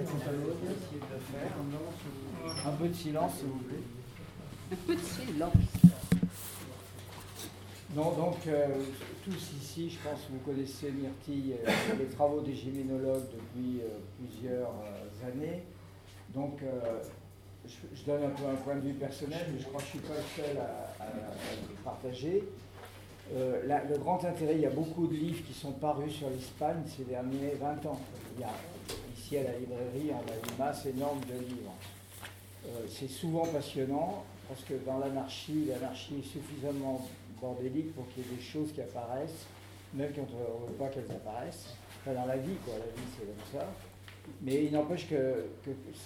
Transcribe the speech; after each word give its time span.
essayer 0.00 1.00
de 1.00 1.18
faire. 1.32 2.66
Un 2.66 2.72
peu 2.76 2.88
de 2.88 2.94
silence, 2.94 3.32
s'il 3.38 3.46
vous 3.48 3.58
plaît. 3.58 3.76
Un 4.72 4.76
peu 4.86 4.94
de 4.94 5.00
silence. 5.00 5.52
Non, 7.94 8.12
donc, 8.12 8.36
euh, 8.46 8.68
tous 9.24 9.50
ici, 9.60 9.90
je 9.90 9.98
pense 10.08 10.20
que 10.22 10.32
vous 10.32 10.38
connaissez 10.50 10.90
Myrtille, 10.90 11.54
euh, 11.66 11.70
les 11.98 12.06
travaux 12.06 12.40
des 12.40 12.54
gyménologues 12.54 13.26
depuis 13.34 13.80
euh, 13.82 13.98
plusieurs 14.18 14.72
années. 15.26 15.62
Donc, 16.34 16.60
je, 17.66 17.74
je 17.94 18.04
donne 18.04 18.24
un 18.24 18.30
peu 18.30 18.44
un 18.50 18.54
point 18.56 18.76
de 18.76 18.80
vue 18.80 18.94
personnel, 18.94 19.46
mais 19.52 19.60
je 19.60 19.66
crois 19.66 19.80
que 19.82 19.86
je 19.92 19.98
ne 19.98 20.02
suis 20.02 20.08
pas 20.08 20.14
le 20.16 20.42
seul 20.42 20.56
à, 20.58 21.02
à- 21.04 21.84
partager. 21.84 22.42
Euh, 23.34 23.60
la- 23.66 23.84
le 23.84 23.98
grand 23.98 24.24
intérêt, 24.24 24.54
il 24.54 24.60
y 24.62 24.66
a 24.66 24.70
beaucoup 24.70 25.06
de 25.06 25.14
livres 25.14 25.44
qui 25.46 25.52
sont 25.52 25.72
parus 25.72 26.12
sur 26.14 26.30
l'Espagne 26.30 26.82
ces 26.86 27.04
derniers 27.04 27.54
20 27.60 27.84
ans. 27.86 28.00
Il 28.36 28.40
y 28.40 28.44
a 28.44 28.50
à 29.38 29.42
la 29.44 29.58
librairie, 29.58 30.10
on 30.10 30.30
a 30.30 30.34
une 30.34 30.58
masse 30.58 30.86
énorme 30.86 31.20
de 31.20 31.38
livres. 31.44 31.72
Euh, 32.66 32.86
c'est 32.88 33.08
souvent 33.08 33.44
passionnant 33.46 34.24
parce 34.48 34.62
que 34.62 34.74
dans 34.84 34.98
l'anarchie, 34.98 35.66
l'anarchie 35.66 36.16
est 36.20 36.28
suffisamment 36.28 37.06
bordélique 37.40 37.94
pour 37.94 38.06
qu'il 38.12 38.22
y 38.24 38.26
ait 38.32 38.36
des 38.36 38.42
choses 38.42 38.72
qui 38.72 38.80
apparaissent, 38.80 39.46
même 39.94 40.10
quand 40.14 40.26
on 40.32 40.62
ne 40.64 40.68
veut 40.68 40.74
pas 40.74 40.88
qu'elles 40.88 41.10
apparaissent. 41.10 41.74
Enfin, 42.00 42.14
dans 42.14 42.26
la 42.26 42.36
vie, 42.36 42.54
quoi, 42.64 42.74
la 42.74 42.84
vie 42.84 43.08
c'est 43.18 43.26
comme 43.26 43.60
ça. 43.60 43.66
Mais 44.40 44.64
il 44.64 44.72
n'empêche 44.72 45.08
que, 45.08 45.46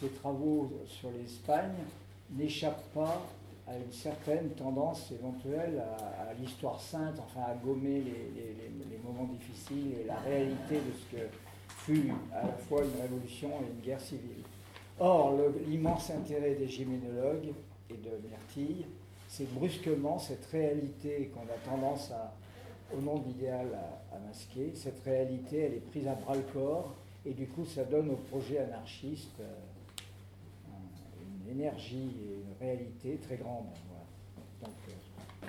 ces 0.01 0.09
travaux 0.09 0.73
sur 0.87 1.11
l'Espagne 1.11 1.75
n'échappent 2.31 2.93
pas 2.95 3.23
à 3.69 3.77
une 3.77 3.93
certaine 3.93 4.51
tendance 4.51 5.11
éventuelle 5.11 5.83
à, 5.99 6.33
l'histoire 6.41 6.81
sainte, 6.81 7.19
enfin 7.19 7.47
à 7.51 7.55
gommer 7.55 8.01
les- 8.01 8.71
les 8.91 8.99
moments 9.05 9.29
difficiles 9.33 9.93
et 10.01 10.05
la 10.05 10.19
réalité 10.21 10.77
de 10.77 10.93
ce 10.99 11.17
que 11.17 11.23
fut 11.87 12.13
à 12.35 12.47
la 12.47 12.53
fois 12.55 12.83
une 12.85 13.01
révolution 13.01 13.49
et 13.63 13.71
une 13.73 13.81
guerre 13.81 14.01
civile. 14.01 14.43
Or, 14.99 15.35
l'immense 15.67 16.11
intérêt 16.11 16.55
des 16.55 16.69
gyménologues 16.69 17.53
et 17.91 17.95
de 17.95 18.11
Myrtille, 18.29 18.87
c'est 19.29 19.53
brusquement 19.55 20.19
cette 20.19 20.47
réalité 20.47 21.31
qu'on 21.35 21.43
a 21.43 21.59
tendance 21.71 22.11
à, 22.11 22.33
au 22.97 23.01
nom 23.01 23.19
d'idéal 23.19 23.69
à, 23.75 24.17
à 24.17 24.19
masquer, 24.21 24.73
cette 24.75 25.03
réalité, 25.05 25.59
elle 25.61 25.75
est 25.75 25.87
prise 25.91 26.09
à 26.09 26.15
bras 26.15 26.35
le 26.35 26.43
corps, 26.53 26.95
et 27.25 27.33
du 27.33 27.47
coup, 27.47 27.65
ça 27.67 27.85
donne 27.85 28.11
au 28.11 28.17
projet 28.17 28.59
anarchiste 28.59 29.41
euh, 29.41 29.45
un- 30.69 31.45
une 31.51 31.59
énergie 31.61 32.15
et 32.23 32.35
une 32.37 32.55
réalité 32.67 33.19
très 33.27 33.37
grande. 33.37 33.67
voilà. 33.89 34.05
Donc, 34.63 34.75
euh, 34.89 35.47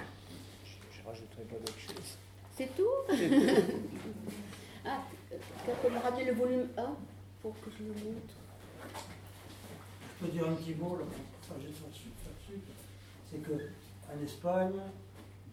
je 0.65 1.01
ne 1.01 1.07
rajouterai 1.07 1.43
pas 1.43 1.55
d'autre 1.55 1.79
chose. 1.79 2.17
C'est 2.55 2.75
tout? 2.75 3.15
C'est 3.15 3.29
tout. 3.29 3.71
Ah, 4.89 5.01
tu 5.39 5.71
peux 5.81 5.93
me 5.93 5.99
ramener 5.99 6.25
le 6.25 6.33
volume 6.33 6.67
1 6.77 6.95
pour 7.41 7.53
que 7.61 7.69
je 7.71 7.83
le 7.83 7.89
montre 7.89 8.33
Je 10.19 10.25
peux 10.25 10.31
dire 10.31 10.47
un 10.47 10.53
petit 10.53 10.75
mot 10.75 10.97
là, 10.97 11.05
pas 11.47 11.55
faire 11.55 11.93
suite. 11.93 12.13
C'est 13.29 13.37
qu'en 13.39 14.23
Espagne, 14.23 14.79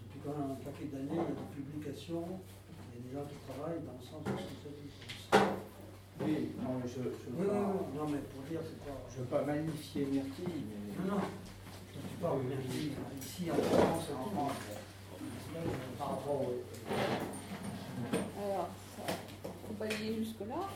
depuis 0.04 0.20
quand 0.24 0.38
même 0.38 0.52
un 0.52 0.64
paquet 0.64 0.86
d'années, 0.86 1.10
il 1.10 1.16
y 1.16 1.20
a 1.20 1.24
des 1.24 1.50
publications, 1.54 2.24
il 2.92 2.94
y 2.94 2.98
a 2.98 3.08
des 3.08 3.14
gens 3.14 3.26
qui 3.26 3.36
travaillent 3.50 3.82
dans 3.82 3.98
le 3.98 4.04
sens 4.04 4.22
de 4.24 4.30
ce 4.30 4.46
que 4.46 4.58
ça 4.62 4.70
dit. 4.78 4.90
Oui, 6.20 6.52
non, 6.62 6.78
mais 6.80 6.88
je 6.88 7.00
ne 7.00 7.06
Oui, 7.06 7.12
oui, 7.36 7.46
oui, 7.50 7.98
non, 7.98 8.06
mais 8.08 8.18
pour 8.30 8.42
dire, 8.48 8.60
c'est 8.62 8.78
pas. 8.86 8.98
veux 9.18 9.24
pas 9.24 9.42
magnifier 9.42 10.04
Myrtille, 10.06 10.64
mais... 10.70 11.04
Non, 11.04 11.16
non, 11.16 11.20
tu 11.92 12.16
parles 12.22 12.42
bien 12.42 12.56
ici, 12.58 12.92
ici 13.20 13.50
en 13.50 13.54
France, 13.54 14.04
en 14.16 14.30
France. 14.30 14.52
Par 15.98 16.10
rapport 16.10 16.42
au. 16.42 16.62
Alors, 18.38 18.68
faut 19.74 19.84
pas 19.84 19.86
aller 19.86 20.14
jusque-là. 20.18 20.68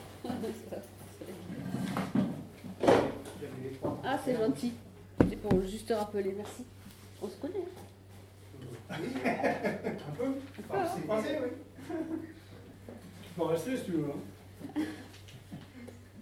Ah, 4.04 4.18
c'est 4.24 4.36
gentil. 4.36 4.72
C'est 5.28 5.36
pour 5.36 5.62
juste 5.62 5.92
rappeler, 5.96 6.32
merci. 6.36 6.64
On 7.22 7.28
se 7.28 7.36
connaît. 7.36 7.64
hein. 8.90 8.94
Un 8.94 10.12
peu 10.16 10.24
Enfin, 10.70 10.86
C'est 10.96 11.06
passé, 11.06 11.38
oui. 11.42 11.50
Tu 13.22 13.30
peux 13.36 13.42
rester 13.44 13.76
si 13.76 13.84
tu 13.84 13.90
veux. 13.92 14.04
hein. 14.06 14.80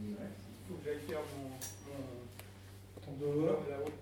Il 0.02 0.14
faut 0.68 0.74
que 0.74 0.84
j'aille 0.84 1.00
faire 1.08 1.20
mon, 1.38 1.48
mon, 1.92 2.06
ton 3.04 3.12
devoir 3.26 3.56
là-haut. 3.70 3.92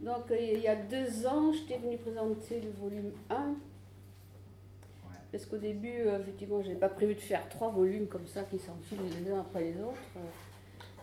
Donc, 0.00 0.30
euh, 0.30 0.36
il 0.40 0.60
y 0.60 0.68
a 0.68 0.76
deux 0.76 1.26
ans, 1.26 1.52
je 1.52 1.60
t'ai 1.66 1.78
venu 1.78 1.98
présenter 1.98 2.60
le 2.60 2.70
volume 2.80 3.12
1. 3.28 3.54
Parce 5.32 5.46
qu'au 5.46 5.58
début, 5.58 6.00
euh, 6.06 6.18
effectivement, 6.20 6.60
je 6.62 6.68
n'avais 6.68 6.80
pas 6.80 6.88
prévu 6.88 7.14
de 7.14 7.20
faire 7.20 7.48
trois 7.48 7.70
volumes 7.70 8.06
comme 8.08 8.26
ça 8.26 8.42
qui 8.44 8.58
s'enfilent 8.58 8.98
les 9.24 9.30
uns 9.30 9.40
après 9.40 9.62
les 9.64 9.80
autres. 9.80 10.02
Euh, 10.16 10.20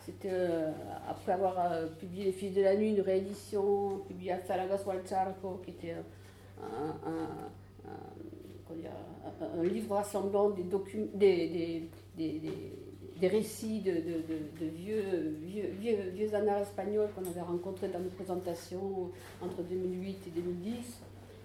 C'était 0.05 0.29
euh, 0.31 0.71
après 1.09 1.33
avoir 1.33 1.69
publié 1.99 2.25
Les 2.25 2.31
Fils 2.31 2.53
de 2.55 2.61
la 2.61 2.75
Nuit, 2.75 2.91
une 2.93 3.01
réédition, 3.01 3.99
publié 4.07 4.31
Afalagos 4.33 4.83
Walcharco, 4.85 5.61
qui 5.63 5.71
était 5.71 5.95
un, 6.61 6.95
livre 9.63 9.95
rassemblant 9.95 10.49
des, 10.49 10.63
des, 11.47 11.89
des, 12.17 12.39
des- 12.39 13.27
récits 13.27 13.79
de, 13.81 13.91
de- 13.91 14.59
de- 14.59 14.71
vieux, 14.71 15.35
vieux, 15.43 15.69
vieux, 15.79 16.09
espagnols 16.61 17.09
qu'on 17.15 17.29
avait 17.29 17.41
rencontrés 17.41 17.87
dans 17.89 17.99
nos 17.99 18.09
présentations 18.09 19.09
entre 19.41 19.61
2008 19.63 20.27
et 20.27 20.29
2010. 20.31 21.01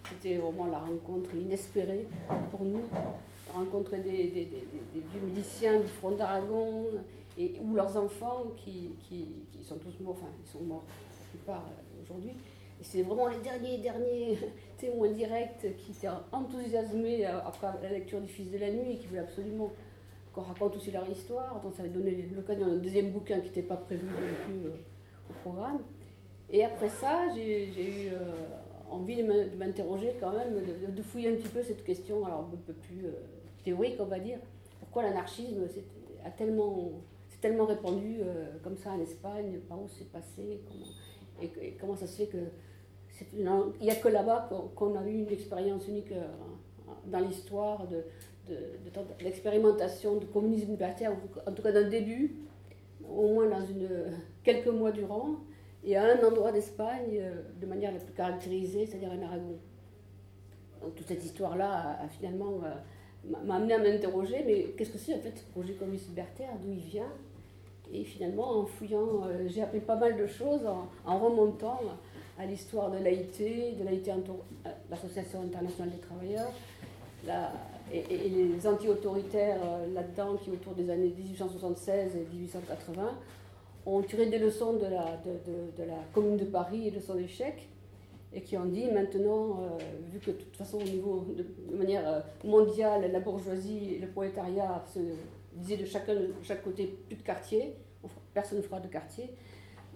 C'était 0.08 0.36
vraiment 0.36 0.66
la 0.66 0.78
rencontre 0.78 1.34
inespérée 1.34 2.06
pour 2.50 2.62
nous, 2.64 2.82
rencontrer 3.52 3.98
des, 4.00 4.10
des- 4.28 4.44
des- 4.46 4.66
des- 4.94 5.00
vieux 5.12 5.20
miliciens 5.26 5.80
du 5.80 5.86
front 5.86 6.10
d'Aragon 6.12 6.86
ou 7.38 7.74
leurs 7.74 7.96
enfants 7.96 8.44
qui, 8.56 8.90
qui, 9.08 9.26
qui 9.52 9.64
sont 9.64 9.76
tous 9.78 9.98
morts, 10.02 10.16
enfin 10.18 10.30
ils 10.44 10.50
sont 10.50 10.62
morts 10.64 10.84
la 10.88 11.28
plupart 11.30 11.64
euh, 11.66 12.02
aujourd'hui. 12.02 12.30
Et 12.80 12.84
c'est 12.84 13.02
vraiment 13.02 13.28
les 13.28 13.38
derniers, 13.38 13.78
derniers 13.78 14.38
témoins 14.78 15.08
directs 15.12 15.66
qui 15.78 15.92
étaient 15.92 16.08
enthousiasmés 16.32 17.26
euh, 17.26 17.38
après 17.46 17.68
la 17.82 17.90
lecture 17.90 18.20
du 18.20 18.28
Fils 18.28 18.50
de 18.50 18.58
la 18.58 18.70
Nuit 18.70 18.92
et 18.92 18.96
qui 18.96 19.06
voulaient 19.06 19.20
absolument 19.20 19.70
qu'on 20.34 20.42
raconte 20.42 20.76
aussi 20.76 20.90
leur 20.90 21.08
histoire. 21.08 21.60
Donc 21.62 21.74
ça 21.74 21.82
avait 21.82 21.90
donné 21.92 22.28
l'occasion 22.34 22.66
d'un 22.66 22.76
deuxième 22.76 23.10
bouquin 23.12 23.38
qui 23.40 23.46
n'était 23.48 23.62
pas 23.62 23.76
prévu 23.76 24.04
non 24.04 24.12
plus 24.44 24.66
euh, 24.68 24.74
au 25.30 25.48
programme. 25.48 25.78
Et 26.50 26.64
après 26.64 26.88
ça, 26.90 27.28
j'ai 27.34 27.68
eu 27.68 28.08
envie 28.92 29.16
de 29.16 29.22
m'in- 29.26 29.46
de 29.46 29.56
m'interroger 29.56 30.14
quand 30.20 30.32
même, 30.32 30.54
de, 30.94 31.02
fouiller 31.02 31.28
un 31.30 31.36
petit 31.36 31.48
peu 31.48 31.62
cette 31.62 31.84
question, 31.84 32.24
alors 32.24 32.40
un 32.52 32.56
peu 32.66 32.72
plus 32.72 33.06
euh, 33.06 33.12
théorique, 33.64 33.96
on 34.00 34.04
va 34.06 34.18
dire. 34.18 34.38
Pourquoi 34.80 35.02
l'anarchisme 35.02 35.62
a 36.24 36.30
tellement, 36.30 36.90
s'est 37.28 37.38
tellement 37.40 37.66
répandu 37.66 38.18
euh, 38.20 38.46
comme 38.62 38.76
ça 38.76 38.90
en 38.90 39.00
Espagne 39.00 39.58
Par 39.68 39.80
où 39.80 39.86
c'est 39.88 40.10
passé 40.10 40.60
comment, 40.66 40.86
et, 41.62 41.72
comment 41.80 41.96
ça 41.96 42.06
se 42.06 42.16
fait 42.16 42.26
que 42.26 42.38
c'est 43.10 43.26
il 43.34 43.42
n'y 43.82 43.90
a 43.90 43.94
que 43.94 44.08
là-bas 44.08 44.48
qu'on 44.74 44.96
a 44.96 45.06
eu 45.06 45.18
une 45.18 45.30
expérience 45.30 45.86
unique 45.88 46.12
euh, 46.12 46.24
dans 47.06 47.20
l'histoire 47.20 47.86
de, 47.88 48.04
de, 48.48 48.54
de 48.56 49.24
d'expérimentation 49.24 50.16
de 50.16 50.24
communisme 50.26 50.70
libertaire, 50.70 51.12
en 51.46 51.52
tout 51.52 51.62
cas 51.62 51.72
d'un 51.72 51.88
début, 51.88 52.36
au 53.08 53.28
moins 53.34 53.48
dans 53.48 53.64
une, 53.66 53.88
quelques 54.44 54.68
mois 54.68 54.92
durant, 54.92 55.36
et 55.84 55.96
à 55.96 56.04
un 56.04 56.24
endroit 56.24 56.52
d'Espagne 56.52 57.18
euh, 57.20 57.42
de 57.60 57.66
manière 57.66 57.92
la 57.92 57.98
plus 57.98 58.12
caractérisée, 58.12 58.86
c'est-à-dire 58.86 59.10
en 59.10 59.22
Aragon. 59.22 59.56
Donc 60.80 60.94
toute 60.94 61.06
cette 61.06 61.24
histoire-là 61.24 61.98
a, 62.02 62.08
finalement 62.08 62.60
euh, 62.64 63.38
m'a 63.44 63.56
amené 63.56 63.74
à 63.74 63.78
m'interroger, 63.78 64.42
mais 64.46 64.74
qu'est-ce 64.76 64.90
que 64.90 64.98
c'est 64.98 65.14
en 65.14 65.20
fait 65.20 65.36
ce 65.36 65.44
projet 65.52 65.74
communiste 65.74 66.08
libertaire, 66.08 66.50
d'où 66.62 66.72
il 66.72 66.80
vient? 66.80 67.12
Et 67.92 68.04
finalement, 68.04 68.60
en 68.60 68.64
fouillant, 68.64 69.24
euh, 69.24 69.48
j'ai 69.48 69.62
appris 69.62 69.80
pas 69.80 69.96
mal 69.96 70.16
de 70.16 70.26
choses 70.26 70.62
en, 71.04 71.18
remontant 71.18 71.80
à 72.38 72.46
l'histoire 72.46 72.90
de 72.90 72.98
l'AIT, 72.98 73.76
de 73.78 73.84
l'AIT, 73.84 74.10
l'Association 74.90 75.42
internationale 75.42 75.90
des 75.90 75.98
travailleurs, 75.98 76.50
et, 77.92 78.28
les 78.30 78.66
anti-autoritaires 78.66 79.60
là-dedans, 79.92 80.36
qui 80.36 80.50
autour 80.50 80.74
des 80.74 80.88
années 80.88 81.12
1876 81.14 82.16
et 82.16 82.26
1880, 82.34 83.14
ont 83.86 84.02
tiré 84.02 84.26
des 84.26 84.38
leçons 84.38 84.74
de 84.74 84.86
la, 84.86 85.18
Commune 86.12 86.36
de 86.36 86.44
Paris 86.44 86.88
et 86.88 86.90
de 86.90 87.00
son 87.00 87.18
échec, 87.18 87.68
et 88.34 88.40
qui 88.40 88.56
ont 88.56 88.64
dit 88.64 88.90
maintenant, 88.90 89.60
euh, 89.60 89.78
vu 90.10 90.18
que 90.18 90.30
de 90.30 90.36
toute 90.36 90.56
façon 90.56 90.78
au 90.78 90.84
niveau 90.84 91.26
de, 91.36 91.76
manière 91.76 92.08
euh, 92.08 92.20
mondiale, 92.44 93.10
la 93.12 93.20
bourgeoisie 93.20 93.94
et 93.94 93.98
le 93.98 94.08
prolétariat 94.08 94.82
se 94.86 95.00
disaient 95.54 95.76
de 95.76 95.84
chacun, 95.84 96.14
de 96.14 96.32
chaque 96.42 96.62
côté 96.62 96.98
plus 97.08 97.16
de 97.16 97.22
quartier, 97.22 97.74
personne 98.32 98.58
ne 98.58 98.62
fera 98.62 98.80
de 98.80 98.88
quartier. 98.88 99.30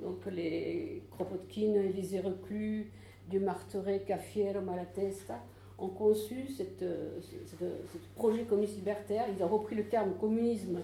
Donc 0.02 0.26
les 0.31 1.02
Kropotkin, 1.11 1.75
Élisée 1.75 2.20
Reclus, 2.20 2.93
Dieu 3.28 3.40
Marteret, 3.40 4.00
Cafiero, 4.00 4.61
Malatesta 4.61 5.40
ont 5.78 5.88
conçu 5.88 6.46
euh, 6.82 7.20
ce 7.20 7.99
projet 8.14 8.44
communiste 8.44 8.76
libertaire. 8.76 9.25
Ils 9.34 9.43
ont 9.43 9.49
repris 9.49 9.75
le 9.75 9.84
terme 9.88 10.14
communisme 10.14 10.81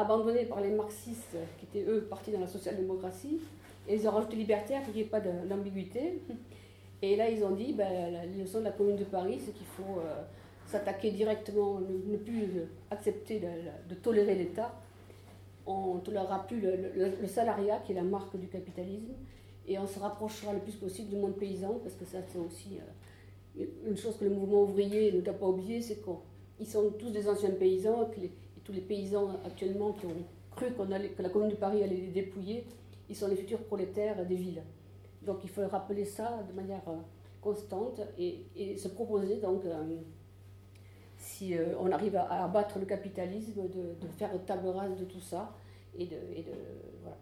abandonné 0.00 0.44
par 0.44 0.60
les 0.60 0.70
marxistes 0.70 1.36
qui 1.58 1.66
étaient 1.66 1.90
eux 1.90 2.02
partis 2.02 2.30
dans 2.30 2.40
la 2.40 2.46
social-démocratie 2.46 3.40
et 3.88 3.96
ils 3.96 4.06
ont 4.06 4.10
rajouté 4.10 4.36
libertaire 4.36 4.82
pour 4.82 4.92
qu'il 4.92 5.02
n'y 5.02 5.08
ait 5.08 5.10
pas 5.10 5.20
d'ambiguïté. 5.20 6.22
Et 7.02 7.16
là 7.16 7.28
ils 7.30 7.44
ont 7.44 7.52
dit, 7.52 7.72
ben, 7.72 8.12
la 8.12 8.26
leçon 8.26 8.60
de 8.60 8.64
la 8.64 8.72
commune 8.72 8.96
de 8.96 9.04
Paris, 9.04 9.40
c'est 9.44 9.52
qu'il 9.52 9.66
faut 9.66 9.98
euh, 10.00 10.22
s'attaquer 10.66 11.10
directement, 11.10 11.80
ne, 11.80 12.16
plus 12.16 12.42
euh, 12.42 12.64
accepter 12.90 13.40
de, 13.40 13.94
tolérer 13.94 14.34
l'État. 14.34 14.74
on 15.66 15.96
ne 15.96 16.00
tolérera 16.00 16.46
plus 16.46 16.60
le, 16.60 17.26
salariat, 17.26 17.78
qui 17.84 17.92
est 17.92 17.94
la 17.94 18.02
marque 18.02 18.36
du 18.36 18.48
capitalisme, 18.48 19.12
et 19.66 19.78
on 19.78 19.86
se 19.86 19.98
rapprochera 19.98 20.52
le 20.52 20.60
plus 20.60 20.74
possible 20.74 21.10
du 21.10 21.16
monde 21.16 21.36
paysan, 21.36 21.78
parce 21.82 21.94
que 21.94 22.04
ça, 22.04 22.18
c'est 22.26 22.38
aussi 22.38 22.78
euh, 23.58 23.64
une 23.86 23.96
chose 23.96 24.16
que 24.18 24.24
le 24.24 24.30
mouvement 24.30 24.62
ouvrier 24.62 25.12
ne 25.12 25.20
doit 25.20 25.34
pas 25.34 25.46
oublier, 25.46 25.80
c'est 25.80 26.02
qu'ils 26.02 26.66
sont 26.66 26.90
tous 26.98 27.10
des 27.10 27.28
anciens 27.28 27.50
paysans, 27.50 28.10
tous 28.68 28.74
les 28.74 28.82
paysans 28.82 29.30
actuellement 29.46 29.92
qui 29.92 30.04
ont 30.04 30.14
cru 30.54 30.66
que 30.74 31.22
la 31.22 31.28
Commune 31.30 31.48
de 31.48 31.54
Paris 31.54 31.82
allait 31.82 31.96
les 31.96 32.10
dépouiller, 32.10 32.66
ils 33.08 33.16
sont 33.16 33.26
les 33.26 33.36
futurs 33.36 33.64
prolétaires 33.64 34.26
des 34.26 34.34
villes. 34.34 34.62
Donc 35.22 35.38
il 35.42 35.48
faut 35.48 35.66
rappeler 35.66 36.04
ça 36.04 36.44
de 36.46 36.52
manière 36.52 36.86
euh, 36.86 36.96
constante 37.40 38.02
et, 38.18 38.76
se 38.76 38.88
proposer 38.88 39.36
donc 39.36 39.64
euh, 39.64 39.96
si 41.16 41.56
euh, 41.56 41.74
on 41.80 41.90
arrive 41.90 42.16
à, 42.16 42.44
abattre 42.44 42.78
le 42.78 42.84
capitalisme, 42.84 43.62
de, 43.68 44.06
faire 44.18 44.30
table 44.44 44.68
rase 44.68 44.98
de 44.98 45.04
tout 45.06 45.20
ça. 45.20 45.54
Et 45.98 46.04
de, 46.04 46.16
voilà. 47.02 47.16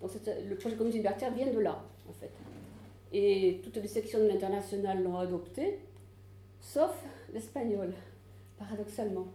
Donc 0.00 0.12
le 0.48 0.54
projet 0.54 0.76
communiste 0.76 0.98
libertaire 0.98 1.34
vient 1.34 1.52
de 1.52 1.58
là, 1.58 1.82
en 2.08 2.12
fait. 2.12 2.30
Et 3.12 3.60
toutes 3.64 3.76
les 3.76 3.88
sections 3.88 4.20
de 4.20 4.28
l'international 4.28 5.02
l'ont 5.02 5.18
adopté, 5.18 5.80
sauf 6.60 6.96
l'espagnol, 7.32 7.92
paradoxalement. 8.56 9.26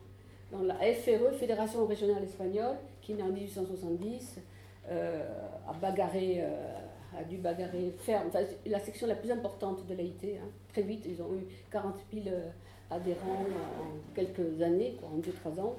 Dans 0.52 0.64
la 0.64 0.76
FRE, 0.76 1.34
Fédération 1.38 1.86
régionale 1.86 2.24
espagnole, 2.24 2.78
qui 3.02 3.22
en 3.22 3.28
1870, 3.28 4.40
a 4.90 5.74
bagarré 5.82 6.44
a 7.16 7.24
dû 7.24 7.38
bagarrer, 7.38 7.94
enfin, 8.00 8.24
la 8.66 8.80
section 8.80 9.08
la 9.08 9.16
plus 9.16 9.32
importante 9.32 9.86
de 9.88 9.94
l'AIT. 9.94 10.40
Hein. 10.42 10.50
Très 10.70 10.82
vite, 10.82 11.06
ils 11.08 11.22
ont 11.22 11.34
eu 11.34 11.46
40 11.72 11.96
000 12.14 12.28
euh, 12.28 12.50
adhérents 12.90 13.46
en 13.80 14.14
quelques 14.14 14.62
années, 14.62 14.98
en 15.04 15.18
2-3 15.20 15.60
ans. 15.60 15.76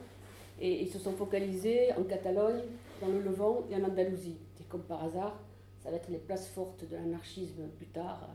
Et 0.60 0.82
ils 0.82 0.90
se 0.90 0.98
sont 0.98 1.12
focalisés 1.12 1.92
en 1.92 2.02
Catalogne, 2.02 2.62
dans 3.00 3.08
le 3.08 3.20
Levant 3.20 3.64
et 3.70 3.76
en 3.76 3.84
Andalousie. 3.84 4.38
Et 4.60 4.64
comme 4.64 4.82
par 4.82 5.04
hasard, 5.04 5.38
ça 5.80 5.90
va 5.90 5.96
être 5.96 6.08
les 6.08 6.18
places 6.18 6.48
fortes 6.48 6.84
de 6.88 6.96
l'anarchisme 6.96 7.68
plus 7.76 7.86
tard, 7.86 8.28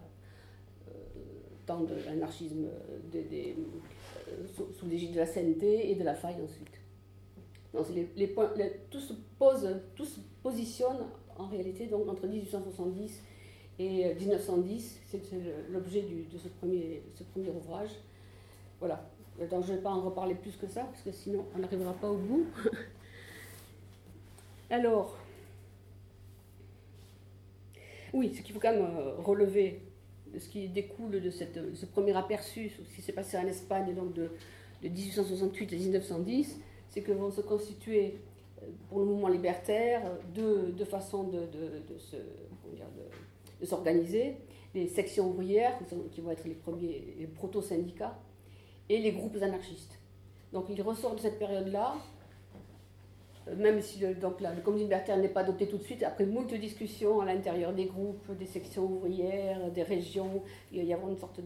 euh, 0.88 0.92
tant 1.66 1.82
de 1.82 1.96
l'anarchisme 2.06 2.66
euh, 2.66 3.22
sous, 4.56 4.86
l'égide 4.86 5.14
de 5.14 5.20
la 5.20 5.26
CNT 5.26 5.92
et 5.92 5.96
de 5.96 6.04
la 6.04 6.16
faille 6.16 6.42
ensuite. 6.44 6.80
Donc 7.74 7.88
les, 7.94 8.08
les 8.16 8.28
points, 8.28 8.52
tout, 8.92 9.00
se 9.00 9.14
pose, 9.40 9.68
positionne 10.42 10.98
en 11.38 11.48
réalité, 11.48 11.88
donc 11.88 12.08
entre 12.08 12.28
1870 12.28 13.22
et 13.80 14.14
1910. 14.16 15.02
Euh, 15.14 15.18
c'est 15.24 15.72
l'objet 15.72 16.02
de 16.02 16.38
ce 16.38 16.48
premier, 16.48 17.04
ce 17.16 17.24
premier 17.24 17.50
ouvrage. 17.50 17.90
Voilà. 18.80 19.10
Donc 19.50 19.64
je 19.66 19.72
ne 19.72 19.78
vais 19.78 19.82
pas 19.82 19.90
en 19.90 20.02
reparler 20.02 20.36
plus 20.36 20.56
que 20.56 20.68
ça, 20.68 20.84
parce 20.84 21.02
que 21.02 21.12
sinon 21.12 21.46
on 21.56 21.60
n'arrivera 21.60 21.94
pas 21.94 22.10
au 22.10 22.18
bout. 22.18 22.46
Alors, 24.70 25.18
oui, 28.14 28.34
ce 28.36 28.42
qu'il 28.42 28.54
faut 28.54 28.60
quand 28.60 28.72
même 28.72 28.86
euh, 28.98 29.16
relever, 29.18 29.82
ce 30.38 30.48
qui 30.50 30.68
découle 30.68 31.22
de 31.22 31.30
cette, 31.30 31.60
ce 31.76 31.86
premier 31.86 32.16
aperçu, 32.16 32.70
ce 32.70 32.96
qui 32.96 33.02
s'est 33.02 33.14
passé 33.14 33.38
en 33.38 33.46
Espagne 33.48 33.94
donc 33.94 34.14
de, 34.14 34.32
de 34.82 34.90
1868 34.90 35.74
à 35.74 35.76
1910, 35.76 36.60
c'est 36.90 37.02
que 37.02 37.12
vont 37.12 37.32
se 37.32 37.42
constituer 37.42 38.16
pour 38.90 39.00
le 39.00 39.06
mouvement 39.06 39.28
libertaire 39.28 40.02
deux, 40.34 40.74
façons 40.86 41.24
de, 41.24 41.48
de, 43.60 43.66
s'organiser. 43.66 44.36
Les 44.76 44.88
sections 44.88 45.30
ouvrières, 45.30 45.78
qui 46.12 46.22
vont 46.22 46.32
être 46.32 46.46
les 46.46 46.56
premiers, 46.56 47.30
proto-syndicats, 47.36 48.18
et 48.90 49.00
les 49.00 49.12
groupes 49.12 49.38
anarchistes. 49.42 50.00
Donc 50.52 50.66
il 50.70 50.82
ressort 50.82 51.16
de 51.16 51.20
cette 51.20 51.40
période-là, 51.40 51.96
euh, 51.96 51.98
même 53.58 53.82
si 53.82 54.00
le, 54.00 54.16
donc 54.16 54.42
le 54.42 54.62
communisme 54.62 54.90
libertaire 54.90 55.18
n'est 55.18 55.28
pas 55.30 55.42
adopté 55.42 55.68
tout 55.68 55.78
de 55.78 55.84
suite, 55.84 56.04
après 56.04 56.26
moult 56.26 56.54
discussions 56.54 57.22
à 57.22 57.26
l'intérieur 57.26 57.74
des 57.74 57.86
groupes, 57.86 58.32
des 58.38 58.46
sections 58.46 58.86
ouvrières, 58.86 59.72
des 59.72 59.84
régions, 59.84 60.42
il 60.72 60.84
y 60.84 60.94
a 60.94 60.98
une 60.98 61.18
sorte 61.18 61.42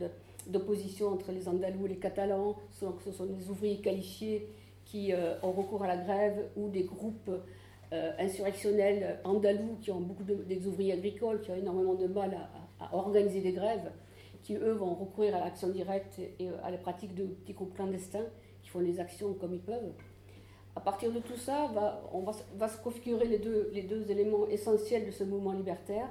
d'opposition 0.48 1.10
entre 1.10 1.32
les 1.32 1.48
Andalous 1.48 1.86
et 1.86 1.90
les 1.90 1.98
Catalans, 1.98 2.56
ce 2.70 3.12
sont 3.12 3.26
des 3.26 3.50
ouvriers 3.50 3.82
qualifiés 3.82 4.48
qui 4.86 5.14
euh, 5.14 5.36
ont 5.44 5.52
recours 5.52 5.84
à 5.84 5.88
la 5.88 5.98
grève 5.98 6.50
ou 6.56 6.70
des 6.70 6.84
groupes 6.84 7.32
euh, 7.94 8.12
insurrectionnels 8.20 9.20
andalous 9.24 9.78
qui 9.82 9.92
ont 9.92 10.00
beaucoup 10.00 10.24
d'ouvriers 10.24 10.94
agricoles, 10.94 11.42
qui 11.42 11.52
ont 11.52 11.56
énormément 11.56 11.94
de 11.96 12.08
mal 12.08 12.38
à, 12.80 12.96
organiser 12.96 13.42
des 13.42 13.54
grèves, 13.54 13.92
qui 14.44 14.56
eux 14.56 14.74
vont 14.74 14.94
recourir 14.94 15.36
à 15.36 15.40
l'action 15.40 15.70
directe 15.70 16.20
et 16.20 16.50
euh, 16.50 16.52
à 16.64 16.72
la 16.72 16.78
pratique 16.78 17.16
de 17.16 17.26
petits 17.26 17.54
groupes 17.54 17.74
clandestins 17.76 18.26
qui 18.62 18.70
font 18.70 18.80
les 18.80 19.00
actions 19.00 19.34
comme 19.34 19.54
ils 19.54 19.62
peuvent. 19.62 19.94
À 20.77 20.79
partir 20.79 21.12
de 21.12 21.18
tout 21.18 21.35
ça, 21.35 21.71
on 22.13 22.21
va, 22.21 22.68
se 22.68 22.77
configurer 22.77 23.25
les 23.25 23.39
deux, 23.39 24.12
éléments 24.12 24.45
essentiels 24.45 25.07
de 25.07 25.12
ce 25.12 25.24
mouvement 25.24 25.51
libertaire. 25.51 26.07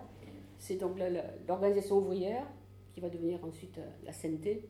C'est 0.58 0.74
donc 0.74 0.98
l'organisation 1.46 1.98
ouvrière, 1.98 2.44
qui 2.92 3.00
va 3.00 3.08
devenir 3.08 3.38
ensuite 3.44 3.78
la 4.04 4.12
CNT, 4.12 4.68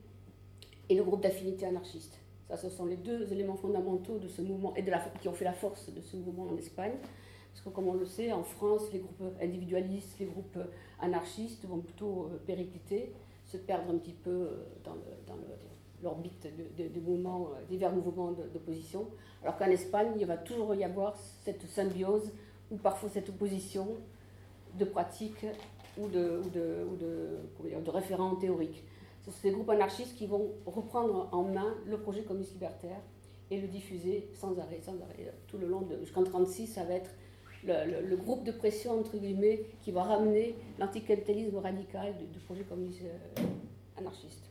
et 0.91 0.95
le 0.95 1.03
groupe 1.03 1.23
d'affinité 1.23 1.65
anarchiste. 1.65 2.19
Ça, 2.47 2.59
ce 2.59 2.69
sont 2.69 2.85
les 2.85 2.99
deux 2.99 3.33
éléments 3.33 3.57
fondamentaux 3.57 4.19
de 4.19 4.29
ce 4.29 4.43
mouvement 4.43 4.75
et 4.75 4.83
de 4.83 4.91
la, 4.91 4.99
qui 5.23 5.29
ont 5.29 5.33
fait 5.33 5.47
la 5.47 5.55
force 5.55 5.91
de 5.91 6.03
ce 6.03 6.19
mouvement 6.19 6.45
en 6.45 6.59
Espagne. 6.59 6.97
Parce 7.53 7.65
que, 7.65 7.71
comme 7.71 7.89
on 7.89 7.95
le 7.95 8.05
sait, 8.05 8.33
en 8.33 8.45
France, 8.45 8.93
les 8.93 8.99
groupes 8.99 9.23
individualistes, 9.41 10.19
les 10.21 10.27
groupes 10.27 10.59
anarchistes 11.01 11.65
vont 11.65 11.79
plutôt 11.79 12.25
euh, 12.25 12.37
péricliter, 12.47 13.15
se 13.47 13.57
perdre 13.57 13.91
un 13.91 13.97
petit 13.97 14.13
peu 14.13 14.31
euh, 14.31 14.67
dans, 14.85 14.93
l'orbite 16.03 16.47
des 16.77 16.89
de, 16.89 17.01
mouvements, 17.01 17.49
euh, 17.57 17.65
divers 17.69 17.93
mouvements 17.93 18.33
d'opposition. 18.53 19.07
Alors 19.43 19.57
qu'en 19.57 19.67
Espagne, 19.67 20.13
il 20.19 20.27
va 20.27 20.37
toujours 20.37 20.75
y 20.75 20.85
avoir 20.85 21.17
cette 21.45 21.63
symbiose 21.67 22.33
ou 22.71 22.77
parfois 22.77 23.09
cette 23.09 23.29
opposition 23.29 23.89
de 24.79 24.85
pratiques 24.85 25.47
ou 25.99 26.09
de, 26.09 26.41
ou 26.45 26.51
de, 26.51 26.87
ou 27.61 27.81
de, 27.81 27.91
référents 27.91 28.37
théoriques. 28.37 28.85
Ce 29.21 29.31
sont 29.31 29.39
ces 29.41 29.51
groupes 29.51 29.71
anarchistes 29.71 30.17
qui 30.17 30.27
vont 30.27 30.51
reprendre 30.67 31.29
en 31.33 31.45
main 31.45 31.75
le 31.87 31.99
projet 31.99 32.23
communiste 32.23 32.53
libertaire 32.53 33.01
et 33.51 33.61
le 33.61 33.69
diffuser 33.69 34.29
sans 34.35 34.59
arrêt, 34.59 34.81
sans 34.83 35.01
arrêt. 35.03 35.33
Tout 35.47 35.59
le 35.59 35.67
long 35.67 35.83
de 35.83 35.99
jusqu'en 36.01 36.21
1936, 36.23 36.67
ça 36.67 36.85
va 36.85 36.95
être 36.95 37.11
le, 37.65 38.17
groupe 38.17 38.45
de 38.45 38.53
pression, 38.53 38.99
entre 39.01 39.17
guillemets, 39.17 39.65
qui 39.83 39.91
va 39.91 40.03
ramener 40.03 40.55
l'anticapitalisme 40.79 41.57
radical 41.59 42.15
du, 42.33 42.39
projet 42.41 42.63
communiste 42.63 43.03
euh, 43.03 43.43
anarchiste, 43.99 44.46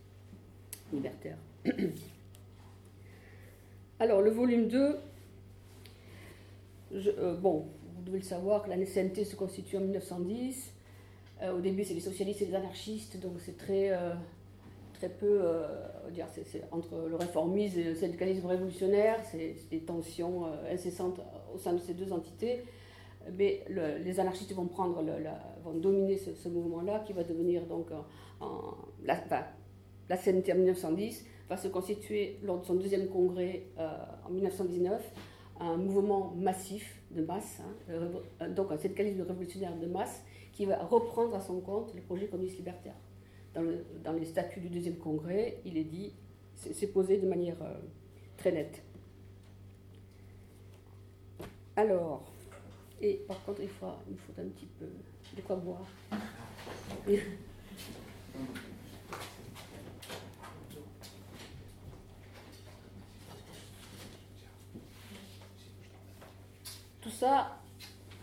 libertaire. 0.94 1.38
Alors, 4.00 4.22
le 4.22 4.32
volume 4.32 4.68
2, 4.68 4.98
euh, 6.94 7.36
bon, 7.38 7.66
vous 7.96 8.04
devez 8.04 8.20
le 8.20 8.24
savoir 8.24 8.68
la 8.68 8.78
NCNT 8.78 9.24
se 9.24 9.36
constitue 9.36 9.78
en 9.78 9.82
1910. 9.82 10.74
Euh, 11.42 11.58
au 11.58 11.62
début, 11.62 11.84
c'est 11.84 11.94
les 11.94 12.00
socialistes 12.00 12.42
et 12.42 12.46
les 12.46 12.56
anarchistes, 12.56 13.20
donc 13.20 13.34
c'est 13.40 13.58
très 13.58 13.92
très 14.96 15.10
peu, 15.10 15.40
euh, 15.42 15.68
dire, 16.12 16.26
c'est, 16.32 16.64
entre 16.72 17.08
le 17.10 17.16
réformisme 17.16 17.80
et 17.80 17.84
le 17.84 17.96
syndicalisme 17.96 18.48
révolutionnaire, 18.48 19.20
c'est, 19.32 19.56
des 19.70 19.80
tensions 19.80 20.46
euh, 20.46 20.74
incessantes 20.74 21.20
au 21.54 21.58
sein 21.58 21.74
de 21.74 21.80
ces 21.80 21.94
deux 21.94 22.12
entités. 22.12 22.64
Mais 23.38 23.64
les 23.70 24.20
anarchistes 24.20 24.54
vont 24.54 24.68
prendre, 24.68 25.04
vont 25.64 25.74
dominer 25.74 26.16
ce, 26.16 26.48
mouvement-là, 26.48 27.00
qui 27.08 27.14
va 27.14 27.24
devenir 27.24 27.66
donc 27.66 27.88
la 30.10 30.18
CNT 30.18 30.52
en 30.52 30.56
1910 30.56 31.26
va 31.50 31.58
se 31.58 31.68
constituer 31.68 32.40
lors 32.44 32.60
de 32.60 32.66
son 32.66 32.76
deuxième 32.76 33.08
congrès 33.08 33.64
euh, 33.78 33.88
en 34.28 34.32
1919 34.32 35.02
un 35.60 35.78
mouvement 35.78 36.34
massif 36.36 37.02
de 37.12 37.24
masse, 37.24 37.62
hein, 37.90 38.50
donc 38.50 38.72
un 38.74 38.78
syndicalisme 38.78 39.22
révolutionnaire 39.22 39.76
de 39.78 39.86
masse, 39.86 40.22
qui 40.52 40.66
va 40.66 40.78
reprendre 40.84 41.34
à 41.36 41.40
son 41.40 41.62
compte 41.62 41.96
le 41.96 42.02
projet 42.02 42.28
communiste 42.28 42.58
libertaire 42.58 42.96
dans, 44.04 44.14
les 44.14 44.26
statuts 44.26 44.60
du 44.60 44.70
deuxième 44.70 44.98
congrès, 44.98 45.60
il 45.66 45.78
est 45.78 45.84
dit, 45.84 46.14
c'est 46.56 46.88
posé 46.88 47.18
de 47.18 47.28
manière 47.28 47.62
euh, 47.62 47.80
très 48.38 48.52
nette. 48.52 48.82
Alors, 51.76 52.26
et 53.02 53.22
par 53.28 53.44
contre, 53.44 53.62
il 53.62 53.70
faut, 53.70 53.88
il 54.10 54.18
faut 54.18 54.34
un 54.40 54.46
petit 54.46 54.68
peu 54.80 54.86
de 55.36 55.42
quoi 55.42 55.56
boire. 55.58 55.86
Ça, 67.20 67.58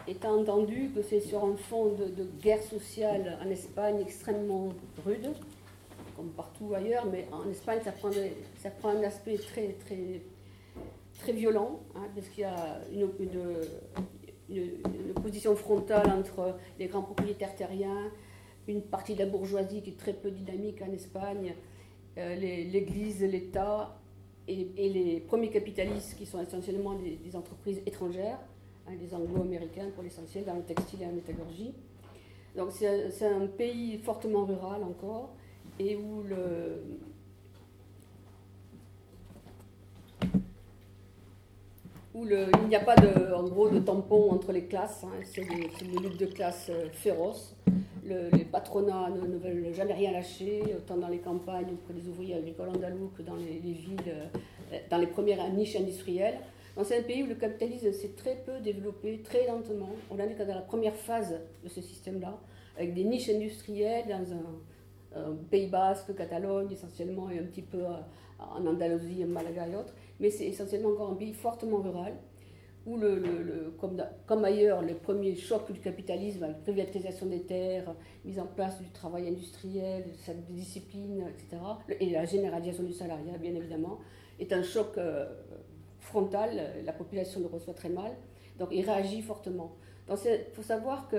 étant 0.07 0.41
entendu 0.41 0.91
que 0.95 1.03
c'est 1.03 1.21
sur 1.21 1.45
un 1.45 1.57
fond 1.57 1.93
de, 1.95 2.25
guerre 2.41 2.63
sociale 2.63 3.39
en 3.45 3.51
Espagne 3.51 4.01
extrêmement 4.01 4.71
rude, 5.05 5.33
comme 6.17 6.31
partout 6.31 6.75
ailleurs, 6.75 7.07
mais 7.11 7.27
en 7.33 7.49
Espagne 7.49 7.81
ça 7.83 7.93
prend, 7.93 8.11
un 8.91 9.03
aspect 9.03 9.37
très, 9.39 9.69
très, 9.85 10.21
très 11.21 11.33
violent, 11.33 11.81
hein, 11.95 12.07
parce 12.15 12.29
qu'il 12.29 12.43
y 12.43 12.45
a 12.45 12.81
une, 12.93 13.09
une, 14.49 15.15
position 15.23 15.55
frontale 15.55 16.11
entre 16.11 16.57
les 16.79 16.87
grands 16.87 17.03
propriétaires 17.03 17.55
terriens, 17.55 18.11
une 18.69 18.83
partie 18.83 19.15
de 19.15 19.21
la 19.21 19.27
bourgeoisie 19.27 19.83
qui 19.83 19.91
est 19.91 19.99
très 19.99 20.13
peu 20.13 20.31
dynamique 20.31 20.83
en 20.83 20.93
Espagne, 20.93 21.55
euh, 22.19 22.35
l'Église, 22.35 23.23
l'État 23.23 23.99
et, 24.49 24.67
les 24.77 25.21
premiers 25.21 25.49
capitalistes 25.49 26.17
qui 26.17 26.27
sont 26.27 26.43
essentiellement 26.43 26.95
des 26.95 27.37
entreprises 27.37 27.81
étrangères 27.87 28.39
hein, 28.89 28.93
les 29.01 29.15
anglo-américains 29.15 29.91
pour 29.95 30.03
l'essentiel, 30.03 30.45
dans 30.45 30.55
le 30.55 30.63
textile 30.63 31.03
et 31.03 31.07
la 31.07 31.13
métallurgie. 31.13 31.75
Donc 32.57 32.71
c'est 32.73 33.27
un 33.27 33.47
pays 33.47 33.99
fortement 33.99 34.45
rural 34.45 34.83
encore, 34.83 35.31
et 35.79 35.97
où 35.97 36.23
il 42.15 42.69
n'y 42.69 42.77
a 42.77 42.81
pas 42.81 42.97
de, 42.97 43.33
en 43.33 43.45
gros 43.45 43.69
de 43.69 43.79
tampon 43.79 44.31
entre 44.31 44.53
les 44.53 44.65
classes, 44.65 45.05
hein, 45.05 45.21
c'est 45.25 45.43
une 45.43 46.03
lutte 46.03 46.19
de 46.19 46.27
classe 46.27 46.69
euh, 46.71 46.89
féroce. 46.93 47.57
les 48.05 48.45
patronats 48.45 49.09
ne, 49.11 49.39
veulent 49.39 49.73
jamais 49.75 49.95
rien 49.95 50.13
lâcher, 50.13 50.63
autant 50.77 50.99
dans 50.99 51.09
les 51.09 51.19
campagnes 51.19 51.73
auprès 51.73 51.95
des 51.95 52.09
ouvriers 52.09 52.35
agricoles 52.35 52.69
andalous 52.69 53.11
que 53.17 53.23
dans 53.23 53.37
les, 53.37 53.59
villes, 53.59 53.97
euh, 54.09 54.79
dans 54.91 54.99
les 54.99 55.07
premières 55.07 55.49
niches 55.53 55.77
industrielles. 55.77 56.39
C'est 56.85 56.99
un 56.99 57.03
pays 57.03 57.23
où 57.23 57.27
le 57.27 57.35
capitalisme 57.35 57.93
s'est 57.93 58.15
très 58.17 58.37
peu 58.37 58.61
développé, 58.61 59.21
très 59.23 59.47
lentement. 59.47 59.91
On 60.11 60.15
en 60.15 60.19
est 60.21 60.35
dans 60.35 60.55
la 60.55 60.63
première 60.63 60.97
phase 60.97 61.39
de 61.63 61.69
ce 61.69 61.81
système-là, 61.81 62.39
avec 62.77 62.95
des 62.95 63.05
niches 63.05 63.29
industrielles 63.29 64.07
dans 64.09 64.33
un, 64.33 65.37
Pays 65.51 65.67
Basque, 65.69 66.15
Catalogne 66.15 66.73
essentiellement, 66.73 67.29
et 67.29 67.39
un 67.39 67.43
petit 67.43 67.61
peu 67.61 67.85
euh, 67.85 67.91
en 68.39 68.67
Andalousie, 68.67 69.23
en 69.23 69.27
Malaga 69.27 69.69
et 69.69 69.77
autres 69.77 69.93
mais 70.23 70.31
c'est 70.31 70.47
essentiellement 70.47 70.91
encore 70.91 71.11
un 71.11 71.17
pays 71.17 71.35
fortement 71.35 71.79
rural, 71.79 72.15
où, 72.87 72.97
le, 72.97 73.75
comme, 74.27 74.45
ailleurs, 74.45 74.83
le 74.83 74.95
premier 74.95 75.35
choc 75.37 75.71
du 75.71 75.81
capitalisme, 75.81 76.41
la 76.43 76.55
privatisation 76.55 77.27
des 77.27 77.43
terres, 77.43 77.95
mise 78.25 78.41
en 78.41 78.47
place 78.47 78.81
du 78.81 78.89
travail 78.91 79.29
industriel, 79.29 80.05
de 80.05 80.53
discipline, 80.55 81.25
etc., 81.29 81.63
et 82.01 82.11
la 82.11 82.25
généralisation 82.25 82.85
du 82.85 82.93
salariat, 82.93 83.37
bien 83.39 83.55
évidemment, 83.55 83.99
est 84.41 84.53
un 84.53 84.63
choc 84.63 84.97
euh, 84.97 85.27
frontal, 86.13 86.51
la 86.85 86.93
population 86.93 87.41
le 87.41 87.47
reçoit 87.47 87.73
très 87.73 87.89
mal, 87.89 88.13
donc 88.59 88.69
il 88.71 88.85
réagit 88.85 89.23
fortement. 89.23 89.73
Il 90.11 90.17
faut 90.53 90.63
savoir 90.63 91.09
que 91.09 91.17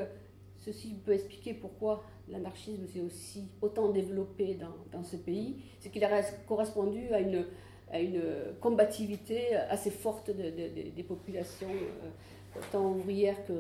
ceci 0.59 0.95
peut 1.03 1.13
expliquer 1.13 1.55
pourquoi 1.55 2.03
l'anarchisme 2.29 2.85
s'est 2.88 3.01
aussi 3.01 3.50
autant 3.62 3.89
développé 3.89 4.59
dans, 4.91 5.03
ce 5.03 5.15
pays, 5.15 5.57
c'est 5.79 5.89
qu'il 5.89 6.03
a 6.03 6.21
correspondu 6.47 7.12
à 7.12 7.19
une 7.19 8.21
combativité 8.62 9.55
assez 9.55 9.89
forte 9.89 10.29
des 10.29 11.05
populations, 11.07 11.67
euh, 11.71 12.59
tant 12.71 12.85
ouvrières 12.91 13.43
que 13.47 13.53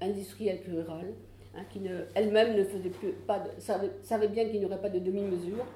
industrielles 0.00 0.62
que 0.62 0.70
rurales, 0.70 1.14
hein, 1.56 1.64
qui 1.68 1.80
elles-mêmes 2.14 2.56
ne 2.56 3.10
pas 3.26 3.42
savaient, 3.58 4.28
bien 4.28 4.44
qu'il 4.48 4.60
n'y 4.60 4.66
aurait 4.66 4.80
pas 4.80 4.88
de 4.88 5.00
demi-mesure, 5.00 5.66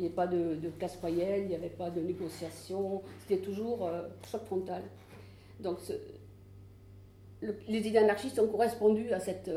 il 0.00 0.04
n'y 0.04 0.06
avait 0.06 0.14
pas 0.14 0.26
de, 0.26 0.58
moyenne, 1.02 1.42
il 1.42 1.48
n'y 1.48 1.54
avait 1.54 1.68
pas 1.68 1.90
de 1.90 2.00
négociation, 2.00 3.02
c'était 3.20 3.42
toujours 3.42 3.86
euh, 3.86 4.08
choc 4.30 4.42
frontal. 4.46 4.82
Donc 5.60 5.78
les 7.68 7.86
idées 7.86 7.98
anarchistes 7.98 8.38
ont 8.38 8.48
correspondu 8.48 9.12
à 9.12 9.20
cette, 9.20 9.50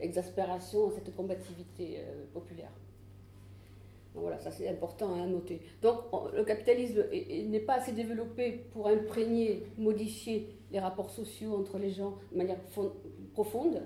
exaspération, 0.00 0.88
à 0.88 0.92
cette 0.92 1.14
combativité 1.16 1.98
euh, 1.98 2.24
populaire 2.32 2.70
voilà, 4.14 4.38
ça 4.38 4.52
c'est 4.52 4.68
important 4.68 5.20
à 5.20 5.26
noter. 5.26 5.60
Donc 5.82 5.96
le 6.36 6.44
capitalisme 6.44 7.02
n'est 7.48 7.58
pas 7.58 7.74
assez 7.74 7.92
développé 7.92 8.64
pour 8.72 8.86
imprégner, 8.86 9.64
modifier 9.76 10.48
les 10.70 10.78
rapports 10.78 11.10
sociaux 11.10 11.56
entre 11.56 11.78
les 11.78 11.90
gens 11.90 12.14
de 12.30 12.38
manière 12.38 12.58
profonde, 13.32 13.82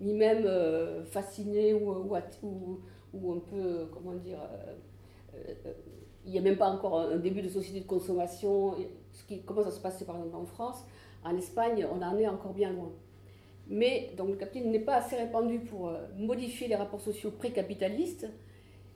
ni 0.00 0.14
même 0.14 0.44
euh, 0.46 1.04
fasciner 1.04 1.74
ou, 1.74 2.14
un 2.14 3.38
peu, 3.38 3.88
comment 3.92 4.14
dire, 4.14 4.38
il 6.24 6.32
n'y 6.32 6.38
a 6.38 6.42
même 6.42 6.56
pas 6.56 6.68
encore 6.68 6.98
un 7.00 7.16
début 7.16 7.42
de 7.42 7.48
société 7.48 7.80
de 7.80 7.86
consommation, 7.86 8.74
ce 9.12 9.24
qui 9.24 9.42
commence 9.42 9.66
à 9.66 9.70
se 9.70 9.80
passer 9.80 10.04
par 10.04 10.16
exemple 10.16 10.36
en 10.36 10.44
France. 10.46 10.84
En 11.24 11.36
Espagne, 11.36 11.86
on 11.90 12.02
en 12.02 12.18
est 12.18 12.28
encore 12.28 12.52
bien 12.52 12.72
loin. 12.72 12.90
Mais 13.68 14.12
donc 14.16 14.28
le 14.30 14.36
capitalisme 14.36 14.70
n'est 14.70 14.78
pas 14.80 14.96
assez 14.96 15.16
répandu 15.16 15.60
pour 15.60 15.92
modifier 16.16 16.68
les 16.68 16.76
rapports 16.76 17.00
sociaux 17.00 17.32
pré-capitalistes, 17.32 18.28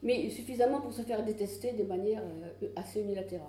mais 0.03 0.29
suffisamment 0.29 0.81
pour 0.81 0.93
se 0.93 1.01
faire 1.01 1.23
détester 1.23 1.73
de 1.73 1.83
manière 1.83 2.21
euh, 2.63 2.67
assez 2.75 3.01
unilatérale. 3.01 3.47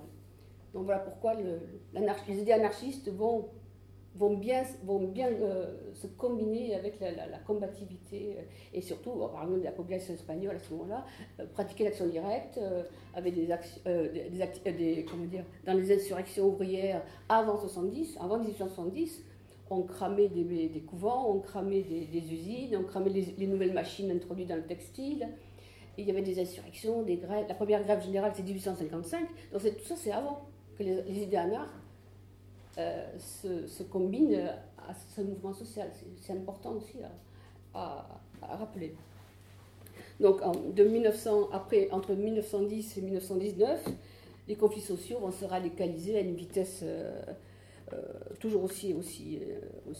Donc 0.75 0.84
voilà 0.84 1.00
pourquoi 1.00 1.34
les 1.34 2.38
idées 2.38 2.52
anarchistes 2.52 3.11
vont, 3.11 3.49
vont 4.14 4.37
bien, 4.37 4.62
vont 4.85 5.07
bien 5.07 5.28
euh, 5.28 5.92
se 5.95 6.07
combiner 6.07 6.75
avec 6.75 7.00
la, 7.00 7.38
combativité 7.47 8.37
euh, 8.38 8.42
et 8.75 8.81
surtout, 8.83 9.12
par 9.33 9.45
exemple, 9.45 9.62
la 9.62 9.73
population 9.73 10.14
espagnole 10.14 10.57
à 10.57 10.59
ce 10.59 10.73
moment-là, 10.75 11.04
pratiquer 11.54 11.85
l'action 11.85 12.07
directe 12.07 12.61
avec 13.14 13.35
des, 13.35 13.47
des, 13.47 15.07
comment 15.09 15.25
dire, 15.25 15.45
dans 15.64 15.75
les 15.75 15.92
insurrections 15.92 16.47
ouvrières 16.47 17.02
avant 17.28 17.59
70, 17.59 18.19
avant 18.21 18.38
1870 18.38 19.25
on 19.73 19.83
cramait 19.83 20.28
des, 20.28 20.69
des 20.69 20.81
couvents, 20.81 21.31
on 21.31 21.40
cramait 21.40 21.83
des, 21.83 22.33
usines, 22.33 22.76
on 22.76 22.85
cramait 22.85 23.11
les, 23.11 23.47
nouvelles 23.47 23.73
machines 23.73 24.11
introduites 24.11 24.49
dans 24.49 24.57
le 24.57 24.66
textile, 24.66 25.28
il 25.99 26.07
y 26.07 26.11
avait 26.11 26.23
des 26.23 26.40
insurrections, 26.40 27.02
des 27.02 27.16
grèves. 27.16 27.47
La 27.49 27.54
première 27.54 27.83
grève 27.83 28.02
générale, 28.02 28.33
c'est 28.35 28.42
1855. 28.42 29.28
Donc 29.52 29.62
tout 29.62 29.85
ça, 29.85 29.95
c'est 29.97 30.12
avant 30.12 30.40
que 30.78 30.83
les, 30.83 31.23
idées 31.23 31.37
anarches 31.37 31.71
euh, 32.79 33.07
se, 33.19 33.83
combinent 33.83 34.49
à 34.79 34.95
ce 35.14 35.21
mouvement 35.21 35.52
social. 35.52 35.91
C'est 36.21 36.33
important 36.33 36.73
aussi 36.73 36.99
à, 37.75 38.07
rappeler. 38.41 38.95
Donc 40.21 40.41
de 40.75 40.85
1900, 40.85 41.50
après, 41.52 41.88
entre 41.91 42.14
1910 42.14 42.97
et 42.97 43.02
1919, 43.02 43.88
les 44.49 44.55
conflits 44.57 44.81
sociaux 44.81 45.19
vont 45.19 45.31
se 45.31 45.45
radicaliser 45.45 46.17
à 46.17 46.21
une 46.21 46.35
vitesse 46.35 46.81
euh, 46.83 47.23
euh, 47.93 47.99
toujours 48.41 48.64
aussi, 48.64 48.95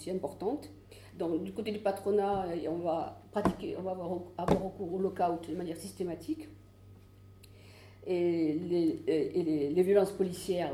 importante. 0.09 0.71
Donc, 1.19 1.45
du 1.45 1.53
côté 1.53 1.73
du 1.73 1.79
patronat, 1.79 2.47
on 2.71 2.79
va 2.79 3.21
pratiquer, 3.33 3.77
on 3.79 3.83
va 3.83 3.91
avoir, 3.91 4.09
recours 4.09 4.95
au 4.95 4.99
lockout 4.99 5.47
de 5.47 5.55
manière 5.55 5.77
systématique. 5.77 6.49
Et 8.07 8.55
les, 8.55 9.71
les, 9.71 9.83
violences 9.83 10.11
policières 10.13 10.73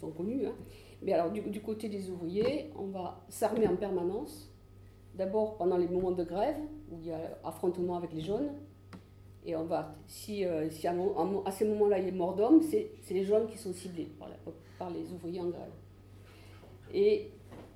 sont, 0.00 0.10
connues. 0.10 0.46
Hein. 0.46 0.54
Mais 1.04 1.12
alors, 1.12 1.30
du, 1.30 1.60
côté 1.60 1.90
des 1.90 2.08
ouvriers, 2.08 2.70
on 2.76 2.86
va 2.86 3.22
s'armer 3.28 3.68
en 3.68 3.76
permanence. 3.76 4.50
D'abord 5.14 5.56
pendant 5.58 5.76
les 5.76 5.86
moments 5.86 6.12
de 6.12 6.24
grève, 6.24 6.56
où 6.90 6.98
il 6.98 7.08
y 7.08 7.12
a 7.12 7.38
affrontement 7.44 7.96
avec 7.96 8.12
les 8.14 8.22
jaunes. 8.22 8.50
Et 9.44 9.54
on 9.54 9.64
va, 9.64 9.94
si, 10.06 10.44
euh, 10.46 10.66
à, 11.44 11.50
ces 11.52 11.66
moments-là 11.66 11.98
il 11.98 12.06
y 12.06 12.08
a 12.08 12.12
mort 12.12 12.34
d'homme, 12.34 12.62
c'est 12.62 12.90
les 13.10 13.24
jaunes 13.24 13.46
qui 13.46 13.58
sont 13.58 13.74
ciblés 13.74 14.08
par, 14.78 14.90
les 14.90 15.12
ouvriers 15.12 15.40
en 15.40 15.50
grève. 15.50 15.70
Et 16.92 17.30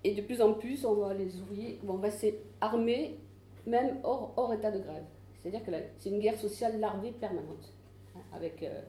de 0.04 0.22
plus 0.22 0.40
en 0.40 0.54
plus, 0.54 0.86
on 0.86 0.94
voit 0.94 1.12
les 1.12 1.38
ouvriers 1.40 1.78
vont 1.84 1.98
rester 1.98 2.40
armés, 2.62 3.18
même 3.66 3.98
hors, 4.04 4.32
hors 4.38 4.54
état 4.54 4.70
de 4.70 4.78
grève. 4.78 5.04
C'est-à-dire 5.42 5.62
que 5.64 5.70
c'est 5.98 6.08
une 6.08 6.20
guerre 6.20 6.38
sociale 6.38 6.80
larvée 6.80 7.12
permanente, 7.12 7.72
hein, 8.16 8.20
avec 8.32 8.62
euh, 8.62 8.80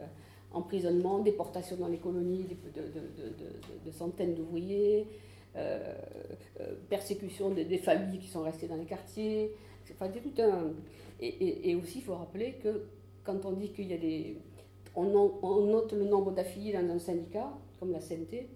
emprisonnement, 0.51 1.19
déportation 1.19 1.77
dans 1.77 1.87
les 1.87 1.97
colonies 1.97 2.45
de, 3.85 3.91
centaines 3.91 4.35
d'ouvriers, 4.35 5.07
euh, 5.55 5.93
euh, 6.59 6.75
persécution 6.89 7.51
des, 7.51 7.77
familles 7.77 8.19
qui 8.19 8.27
sont 8.27 8.43
restées 8.43 8.67
dans 8.67 8.75
les 8.75 8.85
quartiers. 8.85 9.51
Enfin, 9.91 10.09
tout 10.09 10.41
un... 10.41 10.73
Et, 11.19 11.75
aussi, 11.75 11.99
il 11.99 12.03
faut 12.03 12.15
rappeler 12.15 12.53
que 12.53 12.85
quand 13.23 13.45
on 13.45 13.51
dit 13.53 13.69
qu'il 13.71 13.87
y 13.87 13.93
a 13.93 13.97
des... 13.97 14.37
On, 14.95 15.05
note 15.05 15.93
le 15.93 16.05
nombre 16.05 16.31
d'affiliés 16.31 16.73
dans 16.73 16.89
un 16.89 16.99
syndicat, 16.99 17.53
comme 17.79 17.91
la 17.91 17.99
CNT, 17.99 18.49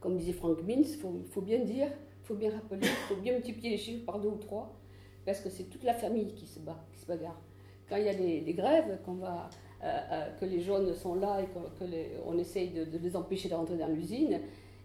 comme 0.00 0.16
disait 0.16 0.32
Frank 0.32 0.62
Mintz, 0.66 0.94
il 0.94 1.26
faut, 1.30 1.40
bien 1.40 1.60
dire, 1.60 1.88
il 1.88 2.26
faut 2.26 2.34
bien 2.34 2.50
rappeler, 2.50 2.80
il 2.82 3.14
faut 3.14 3.20
bien 3.20 3.34
multiplier 3.34 3.70
les 3.70 3.76
chiffres 3.78 4.04
par 4.04 4.20
deux 4.20 4.28
ou 4.28 4.36
trois, 4.36 4.74
parce 5.24 5.40
que 5.40 5.50
c'est 5.50 5.64
toute 5.64 5.84
la 5.84 5.94
famille 5.94 6.34
qui 6.34 6.46
se 6.46 6.58
bat, 6.60 6.84
qui 6.92 7.00
se 7.00 7.06
bagarre. 7.06 7.40
Quand 7.88 7.96
il 7.96 8.04
y 8.04 8.08
a 8.08 8.14
des, 8.14 8.54
grèves, 8.54 8.98
va, 9.06 9.26
euh, 9.26 9.26
euh, 9.26 9.48
que 9.80 10.44
les 10.44 10.60
jeunes 10.60 10.92
sont 10.94 11.14
là 11.14 11.40
et 11.40 11.46
qu'on 11.46 12.38
essaye 12.38 12.70
de, 12.70 12.98
les 12.98 13.16
empêcher 13.16 13.48
de 13.48 13.54
rentrer 13.54 13.76
dans 13.76 13.88
l'usine, 13.88 14.40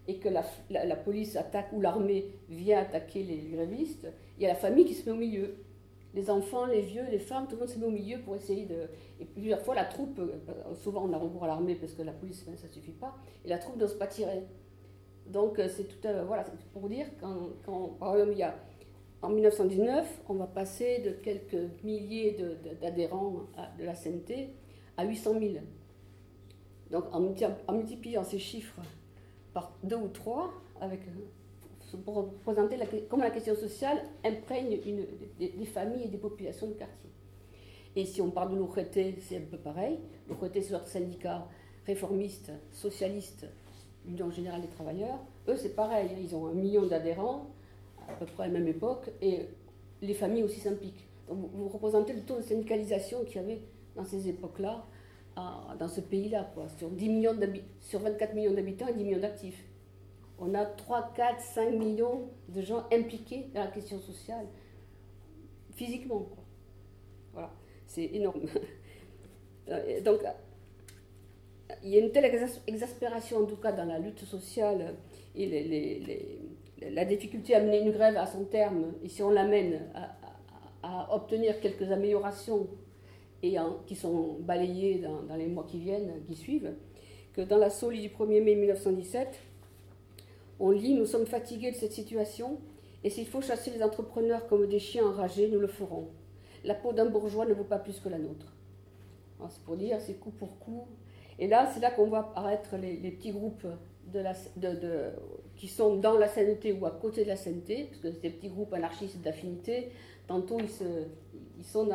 et 0.08 0.18
que 0.18 0.30
la, 0.30 0.96
police 0.96 1.36
attaque 1.36 1.72
ou 1.74 1.82
l'armée 1.82 2.28
vient 2.50 2.80
attaquer 2.80 3.24
les, 3.24 3.38
grévistes, 3.38 4.08
il 4.38 4.44
y 4.44 4.46
a 4.46 4.50
la 4.50 4.56
famille 4.56 4.86
qui 4.86 4.94
se 4.94 5.10
met 5.10 5.16
au 5.16 5.20
milieu. 5.20 5.56
Les 6.14 6.30
enfants, 6.30 6.66
les 6.66 6.82
vieux, 6.82 7.04
les 7.12 7.20
femmes, 7.20 7.46
tout 7.46 7.56
le 7.56 7.62
monde 7.62 7.70
se 7.70 7.78
met 7.78 7.88
au 7.88 7.92
milieu 7.92 8.20
pour 8.20 8.36
essayer 8.36 8.66
de. 8.66 8.88
Et 9.20 9.25
plusieurs 9.25 9.62
fois, 9.62 9.75
la 9.75 9.84
troupe, 9.84 10.18
euh, 10.20 10.74
souvent 10.75 11.04
on 11.04 11.12
a 11.12 11.18
recours 11.18 11.44
à 11.44 11.48
l'armée 11.48 11.75
parce 11.75 11.94
que 11.94 12.04
la 12.04 12.14
police, 12.14 12.46
ben, 12.46 12.56
ça 12.56 12.68
ne 12.68 12.72
suffit 12.72 12.94
pas, 12.94 13.16
et 13.44 13.50
la 13.50 13.58
troupe 13.58 13.75
n'ose 13.78 13.98
pas 13.98 14.08
tirer. 14.08 14.44
Donc 15.28 15.60
euh, 15.60 15.68
c'est 15.68 15.84
tout 15.84 16.08
voilà, 16.28 16.46
pour 16.72 16.88
dire 16.88 17.08
quand, 17.20 17.90
par 18.00 18.14
exemple 18.14 18.34
il 18.34 18.40
y 18.40 18.44
a 18.44 18.56
en 19.22 19.30
1919, 19.30 20.22
on 20.30 20.36
va 20.36 20.46
passer 20.46 21.00
de 21.00 21.12
quelques 21.12 21.84
milliers 21.84 22.38
d'adhérents 22.80 23.48
de, 23.80 23.84
la 23.84 23.94
CNT 23.94 24.50
à 24.98 25.06
800 25.06 25.40
000. 25.40 25.54
Donc 26.92 27.06
en, 27.12 27.74
multipliant 27.74 28.24
ces 28.24 28.40
chiffres 28.40 28.82
par 29.54 29.74
deux 29.84 29.96
ou 29.96 30.08
trois, 30.08 30.54
euh, 30.82 30.88
pour 32.04 32.16
représenter 32.16 32.78
comment 33.10 33.24
la 33.24 33.32
question 33.32 33.56
sociale 33.56 34.02
imprègne 34.24 34.80
une, 34.86 35.06
des, 35.40 35.66
familles 35.66 36.06
et 36.06 36.10
des 36.10 36.18
populations 36.18 36.68
de 36.68 36.74
quartier. 36.74 37.10
Et 37.96 38.06
si 38.06 38.22
on 38.22 38.32
parle 38.32 38.52
de 38.52 38.58
l'OCRT, 38.58 39.22
c'est 39.22 39.38
un 39.38 39.46
peu 39.50 39.58
pareil. 39.58 40.00
L'OCRT, 40.28 40.62
c'est 40.62 40.72
notre 40.72 40.88
syndicat 40.88 41.48
réformiste, 41.86 42.52
socialiste, 42.72 43.46
l'Union 44.06 44.30
générale 44.30 44.62
des 44.62 44.68
travailleurs, 44.68 45.20
eux, 45.48 45.56
c'est 45.56 45.75
pareil, 45.75 46.10
hein, 46.12 46.18
ils 46.22 46.36
ont 46.36 46.48
un 46.48 46.54
million 46.54 46.86
d'adhérents, 46.86 47.48
à 48.10 48.14
peu 48.14 48.25
près 48.25 48.44
à 48.44 48.48
la 48.48 48.54
même 48.54 48.68
époque, 48.68 49.10
et 49.22 49.48
les 50.02 50.14
familles 50.14 50.44
aussi 50.44 50.60
s'impliquent. 50.60 51.08
Donc 51.28 51.38
vous 51.54 51.68
représentez 51.70 52.14
le 52.14 52.22
taux 52.22 52.38
de 52.38 52.42
syndicalisation 52.42 53.24
qu'il 53.24 53.38
y 53.38 53.40
avait 53.40 53.62
dans 53.96 54.06
ces 54.06 54.30
époques-là, 54.30 54.86
dans 55.36 55.88
ce 55.88 56.02
pays-là, 56.02 56.52
sur, 56.78 56.90
10 56.90 57.10
millions 57.10 57.36
sur 57.82 58.00
24 58.00 58.34
millions 58.34 58.54
d'habitants 58.54 58.88
et 58.88 58.94
10 58.94 59.04
millions 59.04 59.20
d'actifs. 59.20 59.66
On 60.40 60.54
a 60.54 60.66
3, 60.66 61.14
4, 61.16 61.42
5 61.42 61.72
millions 61.72 62.30
de 62.50 62.62
gens 62.62 62.86
impliqués 62.92 63.48
dans 63.54 63.62
la 63.62 63.72
question 63.72 64.00
sociale, 64.00 64.46
physiquement. 65.75 66.20
Quoi. 66.20 66.44
Voilà, 67.34 67.52
c'est 67.88 68.06
énorme. 68.06 68.42
Euh, 69.68 70.00
donc, 70.02 70.20
il 71.84 71.90
y 71.90 71.98
a 71.98 72.00
une 72.00 72.12
telle 72.12 72.25
exaspération, 72.68 73.40
en 73.40 73.46
tout 73.46 73.56
cas, 73.56 73.72
dans 73.72 73.86
la 73.86 73.98
lutte 73.98 74.24
sociale 74.24 74.94
et 75.36 76.20
la 76.82 77.06
difficulté 77.06 77.56
à 77.56 77.62
mener 77.62 77.82
une 77.82 77.92
grève 77.92 78.18
à 78.18 78.25
son 78.25 78.46
terme, 78.46 78.94
et 79.04 79.10
si 79.10 79.24
on 79.24 79.32
l'amène 79.32 79.82
à, 80.84 81.16
obtenir 81.16 81.60
quelques 81.62 81.92
améliorations 81.92 82.68
qui 83.86 83.96
sont 83.96 84.38
balayées 84.40 85.00
dans, 85.00 85.36
les 85.36 85.48
mois 85.48 85.66
qui 85.68 85.80
viennent, 85.80 86.24
qui 86.28 86.36
suivent, 86.36 86.74
que 87.34 87.42
dans 87.42 87.58
la 87.58 87.70
Soli 87.70 88.02
du 88.02 88.10
1er 88.10 88.44
mai 88.44 88.56
1917, 88.56 89.40
on 90.60 90.72
lit 90.72 90.94
Nous 90.94 91.06
sommes 91.06 91.25
fatigués 91.25 91.72
de 91.72 91.75
cette 91.75 91.92
situation, 91.92 92.60
et 93.04 93.10
s'il 93.10 93.28
faut 93.28 93.42
chasser 93.42 93.72
les 93.72 93.84
entrepreneurs 93.84 94.48
comme 94.48 94.68
des 94.68 94.80
chiens 94.80 95.06
enragés, 95.06 95.50
nous 95.50 95.60
le 95.60 95.68
ferons. 95.68 96.08
La 96.64 96.74
peau 96.74 96.94
d'un 96.94 97.06
bourgeois 97.06 97.46
ne 97.46 97.54
vaut 97.54 97.64
pas 97.64 97.78
plus 97.78 98.00
que 98.00 98.10
la 98.10 98.18
nôtre. 98.18 98.54
C'est 99.50 99.62
pour 99.64 99.75
dire, 99.75 100.00
c'est 100.00 100.16
coup 100.16 100.32
pour 100.32 100.58
coup. 100.60 100.88
Et 101.38 101.48
là, 101.48 101.70
c'est 101.74 101.80
là 101.80 101.92
qu'on 101.92 102.08
voit 102.08 102.20
apparaître 102.20 102.78
les, 102.78 103.12
petits 103.12 103.32
groupes 103.32 103.68
qui 105.56 105.68
sont 105.68 105.98
dans 105.98 106.18
la 106.18 106.28
CNT 106.28 106.74
ou 106.80 106.86
à 106.86 106.92
côté 106.92 107.24
de 107.24 107.30
la 107.30 107.36
CNT, 107.36 107.90
parce 107.90 108.02
que 108.02 108.12
ces 108.12 108.30
petits 108.30 108.50
groupes 108.50 108.74
anarchistes 108.74 109.22
d'affinité, 109.22 109.92
tantôt 110.27 110.58
ils, 110.60 111.63
sont 111.63 111.88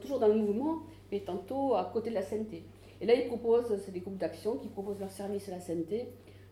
toujours 0.00 0.18
dans 0.18 0.28
le 0.28 0.36
mouvement, 0.36 0.80
mais 1.10 1.20
tantôt 1.20 1.74
à 1.74 1.90
côté 1.92 2.10
de 2.10 2.14
la 2.14 2.22
CNT. 2.22 2.62
Et 3.00 3.06
là, 3.06 3.14
ils 3.14 3.26
proposent, 3.26 3.74
c'est 3.84 3.92
des 3.92 4.00
groupes 4.00 4.18
d'action 4.18 4.56
qui 4.56 4.68
proposent 4.68 5.00
leur 5.00 5.10
service 5.10 5.48
à 5.48 5.52
la 5.52 5.60
CNT 5.60 6.08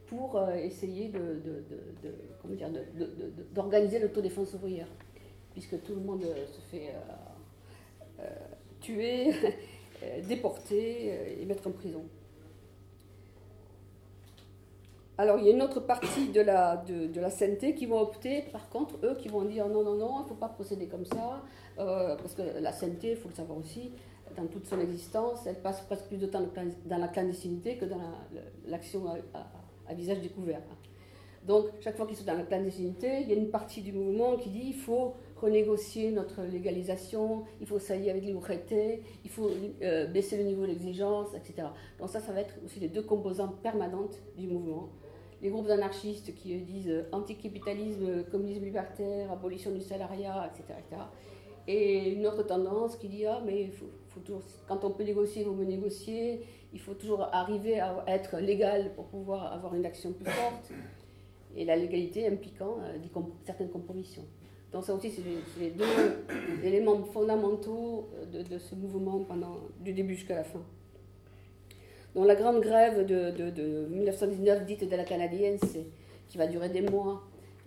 pour 0.06 0.36
euh, 0.36 0.54
essayer 0.54 1.12
d'organiser 3.54 3.98
l'autodéfense 3.98 4.54
ouvrière, 4.54 4.88
puisque 5.52 5.82
tout 5.82 5.94
le 5.94 6.00
monde 6.00 6.24
euh, 6.24 6.46
se 6.46 6.60
fait 6.70 6.94
euh, 8.20 8.24
tuer, 8.80 9.30
déporter 10.28 11.40
et 11.40 11.44
mettre 11.44 11.66
en 11.68 11.72
prison. 11.72 12.04
Alors, 15.20 15.38
il 15.40 15.46
y 15.46 15.48
a 15.48 15.52
une 15.52 15.62
autre 15.62 15.80
partie 15.80 16.28
de 16.28 16.40
la, 16.40 16.76
de, 16.76 17.08
de 17.08 17.20
la 17.20 17.28
CNT 17.28 17.74
qui 17.74 17.86
vont 17.86 18.00
opter, 18.00 18.42
par 18.52 18.68
contre, 18.68 18.94
eux, 19.02 19.16
qui 19.18 19.28
vont 19.28 19.44
dire 19.44 19.68
non, 19.68 19.82
non, 19.82 19.96
non, 19.96 20.20
il 20.20 20.22
ne 20.22 20.28
faut 20.28 20.34
pas 20.36 20.48
procéder 20.48 20.86
comme 20.86 21.04
ça, 21.04 21.42
parce 21.76 22.34
que 22.34 22.42
la 22.60 22.70
CNT, 22.70 23.10
il 23.10 23.16
faut 23.16 23.28
le 23.28 23.34
savoir 23.34 23.58
aussi, 23.58 23.90
dans 24.36 24.46
toute 24.46 24.66
son 24.66 24.78
existence, 24.80 25.44
elle 25.46 25.60
passe 25.60 25.80
presque 25.80 26.06
plus 26.06 26.18
de 26.18 26.26
temps 26.26 26.42
dans 26.86 26.98
la 26.98 27.08
clandestinité 27.08 27.76
que 27.76 27.84
dans 27.84 28.00
l'action 28.66 29.06
à, 29.34 29.90
à 29.90 29.94
visage 29.94 30.20
découvert. 30.20 30.60
Donc, 31.44 31.66
chaque 31.80 31.96
fois 31.96 32.06
qu'ils 32.06 32.16
sont 32.16 32.24
dans 32.24 32.36
la 32.36 32.42
clandestinité, 32.42 33.22
il 33.22 33.28
y 33.28 33.32
a 33.32 33.36
une 33.36 33.50
partie 33.50 33.80
du 33.80 33.92
mouvement 33.92 34.36
qui 34.36 34.50
dit 34.50 34.64
il 34.66 34.74
faut 34.74 35.14
renégocier 35.36 36.10
notre 36.10 36.42
légalisation, 36.42 37.44
il 37.60 37.66
faut 37.66 37.78
s'allier 37.78 38.10
avec 38.10 38.24
les 38.24 38.34
il 39.24 39.30
faut 39.30 39.50
euh, 39.82 40.06
baisser 40.06 40.36
le 40.36 40.44
niveau 40.44 40.66
d'exigence, 40.66 41.28
etc. 41.34 41.68
Donc 41.98 42.10
ça, 42.10 42.20
ça 42.20 42.32
va 42.32 42.40
être 42.40 42.54
aussi 42.64 42.80
les 42.80 42.88
deux 42.88 43.02
composantes 43.02 43.56
permanentes 43.62 44.18
du 44.36 44.46
mouvement. 44.46 44.90
Les 45.40 45.50
groupes 45.50 45.68
anarchistes 45.70 46.34
qui 46.34 46.56
disent 46.58 46.90
euh, 46.90 47.08
anticapitalisme, 47.12 48.24
communisme 48.30 48.64
libertaire, 48.64 49.30
abolition 49.30 49.70
du 49.70 49.80
salariat, 49.80 50.50
etc.. 50.52 50.78
Et 51.66 52.12
une 52.14 52.26
autre 52.26 52.44
tendance 52.44 52.96
qui 52.96 53.08
dit 53.08 53.26
ah 53.26 53.42
mais 53.44 53.70
quand 54.66 54.84
on 54.84 54.90
peut 54.90 55.04
négocier, 55.04 55.42
il 55.42 55.48
vaut 55.48 55.54
mieux 55.54 55.64
négocier 55.64 56.42
il 56.72 56.80
faut 56.80 56.94
toujours 56.94 57.22
arriver 57.32 57.80
à 57.80 58.04
être 58.06 58.38
légal 58.38 58.92
pour 58.94 59.06
pouvoir 59.06 59.52
avoir 59.52 59.74
une 59.74 59.86
action 59.86 60.12
plus 60.12 60.30
forte, 60.30 60.70
et 61.56 61.64
la 61.64 61.76
légalité 61.76 62.28
impliquant 62.28 62.76
euh, 62.82 62.98
certaines 63.44 63.70
compromissions. 63.70 64.24
Donc 64.70 64.84
ça 64.84 64.94
aussi, 64.94 65.10
c'est 65.10 65.22
les, 65.60 65.70
deux 65.70 65.84
éléments 66.62 67.02
fondamentaux 67.04 68.10
euh, 68.14 68.42
de, 68.42 68.58
ce 68.58 68.74
mouvement 68.74 69.24
pendant, 69.24 69.56
du 69.80 69.92
début 69.92 70.14
jusqu'à 70.14 70.34
la 70.34 70.44
fin. 70.44 70.60
Donc 72.18 72.26
la 72.26 72.34
grande 72.34 72.60
grève 72.60 73.06
de, 73.06 73.86
1919, 73.90 74.66
dite 74.66 74.90
de 74.90 74.96
la 74.96 75.04
canadienne, 75.04 75.56
qui 76.28 76.36
va 76.36 76.48
durer 76.48 76.68
des 76.68 76.80
mois 76.80 77.22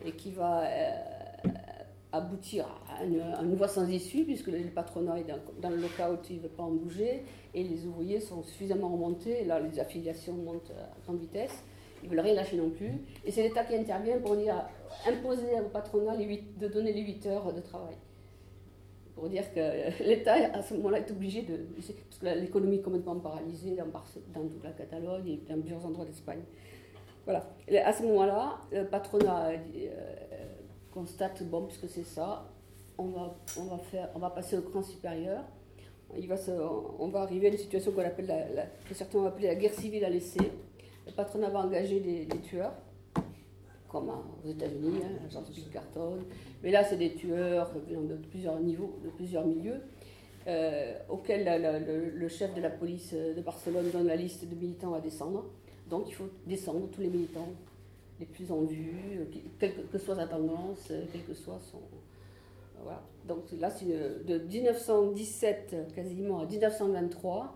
et 0.05 0.11
qui 0.11 0.31
va 0.31 0.63
euh, 0.65 0.89
aboutir 2.11 2.65
à 2.89 3.05
une, 3.05 3.55
voie 3.55 3.69
sans 3.69 3.87
issue, 3.87 4.25
puisque 4.25 4.47
le 4.47 4.59
patronat 4.75 5.19
est 5.19 5.25
dans, 5.61 5.69
le 5.69 5.77
lockout, 5.77 6.29
il 6.29 6.35
ne 6.35 6.41
veut 6.41 6.49
pas 6.49 6.63
en 6.63 6.71
bouger, 6.71 7.23
et 7.53 7.63
les 7.63 7.85
ouvriers 7.85 8.19
sont 8.19 8.43
suffisamment 8.43 8.89
remontés, 8.89 9.45
là 9.45 9.57
les 9.61 9.79
affiliations 9.79 10.33
montent 10.33 10.71
à 10.71 11.01
grande 11.05 11.21
vitesse, 11.21 11.63
ils 12.03 12.09
ne 12.09 12.13
veulent 12.13 12.25
rien 12.25 12.33
lâcher 12.33 12.57
non 12.57 12.71
plus, 12.71 12.91
et 13.23 13.31
c'est 13.31 13.43
l'État 13.43 13.63
qui 13.63 13.73
intervient 13.73 14.17
pour 14.17 14.35
dire, 14.35 14.65
imposer 15.07 15.61
au 15.65 15.69
patronat 15.69 16.17
les 16.17 16.43
de 16.59 16.67
donner 16.67 16.91
les 16.91 17.03
8 17.03 17.25
heures 17.27 17.53
de 17.53 17.61
travail. 17.61 17.95
Dire 19.29 19.53
que 19.53 20.03
l'État, 20.03 20.35
à 20.53 20.61
ce 20.61 20.73
moment-là, 20.75 20.99
est 20.99 21.11
obligé 21.11 21.43
de... 21.43 21.57
Parce 21.75 22.19
que 22.19 22.39
l'économie 22.39 22.77
est 22.77 22.81
complètement 22.81 23.15
paralysée 23.15 23.75
dans, 23.75 23.85
dans 23.85 24.47
toute 24.47 24.63
la 24.63 24.71
Catalogne 24.71 25.27
et 25.27 25.41
dans 25.47 25.59
plusieurs 25.59 25.85
endroits 25.85 26.05
d'Espagne. 26.05 26.41
Voilà. 27.25 27.45
à 27.85 27.93
ce 27.93 28.03
moment-là, 28.03 28.57
le 28.71 28.85
patronat 28.85 29.49
euh, 29.49 29.57
constate, 30.91 31.43
bon, 31.43 31.65
puisque 31.65 31.87
c'est 31.87 32.03
ça, 32.03 32.49
on 32.97 33.05
va, 33.05 33.35
on, 33.59 33.63
va 33.65 33.77
faire, 33.77 34.09
on 34.15 34.19
va 34.19 34.29
passer 34.29 34.57
au 34.57 34.61
cran 34.61 34.81
supérieur. 34.81 35.43
Il 36.17 36.27
va 36.27 36.35
on 36.99 37.07
va 37.07 37.21
arriver 37.21 37.47
à 37.47 37.51
une 37.51 37.57
situation 37.57 37.91
qu'on 37.91 38.01
appelle, 38.01 38.27
la, 38.27 38.63
que 38.87 38.93
certains 38.93 39.19
vont 39.19 39.27
appeler 39.27 39.47
la 39.47 39.55
guerre 39.55 39.73
civile 39.73 40.03
à 40.03 40.09
laisser. 40.09 40.51
Le 41.05 41.11
patronat 41.13 41.49
va 41.49 41.59
engager 41.59 41.99
des, 41.99 42.27
tueurs, 42.39 42.73
comme 43.91 44.09
aux 44.09 44.49
États-Unis, 44.49 45.01
hein, 45.03 45.29
genre 45.29 45.43
Carton. 45.71 46.19
Mais 46.63 46.71
là, 46.71 46.83
c'est 46.83 46.95
des 46.97 47.13
tueurs 47.13 47.71
de 47.89 48.15
plusieurs 48.29 48.59
niveaux, 48.59 48.97
de 49.03 49.09
plusieurs 49.09 49.45
milieux, 49.45 49.81
euh, 50.47 50.93
auxquels 51.09 51.45
le, 52.15 52.27
chef 52.29 52.53
de 52.55 52.61
la 52.61 52.69
police 52.69 53.13
de 53.13 53.41
Barcelone 53.41 53.89
donne 53.91 54.07
la 54.07 54.15
liste 54.15 54.47
de 54.47 54.55
militants 54.55 54.93
à 54.93 55.01
descendre. 55.01 55.45
Donc 55.89 56.05
il 56.07 56.13
faut 56.13 56.29
descendre 56.47 56.87
tous 56.89 57.01
les 57.01 57.09
militants 57.09 57.49
les 58.19 58.25
plus 58.25 58.51
en 58.51 58.61
vue, 58.61 59.27
quelle 59.59 59.73
que 59.91 59.97
soit 59.97 60.15
sa 60.15 60.27
tendance, 60.27 60.91
quel 61.11 61.23
que 61.23 61.33
soit 61.33 61.59
son. 61.59 61.81
Voilà. 62.81 63.03
Donc 63.27 63.43
là, 63.59 63.69
c'est 63.69 63.85
de 63.85 64.37
1917 64.37 65.93
quasiment 65.93 66.39
à 66.39 66.45
1923, 66.45 67.55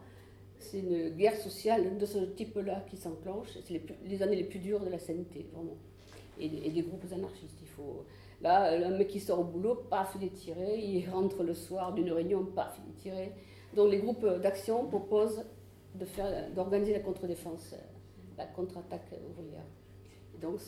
c'est 0.59 0.79
une 0.79 1.09
guerre 1.09 1.37
sociale 1.37 1.97
de 1.97 2.05
ce 2.05 2.17
type-là 2.17 2.83
qui 2.89 2.97
s'enclenche. 2.97 3.49
C'est 3.65 3.81
les, 4.05 4.23
années 4.23 4.35
les 4.35 4.43
plus 4.43 4.59
dures 4.59 4.83
de 4.83 4.89
la 4.89 4.97
CNT, 4.97 5.45
vraiment. 5.53 5.77
Et, 6.39 6.69
des 6.69 6.81
groupes 6.81 7.05
anarchistes. 7.11 7.59
Il 7.61 7.67
faut, 7.67 8.05
là, 8.41 8.77
le 8.77 8.97
mec 8.97 9.07
qui 9.07 9.19
sort 9.19 9.39
au 9.39 9.43
boulot, 9.43 9.75
paf, 9.89 10.15
il 10.19 10.27
est 10.27 10.33
tiré. 10.33 10.79
Il 10.79 11.09
rentre 11.09 11.43
le 11.43 11.53
soir 11.53 11.93
d'une 11.93 12.11
réunion, 12.11 12.45
paf, 12.45 12.79
il 12.85 12.91
est 12.91 12.97
tiré. 12.97 13.31
Donc 13.75 13.91
les 13.91 13.99
groupes 13.99 14.25
d'action 14.41 14.85
proposent 14.87 15.43
d'organiser 16.55 16.93
la 16.93 16.99
contre-défense, 16.99 17.75
la 18.37 18.45
contre-attaque 18.45 19.13
ouvrière. 19.29 19.65
Donc, 20.41 20.59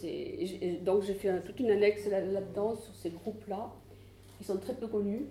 donc 0.84 1.04
j'ai 1.04 1.14
fait 1.14 1.42
toute 1.44 1.60
une 1.60 1.70
annexe 1.70 2.08
là-dedans 2.08 2.76
sur 2.76 2.96
ces 2.96 3.10
groupes-là, 3.10 3.74
qui 4.38 4.44
sont 4.44 4.58
très 4.58 4.74
peu 4.74 4.88
connus. 4.88 5.26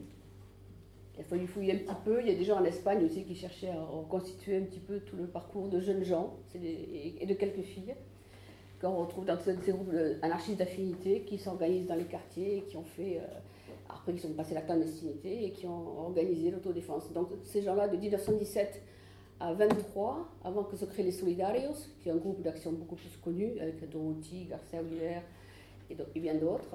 Il 1.16 1.20
a 1.20 1.24
fallu 1.24 1.46
fouiller 1.46 1.72
un 1.72 1.78
petit 1.78 1.94
peu. 2.04 2.20
Il 2.20 2.28
y 2.28 2.30
a 2.30 2.34
des 2.34 2.44
gens 2.44 2.58
en 2.58 2.64
Espagne 2.64 3.04
aussi 3.04 3.24
qui 3.24 3.34
cherchaient 3.34 3.70
à 3.70 3.82
reconstituer 3.82 4.58
un 4.58 4.62
petit 4.62 4.80
peu 4.80 5.00
tout 5.00 5.16
le 5.16 5.26
parcours 5.26 5.68
de 5.68 5.80
jeunes 5.80 6.04
gens 6.04 6.36
et 6.54 7.24
de 7.24 7.34
quelques 7.34 7.62
filles 7.62 7.94
qu'on 8.80 8.96
retrouve 8.96 9.24
dans 9.24 9.38
ces 9.38 9.54
groupes 9.72 9.92
anarchistes 10.22 10.58
d'affinité 10.58 11.22
qui 11.22 11.38
s'organisent 11.38 11.86
dans 11.86 11.94
les 11.94 12.04
quartiers 12.04 12.58
et 12.58 12.62
qui 12.62 12.76
ont 12.76 12.84
fait, 12.84 13.18
euh, 13.18 13.26
après 13.88 14.12
ils 14.12 14.20
sont 14.20 14.32
passés 14.32 14.54
la 14.54 14.62
clandestinité 14.62 15.44
et 15.44 15.50
qui 15.52 15.66
ont 15.66 16.00
organisé 16.00 16.50
l'autodéfense. 16.50 17.10
Donc 17.12 17.28
ces 17.42 17.62
gens-là 17.62 17.88
de 17.88 17.96
1917 17.96 18.82
à 19.40 19.52
23, 19.52 20.28
avant 20.44 20.64
que 20.64 20.76
se 20.76 20.84
créent 20.84 21.02
les 21.02 21.12
Solidarios, 21.12 21.74
qui 22.00 22.08
est 22.08 22.12
un 22.12 22.16
groupe 22.16 22.42
d'action 22.42 22.72
beaucoup 22.72 22.96
plus 22.96 23.16
connu, 23.22 23.58
avec 23.60 23.88
Dorothy, 23.90 24.46
Garcia 24.46 24.80
Oliver 24.80 25.20
et, 25.90 26.20
bien 26.20 26.34
d'autres. 26.34 26.74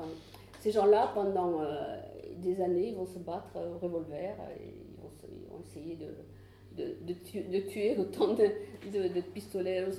Ces 0.60 0.72
gens-là, 0.72 1.12
pendant 1.14 1.62
euh, 1.62 1.98
des 2.38 2.62
années, 2.62 2.90
ils 2.90 2.96
vont 2.96 3.08
se 3.08 3.18
battre 3.18 3.56
au 3.56 3.80
revolver 3.80 4.36
et 4.60 4.68
ils 4.68 5.02
vont, 5.02 5.60
essayer 5.64 5.96
de, 5.96 6.14
de, 6.78 7.60
tuer, 7.60 7.98
autant 7.98 8.34
de, 8.34 9.22
pistoleros 9.34 9.92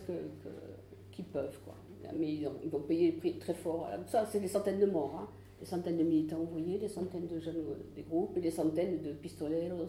qu'ils 1.11 1.25
peuvent. 1.25 1.59
Quoi. 1.65 1.75
Mais 2.19 2.35
ils, 2.35 2.71
vont 2.71 2.81
payer 2.81 3.13
le 3.13 3.19
prix 3.19 3.39
très 3.39 3.55
fort. 3.55 3.89
Ça, 4.07 4.27
c'est 4.27 4.41
des 4.41 4.49
centaines 4.49 4.81
de 4.81 4.87
morts. 4.87 5.19
Hein. 5.21 5.29
Des 5.61 5.67
centaines 5.67 5.99
de 5.99 6.03
militants 6.03 6.41
ouvriers, 6.41 6.79
des 6.79 6.89
centaines 6.89 7.27
de 7.27 7.39
jeunes 7.39 7.63
des 7.95 8.03
groupes 8.03 8.37
des 8.39 8.51
centaines 8.51 9.01
de 9.01 9.13
pistoleros 9.13 9.87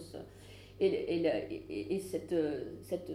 et, 0.80 1.96
et, 1.96 2.00
cette, 2.00 2.36
cette, 2.82 3.12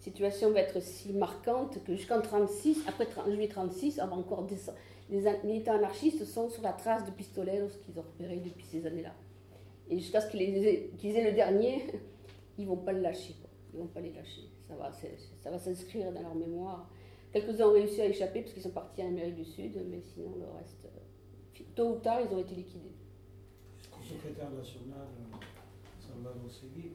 situation 0.00 0.50
va 0.50 0.60
être 0.60 0.82
si 0.82 1.12
marquante 1.12 1.82
que 1.84 1.94
jusqu'en 1.96 2.20
36, 2.20 2.82
après 2.86 3.06
juillet 3.26 3.48
36, 3.48 4.00
on 4.02 4.06
va 4.06 4.16
encore 4.16 4.44
descendre. 4.44 4.76
Les 5.10 5.22
militants 5.44 5.72
anarchistes 5.72 6.24
sont 6.24 6.48
sur 6.50 6.62
la 6.62 6.72
trace 6.72 7.04
de 7.04 7.10
pistolet 7.10 7.62
qu'ils 7.84 7.98
ont 7.98 8.02
repéré 8.02 8.36
depuis 8.36 8.64
ces 8.66 8.86
années-là. 8.86 9.14
Et 9.88 9.98
jusqu'à 9.98 10.20
ce 10.20 10.30
qu'ils 10.30 11.16
aient, 11.16 11.30
le 11.30 11.34
dernier, 11.34 11.84
ils 12.58 12.66
vont 12.66 12.76
pas 12.76 12.92
le 12.92 13.00
lâcher. 13.00 13.34
Ils 13.72 13.78
vont 13.80 13.86
pas 13.86 14.00
les 14.00 14.12
lâcher. 14.12 14.42
Ça 14.68 15.50
va 15.50 15.58
s'inscrire 15.58 16.12
dans 16.12 16.22
leur 16.22 16.34
mémoire. 16.34 16.88
Quelques-uns 17.34 17.66
ont 17.66 17.72
réussi 17.72 18.00
à 18.00 18.06
échapper 18.06 18.42
parce 18.42 18.52
qu'ils 18.52 18.62
sont 18.62 18.70
partis 18.70 19.02
en 19.02 19.08
Amérique 19.08 19.34
du 19.34 19.44
Sud, 19.44 19.72
mais 19.90 20.00
sinon 20.00 20.36
le 20.38 20.46
reste, 20.56 20.84
euh, 20.84 21.64
tôt 21.74 21.96
ou 21.96 21.98
tard, 21.98 22.20
ils 22.20 22.32
ont 22.32 22.38
été 22.38 22.54
liquidés. 22.54 22.92
Le 23.98 24.06
secrétaire 24.06 24.50
national, 24.52 25.08
Salvador 25.98 26.48
Segui. 26.48 26.92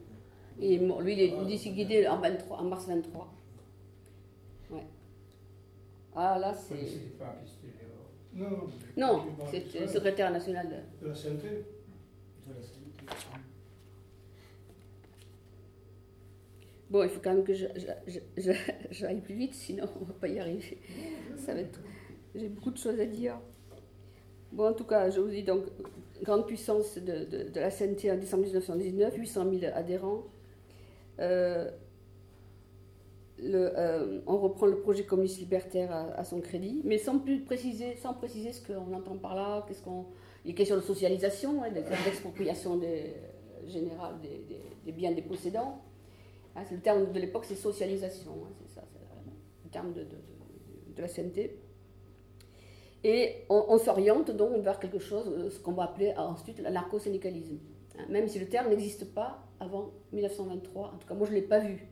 Et 0.58 0.78
lui, 0.78 1.12
il 1.12 1.20
est 1.20 1.44
liquidé 1.44 2.08
en, 2.08 2.20
23, 2.20 2.56
en 2.56 2.64
mars 2.64 2.86
23. 2.88 3.34
Ouais. 4.70 4.86
Ah 6.16 6.38
là, 6.38 6.54
c'est. 6.54 6.86
Non, 8.32 8.68
non 8.96 9.26
c'est 9.50 9.78
le 9.78 9.86
secrétaire 9.88 10.30
national 10.30 10.68
de, 10.68 11.04
de 11.04 11.10
la 11.10 11.14
CNT. 11.14 11.66
De 12.46 12.54
la 12.54 12.60
CNT. 12.62 13.49
Bon, 16.90 17.04
il 17.04 17.08
faut 17.08 17.20
quand 17.22 17.32
même 17.32 17.44
que 17.44 17.52
j'aille 18.90 19.20
plus 19.20 19.34
vite, 19.34 19.54
sinon 19.54 19.84
on 19.96 20.00
ne 20.00 20.06
va 20.06 20.14
pas 20.14 20.28
y 20.28 20.40
arriver. 20.40 20.78
Ça 21.36 21.54
va 21.54 21.60
être... 21.60 21.80
J'ai 22.34 22.48
beaucoup 22.48 22.70
de 22.70 22.78
choses 22.78 22.98
à 23.00 23.06
dire. 23.06 23.38
Bon, 24.52 24.68
en 24.68 24.72
tout 24.72 24.84
cas, 24.84 25.10
je 25.10 25.20
vous 25.20 25.30
dis 25.30 25.44
donc, 25.44 25.64
grande 26.22 26.46
puissance 26.46 26.98
de, 26.98 27.48
la 27.54 27.70
CNT 27.70 28.10
en 28.10 28.16
décembre 28.16 28.44
1919, 28.44 29.16
800 29.16 29.50
000 29.60 29.72
adhérents. 29.74 30.24
Euh, 31.20 31.70
euh, 33.42 34.20
on 34.26 34.38
reprend 34.38 34.66
le 34.66 34.80
projet 34.80 35.04
communiste 35.04 35.38
libertaire 35.38 35.92
à, 35.92 36.24
son 36.24 36.40
crédit, 36.40 36.82
mais 36.84 36.98
sans 36.98 37.18
plus 37.18 37.40
préciser, 37.40 37.96
sans 37.96 38.14
préciser 38.14 38.52
ce 38.52 38.66
qu'on 38.66 38.92
entend 38.92 39.16
par 39.16 39.34
là, 39.34 39.64
qu'est-ce 39.66 39.82
qu'on, 39.82 40.06
les 40.44 40.54
questions 40.54 40.76
de 40.76 40.82
socialisation, 40.82 41.62
hein, 41.62 41.70
d'expropriation 41.70 42.80
générale 43.66 44.14
des, 44.20 44.44
des, 44.84 44.92
biens 44.92 45.12
des 45.12 45.22
possédants. 45.22 45.80
Hein, 46.56 46.64
le 46.70 46.80
terme 46.80 47.12
de 47.12 47.20
l'époque, 47.20 47.44
c'est 47.44 47.54
socialisation, 47.54 48.32
hein, 48.44 48.52
c'est 48.60 48.74
ça, 48.74 48.82
c'est 48.92 48.98
le 49.64 49.70
terme 49.70 49.92
de, 49.92 50.02
de, 50.02 51.00
la 51.00 51.08
CNT. 51.08 51.56
Et 53.02 53.46
on, 53.48 53.78
s'oriente 53.78 54.30
donc 54.30 54.62
vers 54.62 54.78
quelque 54.78 54.98
chose, 54.98 55.26
euh, 55.28 55.48
ce 55.48 55.58
qu'on 55.60 55.72
va 55.72 55.84
appeler 55.84 56.12
ensuite 56.18 56.60
l'anarcho-syndicalisme. 56.60 57.58
Hein, 57.98 58.02
même 58.10 58.28
si 58.28 58.38
le 58.38 58.46
terme 58.46 58.68
n'existe 58.68 59.14
pas 59.14 59.46
avant 59.58 59.92
1923, 60.12 60.88
en 60.88 60.98
tout 60.98 61.08
cas 61.08 61.14
moi 61.14 61.26
je 61.26 61.32
ne 61.32 61.36
l'ai 61.36 61.46
pas 61.46 61.60
vu. 61.60 61.88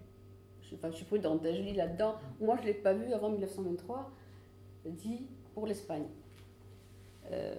Je, 0.60 0.74
enfin, 0.74 0.90
je 0.90 0.96
suis 0.96 1.06
prudente, 1.06 1.40
je 1.44 1.62
lis 1.62 1.72
là-dedans, 1.72 2.16
moi 2.40 2.56
je 2.56 2.62
ne 2.62 2.66
l'ai 2.66 2.74
pas 2.74 2.92
vu 2.92 3.10
avant 3.14 3.30
1923, 3.30 4.10
dit 4.84 5.26
pour 5.54 5.66
l'Espagne. 5.66 6.06
Euh, 7.30 7.54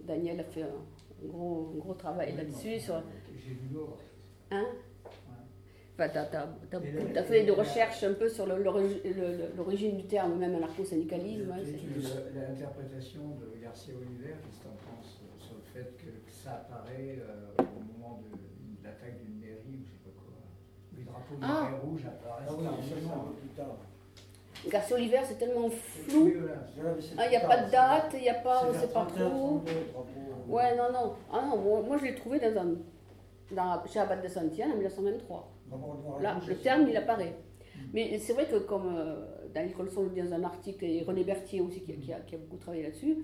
Daniel 0.00 0.40
a 0.40 0.44
fait 0.44 0.62
un 0.62 1.26
gros, 1.26 1.72
gros 1.78 1.94
travail 1.94 2.36
là-dessus. 2.36 2.80
J'ai 2.80 3.54
vu 3.54 3.76
Hein 4.50 4.66
Enfin, 6.04 6.48
tu 6.70 7.18
as, 7.18 7.22
fait 7.22 7.44
des 7.44 7.50
recherches 7.50 8.02
un 8.02 8.14
peu 8.14 8.28
sur 8.28 8.46
l'origine 8.46 9.96
du 9.96 10.04
terme, 10.04 10.38
même 10.38 10.54
anarcho-syndicalisme. 10.56 11.54
L'interprétation 12.34 13.22
de 13.40 13.62
Garcia 13.62 13.94
Oliver, 13.94 14.34
qu'est-ce 14.42 14.58
que 14.58 14.62
tu 14.62 14.68
en 14.68 14.92
penses 14.92 15.20
sur 15.38 15.54
le 15.54 15.62
fait 15.72 15.96
que 15.96 16.10
ça 16.28 16.66
apparaît 16.66 17.18
euh, 17.20 17.62
au 17.62 17.98
moment 17.98 18.20
de, 18.22 18.84
l'attaque 18.84 19.22
d'une 19.22 19.38
mairie 19.38 19.78
ou 19.80 19.84
je 19.84 19.92
sais 19.92 20.02
pas 20.04 20.10
quoi 20.10 20.34
Le 20.96 21.04
drapeau 21.04 21.36
de 21.36 21.40
ah. 21.42 21.70
rouge 21.84 22.02
apparaît 22.06 22.44
ah, 22.48 22.52
oui, 22.58 23.36
plus 23.40 23.50
tard. 23.50 23.76
Garcia 24.68 24.96
Oliver, 24.96 25.20
c'est 25.24 25.38
tellement 25.38 25.68
flou. 25.70 26.32
Ah, 27.18 27.26
il 27.26 27.30
n'y 27.30 27.36
a 27.36 27.46
pas 27.46 27.64
de 27.64 27.70
date, 27.70 28.10
il 28.14 28.22
n'y 28.22 28.28
a 28.28 28.34
pas, 28.34 28.64
on 28.64 28.72
ne 28.72 28.78
sait 28.78 28.88
pas 28.88 29.06
trop. 29.06 29.62
Ouais, 30.48 30.76
non, 30.76 30.92
non. 30.92 31.14
Ah 31.32 31.44
non, 31.46 31.82
moi, 31.82 31.96
je 31.98 32.04
l'ai 32.04 32.14
trouvé 32.14 32.38
dans 32.38 32.60
un, 32.60 32.74
dans, 33.50 33.82
chez 33.86 34.00
Abad 34.00 34.22
de 34.22 34.28
Santienne 34.28 34.70
en 34.72 34.74
1923. 34.74 35.51
Là, 36.20 36.40
le 36.46 36.56
terme, 36.56 36.86
il 36.88 36.96
apparaît. 36.96 37.34
Mais 37.92 38.18
c'est 38.18 38.32
vrai 38.32 38.46
que, 38.46 38.56
comme 38.56 38.94
euh, 38.96 39.16
Daniel 39.52 39.74
Colson 39.74 40.04
le 40.04 40.10
dit 40.10 40.22
dans 40.22 40.34
un 40.34 40.44
article, 40.44 40.84
et 40.84 41.02
René 41.02 41.24
Berthier 41.24 41.60
aussi, 41.60 41.82
qui, 41.82 41.92
a, 42.12 42.38
beaucoup 42.38 42.56
travaillé 42.56 42.84
là-dessus, 42.84 43.18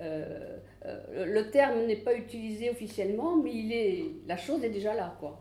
euh, 0.00 0.58
euh, 0.86 1.26
le 1.26 1.50
terme 1.50 1.86
n'est 1.86 1.96
pas 1.96 2.14
utilisé 2.14 2.70
officiellement, 2.70 3.36
mais 3.36 3.52
il 3.52 3.72
est, 3.72 4.04
la 4.26 4.36
chose 4.36 4.64
est 4.64 4.70
déjà 4.70 4.94
là. 4.94 5.16
Quoi. 5.20 5.40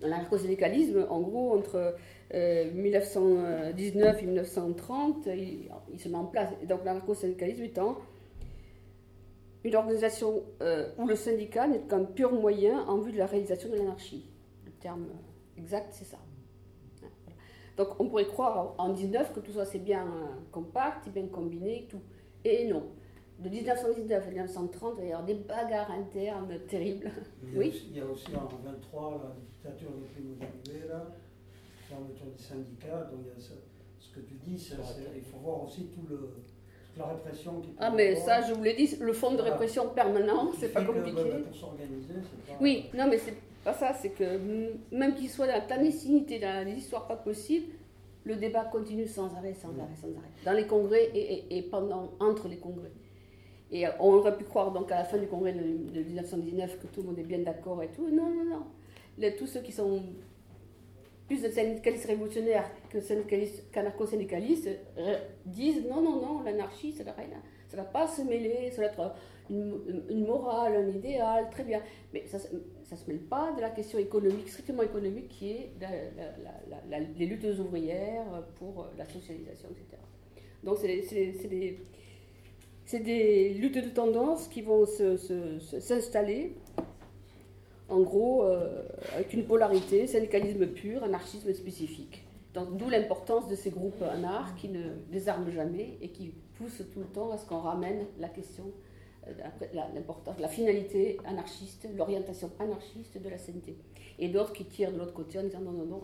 Dans 0.00 0.08
l'anarcho-syndicalisme, 0.08 1.06
en 1.08 1.20
gros, 1.20 1.54
entre 1.54 1.96
1919 2.32 4.22
et 4.22 4.26
1930, 4.26 5.26
il, 5.26 5.70
il, 5.92 5.98
se 5.98 6.08
met 6.08 6.16
en 6.16 6.26
place. 6.26 6.50
Donc 6.68 6.84
l'anarcho-syndicalisme 6.84 7.64
étant 7.64 7.96
une 9.64 9.74
organisation 9.74 10.44
où 10.98 11.06
le 11.06 11.16
syndicat 11.16 11.66
n'est 11.66 11.80
qu'un 11.80 12.04
pur 12.04 12.32
moyen 12.32 12.78
en 12.86 12.98
vue 12.98 13.10
de 13.10 13.18
la 13.18 13.26
réalisation 13.26 13.70
de 13.70 13.76
l'anarchie. 13.76 14.24
Le 14.64 14.70
terme 14.70 15.08
exact, 15.58 15.88
c'est 15.92 16.04
ça. 16.04 16.18
Donc 17.76 18.00
on 18.00 18.08
pourrait 18.08 18.26
croire 18.26 18.74
en 18.78 18.88
19 18.90 19.32
que 19.34 19.40
tout 19.40 19.52
ça 19.52 19.64
c'est 19.64 19.78
bien 19.78 20.06
compact, 20.50 21.04
c'est 21.04 21.12
bien 21.12 21.26
combiné, 21.28 21.86
tout. 21.88 22.00
Et 22.44 22.66
non. 22.66 22.84
De 23.38 23.48
1919 23.48 24.26
à 24.26 24.30
1930, 24.30 24.94
il 25.00 25.08
y 25.08 25.12
a 25.12 25.22
des 25.22 25.34
bagarres 25.34 25.92
internes 25.92 26.58
terribles. 26.66 27.10
Il 27.44 27.56
oui. 27.56 27.68
Aussi, 27.68 27.86
il 27.90 27.96
y 27.98 28.00
a 28.00 28.06
aussi 28.06 28.34
en 28.34 28.48
23 28.64 29.22
la 29.22 29.36
dictature 29.48 29.90
de 29.92 30.04
Primo 30.06 30.34
de 30.34 30.72
Rivera, 30.72 31.06
fermeture 31.88 32.26
des 32.36 32.42
syndicats. 32.42 33.08
Donc 33.12 33.20
il 33.22 33.28
y 33.28 33.30
a 33.30 33.38
ce, 33.38 33.52
ce 34.00 34.14
que 34.14 34.20
tu 34.20 34.34
dis, 34.34 34.54
il 35.14 35.22
faut 35.22 35.38
voir 35.38 35.62
aussi 35.62 35.86
tout 35.86 36.04
le, 36.10 36.34
la 36.96 37.06
répression 37.06 37.60
qui 37.60 37.70
Ah, 37.78 37.90
mais 37.94 38.16
ça, 38.16 38.42
je 38.42 38.54
vous 38.54 38.62
l'ai 38.62 38.74
dit, 38.74 38.96
le 39.00 39.12
fond 39.12 39.34
de 39.34 39.40
répression 39.40 39.90
permanent, 39.90 40.50
c'est 40.58 40.72
pas 40.72 40.84
compliqué. 40.84 41.22
Que, 41.22 41.42
pour 41.42 41.54
s'organiser, 41.54 42.14
c'est 42.22 42.52
pas. 42.52 42.58
Oui, 42.60 42.90
non, 42.92 43.06
mais 43.08 43.18
c'est 43.18 43.36
pas 43.68 43.74
ça, 43.74 43.92
c'est 43.92 44.10
que 44.10 44.40
même 44.90 45.14
qu'il 45.14 45.28
soit 45.28 45.46
dans 45.46 45.52
la 45.52 45.60
clandestinité, 45.60 46.38
dans 46.38 46.64
des 46.64 46.72
histoires 46.72 47.06
pas 47.06 47.16
possibles, 47.16 47.66
le 48.24 48.36
débat 48.36 48.64
continue 48.64 49.06
sans 49.06 49.34
arrêt, 49.36 49.52
sans 49.52 49.68
arrêt, 49.78 49.96
sans 50.00 50.08
arrêt. 50.08 50.30
Dans 50.44 50.52
les 50.52 50.66
congrès 50.66 51.10
et, 51.14 51.62
pendant, 51.70 52.12
entre 52.18 52.48
les 52.48 52.56
congrès. 52.56 52.90
Et 53.70 53.84
on 54.00 54.14
aurait 54.14 54.36
pu 54.38 54.44
croire 54.44 54.72
donc 54.72 54.90
à 54.90 54.96
la 54.96 55.04
fin 55.04 55.18
du 55.18 55.26
congrès 55.26 55.52
de, 55.52 55.60
1919 55.60 56.78
que 56.80 56.86
tout 56.86 57.02
le 57.02 57.08
monde 57.08 57.18
est 57.18 57.24
bien 57.24 57.40
d'accord 57.40 57.82
et 57.82 57.88
tout. 57.88 58.08
Non, 58.08 58.30
non, 58.30 58.44
non. 58.44 58.66
Les, 59.18 59.36
tous 59.36 59.46
ceux 59.46 59.60
qui 59.60 59.72
sont 59.72 60.02
plus 61.26 61.42
de 61.42 61.50
syndicalistes 61.50 62.06
révolutionnaires 62.06 62.70
que 62.88 62.98
qu'anarcho-syndicalistes 63.70 64.70
disent 65.44 65.84
non, 65.86 66.00
non, 66.00 66.22
non, 66.22 66.42
l'anarchie, 66.42 66.92
ça 66.92 67.04
ne 67.04 67.76
va 67.76 67.84
pas 67.84 68.06
se 68.06 68.22
mêler, 68.22 68.70
ça 68.70 68.80
va 68.80 68.86
être 68.86 69.14
une, 69.50 70.26
morale, 70.26 70.76
un 70.76 70.88
idéal, 70.88 71.48
très 71.50 71.64
bien. 71.64 71.82
Mais 72.12 72.24
ça 72.26 72.38
ne 72.38 72.96
se 72.96 73.06
mêle 73.08 73.20
pas 73.20 73.52
de 73.56 73.60
la 73.60 73.70
question 73.70 73.98
économique, 73.98 74.48
strictement 74.48 74.82
économique, 74.82 75.28
qui 75.28 75.50
est 75.50 75.72
les 77.16 77.26
luttes 77.26 77.58
ouvrières 77.58 78.44
pour 78.56 78.88
la 78.96 79.04
socialisation, 79.04 79.68
etc. 79.70 80.02
Donc 80.64 80.78
c'est 82.84 83.00
des, 83.00 83.54
luttes 83.54 83.84
de 83.84 83.90
tendance 83.90 84.48
qui 84.48 84.62
vont 84.62 84.86
s'installer, 84.86 86.56
en 87.88 88.00
gros, 88.00 88.42
euh, 88.44 88.82
avec 89.14 89.32
une 89.32 89.44
polarité, 89.44 90.06
syndicalisme 90.06 90.66
pur, 90.66 91.02
anarchisme 91.04 91.52
spécifique. 91.54 92.24
D'où 92.54 92.88
l'importance 92.90 93.48
de 93.48 93.54
ces 93.54 93.70
groupes 93.70 94.02
anarches 94.02 94.54
qui 94.56 94.68
ne 94.68 94.82
désarment 95.12 95.50
jamais 95.50 95.96
et 96.00 96.08
qui 96.08 96.32
poussent 96.56 96.82
tout 96.92 97.00
le 97.00 97.06
temps 97.06 97.30
à 97.30 97.38
ce 97.38 97.46
qu'on 97.46 97.60
ramène 97.60 98.06
la 98.18 98.28
question 98.28 98.64
l'importance, 99.94 100.38
la 100.38 100.48
finalité 100.48 101.18
anarchiste, 101.24 101.88
l'orientation 101.96 102.50
anarchiste 102.58 103.20
de 103.20 103.28
la 103.28 103.38
CNT. 103.38 103.76
Et 104.18 104.28
d'autres 104.28 104.52
qui 104.52 104.64
tirent 104.64 104.92
de 104.92 104.98
l'autre 104.98 105.14
côté 105.14 105.38
en 105.38 105.44
disant 105.44 105.60
non, 105.60 105.72
non, 105.72 105.84
non, 105.84 106.02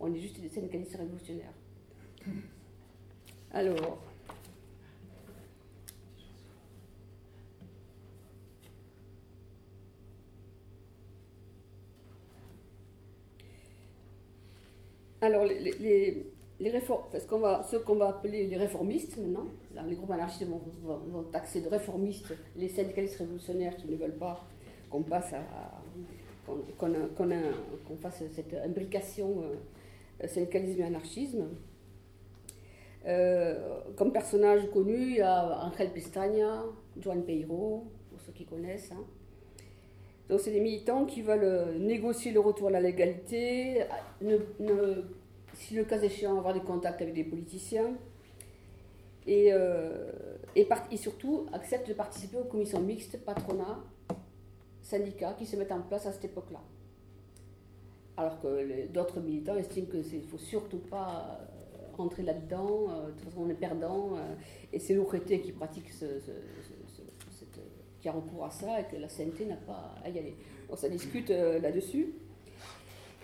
on 0.00 0.12
est 0.12 0.18
juste 0.18 0.40
des 0.40 0.48
syndicalistes 0.48 0.96
révolutionnaires. 0.96 1.52
Alors. 3.52 3.98
Alors, 15.20 15.44
les, 15.44 16.32
les 16.62 16.70
réformes, 16.70 17.04
parce 17.10 17.26
qu'on 17.26 17.40
va, 17.40 17.62
ceux 17.64 17.80
qu'on 17.80 17.96
va 17.96 18.08
appeler 18.08 18.46
les 18.46 18.56
réformistes 18.56 19.16
maintenant, 19.18 19.46
les 19.88 19.96
groupes 19.96 20.10
anarchistes 20.10 20.48
vont, 20.82 21.22
taxer 21.32 21.60
de 21.60 21.68
réformistes 21.68 22.34
les 22.56 22.68
syndicalistes 22.68 23.16
révolutionnaires 23.16 23.76
qui 23.76 23.88
ne 23.88 23.96
veulent 23.96 24.18
pas 24.18 24.46
qu'on 24.90 25.02
passe 25.02 25.32
à, 25.32 25.82
qu'on, 26.78 27.96
fasse 28.00 28.22
cette 28.32 28.54
imbrication 28.54 29.42
euh, 29.42 30.26
syndicalisme 30.26 30.80
et 30.80 30.84
anarchisme. 30.84 31.48
Euh, 33.06 33.80
comme 33.96 34.12
personnage 34.12 34.70
connu, 34.70 34.96
il 34.96 35.16
y 35.16 35.20
a 35.20 35.64
Angel 35.64 35.92
Pestaña, 35.92 36.62
Joan 36.98 37.22
Peiro, 37.24 37.84
pour 38.10 38.20
ceux 38.20 38.32
qui 38.32 38.44
connaissent. 38.44 38.92
Hein. 38.92 39.04
Donc 40.28 40.40
c'est 40.40 40.52
des 40.52 40.60
militants 40.60 41.04
qui 41.04 41.22
veulent 41.22 41.78
négocier 41.78 42.32
le 42.32 42.40
retour 42.40 42.68
à 42.68 42.70
la 42.70 42.80
légalité, 42.80 43.84
si 45.54 45.74
le 45.74 45.84
cas 45.84 46.00
échéant, 46.00 46.38
avoir 46.38 46.54
des 46.54 46.60
contacts 46.60 47.02
avec 47.02 47.14
des 47.14 47.24
politiciens, 47.24 47.92
et, 49.26 49.52
et, 50.56 50.68
et, 50.90 50.96
surtout 50.96 51.46
accepte 51.52 51.88
de 51.88 51.94
participer 51.94 52.38
aux 52.38 52.44
commissions 52.44 52.80
mixtes 52.80 53.24
patronat 53.24 53.80
syndicats 54.82 55.34
qui 55.38 55.46
se 55.46 55.56
mettent 55.56 55.72
en 55.72 55.82
place 55.82 56.06
à 56.06 56.12
cette 56.12 56.24
époque-là. 56.24 56.60
Alors 58.16 58.40
que 58.40 58.86
d'autres 58.88 59.20
militants 59.20 59.56
estiment 59.56 59.86
qu'il 59.86 60.00
ne 60.00 60.26
faut 60.26 60.38
surtout 60.38 60.78
pas 60.78 61.40
rentrer 61.96 62.22
là-dedans, 62.22 62.88
de 63.06 63.10
toute 63.12 63.30
façon 63.30 63.42
on 63.42 63.48
est 63.48 63.54
perdant, 63.54 64.16
et 64.72 64.78
c'est 64.78 64.94
l'ORT 64.94 65.24
qui 65.24 65.52
pratique 65.52 65.90
ce, 65.90 66.06
qui 68.00 68.08
a 68.08 68.12
recours 68.12 68.44
à 68.44 68.50
ça 68.50 68.80
et 68.80 68.84
que 68.84 68.96
la 68.96 69.08
CNT 69.08 69.46
n'a 69.46 69.56
pas 69.56 69.94
à 70.04 70.10
y 70.10 70.18
aller. 70.18 70.36
On 70.68 70.76
ça 70.76 70.88
discute 70.88 71.30
là-dessus. 71.30 72.14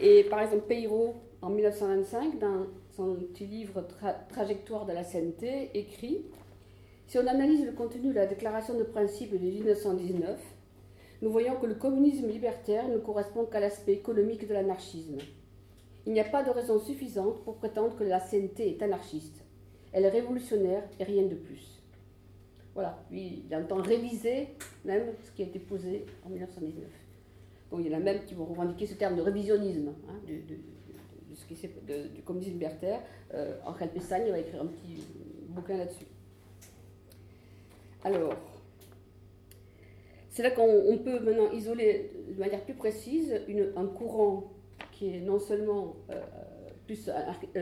Et 0.00 0.24
par 0.24 0.40
exemple, 0.40 0.64
Peyraud, 0.68 1.14
en 1.42 1.50
1925, 1.50 2.38
dans 2.38 2.66
son 2.98 3.14
petit 3.14 3.46
livre 3.46 3.86
Trajectoire 4.28 4.84
de 4.84 4.92
la 4.92 5.04
CNT, 5.04 5.70
écrit 5.74 6.24
Si 7.06 7.16
on 7.16 7.26
analyse 7.28 7.64
le 7.64 7.70
contenu 7.70 8.08
de 8.08 8.14
la 8.14 8.26
déclaration 8.26 8.76
de 8.76 8.82
principe 8.82 9.30
de 9.30 9.38
1919, 9.38 10.36
nous 11.22 11.30
voyons 11.30 11.54
que 11.60 11.66
le 11.66 11.76
communisme 11.76 12.26
libertaire 12.26 12.88
ne 12.88 12.98
correspond 12.98 13.44
qu'à 13.44 13.60
l'aspect 13.60 13.92
économique 13.92 14.48
de 14.48 14.52
l'anarchisme. 14.52 15.18
Il 16.06 16.12
n'y 16.12 16.18
a 16.18 16.24
pas 16.24 16.42
de 16.42 16.50
raison 16.50 16.80
suffisante 16.80 17.44
pour 17.44 17.58
prétendre 17.58 17.94
que 17.94 18.02
la 18.02 18.18
CNT 18.18 18.68
est 18.68 18.82
anarchiste. 18.82 19.44
Elle 19.92 20.04
est 20.04 20.10
révolutionnaire 20.10 20.82
et 20.98 21.04
rien 21.04 21.22
de 21.22 21.36
plus. 21.36 21.80
Voilà, 22.74 22.98
lui, 23.12 23.44
il 23.48 23.54
entend 23.54 23.76
réviser 23.76 24.48
même 24.84 25.04
ce 25.22 25.30
qui 25.30 25.42
a 25.42 25.46
été 25.46 25.60
posé 25.60 26.04
en 26.26 26.30
1919. 26.30 26.84
Donc 27.70 27.80
il 27.80 27.92
y 27.92 27.94
en 27.94 27.98
a 27.98 28.02
même 28.02 28.24
qui 28.24 28.34
vont 28.34 28.46
revendiquer 28.46 28.86
ce 28.86 28.94
terme 28.94 29.14
de 29.14 29.22
révisionnisme 29.22 29.92
hein, 30.08 30.14
du, 31.46 32.22
communisme 32.22 32.52
libertaire. 32.52 33.00
Euh, 33.34 33.56
Henri 33.64 33.88
Pessagne 33.88 34.30
va 34.30 34.38
écrire 34.38 34.62
un 34.62 34.66
petit 34.66 35.04
bouquin 35.48 35.76
là-dessus. 35.76 36.06
Alors, 38.04 38.34
c'est 40.28 40.42
là 40.42 40.50
qu'on 40.50 40.98
peut 40.98 41.18
maintenant 41.18 41.50
isoler 41.52 42.12
de 42.28 42.38
manière 42.38 42.62
plus 42.62 42.74
précise 42.74 43.34
un 43.76 43.86
courant 43.86 44.52
qui 44.92 45.16
est 45.16 45.20
non 45.20 45.38
seulement 45.38 45.96
euh, 46.10 46.20
plus 46.86 47.10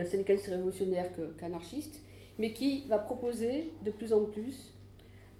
syndicaliste 0.05 0.47
révolutionnaire 0.47 1.09
qu'anarchiste, 1.39 2.01
mais 2.37 2.53
qui 2.53 2.87
va 2.87 2.99
proposer 2.99 3.73
de 3.83 3.91
plus 3.91 4.13
en 4.13 4.25
plus, 4.25 4.73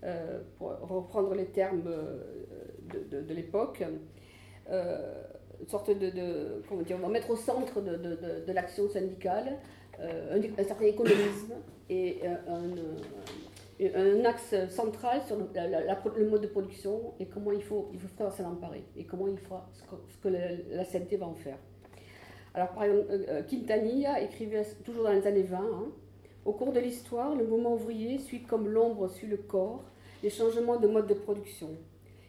euh, 0.04 0.42
pour 0.58 0.70
reprendre 0.82 1.34
les 1.36 1.46
termes 1.46 1.84
de 1.84 3.34
l'époque, 3.34 3.84
euh, 4.70 5.24
une 5.60 5.68
sorte 5.68 5.90
de, 5.92 6.62
comment 6.68 6.82
dire, 6.82 6.98
on 7.00 7.06
va 7.06 7.10
mettre 7.12 7.30
au 7.30 7.36
centre 7.36 7.82
de, 7.82 7.96
de, 8.46 8.52
l'action 8.54 8.90
syndicale 8.90 9.58
euh, 10.00 10.40
un, 10.58 10.64
certain 10.64 10.86
économisme 10.86 11.54
et 11.90 12.20
euh, 12.24 12.36
un, 13.84 14.22
un, 14.22 14.26
axe 14.26 14.54
central 14.70 15.22
sur 15.26 15.38
le, 15.38 16.30
mode 16.30 16.42
de 16.42 16.48
production 16.48 17.14
et 17.20 17.26
comment 17.26 17.52
il 17.52 17.64
faut, 17.64 17.90
il 17.94 18.00
faut 18.00 18.08
s'en 18.18 18.52
emparer 18.52 18.84
et 18.96 19.06
comment 19.06 19.28
il 19.28 19.38
fera 19.38 19.68
ce 19.74 20.18
que, 20.22 20.28
la, 20.28 20.84
CNT 20.86 21.18
va 21.18 21.28
en 21.28 21.36
faire. 21.36 21.58
Alors, 22.54 22.70
par 22.70 22.84
exemple, 22.84 23.08
Quintanilla 23.48 24.22
écrivait 24.22 24.64
toujours 24.84 25.04
dans 25.04 25.12
les 25.12 25.28
années 25.28 25.44
20 25.44 25.58
hein, 25.58 25.92
Au 26.46 26.54
cours 26.54 26.72
de 26.72 26.80
l'histoire, 26.80 27.36
le 27.36 27.46
mouvement 27.46 27.74
ouvrier 27.74 28.18
suit 28.18 28.44
comme 28.44 28.68
l'ombre 28.68 29.08
suit 29.10 29.28
le 29.28 29.38
corps 29.38 29.84
les 30.24 30.30
changements 30.30 30.78
de 30.78 30.88
mode 30.88 31.08
de 31.08 31.14
production. 31.14 31.70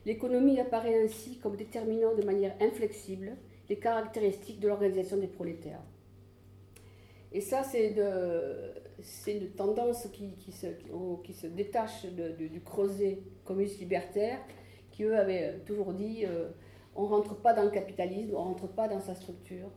L'économie 0.08 0.58
apparaît 0.58 1.04
ainsi 1.04 1.36
comme 1.36 1.54
déterminant 1.54 2.14
de 2.14 2.22
manière 2.22 2.56
inflexible 2.62 3.36
les 3.68 3.76
caractéristiques 3.76 4.58
de 4.58 4.66
l'organisation 4.66 5.18
des 5.18 5.26
prolétaires. 5.26 5.82
Et 7.30 7.42
ça, 7.42 7.62
c'est 7.62 7.94
une 9.26 9.50
tendance 9.50 10.08
qui, 10.10 10.50
se, 10.50 11.46
détache 11.48 12.06
du 12.06 12.62
creuset 12.62 13.18
communiste 13.44 13.80
libertaire, 13.80 14.38
qui 14.92 15.02
eux 15.02 15.14
avaient 15.14 15.58
toujours 15.66 15.92
dit 15.92 16.24
euh, 16.24 16.48
on 16.96 17.02
ne 17.02 17.08
rentre 17.08 17.36
pas 17.36 17.52
dans 17.52 17.64
le 17.64 17.70
capitalisme, 17.70 18.34
on 18.34 18.44
ne 18.44 18.48
rentre 18.48 18.68
pas 18.68 18.88
dans 18.88 19.00
sa 19.00 19.14
structure. 19.14 19.68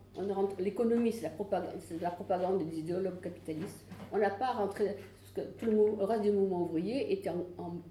L'économie, 0.58 1.12
c'est 1.12 1.24
la, 1.24 1.28
propagande, 1.28 1.74
la 2.00 2.10
propagande 2.10 2.66
des 2.66 2.78
idéologues 2.78 3.20
capitalistes. 3.20 3.84
On 4.10 4.16
n'a 4.16 4.30
pas 4.30 4.52
rentré, 4.52 4.96
que 5.34 5.42
tout 5.58 5.66
le, 5.66 6.02
reste 6.04 6.22
du 6.22 6.32
mouvement 6.32 6.62
ouvrier 6.62 7.12
était 7.12 7.30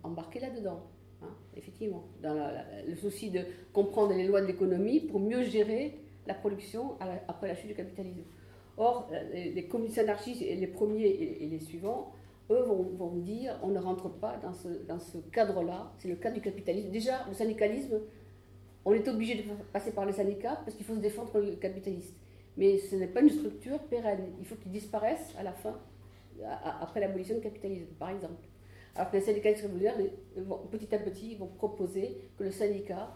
embarqué 0.01 0.39
là-dedans. 0.39 0.81
Hein, 1.23 1.27
effectivement, 1.55 2.03
dans 2.23 2.33
le 2.87 2.95
souci 2.95 3.29
de 3.29 3.41
comprendre 3.73 4.13
les 4.13 4.25
lois 4.25 4.41
de 4.41 4.47
l'économie 4.47 5.01
pour 5.01 5.19
mieux 5.19 5.43
gérer 5.43 5.99
la 6.25 6.33
production 6.33 6.97
après 7.27 7.47
la 7.47 7.55
chute 7.55 7.67
du 7.67 7.75
capitalisme. 7.75 8.23
Or, 8.77 9.09
euh, 9.11 9.33
les, 9.33 9.67
communistes 9.67 9.99
anarchistes, 9.99 10.41
les 10.41 10.67
premiers 10.67 11.05
et, 11.05 11.47
les 11.47 11.59
suivants, 11.59 12.13
eux 12.49 12.63
vont, 12.63 13.15
dire 13.17 13.59
on 13.61 13.67
ne 13.67 13.79
rentre 13.79 14.09
pas 14.09 14.37
dans 14.37 14.53
ce, 14.53 14.67
dans 14.87 14.99
ce 14.99 15.17
cadre-là, 15.31 15.91
c'est 15.99 16.07
le 16.07 16.15
cadre 16.15 16.35
du 16.35 16.41
capitalisme. 16.41 16.89
Déjà, 16.89 17.25
le 17.27 17.33
syndicalisme, 17.33 17.99
on 18.85 18.93
est 18.93 19.07
obligé 19.07 19.35
de 19.35 19.43
passer 19.71 19.91
par 19.91 20.05
les 20.05 20.13
syndicats 20.13 20.59
parce 20.65 20.75
qu'il 20.75 20.85
faut 20.85 20.95
se 20.95 20.99
défendre 20.99 21.31
contre 21.31 21.45
le 21.45 21.55
capitaliste. 21.55 22.15
Mais 22.57 22.77
ce 22.79 22.95
n'est 22.95 23.07
pas 23.07 23.21
une 23.21 23.29
structure 23.29 23.79
pérenne, 23.83 24.25
il 24.39 24.45
faut 24.45 24.55
qu'il 24.55 24.71
disparaisse 24.71 25.33
à 25.37 25.43
la 25.43 25.53
fin, 25.53 25.79
après 26.81 26.99
l'abolition 26.99 27.35
du 27.35 27.41
capitalisme, 27.41 27.85
par 27.99 28.09
exemple. 28.09 28.41
Alors 28.95 29.09
que 29.09 29.17
les 29.17 29.23
syndicalistes 29.23 29.61
révolutionnaires, 29.61 30.11
petit 30.69 30.93
à 30.93 30.99
petit, 30.99 31.35
vont 31.35 31.47
proposer 31.47 32.17
que 32.37 32.43
le 32.43 32.51
syndicat 32.51 33.13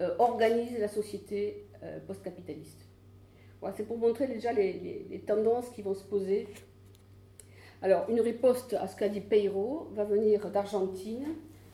euh, 0.00 0.14
organise 0.18 0.78
la 0.78 0.88
société 0.88 1.66
euh, 1.82 1.98
post-capitaliste. 2.06 2.80
Voilà, 3.60 3.74
c'est 3.76 3.84
pour 3.84 3.98
montrer 3.98 4.28
déjà 4.28 4.52
les, 4.52 5.22
tendances 5.26 5.70
qui 5.70 5.82
vont 5.82 5.94
se 5.94 6.04
poser. 6.04 6.46
Alors, 7.82 8.08
une 8.08 8.20
riposte 8.20 8.74
à 8.74 8.86
ce 8.86 8.96
qu'a 8.96 9.08
dit 9.08 9.20
Peiro 9.20 9.88
va 9.92 10.04
venir 10.04 10.50
d'Argentine 10.50 11.26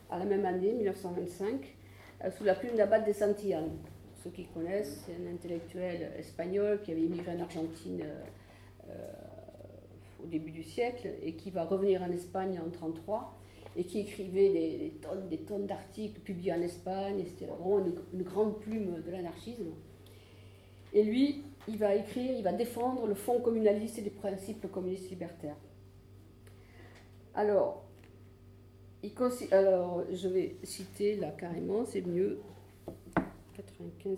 à 0.09 0.17
la 0.17 0.25
même 0.25 0.45
année, 0.45 0.73
1925, 0.73 1.75
euh, 2.23 2.31
sous 2.31 2.43
la 2.43 2.55
plume 2.55 2.75
d'Abad 2.75 3.05
de 3.05 3.13
Santillán. 3.13 3.69
Ceux 4.23 4.31
qui 4.31 4.45
connaissent, 4.45 5.03
c'est 5.05 5.13
un 5.13 5.33
intellectuel 5.33 6.11
espagnol 6.17 6.81
qui 6.83 6.91
avait 6.91 7.01
immigré 7.01 7.31
en 7.31 7.39
Argentine 7.41 8.03
au 10.23 10.27
début 10.27 10.51
du 10.51 10.63
siècle 10.63 11.09
et 11.23 11.33
qui 11.33 11.51
va 11.51 11.65
revenir 11.65 12.01
en 12.01 12.11
Espagne 12.11 12.59
en 12.59 12.65
1933 12.65 13.37
et 13.77 13.83
qui 13.85 13.99
écrivait 13.99 14.49
des, 14.49 14.93
tonnes, 15.01 15.29
des 15.29 15.37
tonnes 15.39 15.65
d'articles 15.65 16.19
publiés 16.19 16.53
en 16.53 16.61
Espagne. 16.61 17.23
C'était 17.25 17.45
vraiment 17.45 17.79
une, 18.13 18.23
grande 18.23 18.59
plume 18.59 19.01
de 19.01 19.11
l'anarchisme. 19.11 19.71
Et 20.93 21.03
lui, 21.03 21.43
il 21.67 21.77
va 21.77 21.95
écrire, 21.95 22.35
il 22.37 22.43
va 22.43 22.51
défendre 22.51 23.07
le 23.07 23.13
fonds 23.13 23.39
communaliste 23.39 23.99
et 23.99 24.01
les 24.01 24.09
principes 24.09 24.69
communistes 24.71 25.09
libertaires. 25.09 25.55
Alors, 27.33 27.85
il 29.03 29.11
alors 29.51 30.03
je 30.11 30.27
vais 30.27 30.57
citer 30.63 31.15
là 31.15 31.31
carrément, 31.31 31.85
c'est 31.85 32.05
mieux. 32.05 32.39
95, 33.55 34.17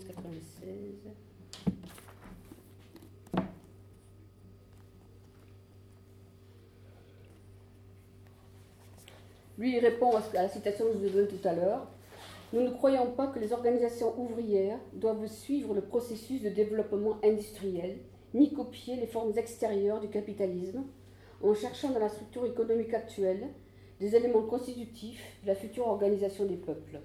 Lui, 9.58 9.76
il 9.76 9.80
répond 9.80 10.16
à 10.16 10.22
la 10.34 10.50
citation 10.50 10.86
que 10.86 10.94
je 10.94 11.08
vous 11.08 11.20
ai 11.20 11.28
tout 11.28 11.48
à 11.48 11.54
l'heure. 11.54 11.88
Nous 12.54 12.62
ne 12.62 12.72
croyons 12.72 13.12
pas 13.12 13.28
que 13.28 13.40
les 13.40 13.54
organisations 13.54 14.20
ouvrières 14.20 14.80
doivent 14.94 15.28
suivre 15.28 15.74
le 15.74 15.82
processus 15.82 16.42
de 16.42 16.50
développement 16.50 17.18
industriel, 17.24 17.98
ni 18.34 18.54
copier 18.54 18.96
les 18.96 19.08
formes 19.08 19.38
extérieures 19.38 20.00
du 20.00 20.10
capitalisme, 20.10 20.84
en 21.44 21.54
cherchant 21.54 21.92
dans 21.92 22.00
la 22.00 22.10
structure 22.10 22.46
économique 22.46 22.94
actuelle 22.94 23.48
des 24.00 24.16
éléments 24.16 24.44
constitutifs 24.44 25.24
de 25.44 25.48
la 25.48 25.56
future 25.56 25.88
organisation 25.88 26.46
des 26.46 26.56
peuples. 26.56 27.00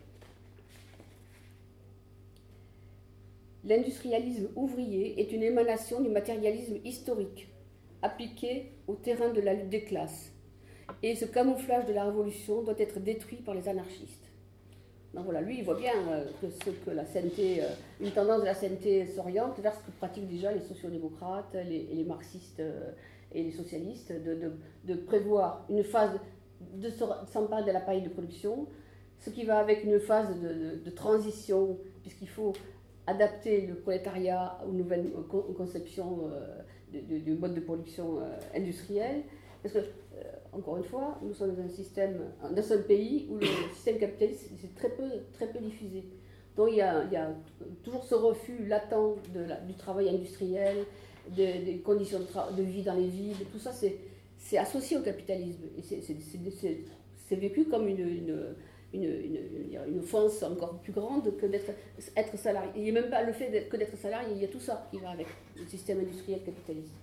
L'industrialisme 3.65 4.49
ouvrier 4.57 5.21
est 5.21 5.33
une 5.33 5.43
émanation 5.43 6.01
du 6.01 6.09
matérialisme 6.09 6.79
historique, 6.85 7.49
appliqué 8.01 8.73
au 8.87 8.95
terrain 8.95 9.31
de 9.31 9.41
la 9.41 9.55
lutte 9.55 9.69
des 9.69 9.85
classes, 9.85 10.33
et 11.03 11.15
ce 11.15 11.25
camouflage 11.25 11.87
de 11.87 11.93
la 11.93 12.05
révolution 12.05 12.63
doit 12.63 12.79
être 12.79 13.01
détruit 13.01 13.39
par 13.39 13.55
les 13.55 13.69
anarchistes. 13.69 14.29
Donc 15.15 15.25
voilà, 15.25 15.41
lui, 15.41 15.59
il 15.59 15.65
voit 15.65 15.77
bien 15.77 15.95
euh, 16.11 16.27
que 16.41 16.51
ce 16.51 16.71
que 16.71 16.91
la 16.91 17.05
CNT, 17.05 17.61
euh, 17.61 17.69
une 18.01 18.11
tendance 18.11 18.41
de 18.41 18.45
la 18.45 18.55
CNT 18.55 19.07
s'oriente 19.07 19.59
vers 19.59 19.75
ce 19.75 19.81
que 19.81 19.91
pratiquent 19.99 20.29
déjà 20.29 20.53
les 20.53 20.61
sociodémocrates, 20.61 21.55
les, 21.55 21.89
les 21.93 22.05
marxistes 22.05 22.61
euh, 22.61 22.93
et 23.33 23.43
les 23.43 23.51
socialistes, 23.51 24.13
de, 24.13 24.95
prévoir 24.95 25.65
une 25.71 25.83
phase 25.83 26.19
de 26.75 26.91
s'emparer 27.27 27.65
de 27.65 27.71
l'appareil 27.71 28.03
de 28.03 28.09
production, 28.09 28.67
ce 29.19 29.31
qui 29.31 29.45
va 29.45 29.59
avec 29.59 29.85
une 29.85 29.99
phase 29.99 30.41
de, 30.41 30.91
transition, 30.91 31.79
puisqu'il 32.03 32.29
faut 32.29 32.53
adapter 33.07 33.67
le 33.67 33.75
prolétariat 33.75 34.59
aux 34.67 34.73
nouvelles 34.73 35.11
conceptions 35.57 36.31
du 36.91 37.35
mode 37.35 37.55
de 37.55 37.61
production 37.61 38.19
industriel. 38.55 39.23
Parce 39.63 39.75
que 39.75 39.81
encore 40.59 40.77
une 40.77 40.85
fois, 40.85 41.19
nous 41.23 41.35
sommes 41.35 41.55
dans 41.55 41.63
un 41.63 41.69
système, 41.69 42.21
un 42.43 42.63
seul 42.63 42.85
pays 42.85 43.27
où 43.31 43.37
le 43.39 43.47
système 43.75 43.99
capitaliste 43.99 44.51
est 44.63 44.75
très 44.75 44.91
peu, 44.91 45.05
très 45.33 45.49
peu 45.49 45.59
diffusé. 45.59 46.05
Donc 46.57 46.71
il 46.73 46.77
y, 46.77 46.81
a, 46.83 47.35
toujours 47.85 48.05
ce 48.05 48.17
refus 48.17 48.67
latent 48.67 48.95
du 49.67 49.75
travail 49.75 50.09
industriel 50.09 50.79
des, 51.37 51.81
conditions 51.85 52.19
de, 52.19 52.63
vie 52.63 52.83
dans 52.83 52.95
les 52.95 53.07
villes, 53.07 53.37
tout 53.53 53.59
ça, 53.59 53.71
c'est 53.73 54.59
associé 54.59 54.97
au 54.97 55.03
capitalisme. 55.03 55.63
Et 55.77 55.83
c'est 55.83 57.37
vécu 57.37 57.67
comme 57.67 57.87
une, 57.87 58.57
une, 58.93 59.99
offense 59.99 60.43
encore 60.43 60.79
plus 60.81 60.93
grande 60.93 61.37
que 61.37 61.47
d'être 61.47 61.71
être 62.17 62.37
salarié. 62.39 62.71
Il 62.77 62.83
n'y 62.83 62.91
a 62.91 62.93
même 62.93 63.11
pas 63.11 63.23
le 63.23 63.33
fait 63.33 63.69
que 63.69 63.77
d'être 63.77 63.97
salarié, 63.97 64.31
il 64.35 64.43
y 64.43 64.45
a 64.45 64.49
tout 64.49 64.61
ça 64.61 64.89
qui 64.91 64.99
va 64.99 65.11
avec 65.11 65.27
le 65.57 65.67
système 65.67 66.01
industriel 66.01 66.41
capitaliste. 66.43 66.95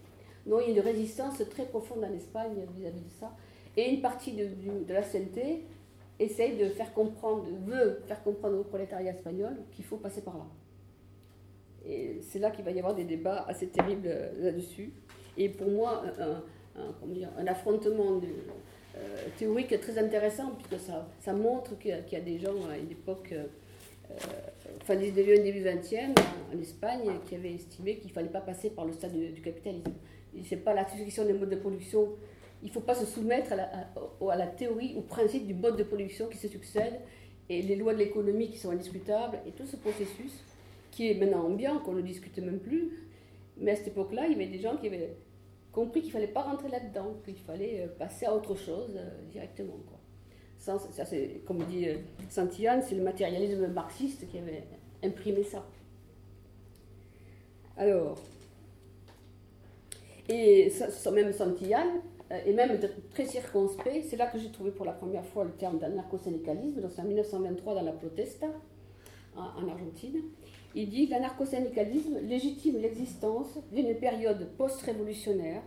Non, 0.46 0.60
il 0.60 0.68
y 0.68 0.72
a 0.72 0.74
une 0.76 0.80
résistance 0.80 1.42
très 1.50 1.66
profonde 1.66 2.04
en 2.04 2.14
Espagne 2.14 2.66
vis-à-vis 2.78 3.02
de 3.02 3.12
ça. 3.20 3.36
Et 3.78 3.90
une 3.90 4.02
partie 4.02 4.34
de, 4.34 4.48
la 4.88 5.02
CNT 5.02 5.64
essaye 6.20 6.56
de 6.58 6.70
faire 6.70 6.94
comprendre, 6.94 7.46
veut 7.66 8.02
faire 8.08 8.24
comprendre 8.24 8.60
au 8.60 8.64
prolétariat 8.64 9.12
espagnol 9.12 9.58
qu'il 9.72 9.84
faut 9.84 9.98
passer 9.98 10.22
par 10.22 10.38
là. 10.38 10.46
Et 11.88 12.20
c'est 12.22 12.40
là 12.40 12.52
qu'il 12.52 12.64
va 12.64 12.72
y 12.72 12.80
avoir 12.80 12.96
des 12.96 13.04
débats 13.04 13.46
assez 13.48 13.68
terribles 13.68 14.08
euh, 14.08 14.46
là-dessus. 14.46 14.92
Et 15.38 15.50
pour 15.50 15.70
moi, 15.70 16.04
un, 16.18 17.48
affrontement 17.48 18.22
euh, 18.96 19.00
théorique 19.38 19.80
très 19.82 19.98
intéressant, 19.98 20.52
puisque 20.52 20.84
ça, 21.20 21.34
montre 21.34 21.78
qu'il 21.78 21.92
y, 21.92 22.16
a 22.16 22.22
des 22.22 22.40
gens 22.40 22.56
à 22.72 22.78
une 22.78 22.92
époque, 22.92 23.34
euh, 23.34 23.44
fin 24.86 24.96
du 24.96 25.12
début 25.12 25.62
20e, 25.62 26.16
en, 26.54 26.60
Espagne, 26.60 27.12
qui 27.26 27.36
avaient 27.36 27.54
estimé 27.54 27.98
qu'il 27.98 28.08
ne 28.10 28.14
fallait 28.14 28.30
pas 28.30 28.42
passer 28.42 28.70
par 28.70 28.86
le 28.86 28.94
stade 28.94 29.12
du, 29.12 29.42
capitalisme. 29.42 29.92
Ce 30.44 30.56
n'est 30.56 30.62
pas 30.62 30.74
la 30.74 30.88
succession 30.88 31.26
des 31.26 31.34
modes 31.34 31.50
de 31.50 31.56
production 31.56 32.10
il 32.66 32.70
ne 32.70 32.74
faut 32.74 32.82
pas 32.82 32.96
se 32.96 33.06
soumettre 33.06 33.54
à 33.54 33.56
la, 33.56 33.70
à, 34.32 34.36
la, 34.36 34.48
théorie, 34.48 34.96
au 34.98 35.02
principe 35.02 35.46
du 35.46 35.54
mode 35.54 35.78
de 35.78 35.84
production 35.84 36.28
qui 36.28 36.38
se 36.38 36.48
succède 36.48 37.00
et 37.48 37.62
les 37.62 37.76
lois 37.76 37.94
de 37.94 38.00
l'économie 38.00 38.50
qui 38.50 38.58
sont 38.58 38.72
indiscutables 38.72 39.38
et 39.46 39.52
tout 39.52 39.68
ce 39.68 39.76
processus 39.76 40.44
qui 40.90 41.12
est 41.12 41.14
maintenant 41.14 41.46
ambiant, 41.46 41.80
qu'on 41.80 41.94
ne 41.94 42.02
discute 42.02 42.38
même 42.40 42.60
plus. 42.60 42.90
Mais 43.58 43.72
à 43.72 43.76
cette 43.76 43.90
époque-là, 43.90 44.26
il 44.26 44.32
y 44.32 44.36
avait 44.36 44.48
des 44.48 44.60
gens 44.60 44.78
qui 44.78 44.88
avaient 44.88 45.16
compris 45.72 46.02
qu'il 46.02 46.10
ne 46.10 46.14
fallait 46.14 46.28
pas 46.28 46.42
rentrer 46.42 46.70
là-dedans, 46.70 47.16
qu'il 47.24 47.38
fallait 47.38 47.82
euh, 47.82 47.88
passer 48.00 48.26
à 48.26 48.34
autre 48.34 48.56
chose 48.56 48.96
euh, 48.96 49.10
directement. 49.32 49.78
Quoi. 49.88 50.00
Ça, 50.58 51.06
c'est, 51.06 51.42
comme 51.46 51.64
dit 51.66 51.88
euh, 51.88 51.98
Santillane, 52.30 52.82
c'est 52.82 52.96
le 52.96 53.04
matérialisme 53.04 53.68
marxiste 53.68 54.28
qui 54.28 54.40
avait 54.40 54.64
imprimé 55.04 55.44
ça. 55.44 55.64
Alors, 57.78 58.18
et 60.30 60.70
ça, 60.70 61.12
même 61.12 61.32
Santillane, 61.32 62.02
euh, 62.32 62.40
et 62.46 62.54
même 62.54 62.80
très 63.12 63.26
circonspect. 63.26 64.06
C'est 64.10 64.18
là 64.18 64.28
que 64.28 64.40
j'ai 64.40 64.52
trouvé 64.52 64.72
pour 64.72 64.86
la 64.86 64.94
première 64.94 65.26
fois 65.26 65.44
le 65.44 65.52
terme 65.52 65.78
d'anarcho-syndicalisme, 65.78 66.82
donc 66.82 66.92
c'est 66.94 67.02
en 67.02 67.06
1923 67.06 67.76
dans 67.76 67.82
la 67.84 67.92
Protesta, 67.92 68.48
en, 69.36 69.68
Argentine. 69.68 70.22
Il 70.74 70.90
dit 70.90 71.08
L'anarcho-syndicalisme 71.08 72.20
légitime 72.24 72.78
l'existence 72.82 73.60
d'une 73.72 73.96
période 73.96 74.50
post-révolutionnaire 74.58 75.62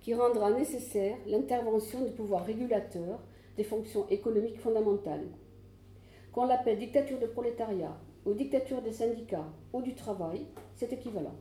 qui 0.00 0.14
rendra 0.14 0.50
nécessaire 0.50 1.16
l'intervention 1.26 2.04
du 2.04 2.10
pouvoir 2.10 2.44
régulateur 2.44 3.20
des 3.56 3.64
fonctions 3.64 4.06
économiques 4.08 4.58
fondamentales. 4.58 5.26
Qu'on 6.32 6.46
l'appelle 6.46 6.78
dictature 6.78 7.18
de 7.18 7.26
prolétariat 7.26 7.96
ou 8.24 8.34
dictature 8.34 8.82
des 8.82 8.92
syndicats 8.92 9.48
ou 9.72 9.82
du 9.82 9.94
travail, 9.94 10.46
c'est 10.76 10.92
équivalent. 10.92 11.34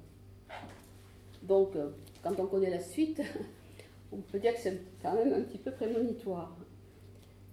Donc, 1.44 1.76
euh, 1.76 1.90
quand 2.24 2.40
on 2.40 2.48
connaît 2.48 2.70
la 2.70 2.80
suite, 2.80 3.22
on 4.12 4.18
peut 4.18 4.40
dire 4.40 4.54
que 4.54 4.60
c'est 4.60 4.82
quand 5.02 5.14
même 5.14 5.34
un 5.34 5.42
petit 5.42 5.58
peu 5.58 5.72
prémonitoire. 5.72 6.56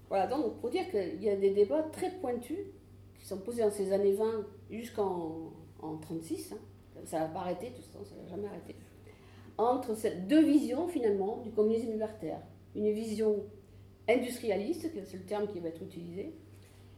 Voilà, 0.08 0.26
donc 0.26 0.60
pour 0.60 0.70
dire 0.70 0.88
qu'il 0.90 1.22
y 1.22 1.28
a 1.28 1.36
des 1.36 1.50
débats 1.50 1.82
très 1.82 2.10
pointus 2.12 2.58
qui 3.18 3.26
sont 3.26 3.38
posés 3.38 3.62
dans 3.62 3.70
ces 3.70 3.92
années 3.92 4.14
20 4.14 4.46
jusqu'en 4.70 5.52
en 5.80 5.96
36, 5.96 6.52
hein. 6.52 6.56
ça 7.04 7.20
n'a 7.20 7.26
pas 7.26 7.40
arrêté, 7.40 7.72
tout 7.74 7.82
ça, 7.82 7.98
ça 8.04 8.14
n'a 8.16 8.28
jamais 8.28 8.48
arrêté, 8.48 8.74
entre 9.56 9.94
ces 9.94 10.12
deux 10.12 10.44
visions 10.44 10.88
finalement 10.88 11.38
du 11.38 11.50
communisme 11.50 11.90
libertaire. 11.90 12.40
Une 12.74 12.90
vision 12.92 13.44
industrialiste, 14.08 14.90
c'est 15.04 15.16
le 15.16 15.24
terme 15.24 15.46
qui 15.48 15.60
va 15.60 15.68
être 15.68 15.82
utilisé, 15.82 16.34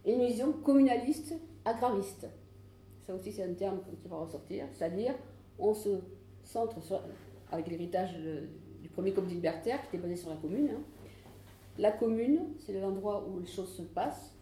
et 0.04 0.14
une 0.14 0.24
vision 0.24 0.52
communaliste 0.52 1.35
agraviste. 1.64 2.26
Ça 3.06 3.14
aussi 3.14 3.33
c'est 3.33 3.42
un 3.42 3.54
terme 3.54 3.80
qui 4.02 4.09
va 4.09 4.16
ressortir, 4.16 4.66
c'est-à-dire 4.72 5.14
on 5.59 5.74
se 5.74 6.00
centre 6.44 6.80
avec 7.50 7.68
l'héritage 7.68 8.16
premier 8.92 9.12
comité 9.12 9.34
libertaire 9.34 9.80
qui 9.82 9.96
était 9.96 9.98
basé 9.98 10.16
sur 10.16 10.30
la 10.30 10.36
commune. 10.36 10.70
Hein. 10.70 10.82
La 11.78 11.92
commune, 11.92 12.40
c'est 12.58 12.78
l'endroit 12.78 13.26
où 13.28 13.40
les 13.40 13.46
choses 13.46 13.74
se 13.74 13.82
passent. 13.82 14.36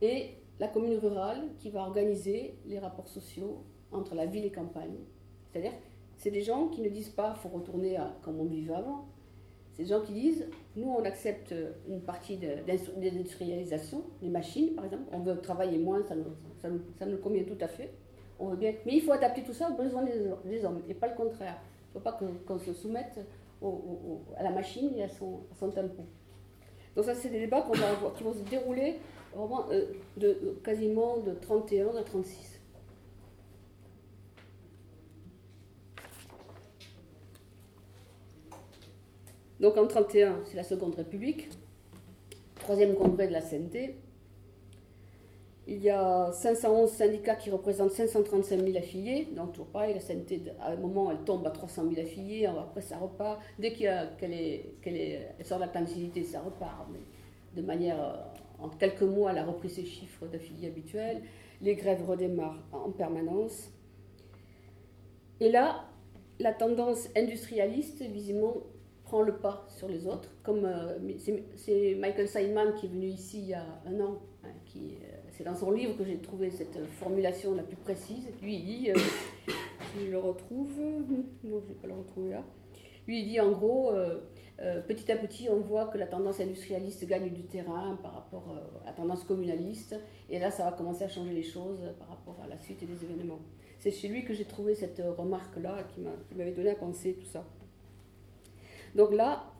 Et 0.00 0.30
la 0.58 0.68
commune 0.68 0.98
rurale 0.98 1.48
qui 1.58 1.70
va 1.70 1.80
organiser 1.80 2.58
les 2.66 2.78
rapports 2.78 3.08
sociaux 3.08 3.64
entre 3.90 4.14
la 4.14 4.26
ville 4.26 4.44
et 4.44 4.50
campagne. 4.50 4.96
C'est-à-dire, 5.50 5.72
c'est 6.16 6.30
des 6.30 6.42
gens 6.42 6.68
qui 6.68 6.82
ne 6.82 6.88
disent 6.88 7.10
pas 7.10 7.34
faut 7.34 7.48
retourner 7.48 7.96
à 7.96 8.14
comme 8.22 8.40
on 8.40 8.44
vivait 8.44 8.74
avant. 8.74 9.06
C'est 9.72 9.84
des 9.84 9.88
gens 9.88 10.02
qui 10.02 10.12
disent 10.12 10.46
nous, 10.76 10.88
on 10.88 11.04
accepte 11.04 11.54
une 11.88 12.02
partie 12.02 12.36
d'industrialisation, 12.36 14.04
les 14.20 14.28
machines 14.28 14.74
par 14.74 14.84
exemple, 14.84 15.04
on 15.12 15.20
veut 15.20 15.40
travailler 15.40 15.78
moins, 15.78 16.02
ça 16.04 16.14
nous, 17.06 17.16
convient 17.18 17.44
tout 17.44 17.58
à 17.60 17.68
fait. 17.68 17.90
On 18.38 18.48
veut 18.48 18.56
bien, 18.56 18.74
mais 18.84 18.96
il 18.96 19.00
faut 19.02 19.12
adapter 19.12 19.42
tout 19.42 19.52
ça 19.52 19.70
aux 19.70 19.74
besoins 19.74 20.04
des, 20.04 20.64
hommes 20.64 20.82
et 20.88 20.94
pas 20.94 21.08
le 21.08 21.14
contraire. 21.14 21.58
Il 21.94 21.98
ne 21.98 22.00
faut 22.00 22.10
pas 22.10 22.18
qu'on 22.46 22.58
se 22.58 22.72
soumette 22.72 23.20
à 24.36 24.42
la 24.42 24.50
machine 24.50 24.90
et 24.96 25.02
à 25.02 25.08
son, 25.08 25.40
à 25.60 25.68
tampon. 25.68 26.06
Donc 26.96 27.04
ça, 27.04 27.14
c'est 27.14 27.28
des 27.28 27.40
débats 27.40 27.66
qui 28.16 28.24
vont 28.24 28.32
se 28.32 28.42
dérouler 28.50 28.96
euh, 29.36 29.86
de, 30.16 30.58
quasiment 30.62 31.18
de 31.18 31.32
31 31.32 31.96
à 31.96 32.02
36. 32.02 32.60
Donc 39.60 39.76
en 39.76 39.86
31, 39.86 40.40
c'est 40.44 40.56
la 40.56 40.64
Seconde 40.64 40.96
République, 40.96 41.48
troisième 42.56 42.94
congrès 42.94 43.28
de 43.28 43.32
la 43.32 43.40
CNT. 43.40 43.96
Il 45.68 45.80
y 45.80 45.90
a 45.90 46.32
511 46.32 46.90
syndicats 46.90 47.36
qui 47.36 47.50
représentent 47.50 47.92
535 47.92 48.60
000 48.60 48.76
affiliés. 48.76 49.28
Donc, 49.36 49.52
toujours 49.52 49.68
pareil, 49.68 49.94
la 49.94 50.00
CNT, 50.00 50.50
à 50.60 50.72
un 50.72 50.76
moment, 50.76 51.10
elle 51.12 51.24
tombe 51.24 51.46
à 51.46 51.50
300 51.50 51.84
000 51.88 52.00
affiliés. 52.00 52.46
Après, 52.46 52.80
ça 52.80 52.98
repart. 52.98 53.40
Dès 53.60 53.72
qu'elle 53.72 55.44
sort 55.44 55.58
de 55.58 55.62
la 55.62 55.68
clandestinité, 55.68 56.24
ça 56.24 56.40
repart. 56.40 56.88
Mais 56.92 56.98
de 57.54 57.64
manière, 57.64 58.02
euh, 58.02 58.64
en 58.64 58.70
quelques 58.70 59.02
mois, 59.02 59.30
elle 59.30 59.38
a 59.38 59.44
repris 59.44 59.70
ses 59.70 59.84
chiffres 59.84 60.26
d'affiliés 60.26 60.66
habituels. 60.66 61.22
Les 61.60 61.76
grèves 61.76 62.04
redémarrent 62.08 62.58
en 62.72 62.90
permanence. 62.90 63.70
Et 65.38 65.48
là, 65.48 65.84
la 66.40 66.52
tendance 66.52 67.08
industrialiste, 67.16 68.02
visiblement, 68.02 68.56
prend 69.04 69.22
le 69.22 69.36
pas 69.36 69.64
sur 69.68 69.86
les 69.86 70.08
autres. 70.08 70.34
Comme 70.42 70.64
euh, 70.64 70.98
c'est 71.54 71.94
Michael 71.94 72.26
Simon 72.26 72.72
qui 72.76 72.86
est 72.86 72.88
venu 72.88 73.06
ici 73.06 73.38
il 73.42 73.48
y 73.48 73.54
a 73.54 73.64
un 73.86 74.00
an, 74.00 74.18
hein, 74.42 74.48
qui 74.64 74.96
c'est 75.42 75.50
dans 75.50 75.56
son 75.56 75.72
livre 75.72 75.96
que 75.96 76.04
j'ai 76.04 76.18
trouvé 76.18 76.50
cette 76.50 76.78
formulation 77.00 77.54
la 77.54 77.64
plus 77.64 77.76
précise. 77.76 78.28
Lui, 78.40 78.56
il 78.56 78.64
dit, 78.64 78.90
euh, 78.90 78.94
je 79.98 80.08
le 80.08 80.18
retrouve, 80.18 80.70
non, 80.78 81.24
je 81.42 81.48
ne 81.48 81.60
vais 81.60 81.74
pas 81.80 81.88
le 81.88 81.94
retrouver 81.94 82.30
là. 82.30 82.44
Lui, 83.08 83.22
il 83.22 83.28
dit 83.28 83.40
en 83.40 83.50
gros, 83.50 83.90
euh, 83.90 84.20
euh, 84.60 84.80
petit 84.82 85.10
à 85.10 85.16
petit, 85.16 85.48
on 85.50 85.58
voit 85.58 85.86
que 85.86 85.98
la 85.98 86.06
tendance 86.06 86.38
industrialiste 86.38 87.04
gagne 87.06 87.30
du 87.30 87.42
terrain 87.42 87.98
par 88.00 88.14
rapport 88.14 88.54
à 88.82 88.86
la 88.86 88.92
tendance 88.92 89.24
communaliste. 89.24 89.96
Et 90.30 90.38
là, 90.38 90.52
ça 90.52 90.64
va 90.64 90.76
commencer 90.76 91.02
à 91.02 91.08
changer 91.08 91.32
les 91.32 91.42
choses 91.42 91.80
par 91.98 92.08
rapport 92.10 92.38
à 92.44 92.46
la 92.46 92.58
suite 92.58 92.86
des 92.86 93.04
événements. 93.04 93.40
C'est 93.80 93.90
chez 93.90 94.06
lui 94.06 94.24
que 94.24 94.34
j'ai 94.34 94.44
trouvé 94.44 94.76
cette 94.76 95.02
remarque-là 95.18 95.88
qui 95.92 96.02
m'avait 96.36 96.52
donné 96.52 96.70
à 96.70 96.76
penser 96.76 97.14
tout 97.14 97.26
ça. 97.26 97.44
Donc 98.94 99.12
là, 99.12 99.50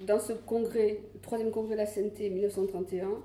dans 0.00 0.20
ce 0.20 0.34
congrès, 0.34 1.00
troisième 1.22 1.50
congrès 1.50 1.72
de 1.72 1.78
la 1.78 1.86
CNT 1.86 2.28
1931, 2.28 3.22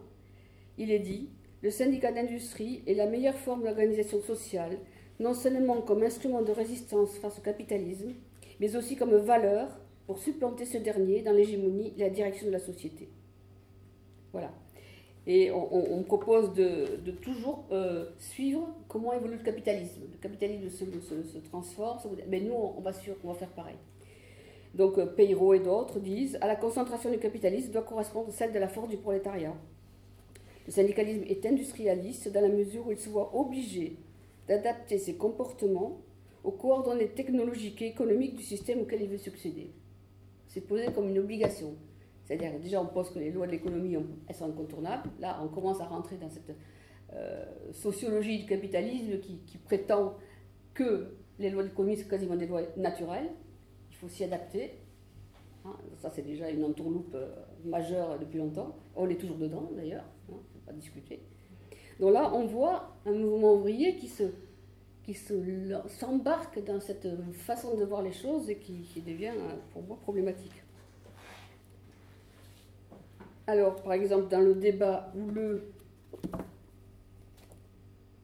il 0.78 0.92
est 0.92 1.00
dit 1.00 1.30
le 1.62 1.72
syndicat 1.72 2.12
d'industrie 2.12 2.84
est 2.86 2.94
la 2.94 3.08
meilleure 3.08 3.38
forme 3.38 3.64
d'organisation 3.64 4.22
sociale, 4.22 4.78
non 5.20 5.34
seulement 5.34 5.82
comme 5.82 6.04
instrument 6.04 6.42
de 6.42 6.52
résistance 6.52 7.18
face 7.18 7.40
au 7.40 7.42
capitalisme, 7.42 8.14
mais 8.60 8.76
aussi 8.76 8.96
comme 8.96 9.16
valeur 9.16 9.68
pour 10.06 10.20
supplanter 10.20 10.66
ce 10.66 10.78
dernier 10.78 11.22
dans 11.22 11.34
l'hégémonie 11.34 11.94
et 11.98 12.02
la 12.02 12.10
direction 12.10 12.48
de 12.48 12.52
la 12.52 12.60
société. 12.60 13.10
Voilà. 14.32 14.52
Et 15.30 15.52
on, 15.52 16.04
propose 16.04 16.54
de, 16.54 17.12
toujours 17.22 17.66
euh, 17.74 18.06
suivre 18.18 18.66
comment 18.88 19.12
évolue 19.12 19.36
le 19.36 19.44
capitalisme. 19.44 20.04
Le 20.10 20.18
capitalisme 20.22 20.70
se, 20.70 21.38
transforme, 21.40 22.00
mais 22.30 22.40
nous, 22.40 22.54
on 22.54 22.80
va, 22.80 22.94
faire 22.94 23.50
pareil. 23.50 23.76
Donc, 24.74 24.98
euh, 24.98 25.06
Peyrault 25.06 25.54
et 25.54 25.60
d'autres 25.60 26.00
disent 26.00 26.38
à 26.40 26.48
la 26.48 26.56
concentration 26.56 27.12
du 27.12 27.18
capitalisme 27.18 27.74
doit 27.74 27.82
correspondre 27.82 28.32
celle 28.32 28.54
de 28.54 28.60
la 28.60 28.70
force 28.70 28.88
du 28.88 28.96
prolétariat. 28.96 29.54
Le 30.68 30.74
syndicalisme 30.74 31.24
est 31.28 31.46
industrialiste 31.46 32.30
dans 32.32 32.42
la 32.42 32.50
mesure 32.50 32.88
où 32.88 32.92
il 32.92 33.00
se 33.00 33.10
voit 33.10 33.34
obligé 33.34 33.98
d'adapter 34.50 34.98
ses 34.98 35.16
comportements 35.16 36.02
aux 36.44 36.52
coordonnées 36.52 37.08
technologiques 37.10 37.82
et 37.82 37.88
économiques 37.88 38.36
du 38.36 38.44
système 38.44 38.82
auquel 38.82 39.02
il 39.02 39.10
veut 39.10 39.18
succéder. 39.18 39.72
C'est 40.48 40.62
posé 40.62 40.92
comme 40.94 41.10
une 41.10 41.20
obligation. 41.20 41.76
C'est-à-dire, 42.26 42.60
déjà, 42.60 42.82
on 42.82 42.88
pense 42.88 43.10
que 43.10 43.20
les 43.20 43.32
lois 43.32 43.48
de 43.48 43.54
l'économie, 43.54 43.96
elles 44.28 44.36
sont 44.36 44.46
incontournables. 44.46 45.10
Là, 45.22 45.40
on 45.42 45.48
commence 45.48 45.80
à 45.80 45.86
rentrer 45.86 46.18
dans 46.18 46.30
cette 46.30 46.54
euh, 47.14 47.46
sociologie 47.72 48.40
du 48.40 48.46
capitalisme 48.46 49.20
qui, 49.20 49.58
prétend 49.64 50.16
que 50.74 51.16
les 51.40 51.50
lois 51.50 51.64
de 51.64 51.70
l'économie 51.70 51.96
sont 51.96 52.10
quasiment 52.10 52.36
des 52.36 52.48
lois 52.48 52.64
naturelles. 52.76 53.30
il 53.90 53.96
faut 53.96 54.10
s'y 54.10 54.26
adapter. 54.26 54.80
Hein, 55.64 55.78
ça, 55.98 56.10
c'est 56.10 56.24
déjà 56.24 56.50
une 56.50 56.66
entourloupe 56.66 57.16
euh, 57.16 57.34
majeure 57.64 58.20
depuis 58.20 58.40
longtemps. 58.40 58.76
On 58.98 59.10
est 59.10 59.16
toujours 59.16 59.38
dedans, 59.38 59.72
d'ailleurs, 59.74 60.06
hein, 60.30 60.36
discuter. 60.74 61.20
Donc 62.00 62.14
là, 62.14 62.32
on 62.34 62.46
voit 62.46 62.96
un 63.06 63.14
mouvement 63.14 63.54
ouvrier 63.54 63.96
qui 63.96 64.08
se 64.08 64.24
qui 65.08 65.16
s'embarque 65.88 66.62
dans 66.66 66.82
cette 66.82 67.08
façon 67.32 67.78
de 67.78 67.86
voir 67.86 68.02
les 68.02 68.12
choses 68.12 68.50
et 68.50 68.58
qui, 68.58 68.84
devient, 69.00 69.32
euh, 69.38 69.56
pour 69.72 69.82
moi, 69.84 69.98
problématique. 70.02 70.52
Alors, 73.48 73.82
par 73.82 73.94
exemple, 73.94 74.28
dans 74.28 74.42
le 74.42 74.54
débat 74.54 75.10
houleux 75.16 75.72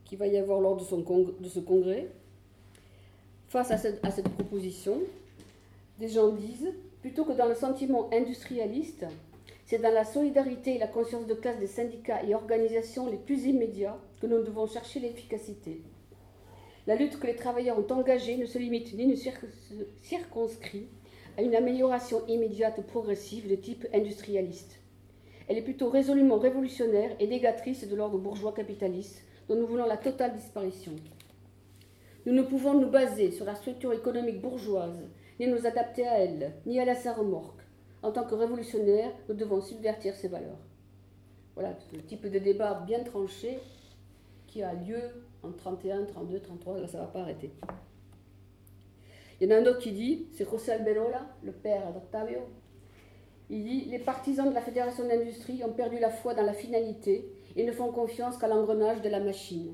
qu'il 0.03 0.17
va 0.17 0.27
y 0.27 0.35
avoir 0.35 0.59
lors 0.59 0.75
de, 0.75 0.83
ce 0.83 1.59
congrès, 1.61 2.09
face 3.47 3.71
à 3.71 3.77
cette 3.77 4.29
proposition, 4.33 4.97
des 5.99 6.09
gens 6.09 6.33
disent, 6.33 6.73
plutôt 6.99 7.23
que 7.23 7.31
dans 7.31 7.47
le 7.47 7.55
sentiment 7.55 8.09
industrialiste, 8.11 9.05
c'est 9.65 9.81
dans 9.81 9.93
la 9.93 10.03
solidarité 10.03 10.75
et 10.75 10.79
la 10.79 10.87
conscience 10.87 11.25
de 11.25 11.33
classe 11.33 11.59
des 11.59 11.67
syndicats 11.67 12.23
et 12.23 12.35
organisations 12.35 13.09
les 13.09 13.17
plus 13.17 13.45
immédiats 13.45 13.97
que 14.21 14.27
nous 14.27 14.43
devons 14.43 14.67
chercher 14.67 14.99
l'efficacité. 14.99 15.81
La 16.85 16.95
lutte 16.95 17.17
que 17.17 17.27
les 17.27 17.35
travailleurs 17.35 17.79
ont 17.79 17.93
engagée 17.93 18.35
ne 18.35 18.45
se 18.45 18.57
limite 18.57 18.93
ni 18.93 19.07
ne 19.07 19.15
circonscrit 20.01 20.87
à 21.37 21.41
une 21.41 21.55
amélioration 21.55 22.25
immédiate 22.27 22.85
progressive 22.85 23.49
de 23.49 23.55
type 23.55 23.87
industrialiste. 23.93 24.79
Elle 25.47 25.57
est 25.57 25.63
plutôt 25.63 25.89
résolument 25.89 26.37
révolutionnaire 26.37 27.15
et 27.19 27.27
négatrice 27.27 27.87
de 27.87 27.95
l'ordre 27.95 28.17
bourgeois 28.17 28.53
capitaliste 28.53 29.23
dont 29.47 29.55
nous 29.55 29.67
voulons 29.67 29.85
la 29.85 29.97
totale 29.97 30.33
disparition. 30.33 30.93
Nous 32.25 32.33
ne 32.33 32.43
pouvons 32.43 32.73
nous 32.73 32.89
baser 32.89 33.31
sur 33.31 33.45
la 33.45 33.55
structure 33.55 33.91
économique 33.93 34.41
bourgeoise, 34.41 35.03
ni 35.39 35.47
nous 35.47 35.65
adapter 35.65 36.07
à 36.07 36.19
elle, 36.19 36.53
ni 36.65 36.79
à 36.79 36.85
la 36.85 36.95
sa 36.95 37.13
remorque. 37.13 37.62
En 38.03 38.11
tant 38.11 38.25
que 38.25 38.35
révolutionnaires, 38.35 39.11
nous 39.29 39.35
devons 39.35 39.61
subvertir 39.61 40.15
ces 40.15 40.27
valeurs. 40.27 40.59
Voilà 41.55 41.75
le 41.93 42.01
type 42.01 42.29
de 42.29 42.39
débat 42.39 42.83
bien 42.85 43.03
tranché 43.03 43.59
qui 44.47 44.61
a 44.61 44.73
lieu 44.73 44.99
en 45.41 45.51
31, 45.51 46.05
32, 46.05 46.39
33, 46.39 46.79
là 46.79 46.87
ça 46.87 46.99
ne 46.99 47.03
va 47.03 47.09
pas 47.09 47.21
arrêter. 47.21 47.51
Il 49.39 49.49
y 49.49 49.53
en 49.53 49.55
a 49.55 49.59
un 49.59 49.65
autre 49.65 49.79
qui 49.79 49.91
dit, 49.91 50.27
c'est 50.33 50.49
José 50.49 50.73
Alberola, 50.73 51.25
le 51.43 51.51
père 51.51 51.91
d'Octavio, 51.93 52.39
il 53.49 53.63
dit 53.63 53.85
Les 53.85 53.99
partisans 53.99 54.49
de 54.49 54.53
la 54.53 54.61
Fédération 54.61 55.07
d'industrie 55.07 55.63
ont 55.63 55.73
perdu 55.73 55.99
la 55.99 56.09
foi 56.09 56.33
dans 56.33 56.43
la 56.43 56.53
finalité 56.53 57.25
et 57.55 57.65
ne 57.65 57.71
font 57.71 57.91
confiance 57.91 58.37
qu'à 58.37 58.47
l'engrenage 58.47 59.01
de 59.01 59.09
la 59.09 59.19
machine. 59.19 59.73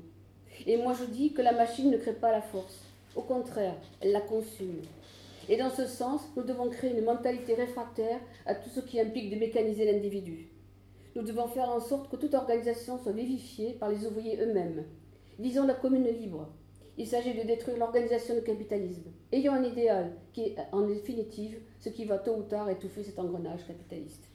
Et 0.66 0.76
moi 0.76 0.92
je 0.92 1.04
dis 1.04 1.32
que 1.32 1.42
la 1.42 1.52
machine 1.52 1.90
ne 1.90 1.96
crée 1.96 2.12
pas 2.12 2.32
la 2.32 2.42
force. 2.42 2.80
Au 3.16 3.22
contraire, 3.22 3.76
elle 4.00 4.12
la 4.12 4.20
consume. 4.20 4.82
Et 5.50 5.56
dans 5.56 5.68
ce 5.68 5.84
sens, 5.84 6.22
nous 6.36 6.44
devons 6.44 6.70
créer 6.70 6.96
une 6.96 7.04
mentalité 7.04 7.54
réfractaire 7.54 8.20
à 8.46 8.54
tout 8.54 8.70
ce 8.70 8.78
qui 8.78 9.00
implique 9.00 9.30
de 9.30 9.36
mécaniser 9.36 9.84
l'individu. 9.84 10.48
Nous 11.16 11.22
devons 11.22 11.48
faire 11.48 11.68
en 11.70 11.80
sorte 11.80 12.08
que 12.08 12.14
toute 12.14 12.34
organisation 12.34 12.98
soit 13.02 13.10
vivifiée 13.10 13.72
par 13.72 13.88
les 13.88 14.06
ouvriers 14.06 14.40
eux-mêmes. 14.40 14.84
Disons 15.40 15.66
la 15.66 15.74
commune 15.74 16.06
libre, 16.06 16.48
il 16.98 17.06
s'agit 17.08 17.34
de 17.34 17.42
détruire 17.42 17.78
l'organisation 17.78 18.36
du 18.36 18.42
capitalisme. 18.42 19.10
Ayons 19.32 19.54
un 19.54 19.64
idéal 19.64 20.12
qui 20.32 20.42
est 20.42 20.56
en 20.70 20.82
définitive 20.82 21.58
ce 21.80 21.88
qui 21.88 22.04
va 22.04 22.18
tôt 22.18 22.36
ou 22.36 22.42
tard 22.44 22.70
étouffer 22.70 23.02
cet 23.02 23.18
engrenage 23.18 23.66
capitaliste. 23.66 24.28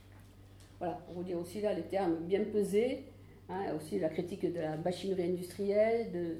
Voilà, 0.79 0.95
pour 1.05 1.15
vous 1.15 1.23
dire 1.23 1.39
aussi 1.39 1.61
là 1.61 1.73
les 1.73 1.83
termes 1.83 2.17
bien 2.25 2.43
pesés, 2.43 3.05
hein, 3.47 3.73
aussi 3.77 3.99
la 3.99 4.09
critique 4.09 4.51
de 4.51 4.59
la 4.59 4.75
machinerie 4.75 5.29
industrielle, 5.29 6.11
de, 6.11 6.37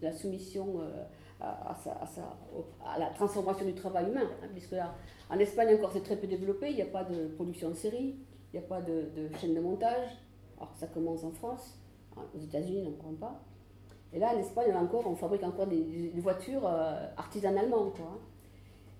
la 0.00 0.12
soumission 0.12 0.80
euh, 0.80 1.04
à, 1.46 2.98
la 2.98 3.06
transformation 3.10 3.66
du 3.66 3.74
travail 3.74 4.10
humain, 4.10 4.28
hein, 4.42 4.48
puisque 4.52 4.72
là, 4.72 4.94
en 5.30 5.38
Espagne 5.38 5.74
encore 5.74 5.92
c'est 5.92 6.02
très 6.02 6.16
peu 6.16 6.26
développé, 6.26 6.70
il 6.70 6.76
n'y 6.76 6.82
a 6.82 6.86
pas 6.86 7.04
de 7.04 7.28
production 7.28 7.70
de 7.70 7.74
série, 7.74 8.16
il 8.52 8.58
n'y 8.58 8.64
a 8.64 8.68
pas 8.68 8.80
de, 8.80 9.10
chaîne 9.40 9.54
de 9.54 9.60
montage, 9.60 10.08
alors 10.56 10.72
ça 10.76 10.86
commence 10.86 11.24
en 11.24 11.32
France, 11.32 11.78
hein, 12.16 12.22
aux 12.34 12.40
États-Unis 12.40 12.82
on 12.86 12.90
ne 12.90 12.96
comprend 12.96 13.14
pas. 13.14 13.40
Et 14.12 14.18
là, 14.18 14.32
en 14.34 14.38
Espagne, 14.38 14.72
encore, 14.74 15.06
on 15.06 15.14
fabrique 15.14 15.42
encore 15.42 15.66
des, 15.66 16.12
voitures 16.16 16.66
euh, 16.66 17.06
artisanalement. 17.16 17.90
Quoi. 17.90 18.18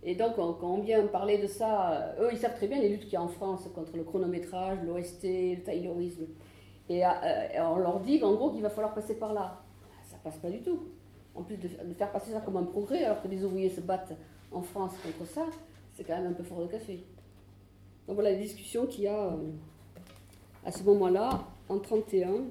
Et 0.03 0.15
donc, 0.15 0.37
quand 0.37 0.59
on 0.63 0.81
vient 0.81 1.07
parler 1.07 1.39
de 1.39 1.47
ça, 1.47 1.93
euh, 1.93 2.25
eux, 2.25 2.29
ils 2.33 2.39
savent 2.39 2.55
très 2.55 2.69
bien 2.69 2.79
les 2.79 2.89
luttes 2.89 3.05
qu'il 3.05 3.15
y 3.15 3.17
a 3.17 3.23
en 3.23 3.29
France 3.29 3.69
contre 3.75 3.97
le 3.97 4.05
chronométrage, 4.05 4.79
l'OST, 4.85 5.23
le 5.25 5.63
taylorisme. 5.63 6.27
Et 6.89 7.05
euh, 7.05 7.11
on 7.59 7.79
leur 7.79 8.01
dit 8.01 8.23
en 8.23 8.35
gros 8.35 8.51
qu'il 8.51 8.63
va 8.63 8.71
falloir 8.71 8.95
passer 8.95 9.19
par 9.19 9.33
là. 9.33 9.61
Ça 10.05 10.17
passe 10.23 10.37
pas 10.37 10.51
du 10.51 10.61
tout. 10.61 10.81
En 11.37 11.43
plus 11.43 11.57
de, 11.57 11.69
faire 11.69 12.11
passer 12.11 12.33
ça 12.33 12.41
comme 12.41 12.57
un 12.57 12.65
progrès, 12.65 13.05
alors 13.05 13.23
que 13.23 13.29
les 13.29 13.45
ouvriers 13.45 13.71
se 13.71 13.81
battent 13.81 14.15
en 14.53 14.63
France 14.63 14.93
contre 15.03 15.31
ça, 15.31 15.47
c'est 15.95 16.05
quand 16.05 16.17
même 16.17 16.31
un 16.31 16.33
peu 16.33 16.43
fort 16.43 16.61
de 16.61 16.67
café. 16.67 17.05
Donc 18.07 18.15
voilà 18.15 18.31
la 18.31 18.39
discussion 18.39 18.87
qu'il 18.87 19.05
y 19.05 19.09
a 19.09 19.33
à 20.67 20.73
ce 20.73 20.83
moment-là, 20.83 21.47
en 21.69 21.79
31. 21.79 22.45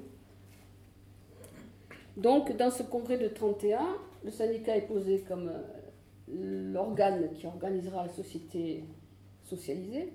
Donc, 2.16 2.56
dans 2.56 2.70
ce 2.70 2.82
congrès 2.82 3.18
de 3.18 3.28
31, 3.28 3.80
le 4.24 4.30
syndicat 4.30 4.76
est 4.76 4.86
posé 4.86 5.20
comme 5.20 5.48
euh, 5.48 6.72
l'organe 6.72 7.30
qui 7.34 7.46
organisera 7.46 8.06
la 8.06 8.12
société 8.12 8.84
socialisée. 9.44 10.14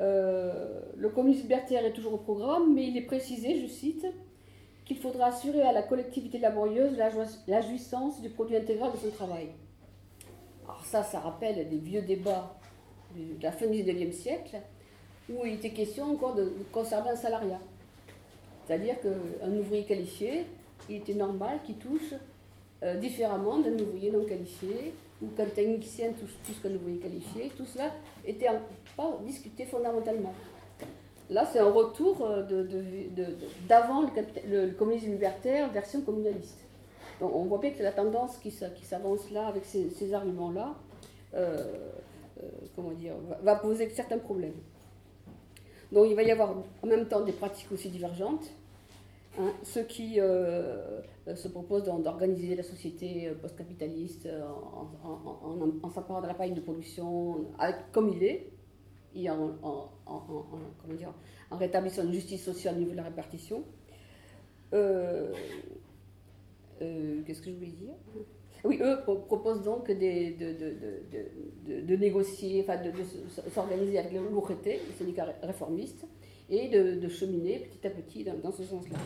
Euh, 0.00 0.80
le 0.96 1.08
communisme 1.10 1.42
libertaire 1.42 1.84
est 1.84 1.92
toujours 1.92 2.14
au 2.14 2.18
programme, 2.18 2.74
mais 2.74 2.88
il 2.88 2.96
est 2.96 3.06
précisé, 3.06 3.60
je 3.60 3.66
cite, 3.66 4.06
qu'il 4.84 4.98
faudra 4.98 5.26
assurer 5.26 5.62
à 5.62 5.72
la 5.72 5.82
collectivité 5.82 6.38
laborieuse 6.38 6.96
la, 7.46 7.60
jouissance 7.60 8.20
du 8.20 8.28
produit 8.28 8.56
intégral 8.56 8.92
de 8.92 8.98
son 8.98 9.10
travail. 9.10 9.48
Alors 10.64 10.84
ça, 10.84 11.02
ça 11.02 11.20
rappelle 11.20 11.68
des 11.68 11.78
vieux 11.78 12.02
débats 12.02 12.56
de 13.16 13.42
la 13.42 13.52
fin 13.52 13.66
du 13.66 13.82
19e 13.82 14.12
siècle, 14.12 14.56
où 15.30 15.44
il 15.46 15.54
était 15.54 15.70
question 15.70 16.04
encore 16.04 16.34
de 16.34 16.52
conserver 16.72 17.10
un 17.10 17.16
salariat. 17.16 17.60
C'est-à-dire 18.66 18.96
qu'un 19.00 19.52
ouvrier 19.56 19.84
qualifié, 19.84 20.46
il 20.88 20.96
était 20.96 21.14
normal 21.14 21.60
qu'il 21.64 21.76
touche 21.76 22.14
euh, 22.82 22.96
différemment 22.96 23.58
d'un 23.58 23.72
ouvrier 23.74 24.10
non 24.10 24.24
qualifié, 24.24 24.94
ou 25.22 25.28
qu'un 25.28 25.46
technicien 25.46 26.12
touche 26.12 26.34
plus 26.44 26.54
qu'un 26.54 26.74
ouvrier 26.74 26.98
qualifié. 26.98 27.50
Tout 27.56 27.64
cela 27.64 27.90
était 28.26 28.48
pas 28.96 29.18
discuté 29.24 29.64
fondamentalement. 29.64 30.34
Là, 31.30 31.46
c'est 31.50 31.58
un 31.58 31.70
retour 31.70 32.22
euh, 32.22 32.42
d'avant 33.68 34.02
le, 34.46 34.70
communisme 34.72 35.10
libertaire, 35.10 35.70
version 35.72 36.02
communaliste. 36.02 36.60
On 37.20 37.44
voit 37.44 37.58
bien 37.58 37.70
que 37.70 37.82
la 37.82 37.92
tendance 37.92 38.36
qui, 38.38 38.50
s'avance 38.50 39.30
là 39.30 39.46
avec 39.46 39.64
ces, 39.64 40.12
arguments-là, 40.12 40.74
euh, 41.34 41.56
dire, 42.98 43.14
va 43.42 43.56
poser 43.56 43.88
certains 43.90 44.18
problèmes. 44.18 44.56
Donc 45.92 46.06
il 46.08 46.16
va 46.16 46.22
y 46.24 46.30
avoir 46.30 46.54
en 46.82 46.86
même 46.86 47.06
temps 47.06 47.20
des 47.20 47.32
pratiques 47.32 47.70
aussi 47.72 47.88
divergentes. 47.88 48.50
Hein, 49.38 49.52
ceux 49.64 49.82
qui 49.82 50.20
euh, 50.20 51.00
se 51.34 51.48
proposent 51.48 51.84
d'organiser 51.84 52.54
la 52.54 52.62
société 52.62 53.28
euh, 53.28 53.34
post-capitaliste 53.34 54.26
euh, 54.26 54.44
en, 55.02 55.90
s'apparant 55.90 56.20
de 56.20 56.28
l'appareil 56.28 56.52
de 56.52 56.60
production 56.60 57.44
comme 57.90 58.10
il 58.10 58.22
est, 58.22 58.50
et 59.14 59.30
en, 59.30 59.90
dire, 60.96 61.12
en 61.50 61.56
rétablissant 61.56 62.04
une 62.04 62.12
justice 62.12 62.44
sociale 62.44 62.76
au 62.76 62.78
niveau 62.78 62.92
de 62.92 62.96
la 62.96 63.04
répartition. 63.04 63.64
Qu'est-ce 64.70 65.32
que 67.40 67.50
je 67.50 67.54
voulais 67.54 67.68
dire? 67.68 67.94
Oui, 68.64 68.80
eux 68.80 68.98
proposent 69.04 69.62
donc 69.62 69.88
de, 69.88 69.94
négocier, 71.96 72.62
enfin 72.66 72.82
de, 72.82 72.90
s'organiser 73.52 73.98
avec 73.98 74.12
les 74.12 74.18
l'ORT, 74.18 74.52
les 74.64 74.80
syndicats 74.98 75.34
réformistes, 75.42 76.06
et 76.48 76.68
de, 76.68 77.08
cheminer 77.08 77.58
petit 77.58 77.86
à 77.86 77.90
petit 77.90 78.24
dans, 78.24 78.52
ce 78.52 78.64
sens-là. 78.64 78.96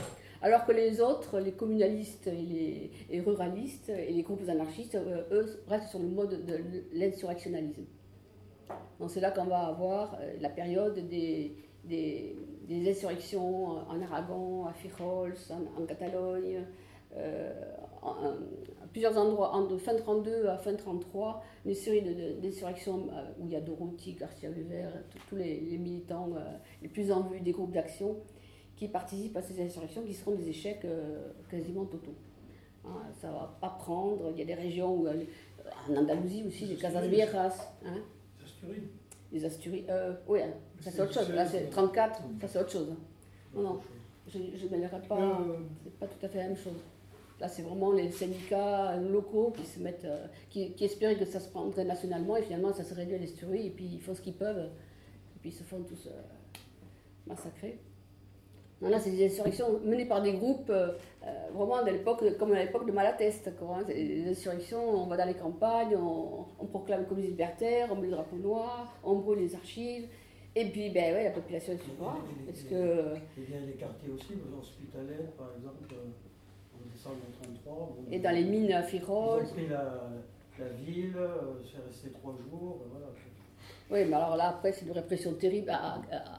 Alors 0.41 0.65
que 0.65 0.71
les 0.71 1.01
autres, 1.01 1.41
les 1.41 1.51
communalistes 1.53 2.29
et 2.29 2.93
les 3.11 3.21
ruralistes 3.21 3.89
et 3.89 4.13
les 4.13 4.23
groupes 4.23 4.49
anarchistes, 4.49 4.95
euh, 4.95 5.25
eux, 5.33 5.61
restent 5.67 5.91
sur 5.91 5.99
le 5.99 6.07
mode 6.07 6.47
de 6.47 6.61
l'insurrectionnalisme. 6.93 7.83
Donc 8.99 9.11
c'est 9.11 9.21
là 9.21 9.31
qu'on 9.31 9.45
va 9.45 9.67
avoir 9.67 10.19
euh, 10.21 10.35
la 10.41 10.49
période 10.49 10.99
des, 11.09 11.55
des, 11.85 12.91
insurrections 12.91 13.89
en 13.89 14.03
Aragon, 14.03 14.67
à 14.67 14.73
Fijols, 14.73 15.37
en, 15.51 15.87
Catalogne, 15.87 16.65
euh, 17.17 17.53
à 18.03 18.87
plusieurs 18.91 19.17
endroits, 19.19 19.55
en, 19.55 19.67
de 19.67 19.77
fin 19.77 19.95
32 19.95 20.47
à 20.47 20.57
fin 20.57 20.75
33, 20.75 21.43
une 21.67 21.75
série 21.75 22.03
d'insurrections 22.41 23.09
euh, 23.13 23.33
où 23.39 23.47
il 23.47 23.53
y 23.53 23.57
a 23.57 23.61
Dorothy, 23.61 24.15
Garcia 24.15 24.51
Weber, 24.51 24.91
tous 25.29 25.37
les, 25.37 25.61
militants 25.79 26.31
euh, 26.37 26.41
les 26.83 26.89
plus 26.89 27.11
en 27.11 27.23
vue 27.23 27.41
des 27.41 27.53
groupes 27.53 27.73
d'action 27.73 28.17
qui 28.77 28.89
participent 28.89 29.37
à 29.37 29.43
ces 29.43 29.61
insurrections 29.61 30.03
qui 30.03 30.15
seront 30.15 30.37
des 30.37 30.49
échecs 30.49 30.85
euh, 30.85 31.33
quasiment 31.51 31.85
totaux. 31.85 32.15
Hein, 32.85 33.03
ça 33.21 33.31
va 33.31 33.57
pas 33.61 33.71
prendre, 33.71 34.31
il 34.33 34.39
y 34.39 34.43
a 34.43 34.45
des 34.45 34.55
régions 34.55 34.95
où, 34.95 35.09
en 35.09 35.97
Andalousie 35.97 36.45
aussi, 36.47 36.67
les 36.67 36.77
Casas 36.77 37.07
Viejas. 37.07 37.75
Hein, 37.85 37.99
Asturies 38.59 38.83
Les 39.33 39.45
Asturies, 39.45 39.85
oui, 40.27 40.43
hein, 40.43 40.53
ça 40.81 40.91
c'est 40.91 41.03
autre 41.03 41.15
chose. 41.15 41.31
Là 41.31 41.47
c'est 41.47 41.71
34, 41.71 42.23
ça 42.41 42.49
c'est 42.49 42.59
autre 42.61 42.71
chose. 42.71 42.95
Non, 43.55 43.63
non, 43.63 43.81
je 44.27 44.39
ne 44.39 44.71
mêlerai 44.71 45.01
pas, 45.03 45.39
c'est 45.85 45.99
pas 45.99 46.07
tout 46.07 46.27
à 46.27 46.29
fait 46.29 46.39
la 46.39 46.49
même 46.49 46.57
chose. 46.57 46.81
Là, 47.41 47.47
c'est 47.47 47.63
vraiment 47.63 47.93
les 47.93 48.11
syndicats 48.11 48.97
locaux 48.97 49.53
qui 49.57 49.65
se 49.65 49.79
mettent, 49.79 50.05
euh, 50.05 50.27
qui, 50.51 50.73
qui, 50.73 50.85
espéraient 50.85 51.17
que 51.17 51.25
ça 51.25 51.39
se 51.39 51.49
prendrait 51.49 51.85
nationalement 51.85 52.37
et 52.37 52.43
finalement 52.43 52.73
ça 52.73 52.83
se 52.83 52.93
réduit 52.95 53.15
à 53.15 53.19
l'esturie 53.19 53.67
et 53.67 53.71
puis 53.71 53.85
ils 53.85 54.01
font 54.01 54.13
ce 54.13 54.21
qu'ils 54.21 54.35
peuvent 54.35 54.59
et 54.59 55.39
puis 55.41 55.51
ils 55.51 55.53
se 55.53 55.63
font 55.63 55.81
tous 55.83 56.09
euh, 56.09 56.21
massacrer. 57.29 57.79
Non, 58.81 58.89
là, 58.91 59.01
c'est 59.01 59.11
des 59.11 59.27
insurrections 59.27 59.81
menées 59.85 60.07
par 60.07 60.23
des 60.23 60.35
groupes 60.35 60.71
euh, 60.71 60.93
vraiment 61.53 61.77
à 61.77 61.91
l'époque, 61.91 62.23
comme 62.39 62.53
à 62.53 62.63
l'époque 62.63 62.87
de 62.87 62.93
Malateste. 62.93 63.57
Quoi, 63.59 63.79
hein. 63.81 63.85
Des 63.87 64.29
insurrections, 64.29 64.83
on 64.89 65.07
va 65.07 65.17
dans 65.17 65.27
les 65.27 65.35
campagnes, 65.35 65.97
on, 65.97 66.47
on 66.61 66.67
proclame 66.67 67.07
comme 67.07 67.19
libertaire, 67.19 67.89
on 67.91 67.97
met 67.97 68.07
le 68.07 68.13
drapeau 68.13 68.37
noir, 68.37 68.95
on 69.03 69.17
brûle 69.17 69.41
les 69.41 69.55
archives. 69.55 70.07
Et 70.55 70.67
puis, 70.71 70.91
ben 70.91 71.15
ouais, 71.15 71.25
la 71.25 71.31
population 71.31 71.73
est 71.73 71.83
souvent. 71.83 72.15
Parce 72.47 72.63
que. 72.63 73.15
Et 73.37 73.47
bien 73.47 73.61
les 73.67 73.75
quartiers 73.75 74.11
aussi, 74.11 74.35
les 74.35 74.59
hospitaliers, 74.59 75.29
par 75.37 75.49
exemple. 75.57 75.85
Et 78.11 78.19
dans 78.19 78.31
les 78.35 78.45
mines 78.45 78.73
à 78.73 78.83
Firol. 78.83 79.43
Ils 79.43 79.51
ont 79.51 79.55
pris 79.55 79.69
la, 79.69 80.11
la 80.59 80.69
ville, 80.71 81.15
euh, 81.17 81.63
c'est 81.65 81.85
resté 81.87 82.11
trois 82.11 82.33
jours. 82.33 82.83
Voilà. 82.91 83.07
Oui, 83.91 84.05
mais 84.05 84.15
alors 84.15 84.37
là, 84.37 84.49
après, 84.49 84.73
c'est 84.73 84.85
une 84.85 84.93
répression 84.93 85.33
terrible. 85.35 85.71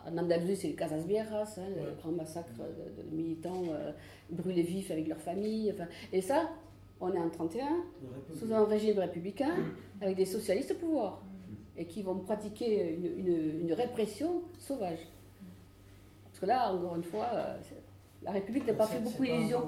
En 0.07 0.17
Andalousie, 0.17 0.55
c'est 0.55 0.67
le 0.67 0.75
Casas 0.75 0.99
Viejas, 0.99 1.55
hein, 1.57 1.67
le 1.75 1.95
grand 1.99 2.11
massacre 2.11 2.51
de, 2.53 3.01
de 3.01 3.15
militants 3.15 3.63
euh, 3.71 3.91
brûlés 4.29 4.61
vifs 4.61 4.91
avec 4.91 5.07
leurs 5.07 5.21
familles. 5.21 5.71
Enfin, 5.73 5.87
et 6.13 6.21
ça, 6.21 6.49
on 7.01 7.11
est 7.11 7.17
en 7.17 7.29
31, 7.29 7.65
sous 8.37 8.53
un 8.53 8.65
régime 8.65 8.99
républicain, 8.99 9.55
avec 10.01 10.15
des 10.17 10.25
socialistes 10.25 10.71
au 10.71 10.75
pouvoir, 10.75 11.23
et 11.75 11.85
qui 11.85 12.03
vont 12.03 12.19
pratiquer 12.19 12.93
une, 12.93 13.05
une, 13.05 13.61
une 13.61 13.73
répression 13.73 14.43
sauvage. 14.59 14.99
Parce 16.25 16.39
que 16.41 16.45
là, 16.45 16.71
encore 16.71 16.95
une 16.97 17.03
fois, 17.03 17.29
euh, 17.33 17.57
la 18.21 18.31
République 18.31 18.67
n'a 18.67 18.73
pas 18.73 18.85
fait 18.85 18.99
beaucoup 18.99 19.23
d'illusions. 19.25 19.63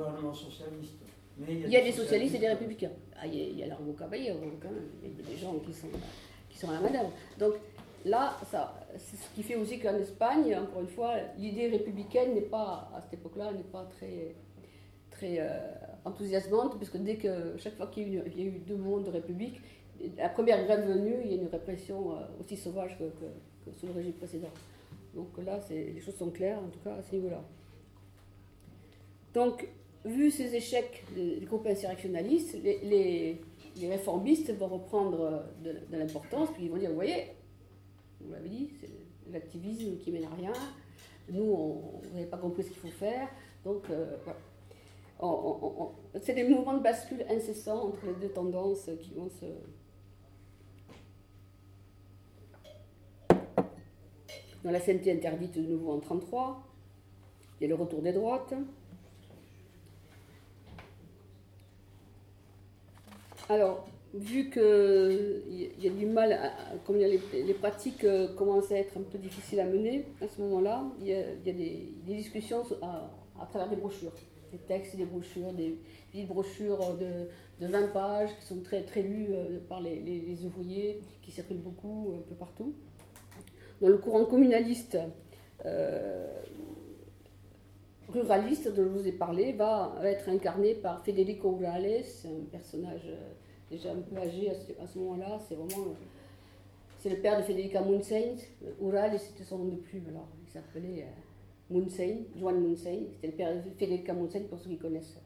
Il 1.47 1.69
y 1.69 1.77
a 1.77 1.81
des 1.83 1.91
socialistes 1.91 2.35
et 2.35 2.39
des 2.39 2.49
républicains. 2.49 2.91
Ah, 3.19 3.25
il 3.25 3.35
y 3.35 3.41
a, 3.41 3.45
il 3.45 3.57
y 3.59 3.63
a 3.63 3.65
il 3.65 4.25
y 4.25 4.29
a 4.29 5.25
des 5.29 5.37
gens 5.37 5.53
qui 5.65 5.73
sont, 5.73 5.87
qui 6.49 6.57
sont 6.57 6.69
à 6.69 6.73
la 6.73 6.81
manœuvre. 6.81 7.11
Donc 7.39 7.53
là, 8.05 8.37
c'est 8.97 9.17
ce 9.17 9.35
qui 9.35 9.43
fait 9.43 9.55
aussi 9.55 9.79
qu'en 9.79 9.95
Espagne, 9.95 10.55
encore 10.55 10.81
une 10.81 10.89
fois, 10.89 11.15
l'idée 11.37 11.67
républicaine 11.67 12.33
n'est 12.33 12.41
pas, 12.41 12.89
à 12.95 13.01
cette 13.01 13.13
époque-là, 13.15 13.51
n'est 13.53 13.63
pas 13.63 13.85
très, 13.97 14.35
très 15.11 15.39
euh, 15.39 15.49
enthousiasmante, 16.05 16.77
puisque 16.77 16.97
dès 16.97 17.15
que, 17.15 17.55
chaque 17.57 17.75
fois 17.75 17.87
qu'il 17.87 18.13
y, 18.13 18.17
a 18.17 18.43
eu 18.43 18.59
deux 18.59 18.77
mondes 18.77 19.05
de 19.05 19.11
république, 19.11 19.61
la 20.17 20.29
première 20.29 20.63
grève 20.65 20.87
venue, 20.87 21.15
il 21.23 21.31
y 21.31 21.33
a 21.33 21.41
une 21.41 21.47
répression 21.47 22.13
euh, 22.13 22.21
aussi 22.39 22.57
sauvage 22.57 22.97
que, 22.97 23.03
que 23.03 23.77
sous 23.77 23.87
le 23.87 23.93
régime 23.93 24.13
précédent. 24.13 24.51
Donc 25.13 25.27
là, 25.45 25.59
les 25.69 25.99
choses 25.99 26.15
sont 26.15 26.29
claires, 26.29 26.59
en 26.59 26.69
tout 26.69 26.79
cas, 26.79 26.95
à 26.95 27.01
ce 27.01 27.15
niveau-là. 27.15 27.43
Donc, 29.33 29.67
vu 30.05 30.31
ces 30.31 30.55
échecs 30.55 31.03
des 31.15 31.41
groupes 31.45 31.67
insurrectionnalistes, 31.67 32.57
les, 32.63 33.41
réformistes 33.81 34.51
vont 34.57 34.67
reprendre 34.67 35.43
de, 35.63 35.97
l'importance, 35.97 36.49
puis 36.53 36.65
ils 36.65 36.71
vont 36.71 36.77
dire, 36.77 36.89
vous 36.89 36.95
voyez, 36.95 37.27
vous 38.25 38.31
l'avez 38.31 38.49
dit, 38.49 38.69
c'est 38.79 38.89
l'activisme 39.31 39.97
qui 39.97 40.11
mène 40.11 40.25
à 40.25 40.35
rien, 40.35 40.53
nous, 41.29 41.43
on 41.43 42.01
n'avait 42.13 42.25
pas 42.25 42.37
compris 42.37 42.63
ce 42.63 42.69
qu'il 42.69 42.77
faut 42.77 42.87
faire, 42.87 43.27
donc 43.63 43.83
euh, 43.89 44.17
voilà. 44.23 44.39
c'est 46.21 46.33
des 46.33 46.43
mouvements 46.43 46.77
de 46.77 46.83
bascule 46.83 47.25
incessants 47.29 47.87
entre 47.87 48.05
les 48.05 48.27
deux 48.27 48.33
tendances 48.33 48.89
qui 49.01 49.13
vont 49.13 49.29
se... 49.29 49.45
Dans 54.63 54.71
la 54.71 54.79
sainteté 54.79 55.11
interdite 55.11 55.55
de 55.55 55.61
nouveau 55.61 55.91
en 55.91 55.97
1933, 55.97 56.63
il 57.59 57.63
y 57.63 57.65
a 57.65 57.69
le 57.69 57.75
retour 57.75 58.01
des 58.01 58.13
droites, 58.13 58.53
Alors, 63.51 63.85
vu 64.13 64.49
qu'il 64.49 65.71
y 65.79 65.87
a 65.87 65.91
du 65.91 66.05
mal, 66.05 66.37
comme 66.85 66.97
les, 66.97 67.17
pratiques 67.53 68.03
euh, 68.03 68.33
commencent 68.35 68.71
à 68.71 68.77
être 68.77 68.97
un 68.97 69.03
peu 69.03 69.17
difficiles 69.17 69.59
à 69.59 69.65
mener, 69.65 70.05
à 70.21 70.27
ce 70.27 70.41
moment-là, 70.41 70.83
il 70.99 71.07
y 71.07 71.13
a, 71.13 71.23
des, 71.45 71.93
discussions 72.05 72.63
à, 72.81 73.45
travers 73.49 73.69
des 73.69 73.77
brochures, 73.77 74.11
des 74.51 74.57
textes 74.57 74.97
des 74.97 75.05
brochures, 75.05 75.53
des 75.53 75.77
petites 76.11 76.27
brochures 76.27 76.97
de, 76.97 77.27
20 77.65 77.93
pages 77.93 78.31
qui 78.39 78.45
sont 78.47 78.61
très, 78.61 78.81
très 78.81 79.03
lues 79.03 79.27
euh, 79.29 79.59
par 79.69 79.81
les, 79.81 80.43
ouvriers, 80.43 80.99
qui 81.21 81.31
circulent 81.31 81.61
beaucoup 81.61 82.15
un 82.17 82.27
peu 82.27 82.35
partout. 82.35 82.73
Dans 83.81 83.87
le 83.87 83.97
courant 83.97 84.25
communaliste, 84.25 84.97
euh, 85.65 86.41
ruraliste 88.09 88.67
dont 88.73 88.83
je 88.83 88.89
vous 88.89 89.07
ai 89.07 89.11
parlé 89.11 89.53
va 89.53 89.95
être 90.03 90.27
incarné 90.27 90.73
par 90.73 91.03
Federico 91.05 91.57
Urales, 91.61 92.03
un 92.25 92.45
personnage 92.51 93.07
déjà 93.71 93.91
un 93.91 94.01
peu 94.01 94.17
âgé 94.17 94.51
à 94.79 94.85
ce, 94.85 94.99
moment-là. 94.99 95.39
C'est 95.47 95.55
vraiment. 95.55 95.95
C'est 96.99 97.09
le 97.09 97.17
père 97.17 97.37
de 97.37 97.43
Federica 97.43 97.81
Munsein. 97.81 98.35
Ural, 98.79 99.17
c'était 99.17 99.43
son 99.43 99.57
nom 99.59 99.65
de 99.69 99.77
plume. 99.77 100.05
Alors, 100.09 100.27
il 100.45 100.51
s'appelait 100.51 101.03
euh, 101.03 101.73
Munsein, 101.73 102.17
Juan 102.37 102.61
Munsein. 102.61 102.99
C'était 103.13 103.27
le 103.27 103.33
père 103.33 103.55
de 103.55 103.61
Federica 103.79 104.13
Munsein, 104.13 104.41
pour 104.49 104.59
ceux 104.59 104.69
qui 104.69 104.77
connaissent 104.77 105.17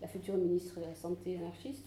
la 0.00 0.08
future 0.08 0.36
ministre 0.36 0.80
de 0.80 0.86
la 0.86 0.94
Santé 0.94 1.36
anarchiste. 1.36 1.84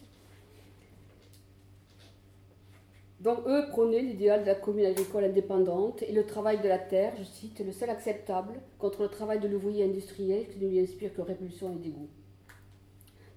Donc, 3.22 3.40
eux 3.46 3.68
prônaient 3.70 4.02
l'idéal 4.02 4.42
de 4.42 4.48
la 4.48 4.56
commune 4.56 4.86
agricole 4.86 5.26
indépendante 5.26 6.02
et 6.02 6.12
le 6.12 6.26
travail 6.26 6.60
de 6.60 6.68
la 6.68 6.80
terre, 6.80 7.14
je 7.18 7.24
cite, 7.24 7.60
le 7.60 7.72
seul 7.72 7.92
acceptable 7.92 8.54
contre 8.80 9.04
le 9.04 9.10
travail 9.10 9.40
de 9.40 9.48
l'ouvrier 9.48 9.86
industriel 9.86 10.48
qui 10.48 10.58
ne 10.58 10.68
lui 10.68 10.80
inspire 10.80 11.14
que 11.14 11.22
répulsion 11.22 11.72
et 11.72 11.78
dégoût. 11.78 12.10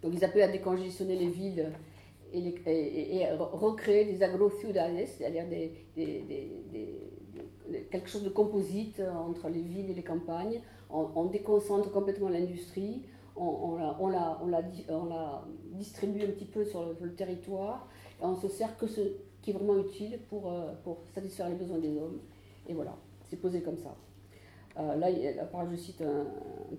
Donc, 0.03 0.13
ils 0.15 0.25
appelaient 0.25 0.43
à 0.43 0.49
décongestionner 0.49 1.17
les 1.17 1.29
villes 1.29 1.71
et, 2.35 3.27
recréer 3.33 4.05
des 4.05 4.23
agro-ciudades, 4.23 5.07
c'est-à-dire 5.07 5.45
quelque 7.91 8.09
chose 8.09 8.25
de 8.25 8.29
composite 8.29 9.01
entre 9.01 9.49
les 9.49 9.63
villes 9.63 9.91
et 9.91 9.95
les 9.95 10.03
campagnes. 10.03 10.61
On, 10.91 11.25
déconcentre 11.25 11.91
complètement 11.91 12.29
l'industrie, 12.29 13.03
on, 13.37 13.77
la, 14.09 15.43
distribue 15.73 16.23
un 16.23 16.31
petit 16.31 16.45
peu 16.45 16.65
sur 16.65 16.95
le, 17.01 17.15
territoire, 17.15 17.89
et 18.21 18.25
on 18.25 18.37
se 18.37 18.49
sert 18.49 18.77
que 18.77 18.87
ce 18.87 19.01
qui 19.43 19.51
est 19.51 19.55
vraiment 19.55 19.79
utile 19.79 20.21
pour, 20.29 20.51
euh, 20.51 20.73
satisfaire 21.15 21.49
les 21.49 21.57
besoins 21.57 21.79
des 21.79 21.97
hommes. 21.99 22.21
Et 22.69 22.75
voilà, 22.75 22.97
c'est 23.29 23.37
posé 23.37 23.61
comme 23.61 23.77
ça. 23.77 23.95
Euh, 24.79 24.97
là, 24.97 25.09
je 25.71 25.77
cite 25.77 26.03
un, 26.03 26.27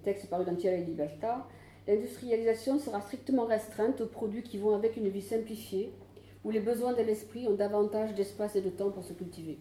texte 0.04 0.30
paru 0.30 0.46
dans 0.46 0.56
Thierry 0.56 0.84
Libertà. 0.86 1.48
L'industrialisation 1.88 2.80
sera 2.80 3.00
strictement 3.02 3.46
restreinte 3.46 4.02
aux 4.02 4.08
produits 4.08 4.44
qui 4.44 4.58
vont 4.58 4.76
avec 4.76 4.98
une 4.98 5.08
vie 5.10 5.22
simplifiée, 5.22 5.94
où 6.44 6.50
les 6.50 6.60
besoins 6.60 6.94
de 6.94 7.02
l'esprit 7.02 7.48
ont 7.48 7.56
davantage 7.56 8.14
d'espace 8.16 8.56
et 8.56 8.62
de 8.62 8.70
temps 8.70 8.92
pour 8.92 9.04
se 9.04 9.14
cultiver. 9.14 9.60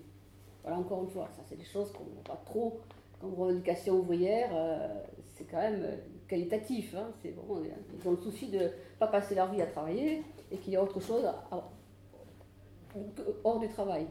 Voilà, 0.63 0.79
encore 0.79 1.03
une 1.03 1.11
fois, 1.11 1.29
ça 1.37 1.43
c'est 1.47 1.57
des 1.57 1.65
choses 1.65 1.93
qu'on 1.93 2.05
n'a 2.05 2.23
pas 2.25 2.43
trop 2.47 2.81
comme 3.21 3.35
revendication 3.35 4.01
ouvrière, 4.01 4.51
euh, 4.55 4.89
c'est 5.35 5.45
quand 5.45 5.61
même 5.61 5.83
euh, 5.83 5.97
qualitatif. 6.29 6.95
Hein, 6.95 7.09
c'est 7.23 7.31
vraiment, 7.31 7.63
ils 7.63 8.09
ont 8.09 8.13
le 8.13 8.19
souci 8.19 8.49
de 8.49 8.59
ne 8.59 8.69
pas 8.99 9.07
passer 9.07 9.35
leur 9.35 9.51
vie 9.53 9.63
à 9.63 9.67
travailler 9.67 10.23
et 10.51 10.57
qu'il 10.59 10.73
y 10.73 10.77
a 10.77 10.83
autre 10.83 11.01
chose 11.01 11.25
hors 13.45 13.59
du 13.59 13.69
travail. 13.69 14.07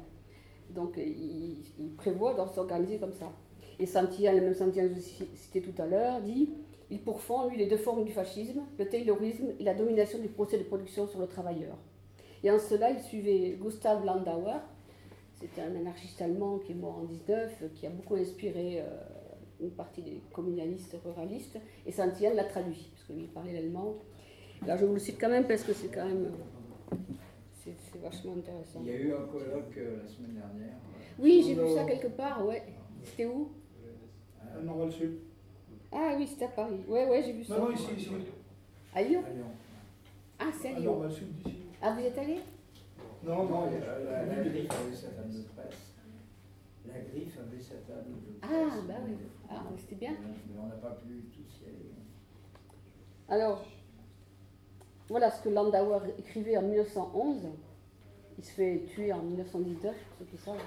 Donc 0.70 0.96
ils, 0.98 1.64
ils 1.80 1.96
prévoient 1.96 2.34
de 2.34 2.54
s'organiser 2.54 2.98
comme 2.98 3.14
ça. 3.14 3.32
Et 3.80 3.86
Santillane, 3.86 4.36
le 4.36 4.42
même 4.42 4.54
Santillane 4.54 4.90
que 4.90 4.96
je 4.96 5.02
citais 5.02 5.62
tout 5.62 5.82
à 5.82 5.86
l'heure, 5.86 6.22
dit 6.22 6.50
il 6.94 7.00
pourfend, 7.00 7.50
lui, 7.50 7.58
les 7.58 7.66
deux 7.66 7.78
formes 7.78 8.06
du 8.06 8.12
fascisme, 8.12 8.62
le 8.78 8.88
taylorisme 8.88 9.48
et 9.60 9.64
la 9.64 9.74
domination 9.74 10.20
du 10.20 10.28
procès 10.28 10.60
de 10.60 10.64
production 10.64 11.08
sur 11.08 11.20
le 11.20 11.26
travailleur. 11.26 11.76
Et 12.44 12.52
en 12.52 12.60
cela, 12.60 12.92
il 12.92 13.00
suivait 13.00 13.58
Gustav 13.60 14.06
Landauer, 14.06 14.60
c'était 15.34 15.62
un 15.62 15.76
anarchiste 15.76 16.22
allemand 16.22 16.60
qui 16.60 16.74
est 16.74 16.76
mort 16.76 17.00
en 17.00 17.06
19, 17.06 17.64
qui 17.74 17.88
a 17.88 17.90
beaucoup 17.90 18.14
inspiré 18.16 18.82
euh, 18.82 18.86
une 19.60 19.72
partie 19.72 20.04
des 20.04 20.22
communalistes 20.32 20.96
ruralistes, 21.04 21.58
et 21.88 21.92
Santillane 21.92 22.36
l'a 22.36 22.44
traduit, 22.44 22.92
parce 22.94 23.08
que 23.08 23.14
lui, 23.14 23.24
il 23.24 23.30
parlait 23.30 23.54
l'allemand. 23.54 23.96
Là, 24.68 24.78
je 24.78 24.86
vous 24.86 24.94
le 24.94 25.00
cite 25.00 25.20
quand 25.20 25.30
même, 25.30 25.48
parce 25.48 25.64
que 25.64 25.74
c'est 25.74 25.90
quand 25.90 26.06
même... 26.06 26.32
C'est 27.64 28.02
vachement 28.02 28.34
intéressant. 28.34 28.82
Il 28.84 28.88
y 28.88 28.92
a 28.92 29.00
eu 29.00 29.14
un 29.14 29.26
colloque 29.26 29.78
euh, 29.78 30.02
la 30.04 30.08
semaine 30.08 30.34
dernière. 30.34 30.76
Oui, 31.18 31.44
j'ai 31.48 31.54
vu 31.54 31.74
ça 31.74 31.86
quelque 31.86 32.08
part, 32.08 32.46
ouais. 32.46 32.62
C'était 33.04 33.26
où? 33.26 33.52
À 34.54 34.62
Nord-Sud. 34.62 35.33
Ah 35.94 36.14
oui, 36.18 36.28
c'était 36.28 36.46
à 36.46 36.50
Paris. 36.50 36.84
Ouais, 36.88 37.08
ouais, 37.08 37.22
j'ai 37.24 37.34
vu 37.34 37.44
ça. 37.44 37.58
Non, 37.58 37.66
non, 37.66 37.72
ici, 37.72 37.88
ici. 37.96 38.10
À 38.96 39.02
Lyon 39.04 39.24
Ah, 40.40 40.46
c'est 40.60 40.70
à 40.70 40.80
Lyon. 40.80 41.02
Ah, 41.82 41.94
vous 41.94 42.02
y 42.02 42.06
êtes 42.06 42.18
allé? 42.18 42.40
Non, 43.24 43.46
non, 43.46 43.70
la, 43.70 44.26
la, 44.26 44.44
griffe 44.44 44.72
avait 44.72 44.96
sa 44.96 45.10
table 45.10 45.34
de 45.34 45.44
presse. 45.44 45.94
La 46.86 47.00
griffe 47.00 47.38
avait 47.40 47.62
sa 47.62 47.76
table 47.76 48.10
de 48.10 48.40
presse. 48.40 48.52
Ah, 48.52 48.82
bah 48.88 48.96
oui. 49.06 49.14
Ah, 49.50 49.64
c'était 49.78 49.96
bien. 49.96 50.16
Mais 50.22 50.60
on 50.60 50.68
n'a 50.68 50.76
pas 50.76 50.92
pu 50.92 51.26
tous 51.32 51.62
y 51.62 51.70
aller. 51.70 51.92
Alors, 53.30 53.66
voilà 55.10 55.32
ce 55.32 55.42
que 55.44 55.50
Landauer 55.50 56.14
écrivait 56.18 56.58
en 56.58 56.64
1911. 56.64 57.50
Il 58.38 58.44
se 58.44 58.52
fait 58.52 58.84
tuer 58.90 59.14
en 59.14 59.22
1919, 59.22 59.96
pour 59.96 60.18
ceux 60.18 60.26
qui 60.26 60.38
savent. 60.38 60.58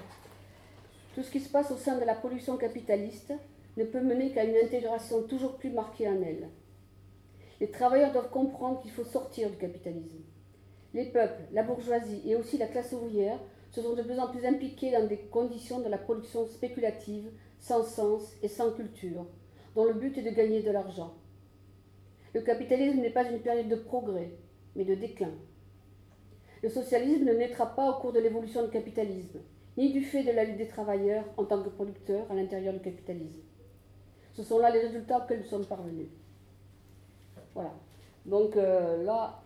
Tout 1.13 1.23
ce 1.23 1.31
qui 1.31 1.39
se 1.39 1.49
passe 1.49 1.69
au 1.71 1.77
sein 1.77 1.99
de 1.99 2.05
la 2.05 2.15
pollution 2.15 2.57
capitaliste 2.57 3.33
ne 3.77 3.85
peut 3.85 4.01
mener 4.01 4.31
qu'à 4.31 4.43
une 4.43 4.57
intégration 4.57 5.23
toujours 5.23 5.57
plus 5.57 5.69
marquée 5.69 6.09
en 6.09 6.21
elle. 6.21 6.49
Les 7.59 7.69
travailleurs 7.69 8.11
doivent 8.11 8.31
comprendre 8.31 8.81
qu'il 8.81 8.91
faut 8.91 9.03
sortir 9.03 9.49
du 9.49 9.57
capitalisme. 9.57 10.19
Les 10.93 11.05
peuples, 11.05 11.43
la 11.51 11.63
bourgeoisie 11.63 12.21
et 12.25 12.35
aussi 12.35 12.57
la 12.57 12.67
classe 12.67 12.91
ouvrière 12.91 13.39
se 13.71 13.81
sont 13.81 13.93
de 13.93 14.01
plus 14.01 14.19
en 14.19 14.29
plus 14.29 14.45
impliqués 14.45 14.91
dans 14.91 15.07
des 15.07 15.17
conditions 15.17 15.79
de 15.79 15.89
la 15.89 15.97
production 15.97 16.47
spéculative, 16.47 17.29
sans 17.59 17.83
sens 17.83 18.33
et 18.41 18.47
sans 18.47 18.71
culture, 18.71 19.25
dont 19.75 19.85
le 19.85 19.93
but 19.93 20.17
est 20.17 20.23
de 20.23 20.35
gagner 20.35 20.63
de 20.63 20.71
l'argent. 20.71 21.13
Le 22.33 22.41
capitalisme 22.41 22.99
n'est 22.99 23.11
pas 23.11 23.29
une 23.29 23.39
période 23.39 23.67
de 23.67 23.75
progrès, 23.75 24.31
mais 24.75 24.85
de 24.85 24.95
déclin. 24.95 25.33
Le 26.63 26.69
socialisme 26.69 27.25
ne 27.25 27.33
naîtra 27.33 27.75
pas 27.75 27.91
au 27.91 28.01
cours 28.01 28.13
de 28.13 28.19
l'évolution 28.19 28.63
du 28.63 28.71
capitalisme, 28.71 29.39
ni 29.77 29.91
du 29.91 30.01
fait 30.01 30.23
de 30.23 30.31
la 30.31 30.43
lutte 30.43 30.57
des 30.57 30.67
travailleurs 30.67 31.25
en 31.37 31.45
tant 31.45 31.61
que 31.61 31.69
producteurs 31.69 32.25
à 32.31 32.35
l'intérieur 32.35 32.73
du 32.73 32.79
capitalisme. 32.79 33.41
Ce 34.37 34.43
sont 34.43 34.59
là 34.59 34.69
les 34.69 34.81
résultats 34.81 35.17
auxquels 35.17 35.39
nous 35.39 35.47
sommes 35.47 35.65
parvenus. 35.65 36.09
Voilà. 37.55 37.73
Donc 38.23 38.55
euh, 38.55 39.03
là, 39.03 39.41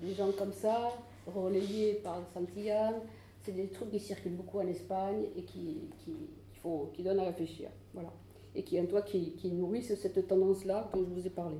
des 0.00 0.14
gens 0.14 0.30
comme 0.38 0.52
ça, 0.52 0.92
relayés 1.26 1.94
par 2.04 2.20
Santillane, 2.32 3.00
c'est 3.42 3.50
des 3.50 3.66
trucs 3.66 3.90
qui 3.90 3.98
circulent 3.98 4.36
beaucoup 4.36 4.60
en 4.60 4.68
Espagne 4.68 5.24
et 5.36 5.42
qui, 5.42 5.88
qui, 6.04 6.14
font, 6.62 6.90
qui 6.94 7.02
donnent 7.02 7.18
à 7.18 7.24
réfléchir. 7.24 7.68
Voilà. 7.94 8.12
Et 8.54 8.62
qui, 8.62 8.80
en 8.80 8.86
toi, 8.86 9.02
qui, 9.02 9.32
qui 9.32 9.50
nourrissent 9.50 10.00
cette 10.00 10.28
tendance-là 10.28 10.88
dont 10.94 11.04
je 11.04 11.20
vous 11.20 11.26
ai 11.26 11.30
parlé. 11.30 11.56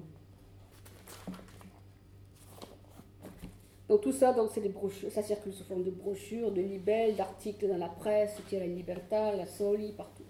Donc 3.89 4.03
tout 4.03 4.13
ça, 4.13 4.33
donc 4.33 4.55
des 4.55 4.69
brochures, 4.69 5.11
ça 5.11 5.23
circule 5.25 5.53
sous 5.53 5.65
forme 5.65 5.83
de 5.83 5.91
brochures, 5.91 6.53
de 6.53 6.61
libelles, 6.61 7.17
d'articles 7.17 7.67
dans 7.67 7.77
la 7.77 7.89
presse, 7.89 8.37
qui 8.49 8.57
la 8.57 9.33
la 9.33 9.47
Soli, 9.47 9.93
partout. 9.93 10.22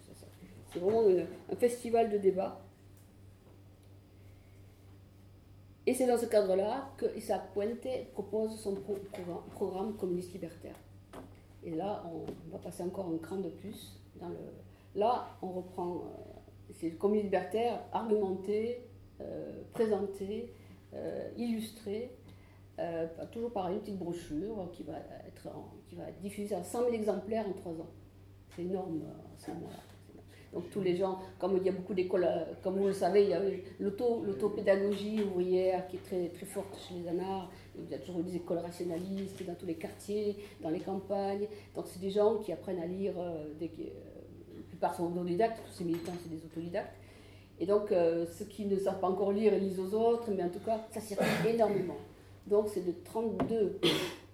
C'est 0.72 0.78
vraiment 0.78 1.04
un 1.50 1.56
festival 1.56 2.10
de 2.10 2.18
débat. 2.18 2.60
Et 5.86 5.94
c'est 5.94 6.06
dans 6.06 6.16
ce 6.16 6.26
cadre-là 6.26 6.90
que 6.96 7.06
Isaac 7.16 7.52
Puente 7.52 8.12
propose 8.12 8.58
son 8.60 8.76
programme 9.50 9.96
communiste 9.96 10.32
libertaire. 10.32 10.76
Et 11.64 11.70
là, 11.74 12.04
on 12.12 12.50
va 12.50 12.58
passer 12.58 12.82
encore 12.82 13.08
un 13.12 13.18
cran 13.18 13.38
de 13.38 13.48
plus. 13.48 14.00
Là, 14.94 15.36
on 15.42 15.48
reprend, 15.48 15.96
euh, 15.96 16.00
c'est 16.72 16.90
le 16.90 16.96
communisme 16.96 17.26
libertaire 17.26 17.80
argumenté, 17.92 18.86
euh, 19.20 19.62
présenté, 19.72 20.54
euh, 20.94 21.30
illustré, 21.36 22.16
toujours 23.30 23.52
par 23.52 23.68
une 23.68 23.78
petite 23.78 23.98
brochure 23.98 24.68
qui 24.72 24.82
va 24.82 24.94
être, 25.28 25.48
qui 25.88 25.94
va 25.94 26.10
diffusée 26.20 26.56
à 26.56 26.64
100 26.64 26.80
000 26.80 26.92
exemplaires 26.94 27.46
en 27.46 27.52
trois 27.52 27.72
ans. 27.72 27.90
C'est 28.56 28.62
énorme 28.62 29.04
ce 29.38 29.52
moment-là. 29.52 29.91
Donc 30.52 30.68
tous 30.70 30.82
les 30.82 30.96
gens, 30.96 31.18
comme 31.38 31.56
il 31.56 31.62
y 31.62 31.68
a 31.68 31.72
beaucoup 31.72 31.94
d'écoles, 31.94 32.28
comme 32.62 32.76
vous 32.76 32.88
le 32.88 32.92
savez, 32.92 33.22
il 33.22 33.30
y 33.30 33.32
a 33.32 33.40
l'autopédagogie 33.80 35.22
ouvrière 35.22 35.88
qui 35.88 35.96
est 35.96 36.04
très, 36.04 36.28
très 36.28 36.44
forte 36.44 36.78
chez 36.86 36.94
les 36.94 37.08
anards. 37.08 37.50
Il 37.76 37.90
y 37.90 37.94
a 37.94 37.98
toujours 37.98 38.22
des 38.22 38.36
écoles 38.36 38.58
rationalistes 38.58 39.42
dans 39.46 39.54
tous 39.54 39.64
les 39.64 39.76
quartiers, 39.76 40.36
dans 40.60 40.68
les 40.68 40.80
campagnes. 40.80 41.46
Donc 41.74 41.86
c'est 41.88 42.00
des 42.00 42.10
gens 42.10 42.36
qui 42.36 42.52
apprennent 42.52 42.82
à 42.82 42.86
lire, 42.86 43.14
euh, 43.16 43.46
des, 43.58 43.66
euh, 43.66 43.88
la 44.56 44.62
plupart 44.68 44.94
sont 44.94 45.10
autodidactes, 45.10 45.62
tous 45.66 45.72
ces 45.72 45.84
militants 45.84 46.12
c'est 46.22 46.30
des 46.30 46.44
autodidactes. 46.44 46.96
Et 47.58 47.64
donc 47.64 47.90
euh, 47.90 48.26
ceux 48.26 48.44
qui 48.44 48.66
ne 48.66 48.76
savent 48.76 49.00
pas 49.00 49.08
encore 49.08 49.32
lire, 49.32 49.54
ils 49.54 49.68
lisent 49.68 49.80
aux 49.80 49.94
autres, 49.94 50.30
mais 50.36 50.42
en 50.42 50.50
tout 50.50 50.60
cas 50.60 50.80
ça 50.90 51.00
circule 51.00 51.26
énormément. 51.48 51.96
Donc 52.46 52.68
c'est 52.68 52.84
de 52.84 52.92
32 53.04 53.80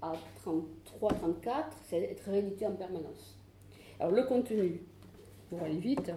à 0.03 0.15
33, 0.43 1.13
34, 1.13 1.77
c'est 1.85 1.99
être 1.99 2.25
réédité 2.29 2.67
en 2.67 2.73
permanence. 2.73 3.37
Alors 4.01 4.13
le 4.13 4.25
contenu, 4.25 4.81
pour 5.49 5.63
aller 5.63 5.79
vite. 5.79 6.11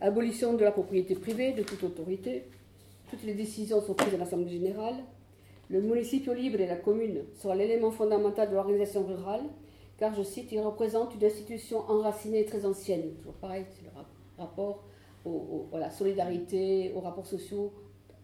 Abolition 0.00 0.54
de 0.54 0.64
la 0.64 0.72
propriété 0.72 1.14
privée 1.14 1.52
de 1.52 1.62
toute 1.62 1.82
autorité. 1.82 2.44
Toutes 3.10 3.22
les 3.24 3.34
décisions 3.34 3.80
sont 3.80 3.94
prises 3.94 4.14
à 4.14 4.18
l'Assemblée 4.18 4.50
générale. 4.50 4.96
Le 5.68 5.80
municipio 5.80 6.32
libre 6.32 6.60
et 6.60 6.66
la 6.66 6.76
commune 6.76 7.22
sont 7.34 7.52
l'élément 7.52 7.90
fondamental 7.90 8.50
de 8.50 8.54
l'organisation 8.54 9.04
rurale, 9.04 9.42
car, 9.98 10.14
je 10.14 10.22
cite, 10.22 10.52
il 10.52 10.60
représente 10.60 11.14
une 11.14 11.24
institution 11.24 11.78
enracinée 11.90 12.44
très 12.44 12.66
ancienne. 12.66 13.14
Toujours 13.18 13.34
pareil, 13.34 13.64
c'est 13.70 13.84
le 13.84 13.90
rapport 14.38 14.84
à 15.72 15.78
la 15.78 15.90
solidarité, 15.90 16.92
aux 16.94 17.00
rapports 17.00 17.26
sociaux 17.26 17.72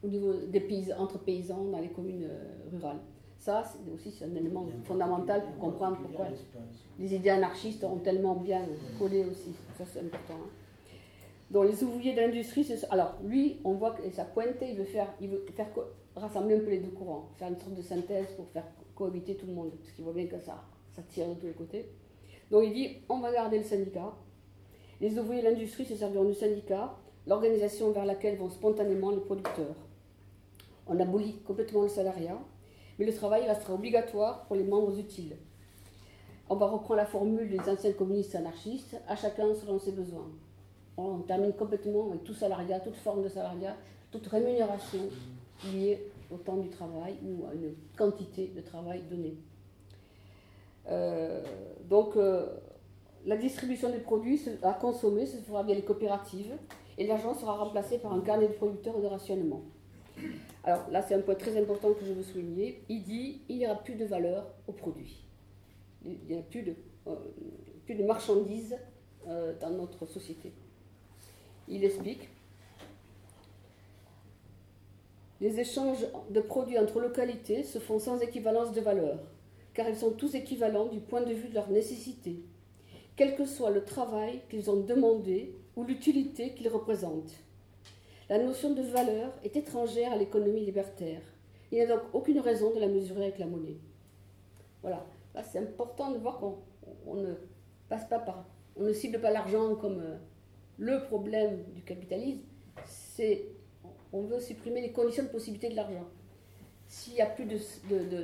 au 0.04 0.08
niveau 0.08 0.34
des 0.34 0.60
paysans, 0.60 0.98
entre 0.98 1.18
paysans 1.18 1.64
dans 1.64 1.78
les 1.78 1.88
communes 1.88 2.24
euh, 2.24 2.70
rurales. 2.70 3.00
Ça, 3.42 3.64
c'est 3.64 3.92
aussi 3.92 4.22
un 4.22 4.36
élément 4.36 4.64
fondamental 4.84 5.42
pour 5.44 5.58
comprendre 5.58 5.96
pourquoi 5.96 6.26
les 6.96 7.12
idées 7.12 7.30
anarchistes 7.30 7.82
ont 7.82 7.96
tellement 7.96 8.36
bien 8.36 8.62
collé 9.00 9.24
aussi. 9.24 9.52
Ça, 9.76 9.82
c'est 9.84 9.98
important. 9.98 10.34
Hein. 10.34 10.50
Donc, 11.50 11.66
les 11.66 11.82
ouvriers 11.82 12.14
de 12.14 12.20
l'industrie, 12.20 12.64
alors 12.90 13.16
lui, 13.24 13.56
on 13.64 13.72
voit 13.72 13.90
que 13.90 14.08
sa 14.10 14.24
pointe, 14.24 14.54
il 14.62 14.76
veut 14.76 14.84
faire, 14.84 15.12
il 15.20 15.28
veut 15.28 15.44
faire 15.56 15.66
rassembler 16.14 16.54
un 16.54 16.60
peu 16.60 16.70
les 16.70 16.78
deux 16.78 16.92
courants, 16.92 17.30
faire 17.36 17.48
une 17.48 17.58
sorte 17.58 17.74
de 17.74 17.82
synthèse 17.82 18.28
pour 18.36 18.46
faire 18.50 18.62
cohabiter 18.94 19.34
tout 19.34 19.46
le 19.46 19.54
monde, 19.54 19.72
parce 19.72 19.90
qu'il 19.90 20.04
voit 20.04 20.12
bien 20.12 20.26
que 20.26 20.38
ça, 20.38 20.62
ça 20.92 21.02
tire 21.02 21.28
de 21.28 21.34
tous 21.34 21.46
les 21.46 21.52
côtés. 21.52 21.90
Donc, 22.48 22.62
il 22.64 22.72
dit 22.72 22.98
on 23.08 23.18
va 23.18 23.32
garder 23.32 23.58
le 23.58 23.64
syndicat. 23.64 24.12
Les 25.00 25.18
ouvriers 25.18 25.42
de 25.42 25.48
l'industrie 25.48 25.84
se 25.84 25.96
serviront 25.96 26.26
du 26.26 26.34
syndicat, 26.34 26.96
l'organisation 27.26 27.90
vers 27.90 28.04
laquelle 28.04 28.36
vont 28.36 28.50
spontanément 28.50 29.10
les 29.10 29.20
producteurs. 29.20 29.74
On 30.86 31.00
abolit 31.00 31.40
complètement 31.44 31.82
le 31.82 31.88
salariat 31.88 32.38
mais 32.98 33.06
le 33.06 33.14
travail 33.14 33.46
restera 33.46 33.74
obligatoire 33.74 34.44
pour 34.44 34.56
les 34.56 34.64
membres 34.64 34.98
utiles. 34.98 35.36
On 36.48 36.56
va 36.56 36.66
reprendre 36.66 36.96
la 36.96 37.06
formule 37.06 37.48
des 37.48 37.60
anciens 37.60 37.92
communistes 37.92 38.34
anarchistes, 38.34 38.96
à 39.08 39.16
chacun 39.16 39.54
selon 39.54 39.78
ses 39.78 39.92
besoins. 39.92 40.30
On 40.96 41.18
termine 41.20 41.52
complètement 41.52 42.10
avec 42.10 42.24
tout 42.24 42.34
salariat, 42.34 42.80
toute 42.80 42.96
forme 42.96 43.22
de 43.22 43.28
salariat, 43.28 43.76
toute 44.10 44.26
rémunération 44.26 45.00
liée 45.72 46.10
au 46.30 46.36
temps 46.36 46.56
du 46.56 46.68
travail 46.68 47.14
ou 47.24 47.46
à 47.46 47.54
une 47.54 47.74
quantité 47.96 48.52
de 48.54 48.60
travail 48.60 49.02
donnée. 49.10 49.36
Euh, 50.88 51.42
donc, 51.88 52.16
euh, 52.16 52.46
la 53.24 53.36
distribution 53.36 53.90
des 53.90 53.98
produits 53.98 54.40
à 54.62 54.72
consommer 54.72 55.26
se 55.26 55.36
fera 55.38 55.62
via 55.62 55.74
les 55.74 55.82
coopératives 55.82 56.56
et 56.98 57.06
l'argent 57.06 57.34
sera 57.34 57.54
remplacé 57.54 57.98
par 57.98 58.12
un 58.12 58.20
carnet 58.20 58.48
de 58.48 58.52
producteurs 58.52 59.00
de 59.00 59.06
rationnement. 59.06 59.62
Alors 60.64 60.88
là, 60.90 61.02
c'est 61.02 61.14
un 61.14 61.20
point 61.20 61.34
très 61.34 61.60
important 61.60 61.92
que 61.92 62.04
je 62.04 62.12
veux 62.12 62.22
souligner. 62.22 62.82
Il 62.88 63.02
dit 63.02 63.40
il 63.48 63.58
n'y 63.58 63.66
aura 63.66 63.76
plus 63.76 63.94
de 63.94 64.04
valeur 64.04 64.46
au 64.66 64.72
produit. 64.72 65.24
Il 66.04 66.18
n'y 66.28 66.38
a 66.38 66.42
plus 66.42 66.62
de, 66.62 66.74
euh, 67.06 68.06
marchandises 68.06 68.76
euh, 69.26 69.52
dans 69.60 69.70
notre 69.70 70.06
société. 70.06 70.52
Il 71.68 71.84
explique 71.84 72.28
les 75.42 75.58
échanges 75.58 76.06
de 76.30 76.40
produits 76.40 76.78
entre 76.78 77.00
localités 77.00 77.64
se 77.64 77.80
font 77.80 77.98
sans 77.98 78.20
équivalence 78.20 78.72
de 78.72 78.80
valeur, 78.80 79.18
car 79.74 79.88
ils 79.88 79.96
sont 79.96 80.12
tous 80.12 80.36
équivalents 80.36 80.86
du 80.86 81.00
point 81.00 81.22
de 81.22 81.32
vue 81.32 81.48
de 81.48 81.54
leur 81.54 81.68
nécessité, 81.68 82.44
quel 83.16 83.34
que 83.34 83.44
soit 83.44 83.70
le 83.70 83.84
travail 83.84 84.40
qu'ils 84.48 84.70
ont 84.70 84.76
demandé 84.76 85.52
ou 85.74 85.82
l'utilité 85.82 86.54
qu'ils 86.54 86.68
représentent. 86.68 87.34
La 88.32 88.38
notion 88.38 88.70
de 88.72 88.80
valeur 88.80 89.30
est 89.44 89.56
étrangère 89.56 90.10
à 90.10 90.16
l'économie 90.16 90.64
libertaire. 90.64 91.20
Il 91.70 91.74
n'y 91.74 91.82
a 91.82 91.86
donc 91.86 92.00
aucune 92.14 92.40
raison 92.40 92.74
de 92.74 92.80
la 92.80 92.86
mesurer 92.86 93.24
avec 93.24 93.38
la 93.38 93.44
monnaie. 93.44 93.76
Voilà. 94.80 95.04
Là, 95.34 95.42
c'est 95.42 95.58
important 95.58 96.12
de 96.12 96.16
voir 96.16 96.38
qu'on 96.38 97.14
ne 97.14 97.34
passe 97.90 98.08
pas 98.08 98.18
par. 98.18 98.46
On 98.74 98.84
ne 98.84 98.92
cible 98.94 99.20
pas 99.20 99.30
l'argent 99.30 99.74
comme 99.74 100.00
euh, 100.00 100.16
le 100.78 101.02
problème 101.08 101.62
du 101.74 101.82
capitalisme. 101.82 102.40
C'est. 102.86 103.48
On 104.14 104.22
veut 104.22 104.40
supprimer 104.40 104.80
les 104.80 104.92
conditions 104.92 105.24
de 105.24 105.28
possibilité 105.28 105.68
de 105.68 105.76
l'argent. 105.76 106.08
S'il 106.86 107.12
n'y 107.12 107.20
a 107.20 107.26
plus 107.26 107.44
de, 107.44 107.58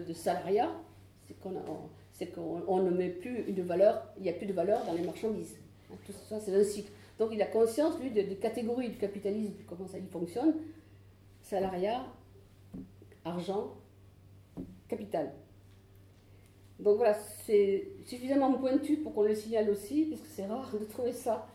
de, 0.00 0.12
salariat, 0.14 0.72
c'est 2.14 2.32
qu'on 2.32 2.80
ne 2.80 2.90
met 2.90 3.10
plus 3.10 3.44
une 3.46 3.60
valeur, 3.60 4.06
il 4.16 4.22
n'y 4.22 4.30
a 4.30 4.32
plus 4.32 4.46
de 4.46 4.54
valeur 4.54 4.82
dans 4.86 4.94
les 4.94 5.02
marchandises. 5.02 5.58
Tout 6.06 6.12
ça, 6.30 6.40
c'est 6.40 6.54
un 6.54 6.64
cycle. 6.64 6.92
Donc 7.18 7.30
il 7.32 7.42
a 7.42 7.46
conscience, 7.46 7.98
lui, 8.00 8.10
des 8.10 8.36
catégories 8.36 8.90
du 8.90 8.96
capitalisme, 8.96 9.56
comment 9.66 9.86
ça 9.86 9.98
il 9.98 10.06
fonctionne. 10.06 10.54
Salariat, 11.42 12.04
argent, 13.24 13.74
capital. 14.88 15.32
Donc 16.78 16.98
voilà, 16.98 17.14
c'est 17.14 17.88
suffisamment 18.04 18.52
pointu 18.54 18.98
pour 18.98 19.14
qu'on 19.14 19.22
le 19.22 19.34
signale 19.34 19.68
aussi, 19.70 20.04
parce 20.04 20.20
que 20.20 20.28
c'est 20.28 20.46
rare 20.46 20.70
de 20.78 20.84
trouver 20.84 21.12
ça 21.12 21.48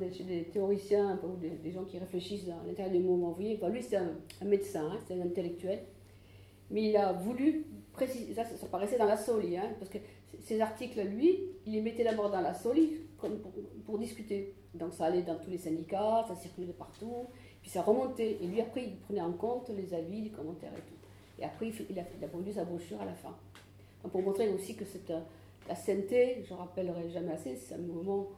des, 0.00 0.12
chez 0.12 0.24
des 0.24 0.44
théoriciens 0.44 1.18
ou 1.22 1.36
des, 1.36 1.70
gens 1.70 1.84
qui 1.84 1.98
réfléchissent 1.98 2.48
à 2.48 2.66
l'intérieur 2.66 2.94
du 2.94 3.00
mouvement 3.00 3.30
ouvrier. 3.30 3.58
lui, 3.70 3.82
c'est 3.82 3.96
un, 3.96 4.14
médecin, 4.44 4.88
hein, 4.90 4.98
c'est 5.06 5.14
un 5.14 5.22
intellectuel. 5.22 5.80
Mais 6.70 6.90
il 6.90 6.96
a 6.96 7.12
voulu 7.12 7.66
préciser, 7.92 8.34
ça, 8.34 8.44
paraissait 8.70 8.98
dans 8.98 9.06
la 9.06 9.16
Soli, 9.16 9.56
hein, 9.56 9.70
parce 9.78 9.90
que 9.90 9.98
ces 10.40 10.60
articles, 10.60 11.00
lui, 11.02 11.40
il 11.66 11.72
les 11.72 11.80
mettait 11.80 12.04
d'abord 12.04 12.30
dans 12.30 12.40
la 12.40 12.54
Soli 12.54 13.00
pour 13.84 13.98
discuter. 13.98 14.54
Donc 14.78 14.94
ça 14.94 15.06
allait 15.06 15.22
dans 15.22 15.36
tous 15.36 15.50
les 15.50 15.58
syndicats, 15.58 16.24
ça 16.28 16.34
circulait 16.34 16.68
de 16.68 16.72
partout, 16.72 17.26
puis 17.62 17.70
ça 17.70 17.82
remontait. 17.82 18.38
Et 18.42 18.46
lui, 18.46 18.60
après, 18.60 18.84
il 18.84 18.96
prenait 18.96 19.20
en 19.20 19.32
compte 19.32 19.70
les 19.70 19.94
avis, 19.94 20.22
les 20.22 20.30
commentaires 20.30 20.72
et 20.72 20.80
tout. 20.80 20.96
Et 21.38 21.44
après, 21.44 21.70
il 21.90 21.98
a, 21.98 22.28
produit 22.28 22.52
sa 22.52 22.64
brochure 22.64 23.00
à 23.00 23.04
la 23.04 23.14
fin. 23.14 23.34
pour 24.10 24.22
montrer 24.22 24.48
aussi 24.48 24.74
que 24.74 24.84
cette, 24.84 25.12
la 25.68 25.74
CNT, 25.74 26.44
je 26.44 26.54
ne 26.54 26.58
rappellerai 26.58 27.10
jamais 27.10 27.32
assez, 27.32 27.56
c'est 27.56 27.74
un 27.74 27.78
mouvement 27.78 28.28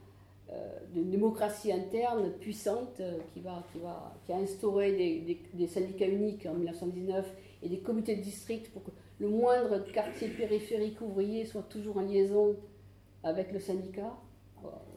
d'une 0.95 1.11
démocratie 1.11 1.70
interne 1.70 2.32
puissante 2.41 3.03
qui, 3.34 3.41
va, 3.41 3.62
qui, 4.24 4.32
a 4.32 4.36
instauré 4.36 4.93
des, 5.53 5.66
syndicats 5.66 6.07
uniques 6.07 6.47
en 6.47 6.55
1919 6.55 7.26
et 7.62 7.68
des 7.68 7.78
comités 7.80 8.16
de 8.16 8.22
district 8.22 8.72
pour 8.72 8.82
que 8.82 8.91
le 9.20 9.28
moindre 9.28 9.78
quartier 9.93 10.28
périphérique 10.28 11.01
ouvrier 11.03 11.45
soit 11.45 11.64
toujours 11.64 11.99
en 11.99 12.03
liaison 12.03 12.57
avec 13.22 13.53
le 13.53 13.59
syndicat, 13.59 14.16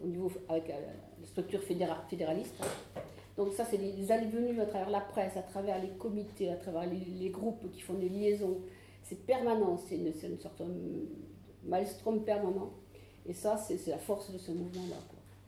au 0.03 0.07
niveau, 0.07 0.31
avec 0.47 0.71
la 1.21 1.27
structure 1.27 1.61
fédéraliste. 1.61 2.55
Donc 3.37 3.53
ça, 3.53 3.65
c'est 3.65 3.77
des 3.77 4.11
allées-venues 4.11 4.59
à 4.59 4.65
travers 4.65 4.89
la 4.89 5.01
presse, 5.01 5.37
à 5.37 5.41
travers 5.41 5.81
les 5.81 5.89
comités, 5.89 6.49
à 6.49 6.55
travers 6.55 6.85
les, 6.85 7.29
groupes 7.29 7.71
qui 7.71 7.81
font 7.81 7.93
des 7.93 8.09
liaisons. 8.09 8.59
C'est 9.03 9.25
permanent, 9.25 9.77
c'est 9.77 9.95
une, 9.95 10.07
une, 10.07 10.39
sorte 10.39 10.61
de 10.61 11.07
maelstrom 11.63 12.23
permanent. 12.23 12.71
Et 13.25 13.33
ça, 13.33 13.57
c'est 13.57 13.85
la 13.87 13.97
force 13.97 14.31
de 14.31 14.37
ce 14.37 14.51
mouvement-là. 14.51 14.97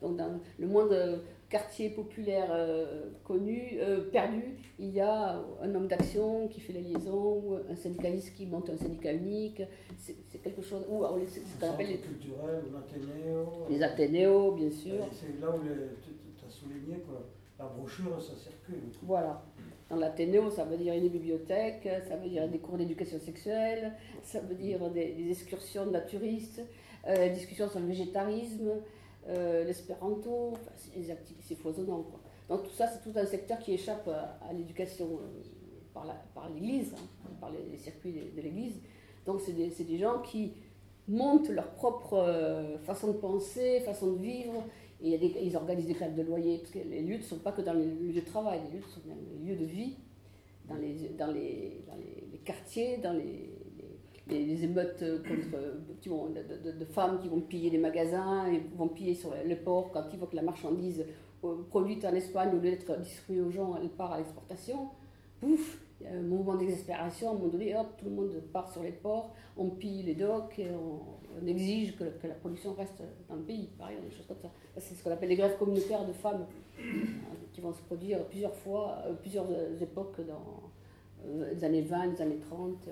Donc 0.00 0.16
dans 0.16 0.40
le 0.58 0.66
moindre 0.66 1.20
quartier 1.54 1.90
populaire 1.90 2.48
euh, 2.50 3.10
connu, 3.22 3.74
euh, 3.78 4.10
perdu, 4.10 4.56
il 4.80 4.90
y 4.90 5.00
a 5.00 5.40
un 5.62 5.72
homme 5.72 5.86
d'action 5.86 6.48
qui 6.48 6.60
fait 6.60 6.72
la 6.72 6.80
liaison, 6.80 7.60
un 7.70 7.76
syndicaliste 7.76 8.34
qui 8.34 8.44
monte 8.46 8.70
un 8.70 8.76
syndicat 8.76 9.12
unique. 9.12 9.62
C'est 9.96 10.42
quelque 10.42 10.62
chose. 10.62 10.84
Ou 10.90 10.98
qu'on 10.98 11.68
appelle 11.68 11.86
les 11.86 11.98
culturels, 11.98 12.64
l'Athénéo. 12.72 13.46
Les 13.70 13.82
Athénéos, 13.84 14.50
bien 14.56 14.70
sûr. 14.72 15.06
C'est 15.12 15.40
là 15.40 15.50
où 15.54 15.60
tu 15.62 16.44
as 16.44 16.50
souligné 16.50 16.96
que 16.96 17.14
la 17.56 17.66
brochure, 17.66 18.20
ça 18.20 18.34
circule. 18.34 18.90
Voilà. 19.02 19.40
Dans 19.88 19.96
l'Athénéo, 19.96 20.50
ça 20.50 20.64
veut 20.64 20.76
dire 20.76 20.94
une 20.94 21.08
bibliothèque, 21.08 21.88
ça 22.08 22.16
veut 22.16 22.30
dire 22.30 22.48
des 22.48 22.58
cours 22.58 22.78
d'éducation 22.78 23.20
sexuelle, 23.20 23.92
ça 24.24 24.40
veut 24.40 24.56
dire 24.56 24.90
des, 24.90 25.30
excursions 25.30 25.86
naturistes, 25.86 26.62
euh, 27.06 27.28
discussions 27.28 27.68
sur 27.68 27.78
le 27.78 27.86
végétarisme, 27.86 28.70
euh, 29.28 29.64
l'espéranto, 29.64 30.54
c'est 31.40 31.54
foisonnant. 31.54 32.06
Donc 32.48 32.64
tout 32.64 32.74
ça, 32.74 32.86
c'est 32.86 33.02
tout 33.02 33.18
un 33.18 33.24
secteur 33.24 33.58
qui 33.58 33.72
échappe 33.72 34.08
à, 34.08 34.52
l'éducation 34.52 35.06
euh, 35.06 36.00
par 36.34 36.48
l'Église, 36.50 36.94
hein, 36.94 37.30
par 37.40 37.50
les, 37.50 37.78
circuits 37.78 38.12
de, 38.12 38.40
l'Église. 38.40 38.74
Donc 39.24 39.40
c'est 39.40 39.52
des, 39.52 39.98
gens 39.98 40.20
qui 40.20 40.52
montent 41.08 41.48
leur 41.48 41.70
propre 41.72 42.14
euh, 42.14 42.78
façon 42.78 43.08
de 43.08 43.16
penser, 43.18 43.80
façon 43.80 44.12
de 44.12 44.18
vivre, 44.18 44.62
et 45.02 45.18
ils 45.42 45.56
organisent 45.56 45.86
des 45.86 45.94
grèves 45.94 46.14
de 46.14 46.22
loyer, 46.22 46.58
parce 46.58 46.70
que 46.70 46.78
les 46.78 47.02
luttes 47.02 47.22
ne 47.22 47.26
sont 47.26 47.38
pas 47.38 47.52
que 47.52 47.62
dans 47.62 47.74
les 47.74 47.86
lieux 47.86 48.20
de 48.20 48.26
travail, 48.26 48.60
les 48.70 48.78
luttes 48.78 48.88
sont 48.88 49.00
dans 49.06 49.14
les 49.14 49.46
lieux 49.46 49.58
de 49.58 49.64
vie, 49.64 49.96
dans 50.68 50.76
les 50.76 52.40
quartiers, 52.44 52.98
dans 52.98 53.12
les, 53.12 53.50
les, 54.28 54.64
émeutes 54.64 55.04
contre, 55.28 56.32
de, 56.32 56.72
de, 56.72 56.84
femmes 56.86 57.18
qui 57.20 57.28
vont 57.28 57.40
piller 57.40 57.70
des 57.70 57.78
magasins 57.78 58.46
et 58.50 58.62
vont 58.76 58.88
piller 58.88 59.14
sur 59.14 59.34
le 59.46 59.56
port 59.56 59.90
quand 59.92 60.04
ils 60.12 60.18
voient 60.18 60.28
que 60.28 60.36
la 60.36 60.42
marchandise 60.42 61.04
euh, 61.44 61.62
produite 61.68 62.04
en 62.04 62.14
Espagne, 62.14 62.50
au 62.52 62.60
lieu 62.60 62.70
d'être 62.70 62.98
distribuée 63.00 63.42
aux 63.42 63.50
gens, 63.50 63.76
elle 63.80 63.90
part 63.90 64.12
à 64.12 64.18
l'exportation. 64.18 64.88
Pouf, 65.40 65.78
il 66.00 66.06
y 66.06 66.10
a 66.10 66.14
un 66.14 66.22
mouvement 66.22 66.54
d'exaspération, 66.54 67.30
un 67.30 67.34
moment 67.34 67.48
donné, 67.48 67.76
hop, 67.76 67.86
tout 67.98 68.06
le 68.06 68.12
monde 68.12 68.32
part 68.52 68.70
sur 68.72 68.82
les 68.82 68.92
ports, 68.92 69.34
on 69.56 69.68
pille 69.70 70.02
les 70.02 70.14
docks 70.14 70.58
et 70.58 70.68
on, 70.70 71.46
exige 71.46 71.96
que, 71.96 72.04
que, 72.04 72.28
la 72.28 72.34
production 72.34 72.72
reste 72.74 73.02
dans 73.28 73.34
le 73.34 73.42
pays, 73.42 73.68
par 73.76 73.90
exemple, 73.90 74.08
des 74.08 74.14
choses 74.14 74.26
comme 74.26 74.38
ça. 74.40 74.50
C'est 74.78 74.94
ce 74.94 75.02
qu'on 75.02 75.10
appelle 75.10 75.28
les 75.28 75.36
grèves 75.36 75.58
communautaires 75.58 76.06
de 76.06 76.12
femmes 76.12 76.46
euh, 76.78 76.82
qui 77.52 77.60
vont 77.60 77.72
se 77.72 77.82
produire 77.82 78.24
plusieurs 78.26 78.54
fois, 78.54 78.98
euh, 79.06 79.12
plusieurs 79.14 79.46
époques 79.82 80.20
dans 80.26 80.70
les 81.52 81.64
années 81.64 81.82
20, 81.82 82.06
les 82.06 82.22
années 82.22 82.38
30 82.38 82.88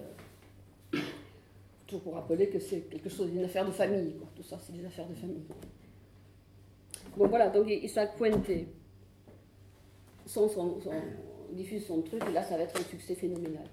pour 2.01 2.14
rappeler 2.14 2.49
que 2.49 2.59
c'est 2.59 2.80
quelque 2.82 3.09
chose 3.09 3.30
d'une 3.30 3.45
affaire 3.45 3.66
de 3.66 3.72
famille. 3.72 4.14
Tout 4.34 4.43
ça, 4.43 4.59
c'est 4.59 4.72
des 4.72 4.84
affaires 4.84 5.09
de 5.09 5.14
famille. 5.14 5.43
Donc 7.16 7.28
voilà, 7.28 7.49
donc 7.51 7.68
s'est 7.68 8.09
pointé. 8.16 8.68
Son, 10.26 10.49
son, 10.49 10.80
son, 10.80 10.90
diffuse 11.53 11.86
son 11.86 12.03
truc, 12.03 12.22
et 12.28 12.32
là, 12.32 12.43
ça 12.43 12.57
va 12.57 12.62
être 12.62 12.78
un 12.78 12.84
succès 12.84 13.14
phénoménal. 13.14 13.66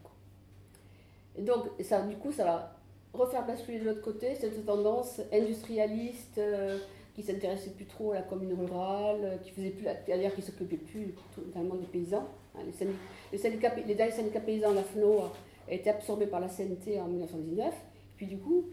Donc, 1.38 1.66
ça, 1.82 2.02
du 2.02 2.16
coup, 2.16 2.32
ça 2.32 2.44
va 2.44 2.76
refaire 3.14 3.46
basculer 3.46 3.80
de 3.80 3.86
l'autre 3.86 4.02
côté 4.02 4.36
cette 4.36 4.66
tendance 4.66 5.22
industrialiste 5.32 6.38
euh, 6.38 6.78
qui 7.16 7.24
s'intéressait 7.24 7.72
plus 7.72 7.86
trop 7.86 8.12
à 8.12 8.16
la 8.16 8.22
commune 8.24 8.54
rurale, 8.54 9.40
qui 9.44 9.52
faisait 9.52 9.70
plus, 9.70 9.86
d'ailleurs, 10.08 10.34
qui 10.36 10.42
s'occupait 10.42 10.78
plus 10.78 11.14
totalement 11.36 11.76
des 11.76 11.86
paysans. 11.86 12.28
Hein, 12.56 12.62
les, 12.66 13.38
syndicats, 13.38 13.74
les, 13.76 14.12
syndicats, 14.12 14.42
paysans, 14.42 14.74
la 14.74 14.84
FNO, 14.84 15.22
a 15.68 15.74
été 15.74 15.90
absorbé 15.90 16.28
par 16.28 16.40
la 16.40 16.48
CNT 16.48 17.00
en 17.00 17.08
1919. 17.08 17.74
Puis 18.20 18.28
du 18.28 18.38
coup, 18.38 18.66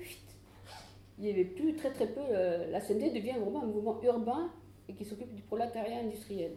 il 1.18 1.24
n'y 1.24 1.30
avait 1.30 1.44
plus 1.44 1.76
très 1.76 1.92
très 1.92 2.08
peu. 2.08 2.20
Euh, 2.32 2.68
la 2.68 2.80
CNT 2.80 3.10
devient 3.10 3.38
vraiment 3.40 3.62
un 3.62 3.66
mouvement 3.66 3.96
urbain 4.02 4.50
et 4.88 4.92
qui 4.92 5.04
s'occupe 5.04 5.32
du 5.32 5.42
prolétariat 5.42 6.00
industriel. 6.00 6.50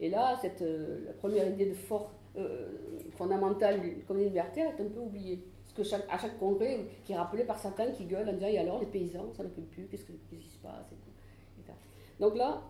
Et 0.00 0.10
là, 0.10 0.36
cette, 0.42 0.60
euh, 0.62 1.04
la 1.06 1.12
première 1.12 1.48
idée 1.48 1.66
de 1.66 1.74
fort, 1.74 2.10
euh, 2.36 2.72
fondamentale 3.12 3.80
du 3.80 4.02
communisme 4.02 4.30
libertaire 4.30 4.66
est 4.66 4.82
un 4.82 4.88
peu 4.88 4.98
oubliée. 4.98 5.44
Parce 5.76 5.88
que 5.88 5.96
à 6.10 6.18
chaque 6.18 6.36
congrès, 6.40 6.80
qui 7.04 7.12
est 7.12 7.16
rappelé 7.16 7.44
par 7.44 7.56
certains 7.60 7.92
qui 7.92 8.04
gueulent 8.04 8.28
en 8.28 8.32
disant 8.32 8.48
Et 8.48 8.58
alors, 8.58 8.80
les 8.80 8.86
paysans, 8.86 9.32
ça 9.32 9.44
n'occupe 9.44 9.70
plus, 9.70 9.86
qu'est-ce, 9.86 10.02
qui 10.04 10.50
se 10.50 10.58
passe 10.58 10.90
Donc 12.18 12.34
là, 12.36 12.62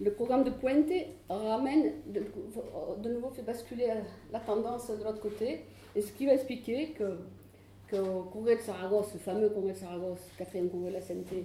le 0.00 0.12
programme 0.12 0.44
de 0.44 0.50
Puente 0.50 0.92
ramène, 1.28 1.92
de 2.06 3.08
nouveau 3.08 3.30
fait 3.30 3.42
basculer 3.42 3.92
la 4.30 4.38
tendance 4.38 4.96
de 4.96 5.02
l'autre 5.02 5.20
côté, 5.20 5.64
et 5.96 6.02
ce 6.02 6.12
qui 6.12 6.26
va 6.26 6.34
expliquer 6.34 6.90
que 6.92 7.18
qu'au 7.90 8.28
congrès 8.32 8.56
de 8.56 8.60
Saragosse, 8.60 9.12
le 9.14 9.20
fameux 9.20 9.48
congrès 9.50 9.72
de 9.72 9.78
Saragosse, 9.78 10.20
quatrième 10.36 10.68
congrès 10.70 10.90
de 10.90 10.94
la 10.94 11.00
CNT, 11.00 11.44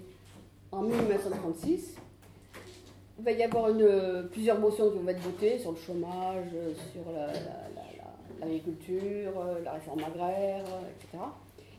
en 0.71 0.81
1936, 0.81 1.95
il 3.19 3.23
va 3.23 3.31
y 3.31 3.43
avoir 3.43 3.69
une, 3.69 4.27
plusieurs 4.31 4.59
motions 4.59 4.89
qui 4.89 4.97
vont 4.97 5.07
être 5.07 5.21
votées 5.21 5.59
sur 5.59 5.71
le 5.71 5.77
chômage, 5.77 6.47
sur 6.91 7.03
l'agriculture, 8.39 9.31
la, 9.63 9.73
réforme 9.73 10.03
agraire, 10.03 10.65
etc. 10.99 11.23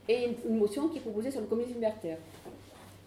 Et 0.08 0.28
une, 0.48 0.58
motion 0.58 0.88
qui 0.88 0.98
est 0.98 1.00
proposée 1.00 1.30
sur 1.30 1.40
le 1.40 1.46
communisme 1.46 1.74
libertaire. 1.74 2.18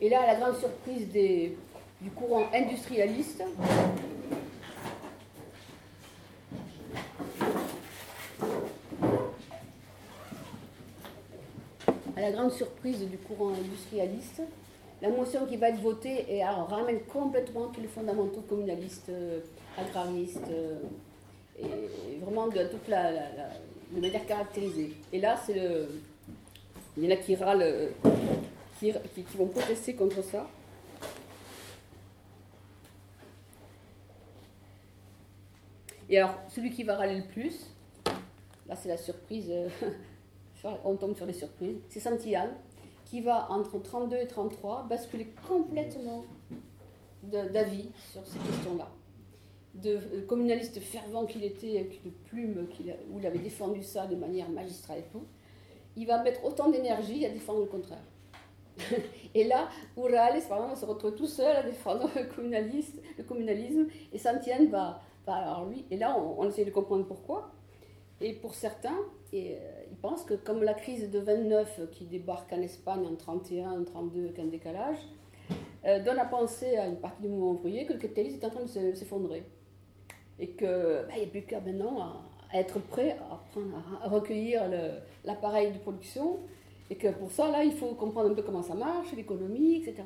Et 0.01 0.10
là, 0.10 0.22
à 0.22 0.28
la 0.28 0.36
grande 0.36 0.58
surprise 0.58 1.10
des, 1.10 1.58
du 2.01 2.10
courant 2.12 2.45
industrialiste, 2.53 3.43
à 12.18 12.22
la 12.22 12.32
grande 12.32 12.51
surprise 12.51 13.07
du 13.07 13.18
courant 13.20 13.53
industrialiste, 13.53 14.41
la 15.03 15.09
motion 15.09 15.45
qui 15.45 15.55
va 15.55 15.70
être 15.70 15.80
votée 15.80 16.26
et 16.28 16.43
ramène 16.43 17.01
complètement 17.01 17.68
tous 17.68 17.80
les 17.80 17.88
fondamentaux 17.88 18.41
communalistes, 18.41 19.09
euh, 19.09 19.39
agraristes, 19.78 20.49
euh, 20.49 20.80
et, 21.59 22.18
vraiment 22.20 22.47
de 22.47 22.63
toute 22.70 22.88
la, 22.88 23.11
manière 23.91 24.26
caractérisée. 24.26 24.93
Et 25.13 25.20
là, 25.20 25.39
c'est 25.45 25.53
le, 25.53 25.88
il 26.97 27.03
y 27.03 27.07
en 27.07 27.11
a 27.11 27.18
qui 27.18 27.36
râlent, 27.36 27.61
euh, 27.61 27.89
qui, 28.80 28.91
vont 29.38 29.45
protester 29.45 29.93
contre 29.93 30.24
ça. 30.24 30.47
Et 36.09 36.18
alors, 36.18 36.34
celui 36.49 36.72
qui 36.72 36.82
va 36.82 36.95
râler 36.95 37.18
le 37.18 37.28
plus, 37.28 37.70
là 38.68 38.76
c'est 38.76 38.89
la 38.89 38.97
surprise 38.97 39.51
on 40.64 40.95
tombe 40.95 41.16
sur 41.16 41.26
les 41.26 41.34
surprises, 41.34 41.78
c'est 41.89 41.99
Santillane 41.99 42.53
qui 43.05 43.22
va 43.22 43.49
entre 43.51 43.80
32 43.80 44.18
et 44.18 44.28
33 44.28 44.88
basculer 44.89 45.28
complètement 45.47 46.26
d'avis 47.24 47.89
sur 48.12 48.26
ces 48.26 48.38
questions-là. 48.39 48.89
De 49.76 50.22
communaliste 50.28 50.80
fervent 50.80 51.26
qu'il 51.26 51.43
était, 51.43 51.80
avec 51.80 52.03
une 52.03 52.12
plume 52.12 52.68
où 53.12 53.20
il 53.20 53.26
avait 53.26 53.39
défendu 53.39 53.84
ça 53.84 54.08
de 54.08 54.16
manière 54.16 54.49
magistrale 54.49 54.99
et 54.99 55.12
tout, 55.12 55.24
il 55.95 56.05
va 56.05 56.22
mettre 56.22 56.43
autant 56.43 56.70
d'énergie 56.70 57.26
à 57.26 57.30
défendre 57.30 57.62
le 57.62 57.66
contraire. 57.66 58.03
et 59.34 59.43
là, 59.43 59.70
Urales 59.97 60.41
va 60.49 60.76
se 60.76 60.86
retrouve 60.86 61.16
tout 61.16 61.28
seul 61.28 61.55
à 61.55 61.64
défendre 61.64 62.10
le, 62.16 62.26
communalisme, 63.24 63.88
et 64.14 64.18
Santillane 64.18 64.68
va, 64.68 65.01
alors 65.28 65.66
lui, 65.66 65.86
et 65.89 65.97
là 65.97 66.16
on, 66.18 66.41
on 66.41 66.47
essaie 66.47 66.66
de 66.66 66.72
comprendre 66.72 67.05
pourquoi, 67.05 67.51
et 68.22 68.34
pour 68.34 68.53
certains, 68.53 68.97
et, 69.34 69.58
pensent 70.02 70.24
que 70.24 70.34
comme 70.34 70.64
la 70.64 70.74
crise 70.74 71.10
de 71.10 71.20
29 71.20 71.89
qui 71.91 72.06
débarque 72.06 72.52
en 72.54 72.62
Espagne 72.62 73.06
en 73.06 73.16
31, 73.16 73.84
32 73.84 74.26
avec 74.26 74.39
un 74.39 74.45
décalage, 74.45 74.98
euh, 75.86 76.04
donne 76.04 76.20
à 76.20 76.26
penser 76.26 76.76
à 76.78 76.88
une 76.88 76.98
partie 76.98 77.22
du 77.22 77.30
mouvement 77.30 77.52
ouvrier 77.52 77.86
que 77.86 77.93
le 77.93 78.00
capitalisme 78.00 78.39
est 78.41 78.45
en 78.45 78.50
train 78.50 78.64
de 78.64 78.93
s'effondrer. 78.93 79.43
Et 80.39 80.50
qu'il 80.50 80.68
bah, 80.68 81.16
n'y 81.16 81.24
a 81.24 81.28
plus 81.28 81.43
qu'à 81.43 81.62
maintenant 81.62 82.02
à, 82.02 82.60
être 82.60 82.80
prêt 82.80 83.18
à, 83.30 84.08
recueillir 84.08 84.64
l'appareil 85.24 85.72
de 85.72 85.78
production. 85.78 86.39
Et 86.89 86.95
que 86.95 87.10
pour 87.10 87.32
ça, 87.32 87.52
là, 87.52 87.64
il 87.64 87.74
faut 87.74 87.93
comprendre 87.95 88.32
un 88.32 88.34
peu 88.34 88.43
comment 88.43 88.64
ça 88.64 88.76
marche, 88.76 89.14
l'économie, 89.16 89.78
etc. 89.78 90.04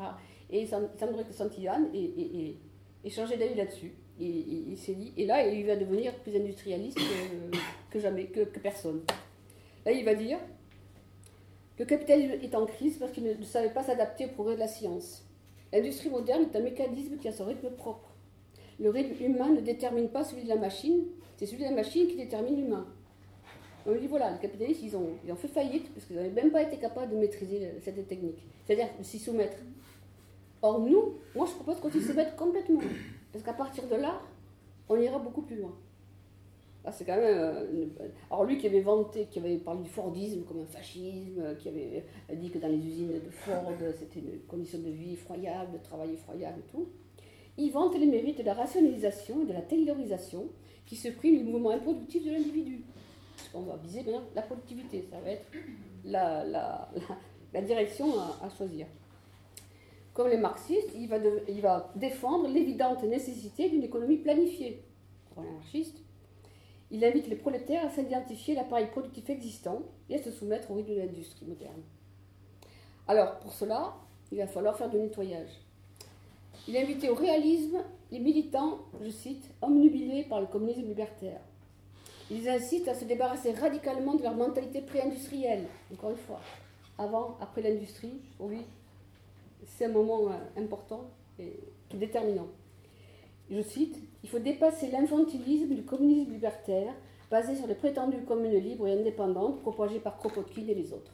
Et 0.50 0.62
il 0.62 0.68
semblerait 0.68 1.24
que 1.24 1.34
Santillane 1.34 1.90
ait, 1.94 3.10
changé 3.10 3.38
d'avis 3.38 3.56
là-dessus. 3.56 3.94
Et, 4.20 4.26
il 4.26 4.78
s'est 4.78 4.94
dit, 4.94 5.14
et 5.18 5.26
là, 5.26 5.48
il 5.48 5.66
va 5.66 5.76
devenir 5.76 6.14
plus 6.20 6.36
industrialiste 6.36 7.00
que, 7.90 8.00
jamais, 8.00 8.26
que, 8.26 8.42
personne. 8.60 9.02
Là, 9.86 9.92
il 9.92 10.06
va 10.06 10.16
dire 10.16 10.40
le 11.80 11.86
capitalisme 11.86 12.34
est 12.44 12.54
en 12.54 12.68
crise 12.68 12.98
parce 13.00 13.12
qu'il 13.12 13.24
ne 13.24 13.44
savait 13.44 13.74
pas 13.74 13.82
s'adapter 13.82 14.26
au 14.26 14.30
progrès 14.30 14.54
de 14.54 14.60
la 14.60 14.68
science. 14.68 15.26
L'industrie 15.74 16.12
moderne 16.12 16.44
est 16.44 16.56
un 16.56 16.62
mécanisme 16.62 17.18
qui 17.18 17.28
a 17.28 17.32
son 17.32 17.46
rythme 17.46 17.72
propre. 17.72 18.14
Le 18.80 18.92
rythme 18.92 19.24
humain 19.24 19.50
ne 19.50 19.62
détermine 19.62 20.10
pas 20.10 20.24
celui 20.24 20.44
de 20.44 20.50
la 20.50 20.58
machine, 20.58 21.06
c'est 21.38 21.48
celui 21.48 21.64
de 21.64 21.70
la 21.70 21.76
machine 21.76 22.08
qui 22.08 22.18
détermine 22.18 22.56
l'humain. 22.56 22.86
On 23.88 23.96
dit 23.96 24.06
voilà, 24.06 24.32
les 24.32 24.38
capitalistes, 24.38 24.84
ils 24.84 24.96
ont, 24.96 25.10
ils 25.26 25.32
ont 25.32 25.36
fait 25.36 25.48
faillite 25.48 25.92
parce 25.92 26.06
qu'ils 26.06 26.18
n'avaient 26.18 26.30
même 26.30 26.52
pas 26.52 26.62
été 26.62 26.78
capables 26.78 27.12
de 27.12 27.18
maîtriser 27.18 27.72
cette 27.82 28.08
technique, 28.08 28.46
c'est-à-dire 28.66 28.90
de 29.00 29.04
s'y 29.04 29.18
soumettre. 29.18 29.58
Or, 30.62 30.82
nous, 30.82 31.16
moi 31.36 31.48
je 31.48 31.54
propose 31.54 31.80
qu'on 31.80 31.90
s'y 31.90 32.04
soumette 32.04 32.36
complètement, 32.36 32.82
parce 33.32 33.44
qu'à 33.44 33.54
partir 33.54 33.88
de 33.88 33.96
là, 33.96 34.22
on 34.88 34.98
ira 34.98 35.18
beaucoup 35.18 35.42
plus 35.42 35.56
loin. 35.56 35.74
Ah, 36.84 36.92
c'est 36.92 37.06
quand 37.06 37.16
même. 37.16 37.24
Euh, 37.24 37.86
alors, 38.30 38.46
lui 38.46 38.58
qui 38.58 38.68
avait 38.68 38.82
vanté, 38.82 39.28
qui 39.30 39.40
avait 39.40 39.58
parlé 39.58 39.84
du 39.84 39.90
Fordisme 39.90 40.44
comme 40.44 40.62
un 40.62 40.66
fascisme, 40.66 41.56
qui 41.60 41.70
avait 41.70 42.04
dit 42.34 42.50
que 42.50 42.58
dans 42.58 42.70
les 42.70 42.78
usines 42.78 43.14
de 43.14 43.30
Ford, 43.30 43.72
c'était 43.96 44.20
une 44.20 44.40
condition 44.48 44.80
de 44.80 44.90
vie 44.90 45.14
effroyable, 45.14 45.74
de 45.74 45.78
travail 45.78 46.14
effroyable 46.14 46.60
et 46.60 46.72
tout, 46.72 46.88
il 47.58 47.72
vante 47.72 47.98
les 47.98 48.06
mérites 48.08 48.40
de 48.40 48.44
la 48.44 48.54
rationalisation 48.54 49.44
et 49.44 49.46
de 49.46 49.54
la 49.54 49.62
taylorisation 49.62 50.50
qui 50.86 50.96
se 50.96 51.10
prime 51.10 51.38
du 51.38 51.44
mouvement 51.44 51.72
improductif 51.72 52.24
de 52.26 52.32
l'individu. 52.32 52.84
On 53.54 53.62
va 53.62 53.78
viser 53.78 54.04
bien 54.04 54.24
la 54.36 54.42
productivité, 54.42 55.06
ça 55.10 55.20
va 55.20 55.32
être 55.32 55.46
la, 56.06 56.44
la, 56.46 56.90
la, 57.54 57.62
direction 57.62 58.08
à, 58.20 58.50
choisir. 58.50 58.88
Comme 60.14 60.30
les 60.30 60.38
marxistes, 60.38 60.92
il 60.96 61.08
va, 61.08 61.18
il 61.48 61.62
va 61.62 61.92
défendre 61.96 62.48
l'évidente 62.48 63.04
nécessité 63.04 63.70
d'une 63.70 63.84
économie 63.84 64.18
planifiée. 64.18 64.84
Pour 65.34 65.44
l'anarchiste, 65.44 65.98
il 66.92 67.06
invite 67.06 67.28
les 67.28 67.36
prolétaires 67.36 67.86
à 67.86 67.90
s'identifier 67.90 68.54
l'appareil 68.54 68.88
productif 68.88 69.30
existant 69.30 69.82
et 70.10 70.16
à 70.16 70.24
se 70.24 70.30
soumettre 70.30 70.70
au 70.72 70.76
rythme 70.76 70.94
de 70.94 71.00
l'industrie 71.00 71.46
moderne. 71.46 71.82
Alors, 73.08 73.40
pour 73.40 73.54
cela, 73.54 73.94
il 74.32 74.38
va 74.38 74.48
falloir 74.48 74.78
faire 74.78 74.90
du 74.90 74.98
nettoyage. 74.98 75.52
Il 76.68 76.78
a 76.78 76.82
invité 76.82 77.10
au 77.10 77.16
réalisme 77.16 77.78
les 78.12 78.20
militants, 78.20 78.80
je 79.02 79.10
cite, 79.10 79.44
omnubilés 79.62 80.24
par 80.24 80.42
le 80.42 80.48
communisme 80.48 80.82
libertaire. 80.82 81.40
Ils 82.30 82.48
incitent 82.48 82.88
à 82.88 82.94
se 82.94 83.06
débarrasser 83.06 83.54
radicalement 83.54 84.16
de 84.16 84.24
leur 84.24 84.36
mentalité 84.36 84.82
pré-industrielle, 84.82 85.66
encore 85.94 86.12
une 86.12 86.18
fois. 86.18 86.40
Avant, 86.98 87.38
après 87.42 87.62
l'industrie, 87.62 88.22
oui, 88.40 88.62
c'est 89.66 89.86
un 89.86 89.90
moment 89.90 90.30
euh, 90.30 90.62
important 90.62 91.06
et 91.40 91.54
déterminant. 91.94 92.48
Je 93.52 93.62
cite 93.62 93.98
Il 94.24 94.30
faut 94.30 94.40
dépasser 94.40 94.90
l'infantilisme 94.90 95.76
du 95.76 95.84
communisme 95.84 96.32
libertaire 96.32 96.94
basé 97.30 97.56
sur 97.56 97.68
les 97.68 97.76
prétendues 97.76 98.24
communes 98.24 98.58
libres 98.58 98.88
et 98.88 99.00
indépendantes 99.00 99.62
propagées 99.62 100.00
par 100.00 100.18
Kropotkin 100.18 100.68
et 100.68 100.74
les 100.74 100.94
autres. 100.94 101.12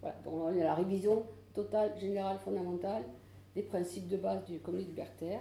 Voilà, 0.00 0.16
donc 0.24 0.34
on 0.34 0.50
la 0.50 0.74
révision 0.74 1.24
totale, 1.54 1.92
générale, 1.98 2.38
fondamentale 2.44 3.04
des 3.54 3.62
principes 3.62 4.08
de 4.08 4.16
base 4.16 4.44
du 4.46 4.58
communisme 4.58 4.90
libertaire 4.90 5.40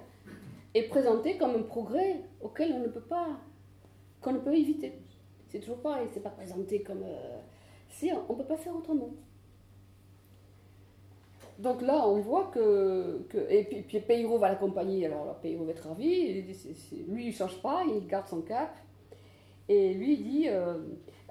et 0.74 0.84
présenté 0.84 1.38
comme 1.38 1.56
un 1.56 1.64
progrès 1.64 2.22
auquel 2.42 2.74
on 2.74 2.80
ne 2.80 2.88
peut 2.88 3.02
pas, 3.02 3.40
qu'on 4.22 4.34
ne 4.34 4.40
peut 4.40 4.56
éviter. 4.56 4.94
C'est 5.50 5.60
toujours 5.60 5.82
pareil, 5.82 6.08
c'est 6.14 6.24
pas 6.24 6.30
présenté 6.30 6.82
comme. 6.82 7.04
Euh, 7.04 7.40
on 8.30 8.34
ne 8.34 8.38
peut 8.38 8.46
pas 8.48 8.58
faire 8.58 8.76
autrement. 8.76 9.10
Donc 11.62 11.84
là, 11.84 12.08
on 12.08 12.20
voit 12.20 12.46
que. 12.46 13.24
et 13.50 13.64
puis, 13.66 13.84
puis 13.84 14.00
Peyro 14.00 14.40
va 14.40 14.50
l'accompagner, 14.50 15.06
alors 15.06 15.26
là, 15.26 15.38
Peyro 15.40 15.64
va 15.64 15.72
être 15.72 15.88
ravi, 15.88 16.42
lui, 17.08 17.26
il 17.26 17.28
ne 17.28 17.32
change 17.32 17.62
pas, 17.62 17.84
il 17.88 18.08
garde 18.08 18.28
son 18.28 18.42
cap. 18.42 18.76
Et 19.70 19.94
lui, 19.94 20.18
dit 20.18 20.50
euh, 20.50 20.80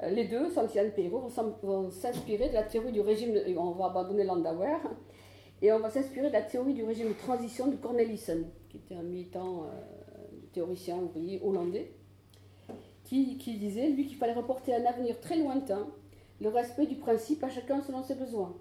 les 0.09 0.26
deux, 0.26 0.49
Santiago 0.49 0.89
et 0.89 0.93
Peyro, 0.93 1.28
vont 1.64 1.91
s'inspirer 1.91 2.49
de 2.49 2.55
la 2.55 2.62
théorie 2.62 2.93
du 2.93 3.01
régime. 3.01 3.37
on 3.59 3.72
va 3.72 3.87
abandonner 3.87 4.22
Landauer, 4.22 4.78
et 5.62 5.72
on 5.72 5.81
va 5.81 5.91
s'inspirer 5.91 6.28
de 6.28 6.33
la 6.33 6.43
théorie 6.43 6.74
du 6.74 6.85
régime 6.85 7.09
de 7.09 7.14
transition 7.14 7.66
de 7.66 7.74
Cornelissen, 7.74 8.47
qui 8.68 8.76
était 8.76 8.95
un 8.95 9.03
militant 9.03 9.64
euh, 9.64 10.37
théoricien 10.53 10.97
ouvrier 10.97 11.41
hollandais, 11.43 11.91
qui, 13.03 13.37
qui 13.37 13.57
disait, 13.59 13.89
lui, 13.89 14.07
qu'il 14.07 14.16
fallait 14.16 14.35
reporter 14.35 14.76
un 14.76 14.85
avenir 14.85 15.18
très 15.18 15.37
lointain 15.37 15.89
le 16.41 16.49
respect 16.51 16.87
du 16.87 16.95
principe 16.95 17.43
à 17.43 17.51
chacun 17.51 17.81
selon 17.83 18.05
ses 18.05 18.14
besoins 18.14 18.55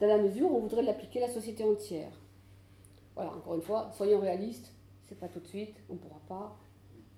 dans 0.00 0.06
la 0.06 0.18
mesure 0.18 0.50
où 0.50 0.56
on 0.56 0.60
voudrait 0.60 0.82
l'appliquer 0.82 1.22
à 1.22 1.26
la 1.26 1.32
société 1.32 1.62
entière. 1.62 2.12
Voilà, 3.14 3.32
encore 3.32 3.54
une 3.54 3.62
fois, 3.62 3.90
soyons 3.92 4.20
réalistes, 4.20 4.72
c'est 5.02 5.18
pas 5.18 5.28
tout 5.28 5.40
de 5.40 5.46
suite, 5.46 5.76
on 5.90 5.94
ne 5.94 5.98
pourra 5.98 6.20
pas, 6.26 6.56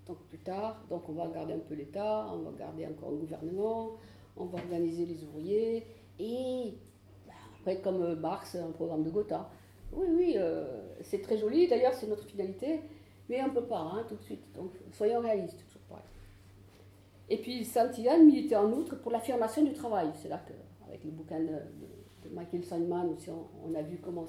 tant 0.04 0.16
plus 0.28 0.38
tard, 0.38 0.84
donc 0.90 1.08
on 1.08 1.12
va 1.12 1.28
garder 1.28 1.54
un 1.54 1.58
peu 1.58 1.74
l'État, 1.74 2.26
on 2.32 2.38
va 2.38 2.50
garder 2.58 2.86
encore 2.86 3.10
un 3.10 3.16
gouvernement, 3.16 3.92
on 4.36 4.46
va 4.46 4.58
organiser 4.58 5.06
les 5.06 5.22
ouvriers, 5.22 5.86
et 6.18 6.74
bah, 7.26 7.34
après, 7.58 7.80
comme 7.80 8.02
euh, 8.02 8.16
Marx, 8.16 8.56
un 8.56 8.72
programme 8.72 9.04
de 9.04 9.10
Gotha. 9.10 9.48
Oui, 9.92 10.06
oui, 10.10 10.34
euh, 10.36 10.82
c'est 11.02 11.20
très 11.22 11.36
joli, 11.36 11.68
d'ailleurs 11.68 11.94
c'est 11.94 12.08
notre 12.08 12.24
finalité, 12.24 12.80
mais 13.28 13.40
on 13.42 13.48
ne 13.48 13.52
peut 13.52 13.66
pas, 13.66 13.78
hein, 13.78 14.04
tout 14.08 14.16
de 14.16 14.22
suite, 14.22 14.42
donc 14.56 14.72
soyons 14.92 15.20
réalistes, 15.20 15.58
toujours 15.68 15.82
pareil. 15.88 16.04
Et 17.28 17.36
puis 17.36 17.64
Santillane 17.64 18.26
militait 18.26 18.56
en 18.56 18.72
outre 18.72 18.96
pour 18.96 19.12
l'affirmation 19.12 19.62
du 19.62 19.72
travail, 19.72 20.10
c'est 20.20 20.28
là 20.28 20.38
que, 20.38 20.54
avec 20.88 21.04
le 21.04 21.10
bouquin 21.10 21.38
de 21.38 21.58
Michael 22.32 22.60
aussi, 22.60 23.30
on, 23.30 23.74
a 23.74 23.82
vu 23.82 23.98
comment 24.02 24.26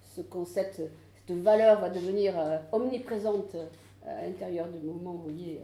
ce, 0.00 0.20
concept, 0.22 0.82
cette 1.26 1.36
valeur 1.36 1.80
va 1.80 1.90
devenir 1.90 2.38
euh, 2.38 2.58
omniprésente 2.72 3.54
euh, 3.54 3.66
à 4.04 4.26
l'intérieur 4.26 4.68
du 4.68 4.78
mouvement 4.78 5.14
ouvrier 5.14 5.60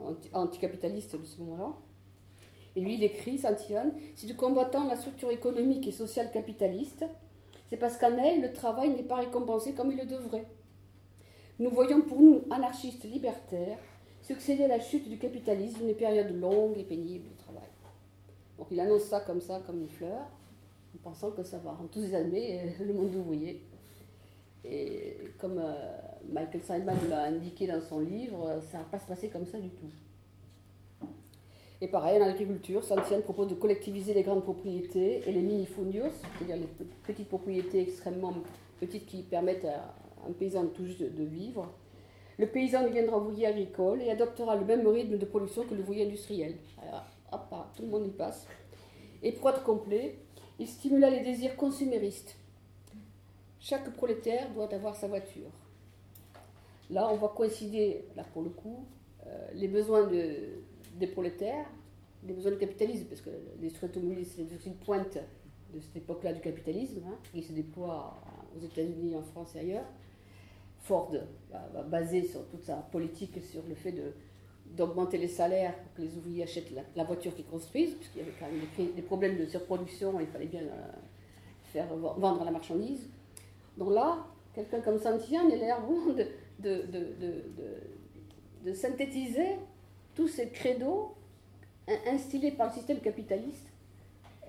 euh, 0.00 0.12
anticapitaliste 0.32 1.18
de 1.18 1.24
ce 1.24 1.40
moment-là. 1.42 1.72
Et 2.76 2.80
lui, 2.80 2.94
il 2.94 3.04
écrit, 3.04 3.38
Santillane, 3.38 3.92
si 4.16 4.26
nous 4.26 4.34
combattons 4.34 4.86
la 4.88 4.96
structure 4.96 5.30
économique 5.30 5.86
et 5.86 5.92
sociale 5.92 6.30
capitaliste, 6.32 7.04
c'est 7.70 7.76
parce 7.76 7.96
qu'en 7.96 8.16
elle, 8.18 8.42
le 8.42 8.52
travail 8.52 8.90
n'est 8.90 9.04
pas 9.04 9.16
récompensé 9.16 9.74
comme 9.74 9.92
il 9.92 9.98
le 9.98 10.06
devrait. 10.06 10.46
Nous 11.60 11.70
voyons 11.70 12.02
pour 12.02 12.20
nous, 12.20 12.42
anarchistes 12.50 13.04
libertaires, 13.04 13.78
succéder 14.22 14.64
à 14.64 14.68
la 14.68 14.80
chute 14.80 15.08
du 15.08 15.18
capitalisme 15.18 15.88
une 15.88 15.94
période 15.94 16.34
longue 16.40 16.76
et 16.78 16.84
pénible 16.84 17.28
de 17.30 17.36
travail. 17.36 17.68
Donc 18.64 18.70
il 18.70 18.80
annonce 18.80 19.02
ça 19.02 19.20
comme 19.20 19.42
ça, 19.42 19.60
comme 19.66 19.82
une 19.82 19.90
fleur, 19.90 20.22
en 20.94 21.02
pensant 21.02 21.32
que 21.32 21.42
ça 21.42 21.58
va 21.58 21.72
enthousiasmer 21.72 22.60
euh, 22.80 22.84
le 22.86 22.94
monde 22.94 23.14
ouvrier. 23.14 23.60
Et 24.64 25.18
comme 25.38 25.58
euh, 25.58 25.98
Michael 26.32 26.62
Simon 26.62 26.94
l'a 27.10 27.24
indiqué 27.24 27.66
dans 27.66 27.82
son 27.82 28.00
livre, 28.00 28.62
ça 28.72 28.78
va 28.78 28.84
pas 28.84 28.98
se 28.98 29.06
passer 29.06 29.28
comme 29.28 29.44
ça 29.44 29.58
du 29.58 29.68
tout. 29.68 29.90
Et 31.82 31.88
pareil, 31.88 32.22
en 32.22 32.26
agriculture, 32.26 32.82
Santian 32.82 33.20
propose 33.20 33.48
de 33.48 33.54
collectiviser 33.54 34.14
les 34.14 34.22
grandes 34.22 34.44
propriétés 34.44 35.20
et 35.28 35.32
les 35.32 35.42
mini-fundios, 35.42 36.12
c'est-à-dire 36.38 36.56
les 36.56 36.86
petites 37.06 37.28
propriétés 37.28 37.82
extrêmement 37.82 38.32
petites 38.80 39.04
qui 39.04 39.24
permettent 39.24 39.66
à 39.66 39.94
un 40.26 40.32
paysan 40.32 40.68
tout 40.68 40.84
de 40.84 41.24
vivre. 41.24 41.70
Le 42.38 42.46
paysan 42.46 42.84
deviendra 42.84 43.18
ouvrier 43.18 43.46
agricole 43.46 44.00
et 44.00 44.10
adoptera 44.10 44.56
le 44.56 44.64
même 44.64 44.86
rythme 44.86 45.18
de 45.18 45.26
production 45.26 45.64
que 45.64 45.74
l'ouvrier 45.74 46.06
industriel. 46.06 46.54
Alors, 46.82 47.04
tout 47.76 47.82
le 47.82 47.88
monde 47.88 48.06
y 48.06 48.10
passe. 48.10 48.46
Et 49.22 49.32
pour 49.32 49.50
être 49.50 49.62
complet, 49.62 50.18
il 50.58 50.68
stimula 50.68 51.10
les 51.10 51.20
désirs 51.20 51.56
consuméristes. 51.56 52.36
Chaque 53.58 53.90
prolétaire 53.94 54.52
doit 54.52 54.72
avoir 54.72 54.94
sa 54.94 55.08
voiture. 55.08 55.50
Là, 56.90 57.08
on 57.10 57.16
va 57.16 57.28
coïncider, 57.28 58.04
là 58.14 58.24
pour 58.32 58.42
le 58.42 58.50
coup, 58.50 58.84
euh, 59.26 59.48
les 59.54 59.68
besoins 59.68 60.06
de, 60.06 60.34
des 60.98 61.06
prolétaires, 61.06 61.66
les 62.26 62.34
besoins 62.34 62.52
du 62.52 62.58
capitalisme, 62.58 63.06
parce 63.06 63.22
que 63.22 63.30
l'industrie 63.56 63.86
automobile, 63.86 64.26
c'est 64.26 64.44
de 64.44 64.74
pointe 64.74 65.18
de 65.72 65.80
cette 65.80 65.96
époque-là 65.96 66.34
du 66.34 66.40
capitalisme, 66.40 67.02
hein, 67.06 67.18
qui 67.32 67.42
se 67.42 67.52
déploie 67.52 68.14
aux 68.56 68.64
États-Unis, 68.64 69.16
en 69.16 69.22
France 69.22 69.56
et 69.56 69.60
ailleurs. 69.60 69.86
Ford 70.80 71.14
va 71.50 71.82
baser 71.82 72.24
sur 72.24 72.46
toute 72.48 72.62
sa 72.62 72.76
politique 72.76 73.42
sur 73.42 73.62
le 73.66 73.74
fait 73.74 73.92
de 73.92 74.12
d'augmenter 74.76 75.18
les 75.18 75.28
salaires 75.28 75.74
pour 75.76 75.94
que 75.94 76.02
les 76.02 76.16
ouvriers 76.16 76.42
achètent 76.42 76.72
la, 76.96 77.04
voiture 77.04 77.34
qu'ils 77.34 77.44
construisent, 77.46 77.94
puisqu'il 77.94 78.18
y 78.18 78.22
avait 78.22 78.34
quand 78.38 78.46
même 78.46 78.92
des, 78.94 79.02
problèmes 79.02 79.36
de 79.38 79.46
surproduction, 79.46 80.18
il 80.20 80.26
fallait 80.26 80.46
bien 80.46 80.62
euh, 80.62 80.92
faire 81.72 81.86
vendre 81.94 82.44
la 82.44 82.50
marchandise. 82.50 83.08
Donc 83.76 83.92
là, 83.92 84.18
quelqu'un 84.54 84.80
comme 84.80 84.98
Santillane 84.98 85.50
a 85.52 85.56
l'air 85.56 85.78
de, 86.58 86.84
de, 88.64 88.72
synthétiser 88.72 89.56
tous 90.14 90.28
ces 90.28 90.48
credos 90.48 91.14
instillés 92.06 92.52
par 92.52 92.68
le 92.68 92.72
système 92.72 93.00
capitaliste, 93.00 93.66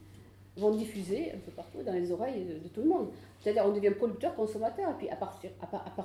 vont 0.57 0.73
diffuser 0.73 1.33
un 1.33 1.39
peu 1.39 1.51
partout 1.53 1.83
dans 1.83 1.93
les 1.93 2.11
oreilles 2.13 2.45
de, 2.45 2.69
tout 2.69 2.83
le 2.83 2.89
monde. 2.89 3.09
C'est-à-dire 3.41 3.65
on 3.67 3.73
devient 3.73 3.91
producteur-consommateur, 3.91 4.91
et 4.91 4.95
puis 4.95 5.09
à, 5.09 5.17
part, 5.17 5.39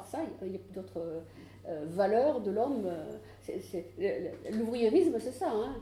ça, 0.08 0.20
il 0.44 0.52
y 0.52 0.56
a 0.56 0.60
d'autres 0.74 1.24
euh, 1.68 1.86
valeurs 1.88 2.42
de 2.42 2.52
l'homme. 2.52 2.86
Euh, 2.86 3.18
l'ouvriérisme, 4.52 5.16
c'est 5.20 5.32
ça. 5.32 5.52
Hein. 5.52 5.76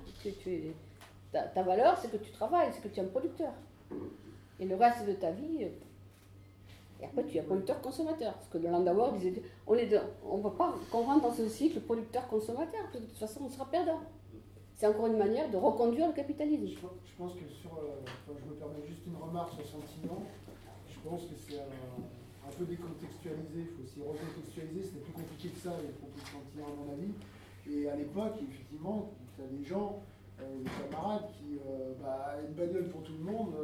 Ta, 1.31 1.63
valeur, 1.63 1.97
c'est 1.97 2.11
que 2.11 2.17
tu 2.17 2.31
travailles, 2.31 2.69
c'est 2.71 2.81
que 2.81 2.87
tu 2.87 2.99
es 2.99 3.03
un 3.03 3.07
producteur. 3.07 3.51
Et 4.59 4.65
le 4.65 4.75
reste 4.75 5.05
de 5.05 5.13
ta 5.13 5.31
vie, 5.31 5.67
et 7.01 7.05
après, 7.05 7.25
tu 7.25 7.37
es 7.37 7.41
producteur-consommateur. 7.41 8.33
Parce 8.33 8.47
que 8.47 8.57
le 8.57 8.69
Landauer 8.69 9.17
disait 9.17 9.41
on 9.67 9.75
ne 9.75 9.81
on 10.29 10.37
veut 10.37 10.55
pas 10.55 10.73
qu'on 10.89 11.01
rentre 11.01 11.23
dans 11.23 11.33
ce 11.33 11.47
cycle 11.49 11.81
producteur-consommateur, 11.81 12.81
parce 12.81 12.93
que 12.93 12.99
de 12.99 13.05
toute 13.05 13.17
façon, 13.17 13.41
on 13.45 13.49
sera 13.49 13.69
perdant. 13.69 13.99
C'est 14.83 14.89
encore 14.89 15.07
une 15.07 15.17
manière 15.17 15.49
de 15.49 15.55
reconduire 15.55 16.07
le 16.07 16.13
capitalisme. 16.13 16.67
Je, 16.67 17.15
pense 17.15 17.31
que 17.35 17.47
sur. 17.47 17.71
Euh, 17.71 18.03
je 18.27 18.49
me 18.49 18.55
permets 18.59 18.83
juste 18.85 19.07
une 19.07 19.15
remarque 19.15 19.53
sur 19.53 19.63
sentiment. 19.63 20.27
Je 20.91 20.99
pense 21.09 21.21
que 21.21 21.39
c'est 21.39 21.55
un, 21.55 22.51
peu 22.51 22.65
décontextualisé. 22.65 23.63
Il 23.63 23.67
faut 23.71 23.83
aussi 23.87 24.01
recontextualiser. 24.03 24.83
C'était 24.83 25.07
plus 25.07 25.13
compliqué 25.13 25.55
que 25.55 25.59
ça, 25.63 25.71
les 25.79 25.95
propos 25.95 26.19
de 26.19 26.27
sentiment, 26.27 26.67
à 26.67 26.75
mon 26.75 26.91
avis. 26.99 27.15
Et 27.71 27.87
à 27.87 27.95
l'époque, 27.95 28.35
effectivement, 28.43 29.13
tu 29.37 29.43
as 29.43 29.47
des 29.47 29.63
gens. 29.63 30.03
Euh, 30.41 30.59
des 30.59 30.67
camarades 30.67 31.31
qui, 31.31 31.61
euh, 31.63 31.93
bah, 32.03 32.35
une 32.43 32.53
bagnole 32.53 32.89
pour 32.89 33.03
tout 33.03 33.13
le 33.13 33.23
monde, 33.23 33.55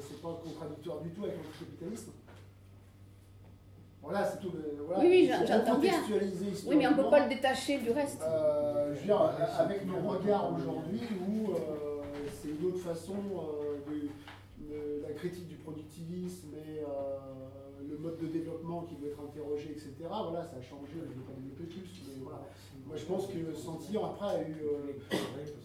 c'est 0.00 0.20
pas 0.20 0.40
contradictoire 0.42 1.02
du 1.02 1.10
tout 1.10 1.22
avec 1.22 1.36
l'anticapitalisme. 1.36 2.10
Voilà, 4.04 4.24
c'est 4.26 4.38
tout. 4.38 4.52
Voilà, 4.86 5.02
oui, 5.02 5.08
oui, 5.10 5.30
j'entends 5.48 5.78
bien. 5.78 5.94
Oui, 6.66 6.76
mais 6.76 6.86
on 6.86 6.90
ne 6.90 6.96
peut 6.96 7.10
pas 7.10 7.26
le 7.26 7.34
détacher 7.34 7.78
du 7.78 7.90
reste. 7.90 8.20
Euh, 8.22 8.94
je 8.94 9.00
veux 9.00 9.06
dire, 9.06 9.32
avec 9.58 9.86
nos 9.86 10.08
regards 10.08 10.52
aujourd'hui, 10.54 11.00
où 11.26 11.52
euh, 11.52 12.02
c'est 12.30 12.48
une 12.50 12.66
autre 12.68 12.80
façon 12.80 13.14
euh, 13.14 13.78
de, 13.90 15.02
la 15.02 15.14
critique 15.14 15.48
du 15.48 15.56
productivisme 15.56 16.48
et 16.54 16.82
le 17.88 17.98
mode 17.98 18.18
de 18.18 18.26
développement 18.26 18.82
qui 18.82 18.96
doit 18.96 19.08
être 19.08 19.20
interrogé, 19.20 19.70
etc. 19.70 19.92
Voilà, 20.00 20.42
ça 20.42 20.56
a 20.58 20.62
changé, 20.62 20.92
je 20.94 21.00
ne 21.00 21.04
vais 21.04 21.26
pas 21.26 21.32
développer 21.36 21.64
plus, 21.64 22.02
mais 22.08 22.22
voilà. 22.22 22.42
Moi, 22.86 22.96
je 22.96 23.04
pense 23.04 23.26
que 23.28 23.54
Sentir, 23.54 24.04
après, 24.04 24.26
a 24.26 24.42
eu. 24.42 24.56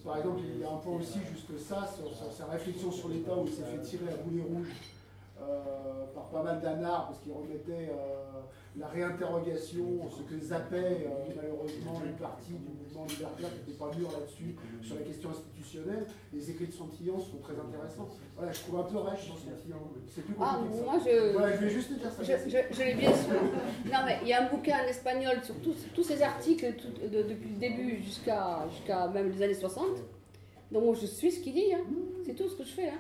par 0.05 0.17
exemple, 0.17 0.41
il 0.55 0.61
y 0.61 0.63
a 0.63 0.71
un 0.71 0.77
point 0.77 0.95
aussi, 0.95 1.19
juste 1.31 1.57
ça, 1.57 1.87
sur, 1.87 2.13
sur 2.15 2.31
sa 2.31 2.45
réflexion 2.45 2.91
sur 2.91 3.09
l'État 3.09 3.35
où 3.35 3.45
il 3.45 3.51
s'est 3.51 3.63
fait 3.63 3.81
tirer 3.81 4.13
à 4.13 4.17
boulet 4.17 4.43
rouge. 4.43 4.69
Euh, 5.41 6.05
par 6.13 6.27
pas 6.29 6.43
mal 6.43 6.59
d'anards, 6.59 7.07
parce 7.07 7.19
qu'ils 7.19 7.31
remettaient 7.31 7.89
euh, 7.91 8.41
la 8.75 8.87
réinterrogation, 8.87 9.85
ce 10.09 10.21
que 10.23 10.39
zappait 10.39 11.07
euh, 11.07 11.33
malheureusement 11.35 12.01
une 12.05 12.15
partie 12.15 12.51
du 12.51 12.67
mouvement 12.67 13.05
libertaire 13.05 13.49
qui 13.49 13.71
n'était 13.71 13.79
pas 13.79 13.91
mûr 13.97 14.11
là-dessus, 14.11 14.55
sur 14.81 14.95
la 14.95 15.01
question 15.01 15.29
institutionnelle. 15.29 16.05
Les 16.33 16.51
écrits 16.51 16.67
de 16.67 16.73
Santillon 16.73 17.19
sont 17.19 17.37
très 17.37 17.53
intéressants. 17.53 18.09
Voilà, 18.35 18.51
je 18.51 18.59
trouve 18.59 18.79
un 18.79 18.83
peu 18.83 18.97
rêche 18.97 19.29
dans 19.29 19.35
Santillon. 19.35 19.77
C'est 20.13 20.25
plus 20.25 20.35
ah, 20.41 20.59
compliqué 20.59 20.83
moi 20.83 20.95
je... 21.05 21.31
Voilà, 21.31 21.55
je 21.55 21.61
vais 21.61 21.69
juste 21.69 21.89
te 21.89 21.99
dire 21.99 22.11
ça. 22.11 22.23
Je, 22.23 22.75
je, 22.75 22.83
l'ai 22.83 22.95
bien 22.95 23.13
sûr. 23.13 23.41
Non, 23.85 23.99
mais 24.05 24.19
il 24.23 24.27
y 24.27 24.33
a 24.33 24.45
un 24.45 24.49
bouquin 24.49 24.83
en 24.83 24.87
espagnol 24.87 25.37
sur 25.43 25.55
tous, 25.61 25.85
tous 25.93 26.03
ces 26.03 26.21
articles 26.21 26.73
depuis 27.01 27.49
le 27.49 27.59
début 27.59 28.03
jusqu'à 28.03 28.67
jusqu'à 28.71 29.07
même 29.07 29.31
les 29.31 29.41
années 29.41 29.53
60. 29.53 29.85
Donc 30.71 30.95
je 30.97 31.05
suis 31.05 31.31
ce 31.31 31.39
qu'il 31.39 31.53
dit. 31.53 31.73
Hein. 31.73 31.85
C'est 32.25 32.35
tout 32.35 32.49
ce 32.49 32.55
que 32.55 32.63
je 32.63 32.73
fais. 32.73 32.89
Hein. 32.89 32.99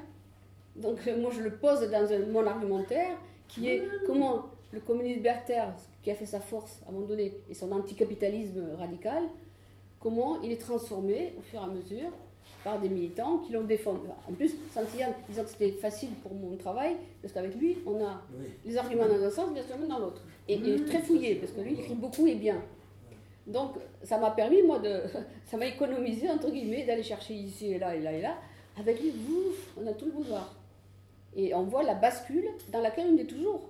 Donc 0.75 0.99
euh, 1.07 1.19
moi 1.19 1.31
je 1.35 1.41
le 1.41 1.51
pose 1.51 1.81
dans 1.89 2.11
un, 2.11 2.19
mon 2.31 2.45
argumentaire 2.45 3.17
qui 3.47 3.69
est 3.69 3.83
comment 4.05 4.45
le 4.71 4.79
communisme 4.79 5.17
libertaire, 5.17 5.73
qui 6.03 6.11
a 6.11 6.15
fait 6.15 6.25
sa 6.25 6.39
force 6.39 6.81
à 6.85 6.89
un 6.89 6.93
moment 6.93 7.07
donné, 7.07 7.33
et 7.49 7.53
son 7.53 7.71
anticapitalisme 7.71 8.75
radical, 8.77 9.23
comment 9.99 10.41
il 10.41 10.51
est 10.51 10.61
transformé 10.61 11.33
au 11.37 11.41
fur 11.41 11.59
et 11.59 11.63
à 11.63 11.67
mesure 11.67 12.11
par 12.63 12.79
des 12.79 12.89
militants 12.89 13.37
qui 13.39 13.53
l'ont 13.53 13.63
défendu. 13.63 14.07
En 14.27 14.33
plus, 14.33 14.53
Santillane 14.73 15.13
disant 15.29 15.43
que 15.43 15.49
c'était 15.49 15.71
facile 15.71 16.09
pour 16.21 16.33
mon 16.33 16.55
travail, 16.57 16.95
parce 17.21 17.33
qu'avec 17.33 17.55
lui, 17.55 17.77
on 17.85 18.03
a 18.03 18.21
les 18.65 18.77
arguments 18.77 19.07
dans 19.07 19.23
un 19.23 19.29
sens, 19.29 19.53
bien 19.53 19.63
sûr, 19.63 19.77
dans 19.87 19.99
l'autre. 19.99 20.21
Et 20.47 20.55
il 20.55 20.69
est 20.69 20.85
très 20.85 20.99
fouillé, 20.99 21.35
parce 21.35 21.53
que 21.53 21.61
lui, 21.61 21.73
il 21.73 21.79
écrit 21.79 21.95
beaucoup 21.95 22.27
et 22.27 22.35
bien. 22.35 22.61
Donc, 23.47 23.75
ça 24.03 24.17
m'a 24.17 24.31
permis, 24.31 24.61
moi, 24.61 24.79
de. 24.79 25.01
Ça 25.45 25.57
m'a 25.57 25.65
économisé, 25.65 26.29
entre 26.29 26.51
guillemets, 26.51 26.85
d'aller 26.85 27.01
chercher 27.01 27.33
ici 27.33 27.71
et 27.71 27.79
là 27.79 27.95
et 27.95 28.01
là 28.01 28.11
et 28.11 28.21
là. 28.21 28.35
Avec 28.79 29.01
lui, 29.01 29.09
ouf, 29.09 29.73
on 29.81 29.87
a 29.87 29.93
tout 29.93 30.05
le 30.05 30.11
pouvoir. 30.11 30.53
Et 31.35 31.53
on 31.53 31.63
voit 31.63 31.83
la 31.83 31.95
bascule 31.95 32.49
dans 32.71 32.81
laquelle 32.81 33.07
on 33.13 33.17
est 33.17 33.25
toujours. 33.25 33.69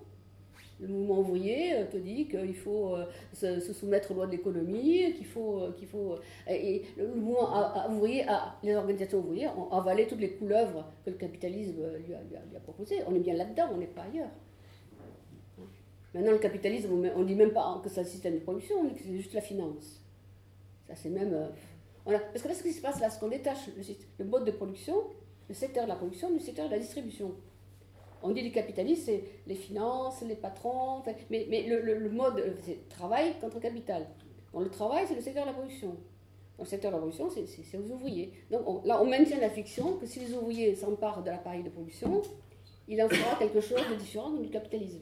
Le 0.80 0.88
mouvement 0.88 1.20
ouvrier 1.20 1.74
euh, 1.74 1.86
te 1.86 1.98
dit 1.98 2.28
qu'il 2.28 2.56
faut 2.56 2.96
euh, 2.96 3.06
se, 3.34 3.60
soumettre 3.74 4.12
aux 4.12 4.14
lois 4.14 4.28
de 4.28 4.32
l'économie, 4.32 5.14
qu'il 5.14 5.26
faut, 5.26 5.60
euh, 5.60 5.72
qu'il 5.74 5.90
faut. 5.90 6.16
Et 6.48 6.84
le 6.98 7.08
mouvement 7.16 7.50
ouvrier, 7.90 8.26
les 8.64 8.76
organisations 8.76 9.20
ouvrières 9.20 9.58
ont 9.60 9.70
avalé 9.72 10.08
toutes 10.08 10.22
les 10.22 10.32
couleuvres 10.32 10.86
que 11.04 11.10
le 11.10 11.18
capitalisme 11.18 11.82
lui 12.06 12.14
a, 12.14 12.20
lui 12.22 12.60
proposées. 12.64 13.00
On 13.08 13.16
est 13.16 13.20
bien 13.20 13.34
là-dedans, 13.34 13.70
on 13.74 13.78
n'est 13.78 13.88
pas 13.88 14.04
ailleurs. 14.04 14.30
Maintenant, 16.14 16.32
le 16.32 16.40
capitalisme, 16.40 16.90
on 16.94 17.20
ne 17.20 17.26
dit 17.26 17.36
même 17.36 17.52
pas 17.52 17.82
que 17.84 17.90
c'est 17.90 18.02
un 18.02 18.06
système 18.06 18.36
de 18.36 18.40
production, 18.40 18.78
on 18.80 18.86
dit 18.86 18.96
que 18.96 19.02
c'est 19.02 19.16
juste 19.16 19.34
la 19.34 19.42
finance. 19.42 20.02
Ça, 20.88 20.96
c'est 20.96 21.10
même. 21.10 21.50
Parce 22.06 22.42
que 22.42 22.48
là, 22.48 22.54
ce 22.56 22.64
qui 22.64 22.72
se 22.72 22.82
passe 22.82 23.00
là, 23.00 23.10
c'est 23.10 23.20
qu'on 23.20 23.28
détache 23.28 23.68
le, 23.68 23.84
le 24.18 24.26
mode 24.26 24.46
de 24.46 24.52
production, 24.52 24.96
le 25.50 25.54
secteur 25.54 25.84
de 25.84 25.90
la 25.90 25.96
production, 25.96 26.32
du 26.32 26.40
secteur 26.40 26.68
de 26.68 26.72
la 26.72 26.80
distribution. 26.80 27.36
On 28.22 28.32
dit 28.32 28.42
les 28.42 28.52
capitalistes, 28.52 29.06
c'est 29.06 29.24
les 29.48 29.56
finances, 29.56 30.22
les 30.22 30.36
patrons, 30.36 31.02
mais, 31.30 31.48
mais 31.50 31.64
le, 31.64 31.82
le, 31.82 32.10
mode, 32.10 32.44
c'est 32.64 32.88
travail 32.90 33.34
contre 33.40 33.60
capital. 33.60 34.08
Dans 34.54 34.60
le 34.60 34.70
travail, 34.70 35.06
c'est 35.08 35.16
le 35.16 35.22
secteur 35.22 35.44
de 35.44 35.50
la 35.50 35.54
production. 35.54 35.90
Dans 36.58 36.64
le 36.64 36.70
secteur 36.70 36.92
de 36.92 36.96
la 36.96 37.02
production, 37.02 37.30
c'est 37.30 37.78
aux 37.78 37.92
ouvriers. 37.92 38.34
Donc 38.52 38.86
là, 38.86 39.02
on 39.02 39.06
maintient 39.06 39.40
la 39.40 39.50
fiction 39.50 39.98
que 39.98 40.06
si 40.06 40.20
les 40.20 40.34
ouvriers 40.34 40.76
s'emparent 40.76 41.24
de 41.24 41.30
l'appareil 41.30 41.64
de 41.64 41.70
production, 41.70 42.22
il 42.88 43.02
en 43.02 43.08
fera 43.08 43.38
quelque 43.38 43.62
chose 43.62 43.82
de 43.90 43.96
différent 43.96 44.32
du 44.32 44.50
capitalisme. 44.50 45.02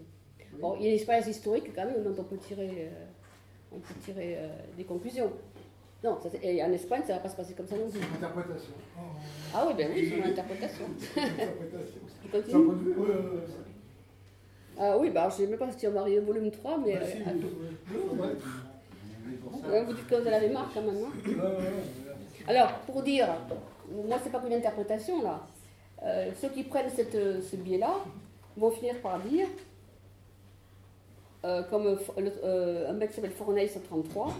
Bon, 0.59 0.75
il 0.77 0.83
y 0.83 0.85
a 0.85 0.89
une 0.89 0.95
expérience 0.95 1.27
historique 1.27 1.73
quand 1.73 1.85
même 1.85 2.03
dont 2.03 2.15
on 2.19 2.23
peut 2.23 2.37
tirer, 2.37 2.69
euh, 2.91 3.05
on 3.71 3.79
peut 3.79 3.93
tirer 4.03 4.37
euh, 4.37 4.47
des 4.75 4.83
conclusions. 4.83 5.31
Non, 6.03 6.17
ça, 6.21 6.29
et 6.41 6.63
en 6.63 6.71
Espagne, 6.71 7.01
ça 7.05 7.13
ne 7.13 7.17
va 7.17 7.23
pas 7.23 7.29
se 7.29 7.35
passer 7.35 7.53
comme 7.53 7.67
ça 7.67 7.75
non 7.75 7.89
plus. 7.89 7.99
C'est 7.99 8.07
une 8.07 8.15
interprétation. 8.15 8.73
Ah 9.53 9.65
oui, 9.67 9.73
ben 9.75 9.89
oui, 9.93 10.07
c'est 10.09 10.17
une 10.17 10.23
interprétation. 10.25 10.85
tu 12.21 12.29
continues 12.29 12.93
Ah 14.79 14.97
oui, 14.97 15.09
bah, 15.09 15.27
je 15.29 15.41
ne 15.41 15.47
sais 15.47 15.47
même 15.47 15.59
pas 15.59 15.71
si 15.71 15.87
on 15.87 15.91
va 15.91 16.01
arriver 16.01 16.19
au 16.19 16.25
volume 16.25 16.51
3, 16.51 16.77
mais... 16.85 16.93
Bah, 16.95 17.05
si, 17.05 17.17
euh, 19.65 19.83
vous 19.83 19.93
dites 19.93 20.07
que 20.07 20.15
vous 20.15 20.27
avez 20.27 20.49
marre 20.49 20.69
quand 20.73 20.81
même, 20.81 20.99
non 20.99 21.11
Alors, 22.47 22.71
pour 22.85 23.01
dire, 23.01 23.27
moi, 23.91 24.17
c'est 24.23 24.31
pas 24.31 24.39
qu'une 24.39 24.53
interprétation, 24.53 25.23
là. 25.23 25.41
Euh, 26.03 26.29
ceux 26.39 26.49
qui 26.49 26.63
prennent 26.63 26.91
cette, 26.95 27.13
ce 27.13 27.55
biais-là 27.55 27.95
vont 28.55 28.69
finir 28.69 29.01
par 29.01 29.19
dire, 29.19 29.47
euh, 31.45 31.63
comme 31.63 31.97
euh, 32.17 32.89
un 32.89 32.93
mec 32.93 33.09
qui 33.09 33.15
s'appelle 33.15 33.31
Fourneil 33.31 33.69
133, 33.69 34.33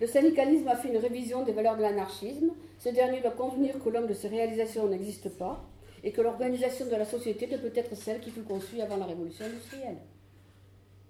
le 0.00 0.06
syndicalisme 0.06 0.68
a 0.68 0.76
fait 0.76 0.88
une 0.88 0.98
révision 0.98 1.44
des 1.44 1.52
valeurs 1.52 1.76
de 1.76 1.82
l'anarchisme. 1.82 2.50
Ce 2.78 2.88
dernier 2.88 3.20
doit 3.20 3.30
convenir 3.30 3.82
que 3.82 3.88
l'homme 3.88 4.06
de 4.06 4.14
ses 4.14 4.28
réalisations 4.28 4.88
n'existe 4.88 5.28
pas 5.28 5.64
et 6.02 6.10
que 6.10 6.20
l'organisation 6.20 6.86
de 6.86 6.90
la 6.90 7.04
société 7.04 7.46
ne 7.46 7.56
peut 7.56 7.72
être 7.74 7.96
celle 7.96 8.20
qui 8.20 8.30
fut 8.30 8.42
conçue 8.42 8.80
avant 8.80 8.96
la 8.96 9.06
révolution 9.06 9.44
industrielle. 9.46 9.98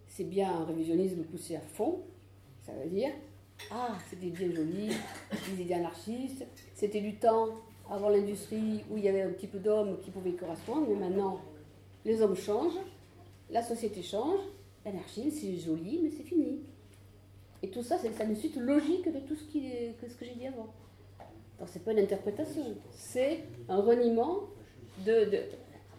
C'est 0.06 0.24
bien 0.24 0.50
un 0.50 0.64
révisionnisme 0.64 1.22
poussé 1.22 1.56
à 1.56 1.60
fond. 1.60 2.02
Ça 2.64 2.72
veut 2.72 2.88
dire, 2.88 3.10
ah, 3.70 3.96
c'était 4.08 4.26
bien 4.26 4.52
joli, 4.52 4.88
des 4.88 5.62
idées 5.62 5.74
anarchistes, 5.74 6.46
c'était 6.74 7.00
du 7.00 7.16
temps 7.16 7.48
avant 7.90 8.08
l'industrie 8.08 8.84
où 8.90 8.96
il 8.96 9.04
y 9.04 9.08
avait 9.08 9.22
un 9.22 9.30
petit 9.30 9.46
peu 9.46 9.58
d'hommes 9.58 9.98
qui 10.02 10.10
pouvaient 10.10 10.32
correspondre, 10.32 10.86
mais 10.88 11.08
maintenant, 11.08 11.40
les 12.04 12.22
hommes 12.22 12.36
changent, 12.36 12.78
la 13.50 13.62
société 13.62 14.02
change, 14.02 14.40
l'anarchisme 14.84 15.30
c'est 15.30 15.56
joli, 15.58 16.00
mais 16.02 16.10
c'est 16.10 16.22
fini. 16.22 16.60
Et 17.64 17.68
tout 17.68 17.82
ça, 17.82 17.96
c'est 17.96 18.22
une 18.22 18.36
suite 18.36 18.56
logique 18.56 19.10
de 19.10 19.20
tout 19.20 19.34
ce, 19.34 19.44
que 19.46 20.24
j'ai 20.26 20.34
dit 20.34 20.46
avant. 20.46 20.68
Donc 21.58 21.66
c'est 21.68 21.82
pas 21.82 21.92
une 21.92 22.00
interprétation, 22.00 22.62
c'est 22.90 23.40
un 23.70 23.80
reniement 23.80 24.40
de, 25.06 25.30
de... 25.30 25.38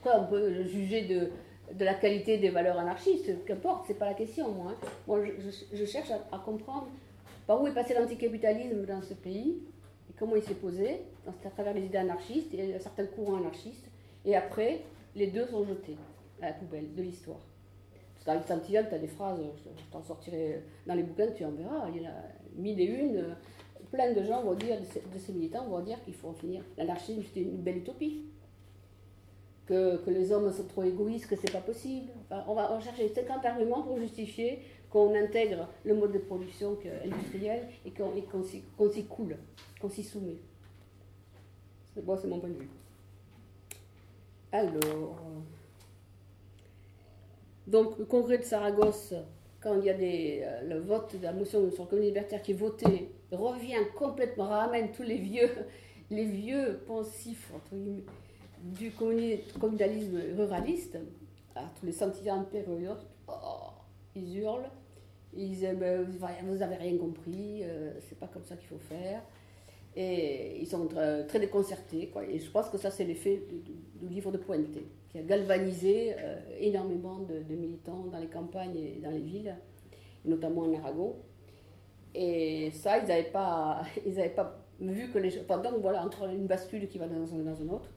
On 0.05 0.28
peut 0.28 0.63
juger 0.66 1.07
de, 1.07 1.84
la 1.84 1.95
qualité 1.95 2.38
des 2.38 2.51
valeurs 2.51 2.78
anarchistes, 2.78 3.43
qu'importe, 3.45 3.86
c'est 3.88 3.97
pas 3.97 4.05
la 4.05 4.13
question, 4.13 4.51
moi. 4.51 4.74
Hein. 4.74 4.88
Moi, 5.07 5.22
je, 5.74 5.86
cherche 5.86 6.11
à, 6.11 6.38
comprendre 6.38 6.88
par 7.47 7.59
où 7.59 7.66
est 7.66 7.74
passé 7.74 7.95
l'anticapitalisme 7.95 8.86
dans 8.86 9.01
ce 9.01 9.16
pays, 9.16 9.63
et 10.07 10.13
comment 10.20 10.36
il 10.36 10.43
s'est 10.43 10.53
posé, 10.53 11.01
à 11.28 11.49
travers 11.49 11.74
les 11.74 11.86
idées 11.86 11.97
anarchistes 11.97 12.53
et 12.53 12.78
certains 12.78 13.07
courants 13.07 13.38
anarchistes, 13.38 13.89
et 14.24 14.36
après, 14.36 14.82
les 15.16 15.26
deux 15.26 15.47
sont 15.47 15.66
jetés 15.66 15.97
à 16.43 16.49
la 16.49 16.53
poubelle 16.53 16.93
de 16.93 17.01
l'histoire. 17.01 17.39
Les 18.28 18.41
Santillane, 18.47 18.88
tu 18.89 18.95
as 18.95 18.99
des 18.99 19.07
phrases, 19.07 19.39
je 19.63 19.84
t'en 19.91 20.01
sortirai 20.01 20.63
dans 20.88 20.95
les 20.95 21.03
bouquins, 21.03 21.28
tu 21.36 21.45
en 21.45 21.51
verras, 21.51 21.88
il 21.93 22.01
y 22.01 22.05
en 22.05 22.09
a 22.09 22.13
mille 22.55 22.80
et 22.80 22.86
une. 22.86 23.36
Plein 23.91 24.13
de 24.13 24.23
gens 24.23 24.41
vont 24.41 24.55
dire, 24.55 24.78
de 24.80 25.19
ces 25.19 25.32
militants 25.32 25.65
vont 25.67 25.82
dire 25.82 26.03
qu'il 26.03 26.15
faut 26.15 26.34
finir. 26.34 26.63
L'anarchisme, 26.78 27.21
c'était 27.21 27.41
une 27.41 27.61
belle 27.61 27.78
utopie. 27.78 28.26
Que, 29.67 29.97
que, 29.97 30.11
les 30.11 30.32
hommes 30.32 30.51
sont 30.51 30.65
trop 30.65 30.84
égoïstes, 30.84 31.28
que 31.28 31.36
c'est 31.36 31.51
pas 31.51 31.61
possible. 31.61 32.11
on 32.47 32.53
va 32.53 32.80
chercher 32.80 33.09
50 33.09 33.45
arguments 33.45 33.82
pour 33.82 33.97
justifier 33.99 34.59
qu'on 34.91 35.13
intègre 35.15 35.67
le 35.84 35.95
mode 35.95 36.13
de 36.13 36.19
production 36.19 36.78
industriel 37.03 37.67
et 37.84 37.91
qu'on 37.91 38.43
s'y 38.43 39.05
coule, 39.05 39.38
qu'on 39.82 39.89
s'y 39.89 40.03
soumet. 40.03 40.38
Bon, 42.03 42.17
c'est 42.17 42.28
mon 42.28 42.39
point 42.39 42.49
de 42.49 42.55
vue. 42.55 42.69
Alors, 44.51 45.17
donc 47.68 47.97
le 47.97 48.05
congrès 48.05 48.38
de 48.38 48.43
Saragosse, 48.43 49.13
quand 49.59 49.76
il 49.80 49.86
y 49.86 49.89
a 49.89 49.95
euh, 49.95 50.61
le 50.70 50.80
vote 50.80 51.16
de 51.18 51.24
la 51.24 51.34
motion 51.34 51.72
sur 51.72 51.84
le 51.84 51.89
communisme 51.89 52.13
libertaire 52.13 52.41
qui 52.41 52.51
est 52.51 52.55
voté, 52.55 53.11
revient 53.32 53.78
complètement, 53.97 54.45
ramène 54.45 54.91
tous 54.91 55.03
les 55.03 55.18
vieux, 55.18 55.49
les 56.11 56.26
vieux 56.26 56.80
pensifs 56.86 57.51
du 58.61 58.91
communalisme 58.91 60.20
ruraliste, 60.38 60.97
tous 61.80 61.86
les 61.86 61.91
sentiments 61.91 62.43
période, 62.43 62.99
oh, 63.28 63.70
ils 64.16 64.39
hurlent, 64.39 64.70
ils 65.34 65.49
disent 65.49 65.68
ben, 65.78 66.03
vous 66.03 66.57
n'avez 66.57 66.76
rien 66.76 66.97
compris, 66.97 67.61
euh, 67.63 67.93
c'est 68.07 68.18
pas 68.18 68.28
comme 68.28 68.43
ça 68.43 68.55
qu'il 68.55 68.68
faut 68.68 68.78
faire. 68.78 69.22
Et 69.97 70.59
ils 70.59 70.68
sont 70.68 70.88
très, 71.28 71.39
déconcertés. 71.39 72.11
Et 72.30 72.39
je 72.39 72.51
pense 72.51 72.70
que 72.70 72.78
ça, 72.78 72.91
c'est 72.91 73.05
l'effet 73.05 73.41
du, 74.01 74.07
livre 74.07 74.32
de 74.32 74.38
Pointé, 74.38 74.86
qui 75.16 75.22
a 75.22 75.24
galvanisé 75.24 76.13
euh, 76.20 76.36
énormément 76.59 77.20
de, 77.20 77.55
militants 77.55 78.03
dans 78.11 78.20
les 78.20 78.28
campagnes 78.28 78.76
et 78.76 78.99
dans 79.01 79.11
les 79.11 79.22
villes, 79.22 79.55
notamment 80.26 80.63
en 80.63 80.74
Aragon. 80.74 81.16
Et 82.13 82.70
ça, 82.72 82.97
ils 82.97 83.07
n'avaient 83.07 83.24
pas, 83.24 83.82
pas 84.36 84.59
vu 84.82 85.09
que 85.11 85.18
les 85.20 85.30
gens. 85.30 85.39
donc 85.47 85.80
voilà, 85.80 86.03
entre 86.03 86.28
une 86.30 86.47
bascule 86.47 86.89
qui 86.89 86.97
va 86.97 87.07
dans 87.07 87.34
un, 87.34 87.38
dans 87.38 87.76
autre. 87.76 87.89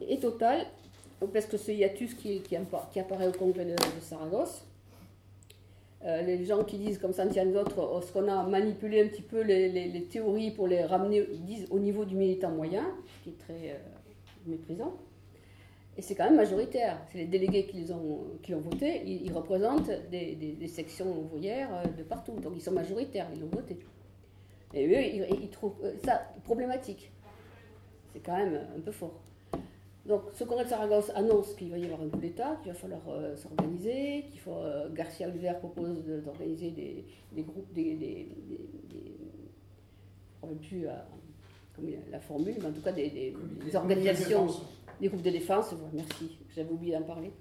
Et 0.00 0.20
total, 0.20 0.64
parce 1.32 1.46
que 1.46 1.56
ce 1.56 1.72
hiatus 1.72 2.14
qui, 2.14 2.40
apparaît 3.00 3.26
au 3.26 3.32
congrès 3.32 3.64
de, 3.64 3.74
Saragosse, 4.00 4.64
euh, 6.04 6.22
les 6.22 6.44
gens 6.44 6.62
qui 6.62 6.78
disent, 6.78 6.98
comme 6.98 7.12
Santiago 7.12 7.50
d'autres, 7.50 7.80
oh, 7.80 8.00
ce 8.00 8.12
qu'on 8.12 8.28
a 8.28 8.44
manipulé 8.44 9.02
un 9.02 9.08
petit 9.08 9.22
peu 9.22 9.40
les, 9.42 10.06
théories 10.08 10.52
pour 10.52 10.68
les 10.68 10.84
ramener, 10.84 11.26
disent, 11.40 11.66
au 11.70 11.80
niveau 11.80 12.04
du 12.04 12.14
militant 12.14 12.52
moyen, 12.52 12.86
qui 13.24 13.30
est 13.30 13.38
très 13.38 13.70
euh, 13.72 13.97
méprisant. 14.48 14.94
Et 15.96 16.02
c'est 16.02 16.14
quand 16.14 16.24
même 16.24 16.36
majoritaire. 16.36 17.00
C'est 17.10 17.18
les 17.18 17.26
délégués 17.26 17.66
qui, 17.66 17.90
ont, 17.92 18.24
qui 18.42 18.54
ont 18.54 18.60
voté, 18.60 19.02
ils, 19.04 19.32
représentent 19.32 19.90
des, 20.10 20.68
sections 20.68 21.18
ouvrières 21.18 21.70
euh, 21.74 21.88
de 21.88 22.02
partout. 22.02 22.38
Donc 22.40 22.52
ils 22.54 22.62
sont 22.62 22.72
majoritaires, 22.72 23.28
ils 23.34 23.40
l'ont 23.40 23.48
voté. 23.48 23.78
Et 24.74 24.86
eux, 24.86 25.26
ils 25.42 25.50
trouvent 25.50 25.80
ça 26.04 26.22
problématique. 26.44 27.10
C'est 28.12 28.20
quand 28.20 28.36
même 28.36 28.60
un 28.76 28.80
peu 28.80 28.92
fort. 28.92 29.20
Donc, 30.08 30.22
ce 30.32 30.44
congrès 30.44 30.64
de 30.64 30.70
Saragosse 30.70 31.10
annonce 31.14 31.54
qu'il 31.54 31.70
va 31.70 31.76
y 31.76 31.84
avoir 31.84 32.00
un 32.00 32.08
coup 32.08 32.18
d'État, 32.18 32.56
qu'il 32.62 32.72
va 32.72 32.78
falloir 32.78 33.02
euh, 33.10 33.36
s'organiser, 33.36 34.24
qu'il 34.30 34.40
faut. 34.40 34.54
Euh, 34.54 34.88
Garcia 34.94 35.28
Oliver 35.28 35.52
propose 35.58 36.02
d'organiser 36.24 36.70
des, 36.70 37.04
des, 37.32 37.42
groupes, 37.42 37.70
des. 37.74 37.94
des, 37.94 38.28
je 40.42 40.48
ne 40.48 40.54
plus 40.54 40.86
euh, 41.82 41.96
la 42.10 42.20
formule, 42.20 42.56
mais 42.58 42.66
en 42.66 42.72
tout 42.72 42.82
cas 42.82 42.92
des, 42.92 43.34
organisations, 43.74 44.46
des 45.00 45.08
groupes 45.08 45.22
de 45.22 45.30
défense. 45.30 45.74
merci, 45.92 46.38
j'avais 46.54 46.70
oublié 46.70 46.92
d'en 46.96 47.04
parler. 47.04 47.32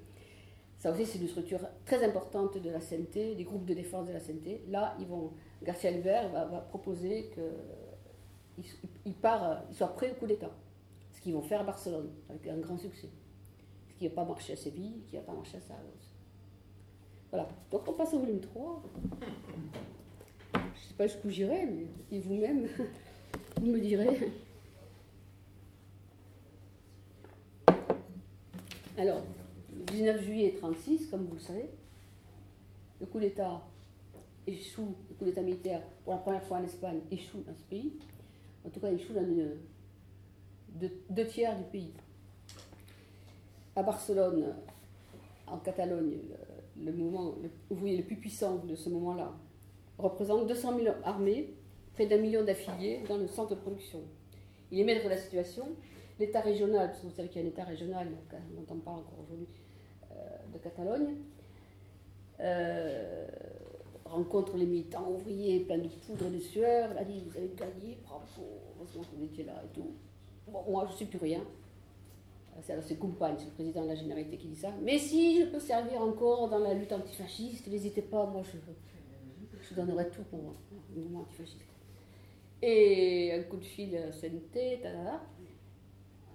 Ça 0.78 0.92
aussi, 0.92 1.06
c'est 1.06 1.20
une 1.20 1.28
structure 1.28 1.60
très 1.86 2.04
importante 2.04 2.62
de 2.62 2.70
la 2.70 2.80
CNT, 2.80 3.36
des 3.36 3.44
groupes 3.44 3.66
de 3.66 3.74
défense 3.74 4.08
de 4.08 4.14
la 4.14 4.20
CNT. 4.20 4.62
Là, 4.70 4.96
ils 5.00 5.08
vont, 5.08 5.32
Garcia 5.64 5.90
Oliver 5.90 6.22
va, 6.32 6.46
va 6.46 6.60
proposer 6.60 7.32
qu'il 7.34 8.64
il, 9.06 9.14
il 9.72 9.76
soit 9.76 9.88
prêt 9.88 10.12
au 10.12 10.16
coup 10.16 10.28
d'État 10.28 10.52
qu'ils 11.28 11.36
vont 11.36 11.42
faire 11.42 11.60
à 11.60 11.64
Barcelone, 11.66 12.10
avec 12.30 12.48
un 12.48 12.56
grand 12.56 12.78
succès. 12.78 13.10
Ce 13.90 13.96
qui 13.96 14.06
n'a 14.06 14.12
pas 14.12 14.24
marché 14.24 14.54
à 14.54 14.56
Séville, 14.56 15.04
qui 15.10 15.18
n'a 15.18 15.22
pas 15.22 15.34
marché 15.34 15.58
à 15.58 15.60
Saragosse. 15.60 16.16
Voilà. 17.30 17.50
Donc 17.70 17.86
on 17.86 17.92
passe 17.92 18.14
au 18.14 18.20
volume 18.20 18.40
3. 18.40 18.84
Je 19.22 20.58
ne 20.58 20.64
sais 20.88 20.94
pas 20.98 21.06
jusqu'où 21.06 21.30
j'irai, 21.30 21.66
mais 21.66 22.20
vous-même, 22.20 22.66
vous 23.60 23.68
me 23.68 23.80
direz. 23.80 24.32
Alors, 28.98 29.22
le 29.76 29.84
19 29.86 30.24
juillet 30.24 30.56
36, 30.58 31.08
comme 31.10 31.26
vous 31.26 31.36
le 31.36 31.40
savez, 31.40 31.70
le 33.00 33.06
coup 33.06 33.20
d'État 33.20 33.62
échoue, 34.48 34.96
le 35.10 35.16
coup 35.16 35.26
d'État 35.26 35.42
militaire, 35.42 35.82
pour 36.04 36.14
la 36.14 36.20
première 36.20 36.44
fois 36.44 36.58
en 36.58 36.64
Espagne, 36.64 37.00
échoue 37.12 37.44
dans 37.46 37.54
ce 37.54 37.64
pays. 37.70 37.94
En 38.66 38.70
tout 38.70 38.80
cas, 38.80 38.92
échoue 38.92 39.14
dans 39.14 39.26
deux 41.10 41.28
tiers 41.28 41.58
du 41.58 41.64
pays. 41.66 41.94
À 43.76 43.84
Barcelone, 43.84 44.56
en 45.46 45.58
Catalogne, 45.58 46.18
le, 46.84 46.92
mouvement 46.92 47.36
ouvrier 47.70 47.98
le 47.98 48.04
plus 48.04 48.16
puissant 48.16 48.58
de 48.58 48.76
ce 48.76 48.90
moment-là 48.90 49.32
représente 49.98 50.48
200 50.48 50.80
000 50.80 50.96
armées, 51.04 51.54
près 51.98 52.06
d'un 52.06 52.18
million 52.18 52.44
d'affiliés 52.44 53.02
dans 53.10 53.18
le 53.18 53.26
centre 53.28 53.56
de 53.56 53.60
production. 53.60 54.00
Il 54.72 54.80
est 54.80 54.84
maître 54.84 55.04
de 55.04 55.10
la 55.10 55.18
situation. 55.18 55.66
L'État 56.20 56.42
régional, 56.42 56.90
parce 56.90 57.00
que 57.00 57.08
vous 57.08 57.16
savez 57.16 57.28
qu'il 57.28 57.42
y 57.42 57.44
a 57.44 57.48
un 57.48 57.50
État 57.50 57.64
régional, 57.64 58.08
on 58.08 58.60
n'entend 58.60 58.78
pas 58.78 58.92
encore 58.92 59.20
aujourd'hui, 59.24 59.48
euh, 60.12 60.16
de 60.54 60.58
Catalogne, 60.60 61.16
euh, 62.40 63.28
rencontre 64.06 64.58
les 64.58 64.66
militants 64.68 65.10
ouvriers 65.10 65.62
pleins 65.62 65.80
de 65.80 65.88
poudre 65.88 66.28
et 66.28 66.38
de 66.38 66.40
sueur, 66.40 66.90
il 66.94 66.98
a 67.00 67.04
dit 67.04 67.24
Vous 67.28 67.38
avez 67.38 67.52
gagné, 67.56 67.98
bravo, 68.04 68.26
heureusement 68.78 69.02
que 69.02 69.16
vous 69.16 69.24
étiez 69.24 69.44
là 69.44 69.64
et 69.66 69.74
tout. 69.74 69.92
Moi, 70.52 70.86
je 70.86 70.92
ne 70.92 70.98
suis 70.98 71.06
plus 71.06 71.20
rien. 71.20 71.42
C'est 72.82 72.98
Compagne, 72.98 73.36
c'est 73.38 73.46
le 73.46 73.52
président 73.52 73.84
de 73.84 73.88
la 73.88 73.96
Généralité 73.96 74.38
qui 74.38 74.48
dit 74.48 74.56
ça. 74.56 74.70
Mais 74.84 74.98
si 74.98 75.40
je 75.40 75.46
peux 75.46 75.60
servir 75.60 76.02
encore 76.02 76.50
dans 76.50 76.60
la 76.60 76.74
lutte 76.74 76.92
antifasciste, 76.92 77.68
n'hésitez 77.68 78.02
pas, 78.02 78.26
moi 78.26 78.42
je, 78.44 78.58
je 79.62 79.76
donnerai 79.76 80.10
tout 80.10 80.24
pour 80.24 80.40
le 80.96 81.02
mouvement 81.02 81.22
antifasciste. 81.22 81.77
Et 82.62 83.32
un 83.34 83.44
coup 83.44 83.58
de 83.58 83.66
fil 83.66 83.98
CNT, 84.20 84.82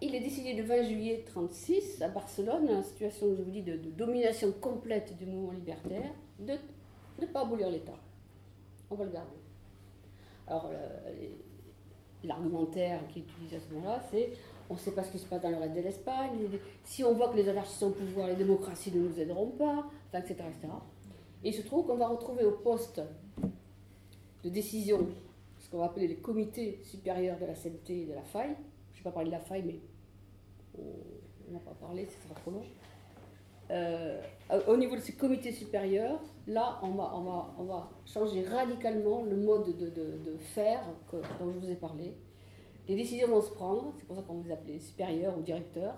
Il 0.00 0.14
est 0.14 0.20
décidé 0.20 0.54
le 0.54 0.62
20 0.62 0.82
juillet 0.84 1.24
1936 1.26 2.02
à 2.02 2.08
Barcelone, 2.08 2.70
en 2.70 2.82
situation, 2.82 3.34
je 3.36 3.42
vous 3.42 3.50
dis, 3.50 3.62
de, 3.62 3.76
domination 3.76 4.52
complète 4.60 5.16
du 5.16 5.26
mouvement 5.26 5.52
libertaire, 5.52 6.12
de 6.38 6.54
ne 7.20 7.26
pas 7.26 7.42
abolir 7.42 7.70
l'État. 7.70 7.98
On 8.90 8.94
va 8.94 9.04
le 9.04 9.10
garder. 9.10 9.36
Alors, 10.46 10.70
l'argumentaire 12.24 13.00
qui 13.08 13.20
est 13.20 13.22
utilisé 13.22 13.56
à 13.56 13.60
ce 13.60 13.74
moment-là, 13.74 14.00
c'est 14.10 14.30
on 14.70 14.74
ne 14.74 14.78
sait 14.78 14.92
pas 14.92 15.02
ce 15.02 15.10
qui 15.10 15.18
se 15.18 15.26
passe 15.26 15.42
dans 15.42 15.50
le 15.50 15.58
reste 15.58 15.74
de 15.74 15.80
l'Espagne, 15.80 16.48
si 16.84 17.04
on 17.04 17.12
voit 17.12 17.28
que 17.28 17.36
les 17.36 17.48
anarchistes 17.48 17.78
sont 17.78 17.88
au 17.88 17.90
pouvoir, 17.90 18.28
les 18.28 18.36
démocraties 18.36 18.92
ne 18.92 19.06
nous 19.06 19.20
aideront 19.20 19.50
pas, 19.50 19.86
etc., 20.14 20.34
etc. 20.48 20.72
Et 21.44 21.48
il 21.48 21.54
se 21.54 21.62
trouve 21.62 21.86
qu'on 21.86 21.96
va 21.96 22.08
retrouver 22.08 22.44
au 22.44 22.52
poste 22.52 23.02
de 24.44 24.48
décision 24.48 25.08
qu'on 25.72 25.78
va 25.78 25.86
appeler 25.86 26.06
les 26.06 26.16
comités 26.16 26.78
supérieurs 26.82 27.38
de 27.38 27.46
la 27.46 27.54
CNT 27.54 28.02
et 28.02 28.06
de 28.06 28.12
la 28.12 28.22
faille. 28.22 28.54
Je 28.92 28.98
ne 28.98 29.04
vais 29.04 29.04
pas 29.04 29.12
parler 29.12 29.30
de 29.30 29.34
la 29.34 29.40
faille, 29.40 29.62
mais 29.64 29.80
on 31.48 31.52
n'a 31.52 31.58
pas 31.60 31.74
parlé, 31.80 32.06
ce 32.06 32.22
sera 32.22 32.34
trop 32.34 32.50
long. 32.50 32.62
Euh, 33.70 34.20
au 34.68 34.76
niveau 34.76 34.96
de 34.96 35.00
ces 35.00 35.14
comités 35.14 35.50
supérieurs, 35.50 36.20
là, 36.46 36.78
on 36.82 36.90
va, 36.90 37.90
changer 38.04 38.42
radicalement 38.44 39.22
le 39.22 39.36
mode 39.36 39.78
de, 39.78 40.36
faire 40.38 40.84
dont 41.40 41.52
je 41.52 41.58
vous 41.58 41.70
ai 41.70 41.76
parlé. 41.76 42.14
Les 42.86 42.96
décisions 42.96 43.28
vont 43.28 43.40
se 43.40 43.52
prendre, 43.52 43.94
c'est 43.96 44.04
pour 44.04 44.16
ça 44.16 44.22
qu'on 44.22 44.34
vous 44.34 44.52
appelle 44.52 44.80
supérieurs 44.80 45.38
ou 45.38 45.42
directeurs, 45.42 45.96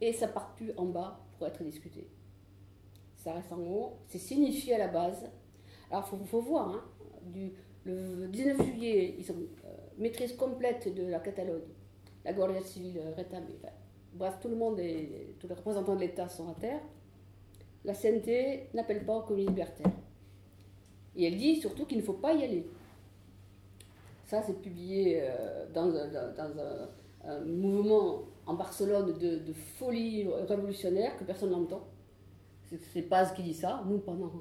et 0.00 0.12
ça 0.12 0.28
part 0.28 0.54
plus 0.54 0.72
en 0.76 0.84
bas 0.84 1.18
pour 1.36 1.48
être 1.48 1.64
discuté. 1.64 2.08
Ça 3.16 3.32
reste 3.32 3.52
en 3.52 3.58
haut, 3.58 3.94
c'est 4.06 4.18
signifié 4.18 4.74
à 4.74 4.78
la 4.78 4.88
base. 4.88 5.28
Alors, 5.90 6.08
il 6.20 6.26
faut, 6.26 6.40
voir, 6.40 6.68
hein, 6.68 6.84
du, 7.22 7.52
le 7.84 8.28
19 8.28 8.62
juillet, 8.64 9.16
ils 9.18 9.30
ont 9.32 9.36
euh, 9.64 9.68
maîtrise 9.98 10.34
complète 10.36 10.94
de 10.94 11.04
la 11.04 11.18
Catalogne, 11.20 11.62
la 12.24 12.32
Guardia 12.32 12.60
civile 12.62 13.00
rétablie. 13.16 13.56
bref, 14.14 14.34
tout 14.40 14.48
le 14.48 14.56
monde 14.56 14.78
et 14.80 15.34
tous 15.38 15.48
les 15.48 15.54
représentants 15.54 15.94
de 15.96 16.00
l'État 16.00 16.28
sont 16.28 16.48
à 16.48 16.54
terre 16.54 16.80
la 17.84 17.94
CNT 17.94 18.68
n'appelle 18.74 19.04
pas 19.04 19.16
au 19.16 19.22
communisme 19.22 19.50
libertaire. 19.50 19.92
Et 21.16 21.26
elle 21.26 21.36
dit 21.36 21.56
surtout 21.56 21.84
qu'il 21.84 21.98
ne 21.98 22.02
faut 22.02 22.12
pas 22.14 22.32
y 22.32 22.44
aller. 22.44 22.66
Ça, 24.24 24.42
c'est 24.42 24.60
publié 24.62 25.20
euh, 25.22 25.66
dans, 25.74 25.94
un, 25.94 27.40
mouvement 27.44 28.22
en 28.46 28.54
Barcelone 28.54 29.18
de, 29.18 29.52
folie 29.52 30.26
révolutionnaire 30.48 31.16
que 31.18 31.24
personne 31.24 31.50
n'entend. 31.50 31.86
C'est 32.92 33.02
Paz 33.02 33.32
qui 33.34 33.42
dit 33.42 33.52
ça. 33.52 33.84
Nous, 33.86 33.98
pendant 33.98 34.32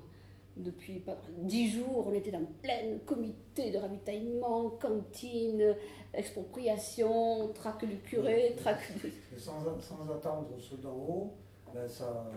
depuis 0.61 1.03
dix 1.39 1.69
jours, 1.69 2.07
on 2.07 2.13
était 2.13 2.31
dans 2.31 2.45
plein 2.61 2.97
comité 3.05 3.71
de 3.71 3.77
ravitaillement, 3.77 4.71
cantine, 4.81 5.75
expropriation, 6.13 7.49
traque 7.53 7.85
du 7.85 7.97
curé, 7.97 8.55
traque 8.57 8.93
Sans, 9.37 9.67
attendre 10.13 10.47
ceux 10.59 10.77
d'en 10.77 10.93
haut, 10.93 11.33
ben 11.73 11.87
ça, 11.87 12.29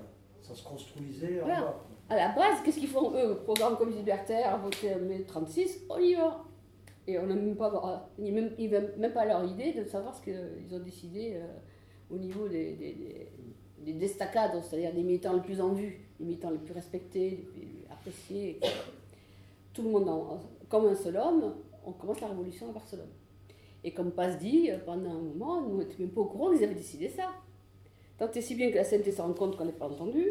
ça 0.43 0.55
se 0.55 0.65
construisait 0.65 1.41
en 1.43 1.47
bas. 1.47 1.85
À 2.09 2.17
la 2.17 2.29
base, 2.35 2.63
qu'est-ce 2.65 2.79
qu'ils 2.79 2.89
font 2.89 3.13
eux 3.15 3.41
Programme 3.45 3.77
comme 3.77 3.91
libertaire, 3.91 4.59
voté 4.59 4.95
en 4.95 4.99
mai 4.99 5.25
36, 5.27 5.85
on 5.89 5.99
y 5.99 6.15
va. 6.15 6.45
Et 7.07 7.19
on 7.19 7.27
n'a 7.27 7.35
même 7.35 7.57
pas, 7.57 8.11
même, 8.19 8.51
même 8.99 9.13
pas 9.13 9.25
leur 9.25 9.45
idée 9.45 9.73
de 9.73 9.85
savoir 9.85 10.15
ce 10.15 10.23
qu'ils 10.23 10.75
ont 10.75 10.81
décidé. 10.81 11.35
Euh, 11.37 11.47
au 12.11 12.19
niveau 12.19 12.49
des, 12.49 12.75
des, 12.75 13.29
des, 13.81 13.93
destacades, 13.95 14.63
c'est-à-dire 14.63 14.93
des 14.93 15.03
militants 15.03 15.33
les 15.35 15.41
plus 15.41 15.61
en 15.61 15.73
vue, 15.73 16.01
les 16.21 16.27
militants 16.27 16.51
les 16.51 16.59
plus 16.59 16.73
respectés, 16.73 17.31
les 17.31 17.37
plus 17.37 17.84
appréciés, 18.05 18.61
tout 19.73 19.83
le 19.83 19.89
monde 19.91 20.41
comme 20.69 20.87
un 20.87 20.95
seul 20.95 21.17
homme, 21.17 21.55
on 21.87 21.93
commence 21.93 22.21
la 22.21 22.29
révolution 22.29 22.69
à 22.69 22.73
Barcelone. 22.73 23.09
Et 23.83 23.93
comme 23.93 24.13
Paz 24.13 24.39
dit, 24.39 24.71
pendant 24.85 25.11
un 25.11 25.21
moment, 25.21 25.63
nous 25.63 25.79
n'étions 25.79 26.01
même 26.01 26.11
pas 26.11 26.21
au 26.21 26.27
courant 26.27 26.53
qu'ils 26.53 26.65
avaient 26.65 26.75
décidé 26.75 27.09
ça. 27.09 27.31
Tant 28.19 28.31
et 28.31 28.41
si 28.41 28.55
bien 28.55 28.71
que 28.71 28.77
la 28.77 28.85
CNT 28.85 29.11
se 29.13 29.21
rend 29.23 29.33
compte 29.33 29.57
qu'on 29.57 29.65
n'est 29.65 29.73
pas 29.73 29.87
entendu. 29.87 30.25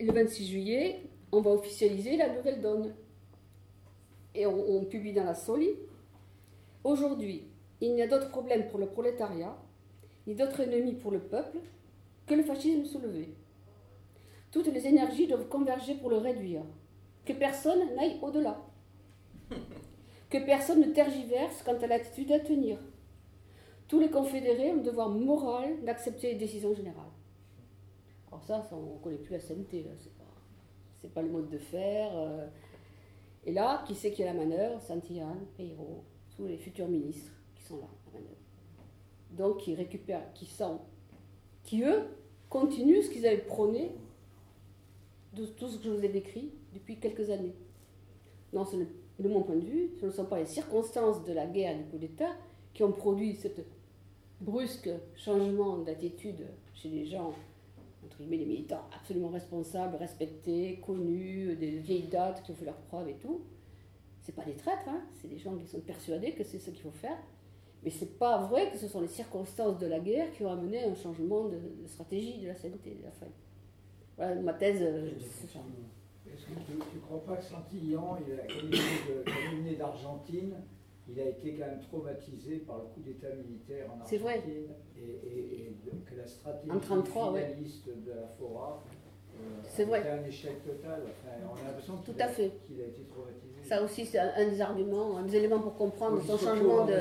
Le 0.00 0.12
26 0.12 0.46
juillet, 0.46 1.02
on 1.32 1.40
va 1.40 1.50
officialiser 1.50 2.16
la 2.16 2.34
nouvelle 2.34 2.60
donne. 2.60 2.94
Et 4.34 4.46
on, 4.46 4.84
publie 4.84 5.12
dans 5.12 5.24
la 5.24 5.34
Soli. 5.34 5.70
Aujourd'hui, 6.84 7.42
il 7.80 7.94
n'y 7.94 8.02
a 8.02 8.06
d'autre 8.06 8.28
problème 8.28 8.68
pour 8.68 8.78
le 8.78 8.86
prolétariat, 8.86 9.56
ni 10.26 10.34
d'autre 10.34 10.60
ennemi 10.60 10.94
pour 10.94 11.10
le 11.10 11.18
peuple, 11.18 11.58
que 12.26 12.34
le 12.34 12.44
fascisme 12.44 12.84
soulevé. 12.84 13.34
Toutes 14.64 14.74
les 14.74 14.88
énergies 14.88 15.28
doivent 15.28 15.46
converger 15.46 15.94
pour 15.94 16.10
le 16.10 16.16
réduire. 16.16 16.62
Que 17.24 17.32
personne 17.32 17.94
n'aille 17.94 18.18
au-delà. 18.20 18.60
Que 20.30 20.44
personne 20.44 20.80
ne 20.80 20.92
tergiverse 20.92 21.62
quant 21.62 21.78
à 21.78 21.86
l'attitude 21.86 22.32
à 22.32 22.40
tenir. 22.40 22.76
Tous 23.86 24.00
les 24.00 24.10
confédérés 24.10 24.72
ont 24.72 24.76
le 24.76 24.82
devoir 24.82 25.08
moral 25.10 25.82
d'accepter 25.84 26.32
les 26.32 26.38
décisions 26.38 26.74
générales. 26.74 27.12
Alors 28.26 28.42
ça, 28.42 28.68
on 28.72 28.96
ne 28.96 28.98
connaît 28.98 29.16
plus 29.16 29.32
la 29.32 29.40
santé, 29.40 29.86
c'est 29.96 31.08
pas, 31.08 31.20
pas 31.20 31.22
le 31.22 31.30
mode 31.30 31.48
de 31.48 31.56
faire. 31.56 32.10
Euh. 32.14 32.46
Et 33.46 33.52
là, 33.52 33.84
qui 33.86 33.94
c'est 33.94 34.10
qui 34.10 34.24
a 34.24 34.26
la 34.26 34.34
manœuvre? 34.34 34.82
Santillane, 34.82 35.46
Peiro, 35.56 36.04
tous 36.36 36.46
les 36.46 36.58
futurs 36.58 36.88
ministres 36.88 37.32
qui 37.54 37.62
sont 37.62 37.76
là, 37.76 37.86
la 38.06 38.18
manœuvre. 38.18 38.36
Donc, 39.30 39.58
qui 39.58 39.74
récupèrent, 39.74 40.30
qui 40.34 40.46
sont, 40.46 40.80
qui 41.62 41.84
eux, 41.84 42.02
continuent 42.50 43.00
ce 43.00 43.08
qu'ils 43.08 43.26
avaient 43.26 43.38
prôné 43.38 43.92
de 45.34 45.46
tout 45.46 45.68
ce 45.68 45.78
que 45.78 45.84
je 45.84 45.90
vous 45.90 46.04
ai 46.04 46.08
décrit 46.08 46.52
depuis 46.74 46.96
quelques 46.98 47.30
années. 47.30 47.54
Non, 48.52 48.64
de 49.18 49.28
mon 49.28 49.42
point 49.42 49.56
de 49.56 49.64
vue, 49.64 49.90
ce 50.00 50.06
ne 50.06 50.10
sont 50.10 50.24
pas 50.24 50.38
les 50.38 50.46
circonstances 50.46 51.24
de 51.24 51.32
la 51.32 51.46
guerre 51.46 51.76
du 51.76 51.84
coup 51.84 51.98
d'État 51.98 52.30
qui 52.72 52.82
ont 52.82 52.92
produit 52.92 53.34
ce 53.34 53.48
brusque 54.40 54.90
changement 55.16 55.78
d'attitude 55.78 56.46
chez 56.74 56.88
les 56.88 57.04
gens, 57.04 57.34
entre 58.04 58.18
guillemets, 58.18 58.36
les 58.36 58.46
militants 58.46 58.84
absolument 58.96 59.28
responsables, 59.28 59.96
respectés, 59.96 60.80
connus, 60.86 61.56
des 61.56 61.78
vieilles 61.78 62.08
dates 62.08 62.42
qui 62.42 62.52
ont 62.52 62.54
fait 62.54 62.64
leurs 62.64 62.76
preuves 62.76 63.08
et 63.08 63.16
tout. 63.16 63.40
C'est 64.22 64.34
pas 64.34 64.44
des 64.44 64.54
traîtres, 64.54 64.88
hein, 64.88 65.02
c'est 65.20 65.28
des 65.28 65.38
gens 65.38 65.56
qui 65.56 65.66
sont 65.66 65.80
persuadés 65.80 66.32
que 66.32 66.44
c'est 66.44 66.58
ce 66.58 66.70
qu'il 66.70 66.82
faut 66.82 66.90
faire. 66.90 67.18
Mais 67.82 67.90
c'est 67.90 68.18
pas 68.18 68.38
vrai 68.46 68.70
que 68.70 68.78
ce 68.78 68.88
sont 68.88 69.00
les 69.00 69.08
circonstances 69.08 69.78
de 69.78 69.86
la 69.86 70.00
guerre 70.00 70.32
qui 70.32 70.44
ont 70.44 70.50
amené 70.50 70.84
un 70.84 70.94
changement 70.94 71.48
de, 71.48 71.58
stratégie 71.86 72.38
de 72.38 72.48
la 72.48 72.54
CNT, 72.54 72.96
de 72.98 73.04
la 73.04 73.10
fin. 73.12 73.26
Voilà 74.18 74.34
ma 74.34 74.52
thèse. 74.52 74.82
Euh, 74.82 75.10
Est-ce 76.26 76.46
que 76.46 76.52
tu 76.52 76.96
ne 76.96 77.00
crois 77.00 77.24
pas 77.24 77.36
que 77.36 77.44
Santillon, 77.44 78.16
comme 78.16 78.70
il 79.60 79.72
est 79.72 79.76
d'Argentine, 79.76 80.54
il 81.08 81.20
a 81.20 81.26
été 81.26 81.54
quand 81.54 81.66
même 81.66 81.80
traumatisé 81.80 82.56
par 82.58 82.78
le 82.78 82.82
coup 82.82 83.00
d'État 83.00 83.28
militaire 83.34 83.86
en 83.86 84.00
Argentine 84.00 84.18
vrai. 84.18 84.42
Et, 84.96 85.00
et, 85.00 85.72
que 86.04 86.16
la 86.16 86.26
stratégie 86.26 86.70
en 86.70 86.80
33, 86.80 87.34
finaliste 87.34 87.86
de 87.86 88.10
la 88.10 88.26
FORA 88.38 88.82
euh, 89.40 89.84
vrai. 89.84 90.10
un 90.10 90.24
échec 90.26 90.64
total. 90.64 91.02
on 91.44 91.54
a 91.54 91.68
l'impression 91.68 91.96
qu'il 91.98 92.20
a, 92.20 92.26
a, 92.26 92.30
été 92.30 93.02
traumatisé. 93.04 93.62
Ça 93.62 93.82
aussi, 93.82 94.04
c'est 94.04 94.18
un, 94.18 94.48
des 94.48 94.60
arguments, 94.60 95.18
un 95.18 95.22
des 95.22 95.36
éléments 95.36 95.60
pour 95.60 95.76
comprendre 95.76 96.20
son 96.22 96.36
changement 96.36 96.84
de. 96.84 96.94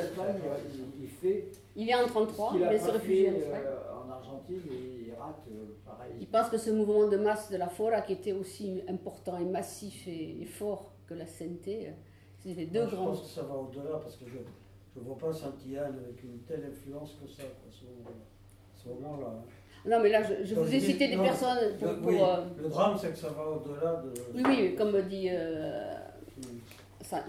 il, 1.01 1.07
fait. 1.07 1.47
Il 1.75 1.89
est 1.89 1.95
en 1.95 2.05
33, 2.05 2.53
il 2.55 2.61
est 2.63 2.79
se 2.79 2.91
réfugie 2.91 3.29
en 3.29 3.33
Espagne. 3.33 3.61
Euh, 3.65 3.96
Argentine 4.17 4.61
et 4.71 5.07
il 5.07 5.13
rate 5.13 5.43
euh, 5.51 5.75
pareil. 5.85 6.13
Il 6.19 6.27
pense 6.27 6.49
que 6.49 6.57
ce 6.57 6.69
mouvement 6.71 7.07
de 7.07 7.17
masse 7.17 7.49
de 7.51 7.57
la 7.57 7.69
FORA, 7.69 8.01
qui 8.01 8.13
était 8.13 8.33
aussi 8.33 8.81
important 8.87 9.37
et 9.37 9.45
massif 9.45 10.07
et, 10.07 10.45
fort 10.45 10.93
que 11.07 11.13
la 11.13 11.25
CNT, 11.25 11.93
c'est 12.39 12.53
les 12.53 12.65
deux 12.65 12.85
grands. 12.85 13.13
Je 13.13 13.19
pense 13.19 13.21
que 13.21 13.27
ça 13.27 13.41
va 13.43 13.55
au-delà 13.55 13.97
parce 13.97 14.15
que 14.17 14.25
je 14.25 14.99
ne 14.99 15.05
vois 15.05 15.17
pas 15.17 15.33
Santillane 15.33 15.95
avec 16.03 16.23
une 16.23 16.39
telle 16.39 16.65
influence 16.71 17.17
que 17.21 17.29
ça, 17.29 17.43
à 17.43 17.71
ce 18.75 18.89
moment-là. 18.89 19.27
Hein. 19.27 19.43
Non, 19.85 19.99
mais 20.01 20.09
là, 20.09 20.21
je, 20.43 20.53
vous 20.55 20.73
ai 20.73 20.79
cité 20.79 21.07
des 21.07 21.17
personnes 21.17 21.77
pour. 21.79 22.11
Le, 22.11 22.17
euh, 22.17 22.35
le 22.61 22.67
drame, 22.67 22.97
c'est 22.99 23.11
que 23.11 23.17
ça 23.17 23.29
va 23.29 23.43
au-delà 23.47 24.03
de. 24.03 24.13
Oui, 24.35 24.43
oui, 24.45 24.75
comme 24.75 25.01
dit 25.03 25.29
euh, 25.29 25.93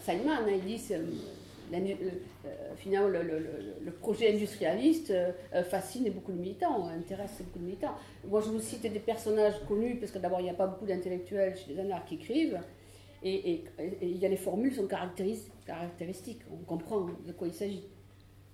Simon, 0.00 0.32
il 0.48 0.60
dit 0.64 0.82
euh, 0.90 0.96
euh, 0.96 1.02
finalement, 2.76 3.08
le, 3.08 3.90
projet 3.92 4.34
industrialiste 4.34 5.12
fascine 5.64 6.10
beaucoup 6.10 6.32
de 6.32 6.38
militants, 6.38 6.86
intéresse 6.88 7.40
beaucoup 7.42 7.58
de 7.58 7.64
militants. 7.64 7.94
Moi, 8.26 8.40
je 8.40 8.48
vous 8.48 8.60
cite 8.60 8.82
des 8.82 8.98
personnages 9.00 9.60
connus, 9.66 9.96
parce 9.96 10.12
que 10.12 10.18
d'abord, 10.18 10.40
il 10.40 10.44
n'y 10.44 10.50
a 10.50 10.54
pas 10.54 10.66
beaucoup 10.66 10.86
d'intellectuels 10.86 11.56
chez 11.56 11.72
les 11.72 11.80
anards 11.80 12.04
qui 12.04 12.14
écrivent, 12.16 12.60
et, 13.22 13.64
il 14.00 14.16
y 14.16 14.24
a 14.24 14.28
les 14.28 14.36
formules 14.36 14.74
sont 14.74 14.86
caractéristiques, 14.86 16.42
on 16.52 16.64
comprend 16.64 17.06
de 17.26 17.32
quoi 17.32 17.48
il 17.48 17.54
s'agit. 17.54 17.84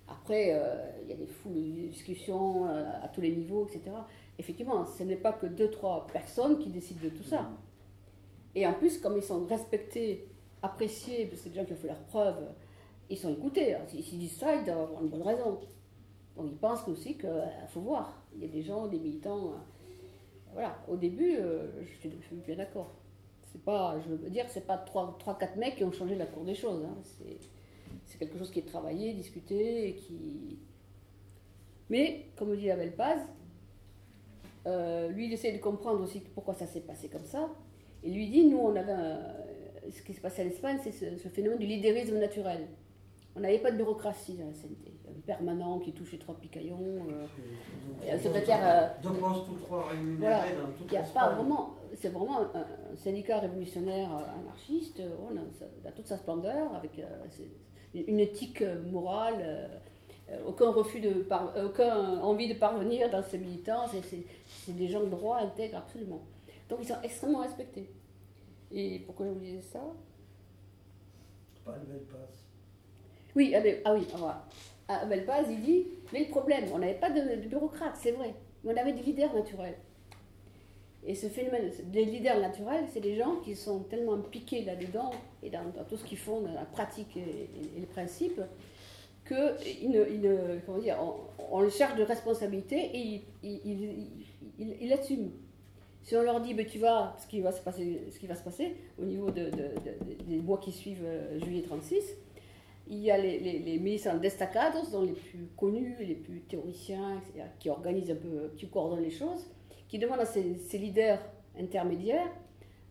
Après, 0.08 0.52
euh, 0.52 0.74
il 1.02 1.10
y 1.10 1.12
a 1.12 1.16
des 1.16 1.26
foules 1.26 1.54
de 1.54 1.88
discussions 1.88 2.66
euh, 2.66 2.84
à 3.02 3.08
tous 3.08 3.20
les 3.20 3.30
niveaux, 3.30 3.66
etc. 3.66 3.96
Effectivement, 4.38 4.84
ce 4.84 5.02
n'est 5.02 5.16
pas 5.16 5.32
que 5.32 5.46
deux, 5.46 5.70
trois 5.70 6.06
personnes 6.12 6.58
qui 6.58 6.68
décident 6.68 7.00
de 7.02 7.08
tout 7.08 7.22
ça. 7.22 7.50
Et 8.54 8.66
en 8.66 8.74
plus, 8.74 8.98
comme 8.98 9.16
ils 9.16 9.22
sont 9.22 9.44
respectés, 9.46 10.26
appréciés, 10.62 11.26
parce 11.26 11.40
que 11.40 11.44
c'est 11.44 11.50
des 11.50 11.56
gens 11.56 11.64
qui 11.64 11.72
ont 11.72 11.76
fait 11.76 11.88
leurs 11.88 12.04
preuves, 12.04 12.42
ils 13.10 13.18
sont 13.18 13.32
écoutés. 13.32 13.76
S'ils 13.88 14.18
disent 14.18 14.36
ça, 14.36 14.54
ils 14.54 14.64
doivent 14.64 14.80
avoir 14.80 15.02
une 15.02 15.08
bonne 15.08 15.22
raison. 15.22 15.60
Donc 16.36 16.46
ils 16.50 16.56
pensent 16.56 16.86
aussi 16.88 17.16
qu'il 17.16 17.28
euh, 17.28 17.66
faut 17.68 17.80
voir. 17.80 18.22
Il 18.34 18.42
y 18.42 18.44
a 18.44 18.48
des 18.48 18.62
gens, 18.62 18.86
des 18.86 18.98
militants. 18.98 19.52
voilà, 20.52 20.76
au 20.88 20.96
début, 20.96 21.36
je 21.80 22.08
suis, 22.08 22.10
bien 22.46 22.56
d'accord. 22.56 22.92
C'est 23.52 23.62
pas, 23.62 23.96
je 24.00 24.12
veux 24.12 24.30
dire, 24.30 24.46
c'est 24.48 24.66
pas 24.66 24.78
trois, 24.78 25.16
trois, 25.18 25.38
quatre 25.38 25.56
mecs 25.56 25.76
qui 25.76 25.84
ont 25.84 25.92
changé 25.92 26.16
la 26.16 26.26
cour 26.26 26.44
des 26.44 26.54
choses. 26.54 26.84
Hein. 26.84 26.96
C'est 28.06 28.18
quelque 28.18 28.38
chose 28.38 28.50
qui 28.50 28.58
est 28.58 28.66
travaillé, 28.66 29.12
discuté, 29.14 29.88
et 29.88 29.94
qui... 29.94 30.58
Mais, 31.90 32.26
comme 32.36 32.56
dit 32.56 32.70
Abel 32.70 32.92
Paz, 32.96 33.20
euh, 34.66 35.08
lui, 35.08 35.26
il 35.26 35.32
essaie 35.32 35.52
de 35.52 35.58
comprendre 35.58 36.02
aussi 36.02 36.20
pourquoi 36.20 36.54
ça 36.54 36.66
s'est 36.66 36.80
passé 36.80 37.08
comme 37.08 37.24
ça. 37.24 37.48
Et 38.02 38.10
lui 38.10 38.28
dit, 38.28 38.46
nous, 38.46 38.58
on 38.58 38.74
avait 38.74 38.92
ce 39.90 40.02
qui 40.02 40.14
s'est 40.14 40.20
passé 40.20 40.42
en 40.42 40.46
Espagne, 40.46 40.78
c'est 40.82 40.92
ce, 40.92 41.28
phénomène 41.28 41.58
du 41.58 41.66
lidérisme 41.66 42.18
naturel. 42.18 42.66
On 43.36 43.40
n'avait 43.40 43.58
pas 43.58 43.70
de 43.70 43.76
bureaucratie 43.76 44.34
dans 44.34 44.46
la 44.46 44.52
CNT. 44.52 44.92
Un 45.08 45.20
permanent 45.26 45.78
qui 45.80 45.92
touche 45.92 46.12
les 46.12 46.18
trois 46.18 46.36
picaillons, 46.36 47.06
euh, 47.10 48.12
un 48.12 48.18
secrétaire. 48.18 48.94
Deux 49.02 49.10
postes 49.10 49.48
ou 49.48 49.56
trois 49.64 49.88
rémunérés 49.88 50.54
dans 50.56 50.72
toute 50.72 50.90
Il 50.90 50.96
a 50.96 51.02
pas 51.02 51.30
vraiment. 51.30 51.74
C'est 51.96 52.10
vraiment 52.10 52.40
un, 52.40 52.96
syndicat 52.96 53.40
révolutionnaire 53.40 54.08
anarchiste, 54.40 55.00
on 55.20 55.36
a, 55.36 55.92
toute 55.92 56.06
sa 56.06 56.16
splendeur, 56.16 56.74
avec 56.74 57.00
une 57.94 58.20
éthique 58.20 58.64
morale, 58.90 59.36
euh, 59.40 59.66
euh, 60.30 60.38
aucun 60.46 60.70
refus 60.70 61.00
de 61.00 61.26
aucun 61.64 62.20
envie 62.20 62.48
de 62.48 62.58
parvenir 62.58 63.10
dans 63.10 63.22
ces 63.22 63.38
militants, 63.38 63.86
c'est 63.88 64.72
des 64.72 64.88
gens 64.88 65.02
de 65.02 65.10
droit 65.10 65.38
intègres 65.38 65.78
absolument. 65.78 66.22
Donc 66.68 66.78
ils 66.82 66.88
sont 66.88 67.00
extrêmement 67.02 67.40
respectés. 67.40 67.90
Et 68.72 69.00
pourquoi 69.00 69.26
je 69.26 69.32
vous 69.32 69.40
disais 69.40 69.60
ça? 69.60 69.80
Pas 71.64 71.76
le 71.76 71.86
Belpaz. 71.86 72.43
Oui, 73.36 73.54
ah, 73.54 73.60
ah 73.84 73.94
oui. 73.94 74.06
À 74.86 75.06
Belpaz, 75.06 75.46
il 75.50 75.60
dit, 75.60 75.86
mais 76.12 76.20
le 76.20 76.30
problème, 76.30 76.64
on 76.72 76.78
n'avait 76.78 76.94
pas 76.94 77.10
de, 77.10 77.20
de 77.20 77.48
bureaucrates, 77.48 77.96
c'est 77.96 78.12
vrai, 78.12 78.34
mais 78.62 78.74
on 78.74 78.76
avait 78.76 78.92
des 78.92 79.02
leaders 79.02 79.34
naturels. 79.34 79.76
Et 81.06 81.14
ce 81.14 81.28
phénomène 81.28 81.70
des 81.86 82.04
leaders 82.04 82.40
naturels, 82.40 82.84
c'est 82.92 83.00
des 83.00 83.16
gens 83.16 83.36
qui 83.36 83.54
sont 83.54 83.80
tellement 83.80 84.18
piqués 84.18 84.64
là-dedans 84.64 85.10
et 85.42 85.50
dans, 85.50 85.60
tout 85.88 85.96
ce 85.96 86.04
qu'ils 86.04 86.18
font, 86.18 86.40
dans 86.40 86.52
la 86.52 86.64
pratique 86.64 87.16
et, 87.16 87.50
les 87.78 87.86
principes, 87.86 88.40
qu'ils 89.26 89.90
ne, 89.90 90.58
comment 90.64 90.78
dire, 90.78 90.98
on, 91.50 91.60
le 91.60 91.68
cherche 91.68 91.96
de 91.96 92.02
responsabilité 92.02 92.90
et 92.94 93.22
ils 93.42 94.88
l'assument. 94.88 95.30
Si 96.02 96.16
on 96.16 96.22
leur 96.22 96.40
dit, 96.40 96.52
ben, 96.52 96.66
tu 96.66 96.78
vas, 96.78 97.16
ce 97.18 97.26
qui 97.26 97.40
va 97.40 97.50
se 97.50 97.62
passer, 97.62 98.02
ce 98.10 98.18
qui 98.18 98.26
va 98.26 98.34
se 98.34 98.42
passer 98.42 98.76
au 99.00 99.04
niveau 99.04 99.30
de, 99.30 99.50
des 100.26 100.36
mois 100.36 100.58
qui 100.58 100.70
suivent 100.70 101.04
euh, 101.04 101.38
juillet 101.40 101.62
36, 101.62 102.14
il 102.86 102.98
y 102.98 103.10
a 103.10 103.18
les, 103.18 103.38
les, 103.38 103.58
les 103.58 103.78
ministres 103.78 104.18
destacados, 104.18 104.90
dont 104.92 105.02
les 105.02 105.12
plus 105.12 105.48
connus, 105.56 105.96
les 106.00 106.14
plus 106.14 106.40
théoriciens, 106.42 107.20
qui 107.58 107.70
organisent 107.70 108.10
un 108.10 108.16
peu, 108.16 108.52
qui 108.56 108.68
coordonnent 108.68 109.02
les 109.02 109.10
choses 109.10 109.46
qui 109.94 110.00
demande 110.00 110.18
à 110.18 110.26
ses, 110.26 110.42
leaders 110.72 111.20
intermédiaires 111.56 112.28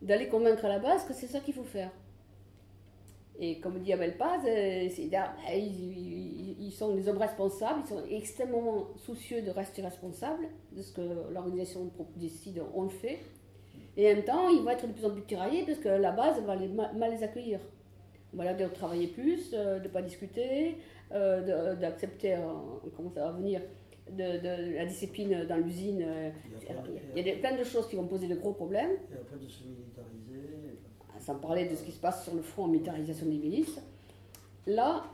d'aller 0.02 0.30
convaincre 0.30 0.64
à 0.64 0.70
la 0.70 0.80
base 0.80 1.04
que 1.06 1.14
c'est 1.14 1.28
ça 1.28 1.42
qu'il 1.42 1.54
faut 1.54 1.66
faire. 1.66 1.92
Et 3.38 3.60
comme 3.60 3.80
dit 3.80 3.92
Abel 3.92 4.16
Paz, 4.18 4.42
euh, 4.46 4.88
ils, 5.54 6.56
ils, 6.62 6.72
sont 6.72 6.96
des 6.96 7.10
hommes 7.10 7.18
responsables, 7.18 7.82
ils 7.84 7.90
sont 7.90 8.04
extrêmement 8.10 8.88
soucieux 8.96 9.42
de 9.42 9.50
rester 9.50 9.82
responsables 9.82 10.46
de 10.72 10.82
ce 10.82 10.94
que 10.94 11.02
l'organisation 11.34 11.92
décide, 12.16 12.62
on 12.74 12.84
le 12.84 12.90
fait. 12.90 13.20
Et 13.98 14.10
en 14.10 14.16
même 14.16 14.24
temps, 14.24 14.48
ils 14.48 14.62
vont 14.62 14.70
être 14.70 14.88
de 14.88 14.94
plus 14.94 15.06
en 15.06 15.10
plus 15.10 15.24
tiraillés 15.24 15.66
parce 15.66 15.80
que 15.80 15.90
la 15.90 16.12
base 16.12 16.42
va 16.44 16.56
les, 16.56 16.70
mal 16.70 17.12
les 17.12 17.24
accueillir. 17.24 17.60
Dire 18.34 18.70
de 18.70 18.74
travailler 18.74 19.08
plus, 19.08 19.52
euh, 19.54 19.80
de 19.80 19.84
ne 19.84 19.90
pas 19.90 20.02
discuter, 20.02 20.78
euh, 21.12 21.76
d'accepter, 21.76 22.38
comment 22.96 23.12
ça 23.12 23.26
va 23.26 23.32
venir, 23.32 23.62
de, 24.12 24.76
la 24.76 24.86
discipline 24.86 25.46
dans 25.48 25.58
l'usine. 25.58 26.04
Euh, 26.06 26.30
il 27.16 27.26
y 27.26 27.32
a 27.32 27.36
plein 27.36 27.58
de 27.58 27.64
choses 27.64 27.88
qui 27.88 27.96
vont 27.96 28.08
poser 28.08 28.28
de 28.28 28.36
gros 28.36 28.54
problèmes. 28.54 28.92
Et 28.92 29.16
après 29.16 29.38
de 29.38 29.48
se 29.48 29.64
militariser. 29.64 30.80
Sans 31.20 31.36
parler 31.36 31.70
de 31.70 31.76
ce 31.76 31.84
qui 31.84 31.92
se 31.92 32.00
passe 32.00 32.24
sur 32.24 32.36
le 32.36 32.42
front 32.42 32.64
en 32.64 32.68
militarisation 32.68 33.26
des 33.26 33.38
milices. 33.38 33.80
Là, 34.68 35.06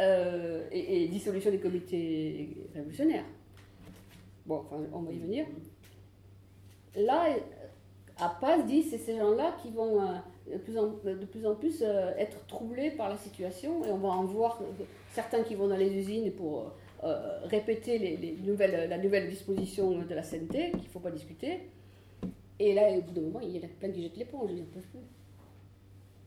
euh, 0.00 0.66
et, 0.72 1.06
dissolution 1.08 1.50
des 1.50 1.60
comités 1.60 2.48
révolutionnaires. 2.74 3.24
Bon, 4.46 4.56
enfin, 4.56 4.82
on 4.92 5.00
va 5.00 5.12
y 5.12 5.18
venir. 5.18 5.46
Là, 6.96 7.36
à 8.18 8.28
Paz 8.40 8.64
dit 8.66 8.82
c'est 8.82 8.98
ces 8.98 9.16
gens-là 9.16 9.56
qui 9.62 9.70
vont 9.70 10.00
euh, 10.00 10.14
de, 10.50 10.58
plus 10.58 10.78
en, 10.78 10.88
de 10.88 11.26
plus 11.26 11.46
en 11.46 11.54
plus 11.54 11.82
être 12.18 12.46
troublés 12.46 12.90
par 12.90 13.08
la 13.08 13.16
situation 13.16 13.84
et 13.84 13.90
on 13.90 13.98
va 13.98 14.08
en 14.08 14.24
voir 14.24 14.60
certains 15.10 15.42
qui 15.42 15.54
vont 15.54 15.68
dans 15.68 15.76
les 15.76 15.92
usines 15.92 16.32
pour 16.32 16.72
euh, 17.04 17.38
répéter 17.44 17.98
les, 17.98 18.38
nouvelles, 18.42 18.88
la 18.88 18.96
nouvelle 18.96 19.28
disposition 19.28 20.00
de 20.00 20.14
la 20.14 20.22
CNT, 20.22 20.70
qu'il 20.70 20.84
ne 20.84 20.88
faut 20.88 21.00
pas 21.00 21.10
discuter. 21.10 21.68
Et 22.58 22.72
là, 22.72 22.90
au 22.96 23.02
bout 23.02 23.12
d'un 23.12 23.20
moment, 23.20 23.40
il 23.40 23.54
y 23.54 23.60
en 23.60 23.64
a 23.64 23.68
plein 23.68 23.90
qui 23.90 24.02
jettent 24.02 24.16
l'éponge, 24.16 24.50
ils 24.52 24.60
n'en 24.60 24.64
peuvent 24.64 24.88
plus. 24.90 25.00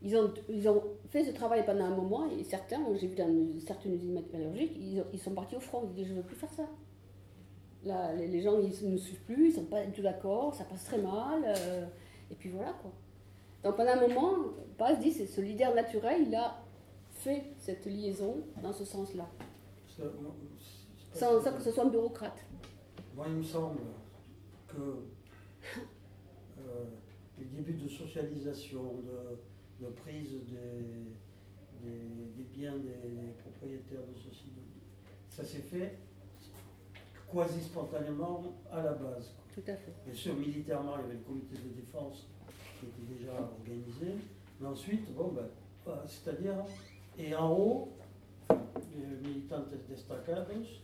Ils 0.03 0.15
ont, 0.15 0.31
ils 0.49 0.69
ont 0.69 0.84
fait 1.10 1.23
ce 1.23 1.31
travail 1.31 1.65
pendant 1.65 1.85
un 1.85 1.95
moment, 1.95 2.30
et 2.30 2.44
certains, 2.44 2.80
j'ai 2.95 3.07
vu 3.07 3.15
dans 3.15 3.60
certaines 3.60 3.95
usines 3.95 4.14
métallurgiques, 4.14 4.77
ils, 4.77 5.03
ils, 5.14 5.19
sont 5.19 5.31
partis 5.31 5.56
au 5.56 5.60
front, 5.60 5.81
ils 5.89 5.94
disent 5.95 6.07
Je 6.10 6.11
ne 6.11 6.18
veux 6.18 6.23
plus 6.23 6.35
faire 6.35 6.53
ça. 6.53 6.69
Là, 7.84 8.14
les, 8.14 8.41
gens, 8.41 8.60
ils 8.60 8.91
ne 8.91 8.98
suivent 8.98 9.22
plus, 9.22 9.45
ils 9.45 9.49
ne 9.49 9.56
sont 9.56 9.65
pas 9.65 9.84
du 9.84 9.91
tout 9.94 10.03
d'accord, 10.03 10.53
ça 10.53 10.65
passe 10.65 10.84
très 10.84 10.99
mal, 10.99 11.44
euh, 11.44 11.88
et 12.30 12.35
puis 12.35 12.49
voilà 12.49 12.73
quoi. 12.73 12.91
Donc 13.68 13.76
pendant 13.76 13.91
un 13.91 14.07
moment, 14.07 14.38
Paz 14.77 14.98
dit 14.98 15.11
c'est 15.11 15.26
ce 15.26 15.41
leader 15.41 15.76
naturel, 15.76 16.23
il 16.26 16.34
a 16.34 16.56
fait 17.11 17.44
cette 17.57 17.85
liaison 17.85 18.38
dans 18.64 18.72
ce 18.72 18.85
sens-là 18.85 19.27
sans, 21.11 21.41
que 21.41 21.61
ce 21.61 21.72
soit 21.72 21.84
un 21.84 21.89
bureaucrate. 21.89 22.45
Moi, 23.14 23.26
il 23.27 23.35
me 23.35 23.44
semble 23.44 23.81
que 24.69 25.03
euh, 26.60 26.85
les 27.38 27.44
débuts 27.44 27.73
de 27.73 27.89
socialisation, 27.89 29.03
de, 29.81 29.88
prise 29.88 30.31
des, 30.48 31.89
des, 31.89 32.44
biens 32.53 32.77
des 32.77 33.34
propriétaires 33.44 34.07
de 34.07 34.18
ceci, 34.18 34.53
ça 35.30 35.44
s'est 35.44 35.60
fait 35.60 35.98
quasi 37.34 37.61
spontanément 37.61 38.56
à 38.72 38.81
la 38.81 38.94
base. 38.94 39.34
Tout 39.53 39.64
à 39.68 39.76
fait. 39.76 39.91
Bien 40.06 40.15
sûr, 40.15 40.35
militairement, 40.35 40.94
il 40.99 41.02
y 41.02 41.03
avait 41.03 41.14
le 41.15 41.19
comité 41.19 41.56
de 41.57 41.81
défense 41.81 42.27
qui 42.79 42.85
était 42.85 43.19
déjà 43.19 43.33
organisé. 43.33 44.15
Mais 44.59 44.67
ensuite, 44.67 45.13
bon, 45.13 45.33
ben, 45.33 45.93
c'est-à-dire, 46.05 46.55
et 47.17 47.35
en 47.35 47.51
haut, 47.51 47.89
les 48.49 49.27
militants 49.27 49.63
destacados, 49.87 50.81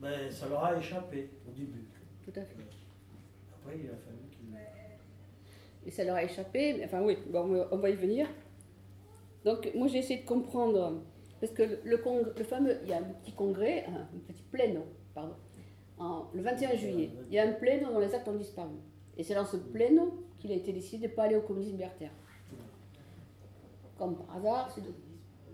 ben, 0.00 0.30
ça 0.30 0.48
leur 0.48 0.64
a 0.64 0.76
échappé 0.76 1.30
au 1.48 1.52
début. 1.52 1.86
Tout 2.24 2.32
à 2.36 2.42
fait. 2.42 2.56
Après, 3.54 3.78
il 3.78 3.86
a 3.86 3.96
fallu 3.96 4.18
qu'ils. 4.30 4.56
Et 5.86 5.90
ça 5.90 6.04
leur 6.04 6.16
a 6.16 6.24
échappé, 6.24 6.74
mais 6.74 6.84
enfin 6.84 7.02
oui, 7.02 7.18
bon, 7.30 7.66
on 7.70 7.76
va 7.76 7.90
y 7.90 7.96
venir. 7.96 8.28
Donc 9.44 9.68
moi 9.74 9.88
j'ai 9.88 9.98
essayé 9.98 10.20
de 10.20 10.26
comprendre, 10.26 11.02
parce 11.40 11.52
que 11.52 11.62
le, 11.62 11.80
le, 11.84 12.44
fameux, 12.44 12.78
il 12.84 12.90
y 12.90 12.92
a 12.92 12.98
un 12.98 13.02
petit 13.02 13.32
congrès, 13.32 13.84
un, 13.86 14.06
petit 14.28 14.44
pléno, 14.52 14.86
pardon, 15.14 15.34
en, 15.98 16.26
le 16.32 16.42
21 16.42 16.76
juillet, 16.76 17.10
il 17.28 17.34
y 17.34 17.38
a 17.40 17.48
un 17.48 17.52
pléno 17.52 17.92
dont 17.92 17.98
les 17.98 18.14
actes 18.14 18.28
ont 18.28 18.36
disparu. 18.36 18.76
Et 19.16 19.24
c'est 19.24 19.34
dans 19.34 19.44
ce 19.44 19.56
pléno 19.56 20.22
qu'il 20.42 20.50
a 20.50 20.56
été 20.56 20.72
décidé 20.72 21.06
de 21.06 21.12
ne 21.12 21.16
pas 21.16 21.22
aller 21.24 21.36
au 21.36 21.40
communisme 21.40 21.72
libertaire. 21.72 22.10
Comme 23.96 24.16
par 24.16 24.36
hasard, 24.36 24.70
c'est 24.74 24.82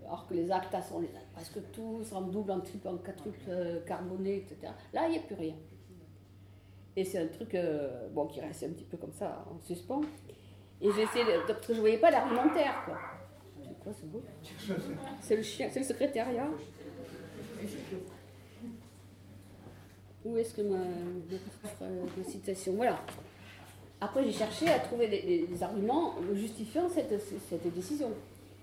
alors 0.06 0.26
que 0.26 0.32
les 0.32 0.50
actes 0.50 0.74
sont 0.88 1.00
les, 1.00 1.10
presque 1.34 1.58
tous 1.70 2.10
en 2.12 2.22
double, 2.22 2.52
en 2.52 2.60
triple, 2.60 2.88
en 2.88 2.96
quadruple 2.96 3.38
euh, 3.50 3.84
carbonés, 3.84 4.38
etc. 4.38 4.72
Là, 4.94 5.06
il 5.06 5.10
n'y 5.10 5.18
a 5.18 5.20
plus 5.20 5.34
rien. 5.34 5.54
Et 6.96 7.04
c'est 7.04 7.18
un 7.18 7.26
truc 7.26 7.54
euh, 7.54 8.08
bon, 8.08 8.26
qui 8.26 8.40
reste 8.40 8.62
un 8.62 8.70
petit 8.70 8.86
peu 8.86 8.96
comme 8.96 9.12
ça, 9.12 9.44
en 9.50 9.60
suspens. 9.60 10.00
Et 10.80 10.86
essayé, 10.88 11.24
de, 11.24 11.46
parce 11.46 11.66
que 11.66 11.74
je 11.74 11.74
ne 11.74 11.80
voyais 11.80 11.98
pas 11.98 12.10
l'argumentaire, 12.10 12.84
quoi. 12.86 12.98
C'est 13.62 13.78
quoi 13.80 13.92
ce 13.92 14.06
beau 14.06 14.22
C'est 15.20 15.36
le 15.36 15.42
chien, 15.42 15.68
c'est 15.70 15.80
le 15.80 15.84
secrétariat. 15.84 16.48
Où 20.24 20.36
est-ce 20.38 20.54
que 20.54 20.62
ma, 20.62 20.78
ma, 20.78 22.24
citation? 22.24 22.72
Voilà. 22.76 22.98
Après, 24.00 24.24
j'ai 24.24 24.32
cherché 24.32 24.68
à 24.68 24.78
trouver 24.78 25.08
des, 25.08 25.62
arguments 25.62 26.14
justifiant 26.32 26.88
cette, 26.88 27.12
décision. 27.74 28.10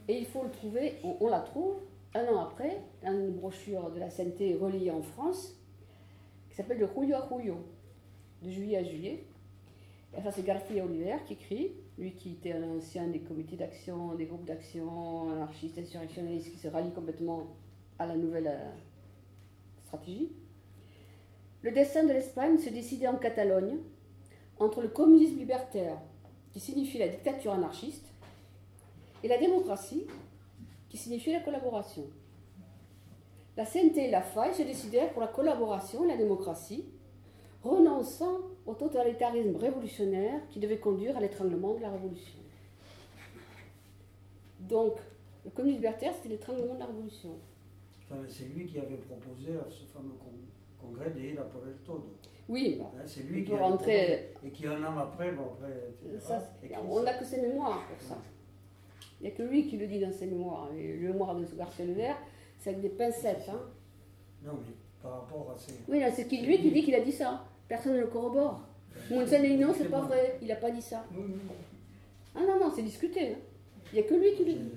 Et 0.08 0.20
il 0.20 0.26
faut 0.26 0.44
le 0.44 0.52
trouver, 0.52 0.96
on, 1.04 1.28
la 1.28 1.42
trouve 1.42 1.76
un 2.14 2.26
an 2.28 2.44
après, 2.44 2.82
dans 3.04 3.12
une 3.12 3.32
brochure 3.32 3.92
de 3.92 4.00
la 4.00 4.10
CNT 4.10 4.56
reliée 4.56 4.92
en 4.92 5.02
France, 5.02 5.56
qui 6.50 6.56
s'appelle 6.56 6.80
De 6.80 6.88
Julio 6.88 7.16
à 7.16 7.28
Julio, 7.28 7.58
de 8.44 8.50
juillet 8.50 8.78
à 8.78 8.84
juillet. 8.84 9.26
Enfin, 10.18 10.32
c'est 10.32 10.46
García 10.46 10.86
Oliver 10.86 11.18
qui 11.26 11.34
écrit, 11.34 11.72
lui 11.98 12.14
qui 12.14 12.34
était 12.34 12.54
un 12.54 12.78
ancien 12.78 13.08
des 13.08 13.20
comités 13.20 13.58
d'action, 13.58 14.16
des 14.16 14.26
groupes 14.26 14.46
d'action 14.46 15.30
anarchistes, 15.32 15.78
insurrectionnistes, 15.78 16.52
qui 16.52 16.58
se 16.58 16.70
rallie 16.70 16.92
complètement 16.92 17.48
à 18.00 18.06
la 18.06 18.16
nouvelle 18.16 18.48
euh, 18.48 18.72
stratégie. 19.88 20.32
Le 21.62 21.72
destin 21.72 22.04
de 22.06 22.14
l'Espagne 22.14 22.58
se 22.58 22.70
décidait 22.70 23.08
en 23.08 23.18
Catalogne 23.18 23.80
entre 24.60 24.82
le 24.82 24.88
communisme 24.88 25.38
libertaire, 25.38 25.98
qui 26.52 26.60
signifie 26.60 26.98
la 26.98 27.08
dictature 27.08 27.54
anarchiste, 27.54 28.06
et 29.24 29.28
la 29.28 29.38
démocratie, 29.38 30.06
qui 30.90 30.98
signifie 30.98 31.32
la 31.32 31.40
collaboration. 31.40 32.04
La 33.58 33.66
CNT 33.66 33.98
et 34.08 34.12
la 34.12 34.22
FAI 34.22 34.54
se 34.54 34.64
décidèrent 34.64 35.12
pour 35.12 35.22
la 35.22 35.28
collaboration 35.28 36.04
et 36.04 36.08
la 36.08 36.18
démocratie, 36.18 36.86
renonçant 37.64 38.38
au 38.66 38.74
totalitarisme 38.76 39.56
révolutionnaire 39.56 40.42
qui 40.50 40.60
devait 40.60 40.78
conduire 40.78 41.18
à 41.18 41.22
l'étranglement 41.22 41.74
de 41.74 41.82
la 41.82 41.90
révolution. 41.90 42.40
Donc, 44.60 44.98
le 45.44 45.52
communisme 45.52 45.82
libertaire, 45.82 46.14
c'était 46.16 46.30
l'étranglement 46.30 46.76
de 46.76 46.80
la 46.80 46.86
révolution. 46.86 47.32
c'est 48.28 48.46
lui 48.46 48.66
qui 48.66 48.78
avait 48.78 48.98
proposé 48.98 49.54
ce 49.70 49.84
fameux 49.92 50.14
congrès 50.80 51.10
des 51.12 51.34
La 51.34 51.44
por 51.44 51.62
el 51.68 51.76
Todo. 51.86 52.18
Oui, 52.48 52.80
hein, 52.82 53.02
c'est 53.06 53.24
lui 53.24 53.44
qui 53.44 53.54
a 53.54 53.58
rentrer... 53.58 54.34
et 54.46 54.50
qui 54.52 54.68
un 54.68 54.84
an 54.84 54.98
après, 55.00 55.32
bon, 55.32 55.44
après 55.54 56.78
on 56.88 57.02
n'a 57.02 57.14
que 57.16 57.26
ses 57.26 57.42
mémoires 57.42 57.82
pour 57.88 58.08
ça. 58.08 58.18
Il 59.20 59.28
n'y 59.28 59.34
a 59.34 59.36
que 59.36 59.44
lui 59.44 59.68
qui 59.68 59.78
le 59.78 59.88
dit 59.88 60.00
dans 60.00 60.12
ses 60.12 60.28
mémoires. 60.28 60.70
Et 60.78 60.98
le 60.98 61.08
mémoire 61.08 61.36
de 61.36 61.46
Garcia 61.56 61.86
Vert, 61.86 62.18
c'est 62.60 62.70
avec 62.72 62.82
des 62.82 62.90
pincettes. 62.90 63.50
Hein. 63.50 63.60
Non, 64.44 64.54
mais 64.54 64.74
par 65.02 65.22
rapport 65.22 65.52
à 65.56 65.58
ses. 65.58 65.74
Oui, 65.88 66.04
c'est 66.14 66.30
lui 66.30 66.60
qui 66.60 66.72
dit 66.72 66.84
qu'il 66.84 66.96
a 66.96 67.02
dit 67.02 67.12
ça. 67.12 67.44
Personne 67.68 67.94
ne 67.94 68.02
le 68.02 68.08
corrobore. 68.08 68.62
dit 69.10 69.58
non, 69.58 69.74
c'est 69.76 69.90
pas 69.90 70.02
vrai, 70.02 70.38
il 70.42 70.48
n'a 70.48 70.56
pas 70.56 70.70
dit 70.70 70.82
ça. 70.82 71.06
Ah 72.36 72.42
non, 72.42 72.60
non, 72.60 72.72
c'est 72.76 72.84
discuté. 72.84 73.32
Hein. 73.32 73.38
Il 73.92 74.00
n'y 74.00 74.06
a 74.06 74.10
que 74.10 74.16
lui 74.16 74.34
qui 74.36 74.46
le 74.46 74.54
dit. 74.54 74.72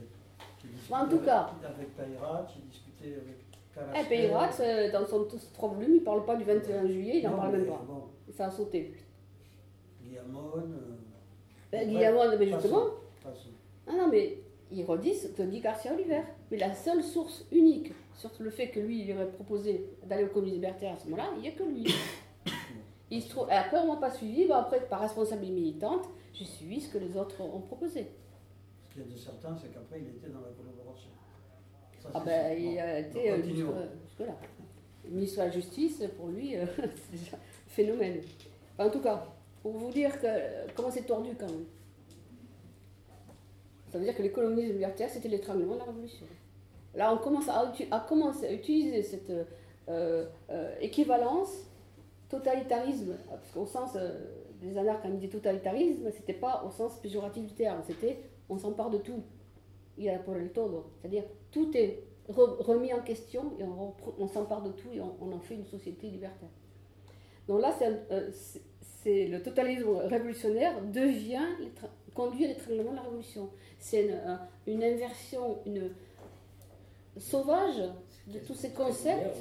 en 0.90 1.08
tout 1.08 1.18
cas. 1.18 1.50
Avec 1.64 1.96
Payrat, 1.96 2.46
il 2.56 2.68
discutait 2.70 3.20
avec. 3.20 3.47
Eh, 4.10 4.30
euh, 4.60 4.92
dans 4.92 5.06
son 5.06 5.26
trois 5.54 5.68
volumes, 5.70 5.94
il 5.94 6.00
ne 6.00 6.04
parle 6.04 6.24
pas 6.24 6.36
du 6.36 6.44
21 6.44 6.86
juillet, 6.86 7.18
il 7.18 7.24
n'en 7.24 7.36
parle 7.36 7.52
même 7.52 7.66
pas. 7.66 7.84
Ça 8.30 8.46
a 8.46 8.50
sauté. 8.50 8.94
Guillamon. 10.02 10.52
Euh, 10.56 10.96
ben, 11.72 11.88
Guillamon, 11.88 12.38
mais 12.38 12.46
justement. 12.46 12.84
Ah 13.86 13.92
non, 13.96 14.08
mais 14.08 14.38
il 14.70 14.84
redit 14.84 15.14
ce 15.14 15.28
que 15.28 15.42
dit 15.42 15.60
Garcia 15.60 15.92
Oliver. 15.92 16.22
Mais 16.50 16.58
la 16.58 16.74
seule 16.74 17.02
source 17.02 17.46
unique 17.52 17.92
sur 18.14 18.30
le 18.40 18.50
fait 18.50 18.68
que 18.68 18.80
lui, 18.80 19.04
il 19.04 19.12
aurait 19.14 19.30
proposé 19.30 19.90
d'aller 20.04 20.24
au 20.24 20.28
communisme 20.28 20.56
libertaire 20.56 20.94
à 20.94 20.96
ce 20.96 21.04
moment-là, 21.04 21.30
il 21.36 21.42
n'y 21.42 21.48
a 21.48 21.52
que 21.52 21.62
lui. 21.62 21.86
Il 23.10 23.22
se 23.22 23.30
trouve, 23.30 23.46
après, 23.50 23.78
on 23.78 23.94
n'a 23.94 23.98
pas 23.98 24.10
suivi, 24.10 24.46
bah, 24.46 24.58
après, 24.58 24.86
par 24.86 25.00
responsabilité 25.00 25.54
militante, 25.54 26.10
j'ai 26.34 26.44
suivi 26.44 26.78
ce 26.78 26.92
que 26.92 26.98
les 26.98 27.16
autres 27.16 27.40
ont 27.40 27.60
proposé. 27.60 28.10
Ce 28.86 28.92
qu'il 28.92 29.02
y 29.02 29.04
a 29.06 29.08
de 29.08 29.16
certain, 29.16 29.56
c'est 29.56 29.72
qu'après, 29.72 30.02
il 30.02 30.08
était 30.08 30.28
dans 30.28 30.42
la 30.42 30.50
collaboration. 30.50 31.08
Ah 32.14 32.22
ben, 32.24 32.58
il 32.58 32.78
a 32.78 33.00
été 33.00 33.30
euh, 33.30 33.42
jusque-là. 33.42 34.36
Le 35.04 35.10
ministre 35.10 35.40
de 35.40 35.46
la 35.46 35.50
Justice, 35.50 36.02
pour 36.16 36.28
lui, 36.28 36.56
euh, 36.56 36.66
c'est 36.76 37.18
déjà 37.18 37.36
phénomène. 37.66 38.20
en 38.78 38.90
tout 38.90 39.00
cas, 39.00 39.26
pour 39.62 39.72
vous 39.72 39.90
dire 39.90 40.20
que, 40.20 40.26
comment 40.74 40.90
c'est 40.90 41.06
tordu 41.06 41.30
quand 41.38 41.46
même. 41.46 41.64
Ça 43.90 43.98
veut 43.98 44.04
dire 44.04 44.14
que 44.14 44.22
les 44.22 44.30
communisme 44.30 44.72
libertaire, 44.72 45.08
c'était 45.08 45.28
l'étranglement 45.28 45.74
de 45.74 45.78
la 45.78 45.84
révolution. 45.84 46.26
Là, 46.94 47.12
on 47.12 47.18
commence 47.18 47.48
à, 47.48 47.72
à 47.90 48.52
utiliser 48.52 49.02
cette 49.02 49.30
euh, 49.88 50.26
euh, 50.50 50.74
équivalence, 50.80 51.64
totalitarisme, 52.28 53.16
parce 53.30 53.50
qu'au 53.52 53.64
sens 53.64 53.92
euh, 53.96 54.18
des 54.60 54.76
anarches, 54.76 55.00
quand 55.02 55.08
ils 55.08 55.18
disaient 55.18 55.32
totalitarisme, 55.32 56.10
c'était 56.10 56.34
pas 56.34 56.62
au 56.66 56.70
sens 56.70 56.98
péjoratif 57.00 57.46
du 57.46 57.54
terme, 57.54 57.80
c'était 57.86 58.18
on 58.50 58.58
s'empare 58.58 58.90
de 58.90 58.98
tout. 58.98 59.22
Il 59.98 60.04
y 60.04 60.10
a 60.10 60.18
pour 60.18 60.34
le 60.34 60.48
todo. 60.48 60.86
C'est-à-dire, 61.00 61.24
tout 61.50 61.76
est 61.76 62.04
remis 62.28 62.92
en 62.92 63.00
question 63.00 63.52
et 63.58 63.64
on, 63.64 64.28
s'empare 64.28 64.62
de 64.62 64.70
tout 64.70 64.88
et 64.92 65.00
on, 65.00 65.32
en 65.32 65.40
fait 65.40 65.54
une 65.54 65.64
société 65.66 66.08
libertaire. 66.08 66.48
Donc 67.46 67.60
là, 67.60 67.74
c'est 68.82 69.26
le 69.26 69.42
totalisme 69.42 69.88
révolutionnaire 69.88 70.80
devient 70.82 71.46
conduit 72.14 72.46
à 72.46 72.48
l'étranglement 72.48 72.90
de 72.90 72.96
la 72.96 73.02
révolution. 73.02 73.48
C'est 73.78 74.10
une, 74.66 74.82
inversion, 74.82 75.58
une 75.66 75.90
sauvage 77.16 77.80
de 78.26 78.38
tous 78.40 78.54
ces 78.54 78.70
concepts. 78.70 79.38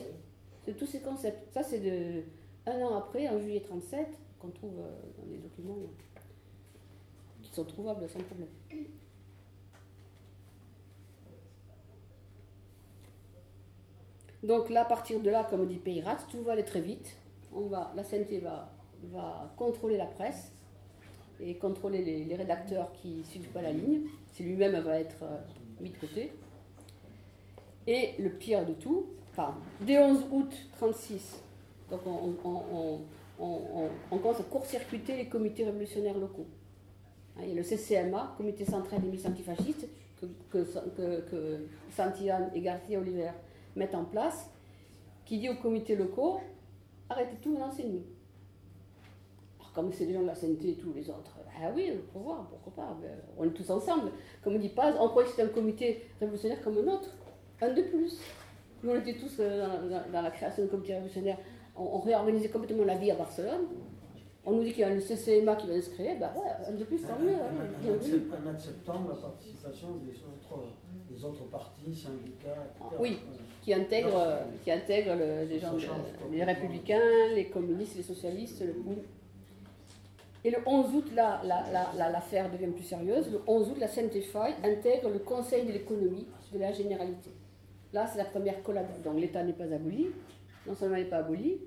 De 0.67 0.73
tous 0.73 0.85
ces 0.85 1.01
concepts. 1.01 1.51
Ça, 1.53 1.63
c'est 1.63 1.79
de 1.79 2.23
un 2.67 2.81
an 2.81 2.97
après, 2.97 3.27
en 3.29 3.39
juillet 3.39 3.61
37, 3.61 4.07
qu'on 4.39 4.49
trouve 4.49 4.79
euh, 4.79 4.91
dans 5.17 5.31
les 5.31 5.37
documents 5.37 5.77
qui 7.41 7.51
sont 7.51 7.63
trouvables 7.63 8.07
sans 8.09 8.19
problème. 8.19 8.49
Donc 14.43 14.69
là, 14.69 14.81
à 14.81 14.85
partir 14.85 15.19
de 15.19 15.29
là, 15.29 15.45
comme 15.49 15.67
dit 15.67 15.77
Peyrat, 15.77 16.17
tout 16.29 16.41
va 16.43 16.53
aller 16.53 16.65
très 16.65 16.81
vite. 16.81 17.17
On 17.53 17.67
va, 17.67 17.91
la 17.95 18.03
CNT 18.03 18.39
va, 18.39 18.71
va 19.11 19.53
contrôler 19.57 19.97
la 19.97 20.05
presse 20.05 20.51
et 21.39 21.55
contrôler 21.55 22.25
les, 22.25 22.35
rédacteurs 22.35 22.91
qui 22.93 23.09
ne 23.09 23.23
suivent 23.23 23.49
pas 23.49 23.61
la 23.61 23.71
ligne. 23.71 24.01
Si 24.33 24.43
lui-même 24.43 24.79
va 24.79 24.99
être 24.99 25.23
euh, 25.23 25.37
mis 25.79 25.89
de 25.89 25.97
côté. 25.97 26.31
Et 27.85 28.11
le 28.19 28.29
pire 28.29 28.65
de 28.65 28.73
tout, 28.73 29.05
enfin, 29.31 29.55
dès 29.81 29.97
11 29.97 30.25
août 30.31 30.53
36, 30.73 31.41
donc 31.89 32.01
on, 32.05 32.99
commence 34.09 34.39
à 34.39 34.43
court-circuiter 34.43 35.15
les 35.15 35.27
comités 35.27 35.63
révolutionnaires 35.63 36.17
locaux. 36.17 36.47
Hein, 37.37 37.41
il 37.43 37.49
y 37.49 37.51
a 37.53 37.55
le 37.55 37.63
CCMA, 37.63 38.33
Comité 38.35 38.65
central 38.65 39.01
des 39.01 39.07
milices 39.07 39.25
antifascistes, 39.25 39.87
que, 40.19 40.57
que, 40.59 41.67
Santillane 41.95 42.51
et 42.53 42.61
Garcia 42.61 42.99
Oliver 42.99 43.31
mettent 43.77 43.95
en 43.95 44.05
place, 44.05 44.51
qui 45.25 45.39
dit 45.39 45.49
aux 45.49 45.55
comités 45.55 45.95
locaux 45.95 46.39
arrêtez 47.09 47.37
tout, 47.41 47.51
maintenant 47.51 47.71
c'est 47.71 47.85
nous. 47.85 48.03
Alors, 49.59 49.73
comme 49.73 49.91
c'est 49.91 50.05
des 50.05 50.13
gens 50.13 50.21
de 50.21 50.27
la 50.27 50.35
CNT 50.35 50.69
et 50.69 50.75
tous 50.75 50.93
les 50.93 51.09
autres, 51.09 51.37
ah 51.59 51.71
oui, 51.75 51.91
faut 52.13 52.19
voir, 52.19 52.47
pourquoi 52.47 52.85
pas, 52.85 52.97
ben, 53.01 53.11
on 53.37 53.45
est 53.45 53.53
tous 53.53 53.69
ensemble. 53.69 54.11
Comme 54.43 54.55
on 54.55 54.59
dit 54.59 54.69
pas, 54.69 54.93
on 54.99 55.09
croit 55.09 55.23
que 55.23 55.29
c'est 55.29 55.41
un 55.41 55.47
comité 55.47 56.05
révolutionnaire 56.19 56.61
comme 56.63 56.77
un 56.77 56.93
autre, 56.93 57.09
un 57.61 57.73
de 57.73 57.81
plus. 57.81 58.19
Nous, 58.83 58.91
on 58.91 58.95
était 58.95 59.15
tous 59.15 59.37
euh, 59.39 60.03
dans, 60.11 60.21
la 60.21 60.31
création 60.31 60.63
du 60.63 60.69
comité 60.69 60.93
révolutionnaire, 60.93 61.37
on, 61.75 61.99
réorganisait 61.99 62.49
complètement 62.49 62.85
la 62.85 62.95
vie 62.95 63.11
à 63.11 63.15
Barcelone. 63.15 63.65
On 64.45 64.53
nous 64.53 64.63
dit 64.63 64.71
qu'il 64.71 64.81
y 64.81 64.83
a 64.83 64.93
le 64.93 65.01
CCMA 65.01 65.55
qui 65.57 65.67
va 65.67 65.81
se 65.81 65.89
créer, 65.89 66.15
ben 66.15 66.31
ouais, 66.35 66.67
un 66.67 66.71
de 66.71 66.83
plus, 66.85 67.01
tant 67.01 67.19
mieux. 67.19 67.33
Hein, 67.33 68.53
en 68.55 68.57
septembre, 68.57 69.09
la 69.09 69.15
participation 69.15 69.95
des 69.97 70.15
autres, 70.23 70.63
des 71.09 71.25
autres 71.25 71.49
partis, 71.49 71.93
syndicats, 71.93 72.67
etc. 72.75 72.95
Oui, 72.99 73.19
qui 73.67 73.73
intègrent, 73.73 74.39
qui 74.63 74.71
intègrent 74.71 75.15
les 75.49 75.59
gens, 75.59 75.73
les 76.31 76.41
républicains, 76.41 77.27
les 77.35 77.47
communistes, 77.47 77.97
les 77.97 78.03
socialistes, 78.03 78.63
le 78.63 78.73
Et 80.45 80.51
le 80.51 80.59
11 80.65 80.95
août, 80.95 81.11
là, 81.13 81.41
l'affaire 81.97 82.49
devient 82.49 82.71
plus 82.71 82.85
sérieuse. 82.85 83.29
Le 83.29 83.41
11 83.45 83.71
août, 83.71 83.77
la 83.77 83.89
CNTFI 83.89 84.63
intègre 84.63 85.09
le 85.09 85.19
Conseil 85.19 85.65
de 85.65 85.73
l'économie 85.73 86.25
de 86.53 86.59
la 86.59 86.71
Généralité. 86.71 87.29
Là, 87.91 88.07
c'est 88.07 88.19
la 88.19 88.23
première 88.23 88.63
collaboration. 88.63 89.03
Donc 89.03 89.19
l'État 89.19 89.43
n'est 89.43 89.51
pas 89.51 89.65
aboli, 89.65 90.11
non 90.65 90.73
seulement 90.73 90.95
il 90.95 91.03
n'est 91.03 91.09
pas 91.09 91.17
aboli, 91.17 91.57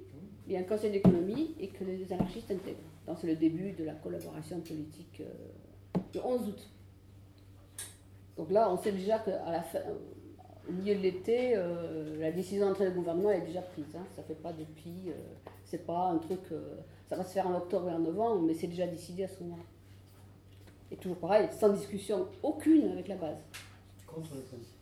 il 0.47 0.55
y 0.55 0.57
a 0.57 0.61
un 0.61 0.63
Conseil 0.63 0.93
d'économie 0.93 1.55
et 1.61 1.69
que 1.69 1.85
les 1.85 2.11
anarchistes 2.15 2.51
intègrent. 2.51 2.79
Donc 3.07 3.19
c'est 3.21 3.27
le 3.27 3.37
début 3.37 3.73
de 3.73 3.85
la 3.85 3.93
collaboration 3.93 4.59
politique 4.61 5.21
euh, 5.21 5.99
le 6.15 6.25
11 6.25 6.49
août. 6.49 6.71
Donc 8.39 8.51
là, 8.53 8.73
on 8.73 8.79
sait 8.79 8.93
déjà 8.93 9.19
qu'à 9.19 9.51
la 9.51 9.61
fin, 9.61 9.81
au 10.71 10.73
milieu 10.73 10.95
de 10.95 11.01
l'été, 11.01 11.53
euh, 11.57 12.19
la 12.21 12.31
décision 12.31 12.69
d'entrer 12.69 12.85
le 12.87 12.93
gouvernement 12.93 13.31
est 13.31 13.41
déjà 13.41 13.61
prise. 13.61 13.95
Hein. 13.97 14.05
Ça 14.15 14.23
ne 14.23 14.27
fait 14.27 14.35
pas 14.35 14.53
depuis. 14.53 15.09
Euh, 15.09 15.15
c'est 15.65 15.85
pas 15.85 16.11
un 16.11 16.19
truc. 16.19 16.41
Euh, 16.53 16.77
ça 17.09 17.17
va 17.17 17.25
se 17.25 17.33
faire 17.33 17.47
en 17.47 17.57
octobre 17.57 17.89
et 17.91 17.93
en 17.93 17.99
novembre, 17.99 18.43
mais 18.43 18.55
c'est 18.55 18.69
déjà 18.69 18.87
décidé 18.87 19.25
à 19.25 19.29
ce 19.29 19.43
moment-là. 19.43 19.63
Et 20.93 20.97
toujours 20.97 21.19
pareil, 21.19 21.49
sans 21.59 21.71
discussion 21.71 22.27
aucune 22.43 22.89
avec 22.93 23.09
la 23.09 23.17
base. 23.17 23.39
Contre 24.07 24.35
les 24.35 24.43
principes. 24.43 24.77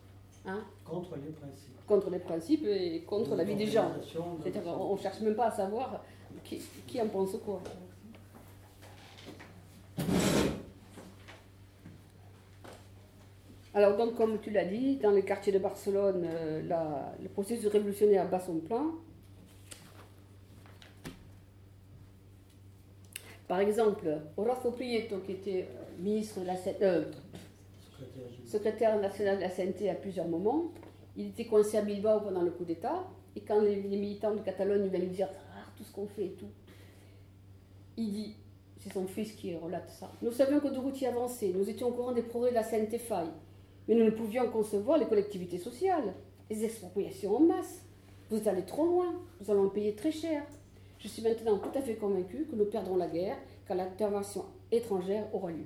Hein 0.45 0.63
contre 0.85 1.15
les 1.15 1.31
principes. 1.31 1.85
Contre 1.85 2.09
les 2.09 2.19
principes 2.19 2.65
et 2.65 3.01
contre 3.01 3.35
la 3.35 3.43
vie 3.43 3.55
des 3.55 3.67
gens. 3.67 3.91
on 4.15 4.95
ne 4.95 4.99
cherche 4.99 5.21
même 5.21 5.35
pas 5.35 5.47
à 5.47 5.51
savoir 5.51 6.03
qui, 6.43 6.61
qui 6.87 7.01
en 7.01 7.07
pense 7.07 7.35
quoi. 7.43 7.61
Alors, 13.73 13.97
donc, 13.97 14.15
comme 14.15 14.39
tu 14.39 14.49
l'as 14.49 14.65
dit, 14.65 14.97
dans 14.97 15.11
les 15.11 15.23
quartiers 15.23 15.53
de 15.53 15.59
Barcelone, 15.59 16.25
euh, 16.25 17.13
le 17.21 17.29
processus 17.29 17.67
révolutionnaire 17.67 18.27
bat 18.27 18.39
son 18.39 18.59
plein. 18.59 18.95
Par 23.47 23.59
exemple, 23.59 24.07
Horacio 24.37 24.71
Prieto, 24.71 25.19
qui 25.19 25.33
était 25.33 25.67
euh, 25.69 26.01
ministre 26.01 26.39
de 26.41 26.47
la 26.47 26.55
euh, 26.81 27.05
secrétaire 28.45 28.99
national 28.99 29.37
de 29.37 29.41
la 29.41 29.49
CNT 29.49 29.89
à 29.89 29.95
plusieurs 29.95 30.27
moments, 30.27 30.71
il 31.15 31.27
était 31.29 31.45
coincé 31.45 31.77
à 31.77 31.81
Bilbao 31.81 32.21
pendant 32.21 32.41
le 32.41 32.51
coup 32.51 32.63
d'État. 32.63 33.07
Et 33.35 33.41
quand 33.41 33.61
les, 33.61 33.75
militants 33.75 34.33
de 34.33 34.41
Catalogne 34.41 34.87
viennent 34.87 35.01
lui 35.01 35.09
dire 35.09 35.29
ah, 35.31 35.65
tout 35.75 35.83
ce 35.83 35.91
qu'on 35.91 36.07
fait 36.07 36.25
et 36.25 36.33
tout, 36.33 36.49
il 37.97 38.11
dit 38.11 38.35
c'est 38.77 38.93
son 38.93 39.07
fils 39.07 39.33
qui 39.33 39.55
relate 39.55 39.89
ça. 39.89 40.11
Nous 40.21 40.31
savions 40.31 40.59
que 40.59 40.69
de 40.69 40.77
routiers 40.77 41.07
avançait, 41.07 41.51
nous 41.53 41.69
étions 41.69 41.89
au 41.89 41.91
courant 41.91 42.13
des 42.13 42.21
progrès 42.21 42.51
de 42.51 42.55
la 42.55 42.63
CNT 42.63 42.97
faille. 42.97 43.29
Mais 43.89 43.95
nous 43.95 44.05
ne 44.05 44.11
pouvions 44.11 44.47
concevoir 44.51 44.99
les 44.99 45.07
collectivités 45.07 45.57
sociales, 45.57 46.13
les 46.47 46.63
expropriations 46.63 47.35
en 47.35 47.39
masse. 47.39 47.83
Vous 48.29 48.47
allez 48.47 48.61
trop 48.61 48.85
loin, 48.85 49.15
nous 49.41 49.49
allons 49.49 49.67
payer 49.69 49.95
très 49.95 50.11
cher. 50.11 50.43
Je 50.99 51.07
suis 51.07 51.23
maintenant 51.23 51.57
tout 51.57 51.75
à 51.75 51.81
fait 51.81 51.95
convaincu 51.95 52.45
que 52.45 52.55
nous 52.55 52.65
perdrons 52.65 52.97
la 52.97 53.07
guerre 53.07 53.37
quand 53.67 53.73
l'intervention 53.73 54.45
étrangère 54.71 55.25
aura 55.33 55.49
lieu. 55.49 55.65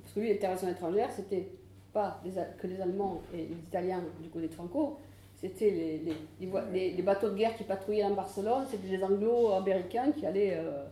Parce 0.00 0.14
que 0.14 0.20
lui, 0.20 0.28
l'intervention 0.28 0.68
étrangère, 0.68 1.10
c'était 1.10 1.48
pas 1.92 2.22
que 2.58 2.68
les 2.68 2.80
Allemands 2.80 3.20
et 3.34 3.38
les 3.48 3.56
Italiens 3.66 4.04
du 4.22 4.28
côté 4.28 4.46
de 4.46 4.54
Franco, 4.54 4.96
c'était 5.40 6.00
les, 6.38 7.02
bateaux 7.02 7.30
de 7.30 7.34
guerre 7.34 7.56
qui 7.56 7.64
patrouillaient 7.64 8.04
dans 8.04 8.14
Barcelone, 8.14 8.66
c'était 8.70 8.96
les 8.96 9.02
anglo-américains 9.02 10.12
qui 10.12 10.24
allaient, 10.24 10.54
euh, 10.54 10.84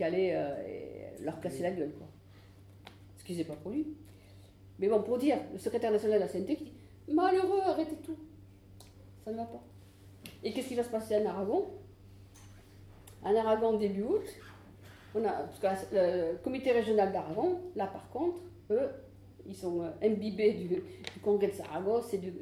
euh, 0.00 0.54
leur 1.20 1.38
casser 1.40 1.62
la 1.62 1.72
gueule. 1.72 1.92
Quoi. 1.92 2.06
Ce 3.18 3.24
qui 3.24 3.36
n'est 3.36 3.44
pas 3.44 3.56
pour 3.56 3.72
lui. 3.72 3.86
Mais 4.80 4.88
bon, 4.88 5.02
pour 5.02 5.18
dire, 5.18 5.36
le 5.52 5.58
secrétaire 5.58 5.92
national 5.92 6.18
de 6.18 6.24
la 6.24 6.28
CNT 6.28 6.56
qui 6.56 6.64
dit 6.64 6.72
Malheureux, 7.08 7.60
arrêtez 7.66 7.96
tout. 7.96 8.16
Ça 9.24 9.30
ne 9.30 9.36
va 9.36 9.44
pas. 9.44 9.62
Et 10.42 10.52
qu'est-ce 10.52 10.68
qui 10.68 10.74
va 10.74 10.82
se 10.82 10.88
passer 10.88 11.16
en 11.16 11.26
Aragon? 11.26 11.66
En 13.22 13.36
Aragon, 13.36 13.76
début 13.76 14.02
août, 14.02 14.24
on 15.14 15.24
a, 15.24 15.32
parce 15.32 15.84
que 15.84 15.94
le 15.94 16.38
comité 16.42 16.72
régional 16.72 17.12
d'Aragon, 17.12 17.60
là 17.76 17.86
par 17.86 18.08
contre, 18.08 18.40
eux, 18.70 18.88
ils 19.46 19.54
sont 19.54 19.82
euh, 19.82 19.90
imbibés 20.02 20.52
du, 20.52 20.82
congrès 21.22 21.48
de 21.48 21.52
Saragosse 21.52 22.14
et 22.14 22.18
du, 22.18 22.32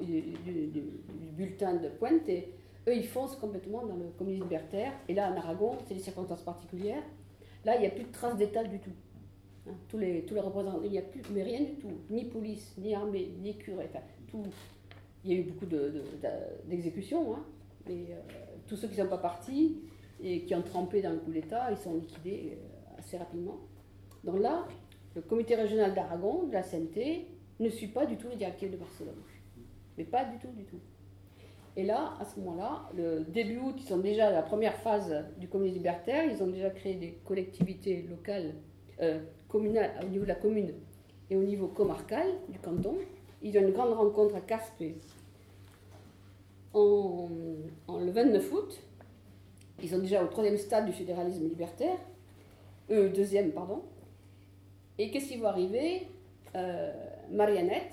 bulletin 1.32 1.74
de 1.74 1.88
pointe, 1.88 2.28
et 2.28 2.52
eux, 2.86 2.94
ils 2.94 3.06
foncent 3.06 3.36
complètement 3.36 3.84
dans 3.84 3.96
le 3.96 4.10
communisme 4.16 4.44
libertaire. 4.44 4.92
Et 5.08 5.14
là, 5.14 5.32
en 5.32 5.36
Aragon, 5.36 5.76
c'est 5.86 5.94
des 5.94 6.00
circonstances 6.00 6.42
particulières. 6.42 7.02
Là, 7.64 7.76
il 7.76 7.80
n'y 7.80 7.86
a 7.86 7.90
plus 7.90 8.04
de 8.04 8.12
traces 8.12 8.36
d'État 8.36 8.62
du 8.64 8.78
tout. 8.78 8.92
Tous, 9.88 9.98
les, 9.98 10.24
tous 10.24 10.34
les 10.34 10.40
représentants, 10.40 10.80
il 10.84 10.90
n'y 10.90 10.98
a 10.98 11.02
plus, 11.02 11.22
mais 11.32 11.42
rien 11.42 11.60
du 11.60 11.74
tout, 11.74 11.90
ni 12.10 12.24
police, 12.24 12.74
ni 12.78 12.94
armée, 12.94 13.32
ni 13.40 13.56
curé, 13.56 13.86
enfin, 13.88 14.04
tout. 14.28 14.44
Il 15.24 15.32
y 15.32 15.36
a 15.36 15.38
eu 15.38 15.42
beaucoup 15.42 15.66
d'exécutions, 16.66 17.30
de, 17.30 17.34
hein, 17.34 17.44
mais 17.88 18.06
euh, 18.10 18.20
tous 18.66 18.76
ceux 18.76 18.88
qui 18.88 18.96
ne 18.98 19.04
sont 19.04 19.10
pas 19.10 19.18
partis 19.18 19.82
et 20.22 20.42
qui 20.42 20.54
ont 20.54 20.62
trempé 20.62 21.02
dans 21.02 21.10
le 21.10 21.18
coup 21.18 21.32
d'État, 21.32 21.70
ils 21.70 21.76
sont 21.76 21.94
liquidés 21.94 22.56
euh, 22.56 22.98
assez 22.98 23.18
rapidement. 23.18 23.58
Donc 24.24 24.40
là, 24.40 24.66
le 25.14 25.22
comité 25.22 25.54
régional 25.54 25.94
d'Aragon, 25.94 26.44
de 26.44 26.52
la 26.52 26.62
CNT, 26.62 27.26
ne 27.60 27.68
suit 27.68 27.88
pas 27.88 28.06
du 28.06 28.16
tout 28.16 28.28
les 28.28 28.36
directives 28.36 28.70
de 28.70 28.76
Barcelone. 28.76 29.20
Mais 29.96 30.04
pas 30.04 30.24
du 30.24 30.38
tout, 30.38 30.52
du 30.56 30.64
tout. 30.64 30.78
Et 31.76 31.84
là, 31.84 32.14
à 32.20 32.24
ce 32.24 32.40
moment-là, 32.40 32.88
le 32.96 33.24
début 33.24 33.58
août, 33.58 33.76
ils 33.78 33.86
sont 33.86 33.98
déjà 33.98 34.28
à 34.28 34.30
la 34.32 34.42
première 34.42 34.76
phase 34.78 35.24
du 35.38 35.48
comité 35.48 35.74
libertaire, 35.74 36.24
ils 36.24 36.42
ont 36.42 36.48
déjà 36.48 36.70
créé 36.70 36.94
des 36.94 37.12
collectivités 37.24 38.02
locales 38.02 38.54
euh, 39.00 39.20
communal, 39.48 39.90
au 40.02 40.08
niveau 40.08 40.24
de 40.24 40.28
la 40.28 40.34
commune 40.34 40.72
et 41.30 41.36
au 41.36 41.42
niveau 41.42 41.68
comarcal 41.68 42.26
du 42.48 42.58
canton. 42.58 42.96
Ils 43.42 43.56
ont 43.58 43.62
une 43.62 43.72
grande 43.72 43.92
rencontre 43.92 44.34
à 44.34 44.40
Caspe 44.40 44.82
en, 46.74 47.28
le 47.88 48.10
29 48.10 48.52
août. 48.52 48.80
Ils 49.82 49.88
sont 49.88 49.98
déjà 49.98 50.24
au 50.24 50.26
troisième 50.26 50.56
stade 50.56 50.86
du 50.86 50.92
fédéralisme 50.92 51.48
libertaire. 51.48 51.98
Euh, 52.90 53.08
deuxième, 53.10 53.52
pardon. 53.52 53.82
Et 54.98 55.10
qu'est-ce 55.10 55.28
qui 55.28 55.36
va 55.38 55.50
arriver? 55.50 56.08
Euh, 56.56 56.92
Marianette, 57.30 57.92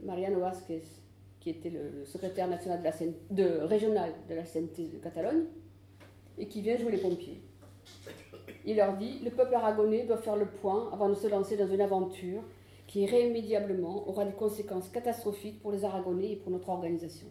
Mariano 0.00 0.40
Vázquez, 0.40 0.82
qui 1.40 1.50
était 1.50 1.70
le, 1.70 2.04
secrétaire 2.04 2.48
national 2.48 2.80
de 2.80 2.84
la 2.84 2.92
de, 3.30 3.60
régional 3.64 4.12
de 4.28 4.34
la 4.34 4.42
CNT 4.42 4.90
de 4.92 4.98
Catalogne, 4.98 5.44
et 6.36 6.46
qui 6.46 6.60
vient 6.60 6.76
jouer 6.76 6.92
les 6.92 6.98
pompiers. 6.98 7.40
Il 8.64 8.76
leur 8.76 8.96
dit 8.96 9.20
Le 9.22 9.30
peuple 9.30 9.54
aragonais 9.54 10.04
doit 10.04 10.18
faire 10.18 10.36
le 10.36 10.46
point 10.46 10.90
avant 10.92 11.08
de 11.08 11.14
se 11.14 11.26
lancer 11.26 11.56
dans 11.56 11.68
une 11.68 11.80
aventure 11.80 12.42
qui 12.86 13.02
irrémédiablement 13.02 14.08
aura 14.08 14.24
des 14.24 14.32
conséquences 14.32 14.88
catastrophiques 14.88 15.60
pour 15.60 15.72
les 15.72 15.84
Aragonais 15.84 16.32
et 16.32 16.36
pour 16.36 16.50
notre 16.52 16.68
organisation. 16.68 17.26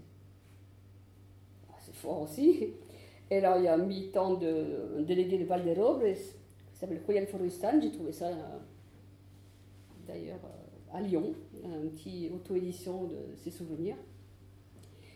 Ah, 1.69 1.75
c'est 1.79 1.93
fort 1.95 2.21
aussi. 2.21 2.73
Et 3.29 3.37
alors, 3.37 3.57
il 3.57 3.63
y 3.63 3.67
a 3.67 3.75
un 3.75 3.85
militant 3.85 4.35
de, 4.35 4.97
un 4.97 5.01
délégué 5.01 5.37
de 5.37 5.45
Valderobres 5.45 6.13
qui 6.13 6.79
s'appelle 6.79 7.01
Julian 7.07 7.25
Forristan. 7.27 7.79
J'ai 7.81 7.91
trouvé 7.91 8.11
ça 8.11 8.27
euh, 8.27 8.59
d'ailleurs 10.07 10.39
euh, 10.43 10.97
à 10.97 11.01
Lyon, 11.01 11.33
un 11.63 11.87
petit 11.87 12.29
auto-édition 12.33 13.05
de 13.05 13.35
ses 13.35 13.51
souvenirs. 13.51 13.95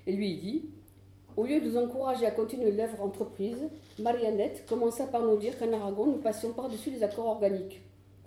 Et 0.06 0.14
lui, 0.14 0.32
il 0.32 0.40
dit 0.40 0.70
Au 1.38 1.46
lieu 1.46 1.62
de 1.62 1.68
nous 1.68 1.78
encourager 1.78 2.26
à 2.26 2.32
continuer 2.32 2.72
l'œuvre 2.72 3.00
entreprise, 3.00 3.70
Mariannette 4.00 4.66
commença 4.68 5.06
par 5.06 5.22
nous 5.22 5.38
dire 5.38 5.56
qu'en 5.60 5.72
Aragon, 5.72 6.08
nous 6.08 6.18
passions 6.18 6.52
par-dessus 6.52 6.90
les 6.90 7.04
accords 7.04 7.28
organiques, 7.28 7.80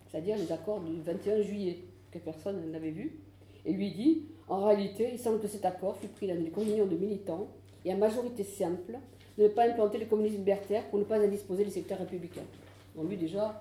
c'est-à-dire 0.07 0.37
les 0.37 0.53
accords 0.53 0.81
du 0.81 1.01
21 1.03 1.43
juillet, 1.43 1.81
que 2.13 2.19
personne 2.19 2.71
n'avait 2.71 2.93
vus. 2.93 3.19
Et 3.67 3.73
lui 3.73 3.91
dit 3.91 4.27
En 4.47 4.65
réalité, 4.65 5.11
il 5.13 5.19
semble 5.19 5.41
que 5.41 5.49
cet 5.49 5.65
accord 5.65 5.97
fut 5.97 6.07
pris 6.07 6.29
dans 6.29 6.37
une 6.37 6.53
communion 6.53 6.87
de 6.87 6.97
militants 6.97 7.49
et 7.85 7.91
à 7.91 7.97
majorité 7.97 8.45
simple 8.45 8.97
de 9.37 9.43
ne 9.43 9.49
pas 9.49 9.69
implanter 9.69 9.99
le 9.99 10.07
communisme 10.07 10.37
libertaire 10.37 10.89
pour 10.89 11.01
ne 11.01 11.05
pas 11.05 11.19
indisposer 11.19 11.65
les 11.65 11.71
secteurs 11.73 11.99
républicains. 11.99 12.47
Donc 12.95 13.09
lui, 13.09 13.17
déjà, 13.17 13.61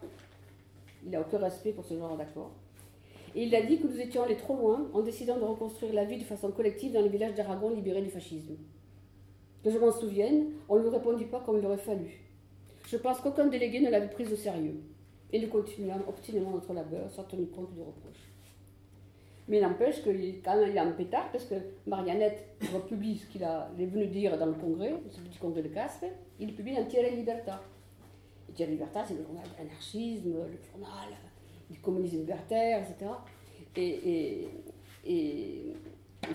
il 1.03 1.09
n'a 1.09 1.21
aucun 1.21 1.39
respect 1.39 1.71
pour 1.71 1.85
ce 1.85 1.97
genre 1.97 2.15
d'accord. 2.15 2.51
Et 3.33 3.45
il 3.45 3.55
a 3.55 3.63
dit 3.63 3.79
que 3.79 3.87
nous 3.87 3.99
étions 3.99 4.21
allés 4.21 4.37
trop 4.37 4.55
loin 4.55 4.87
en 4.93 5.01
décidant 5.01 5.37
de 5.37 5.43
reconstruire 5.43 5.93
la 5.93 6.05
vie 6.05 6.19
de 6.19 6.23
façon 6.23 6.51
collective 6.51 6.93
dans 6.93 7.01
les 7.01 7.09
villages 7.09 7.33
d'Aragon 7.33 7.71
libérés 7.71 8.03
du 8.03 8.11
fascisme. 8.11 8.55
Que 9.63 9.69
je 9.69 9.77
m'en 9.77 9.91
souvienne, 9.91 10.51
on 10.67 10.77
ne 10.77 10.83
lui 10.83 10.89
répondit 10.89 11.25
pas 11.25 11.41
comme 11.41 11.59
il 11.59 11.65
aurait 11.65 11.77
fallu. 11.77 12.21
Je 12.87 12.97
pense 12.97 13.19
qu'aucun 13.19 13.47
délégué 13.47 13.81
ne 13.81 13.89
l'avait 13.89 14.09
prise 14.09 14.31
au 14.31 14.35
sérieux. 14.35 14.81
Et 15.31 15.39
nous 15.39 15.47
continuons 15.47 16.01
obstinément 16.07 16.51
notre 16.51 16.73
labeur 16.73 17.11
sans 17.11 17.23
tenir 17.23 17.51
compte 17.51 17.71
du 17.73 17.81
reproche. 17.81 18.29
Mais 19.47 19.57
il 19.57 19.63
n'empêche 19.63 20.03
qu'il 20.03 20.41
quand 20.43 20.63
il 20.63 20.77
a 20.77 20.83
un 20.83 20.91
pétard 20.91 21.31
parce 21.31 21.45
que 21.45 21.55
Mariannette 21.87 22.45
republie 22.71 23.17
ce 23.17 23.25
qu'il 23.25 23.41
est 23.41 23.85
venu 23.85 24.05
dire 24.07 24.37
dans 24.37 24.45
le 24.45 24.53
congrès, 24.53 24.93
ce 25.09 25.19
petit 25.21 25.39
congrès 25.39 25.63
de 25.63 25.69
Castres, 25.69 26.05
il 26.39 26.53
publie 26.53 26.77
un 26.77 26.83
Thierry 26.83 27.15
Libertà. 27.15 27.59
Et 28.47 28.53
Thierry 28.53 28.73
Libertà, 28.73 29.03
c'est 29.05 29.15
le 29.15 29.23
journal 29.23 29.43
de 29.43 29.63
l'anarchisme, 29.63 30.29
le 30.29 30.59
journal 30.71 31.09
du 31.69 31.79
communisme 31.79 32.17
libertaire, 32.17 32.79
etc. 32.83 33.11
Et, 33.75 33.87
et, 33.87 34.49
et, 35.05 35.73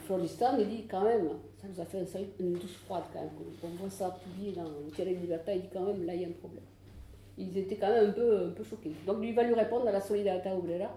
Floristan, 0.05 0.57
il 0.59 0.69
dit 0.69 0.87
quand 0.89 1.03
même, 1.03 1.29
ça 1.61 1.69
nous 1.69 1.81
a 1.81 1.85
fait 1.85 2.05
une 2.41 2.55
douche 2.55 2.77
froide 2.85 3.05
quand 3.13 3.21
même, 3.21 3.31
on 3.63 3.69
voit 3.69 3.91
ça 3.91 4.17
publié 4.23 4.53
dans 4.53 4.71
Thierry 4.95 5.17
Libertà, 5.17 5.55
il 5.55 5.63
dit 5.63 5.69
quand 5.73 5.85
même, 5.85 6.05
là 6.05 6.15
il 6.15 6.23
y 6.23 6.25
a 6.25 6.29
un 6.29 6.33
problème. 6.33 6.65
Ils 7.37 7.57
étaient 7.59 7.77
quand 7.77 7.89
même 7.89 8.11
un 8.11 8.13
peu, 8.13 8.55
choqués. 8.65 8.93
Donc 9.07 9.19
il 9.23 9.35
va 9.35 9.43
lui 9.43 9.55
répondre 9.55 9.87
à 9.89 9.93
la 9.93 10.01
Solidarité 10.01 10.51
Obrera 10.51 10.91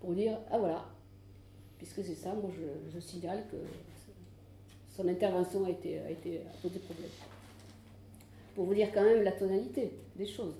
pour 0.00 0.12
dire, 0.12 0.38
ah 0.50 0.58
voilà, 0.58 0.84
puisque 1.78 2.04
c'est 2.04 2.14
ça, 2.14 2.32
moi 2.34 2.50
je, 2.92 3.00
signale 3.00 3.44
que 3.50 3.56
son 4.90 5.08
intervention 5.08 5.64
a 5.64 5.70
été, 5.70 5.98
a 6.00 6.10
été 6.10 6.40
a 6.40 6.56
posé 6.62 6.78
problème. 6.80 7.10
Pour 8.54 8.66
vous 8.66 8.74
dire 8.74 8.88
quand 8.92 9.02
même 9.02 9.22
la 9.22 9.32
tonalité 9.32 9.92
des 10.16 10.26
choses. 10.26 10.54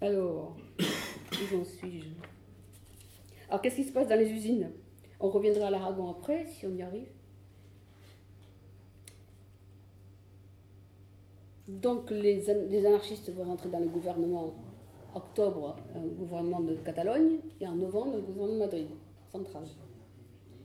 Alors, 0.00 0.56
où 0.78 1.56
en 1.56 1.64
suis-je? 1.64 2.08
Alors, 3.48 3.62
qu'est-ce 3.62 3.76
qui 3.76 3.84
se 3.84 3.92
passe 3.92 4.08
dans 4.08 4.18
les 4.18 4.30
usines? 4.30 4.70
On 5.20 5.30
reviendra 5.30 5.68
à 5.68 5.70
l'Aragon 5.70 6.10
après, 6.10 6.46
si 6.46 6.66
on 6.66 6.74
y 6.74 6.82
arrive. 6.82 7.08
Donc, 11.68 12.10
les, 12.10 12.50
anarchistes 12.86 13.30
vont 13.30 13.44
rentrer 13.44 13.70
dans 13.70 13.78
le 13.78 13.88
gouvernement 13.88 14.54
octobre, 15.14 15.76
un 15.94 16.06
gouvernement 16.06 16.60
de 16.60 16.74
Catalogne, 16.76 17.38
et 17.60 17.66
en 17.66 17.74
novembre, 17.74 18.16
le 18.16 18.22
gouvernement 18.22 18.54
de 18.54 18.58
Madrid, 18.58 18.88
central. 19.32 19.64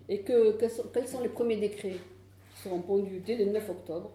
Et 0.09 0.21
que, 0.21 0.57
quels 0.93 1.07
sont 1.07 1.21
les 1.21 1.30
premiers 1.30 1.57
décrets 1.57 1.97
qui 2.55 2.61
seront 2.61 2.81
pondus 2.81 3.21
dès 3.26 3.38
le 3.38 3.45
9 3.51 3.69
octobre? 3.69 4.11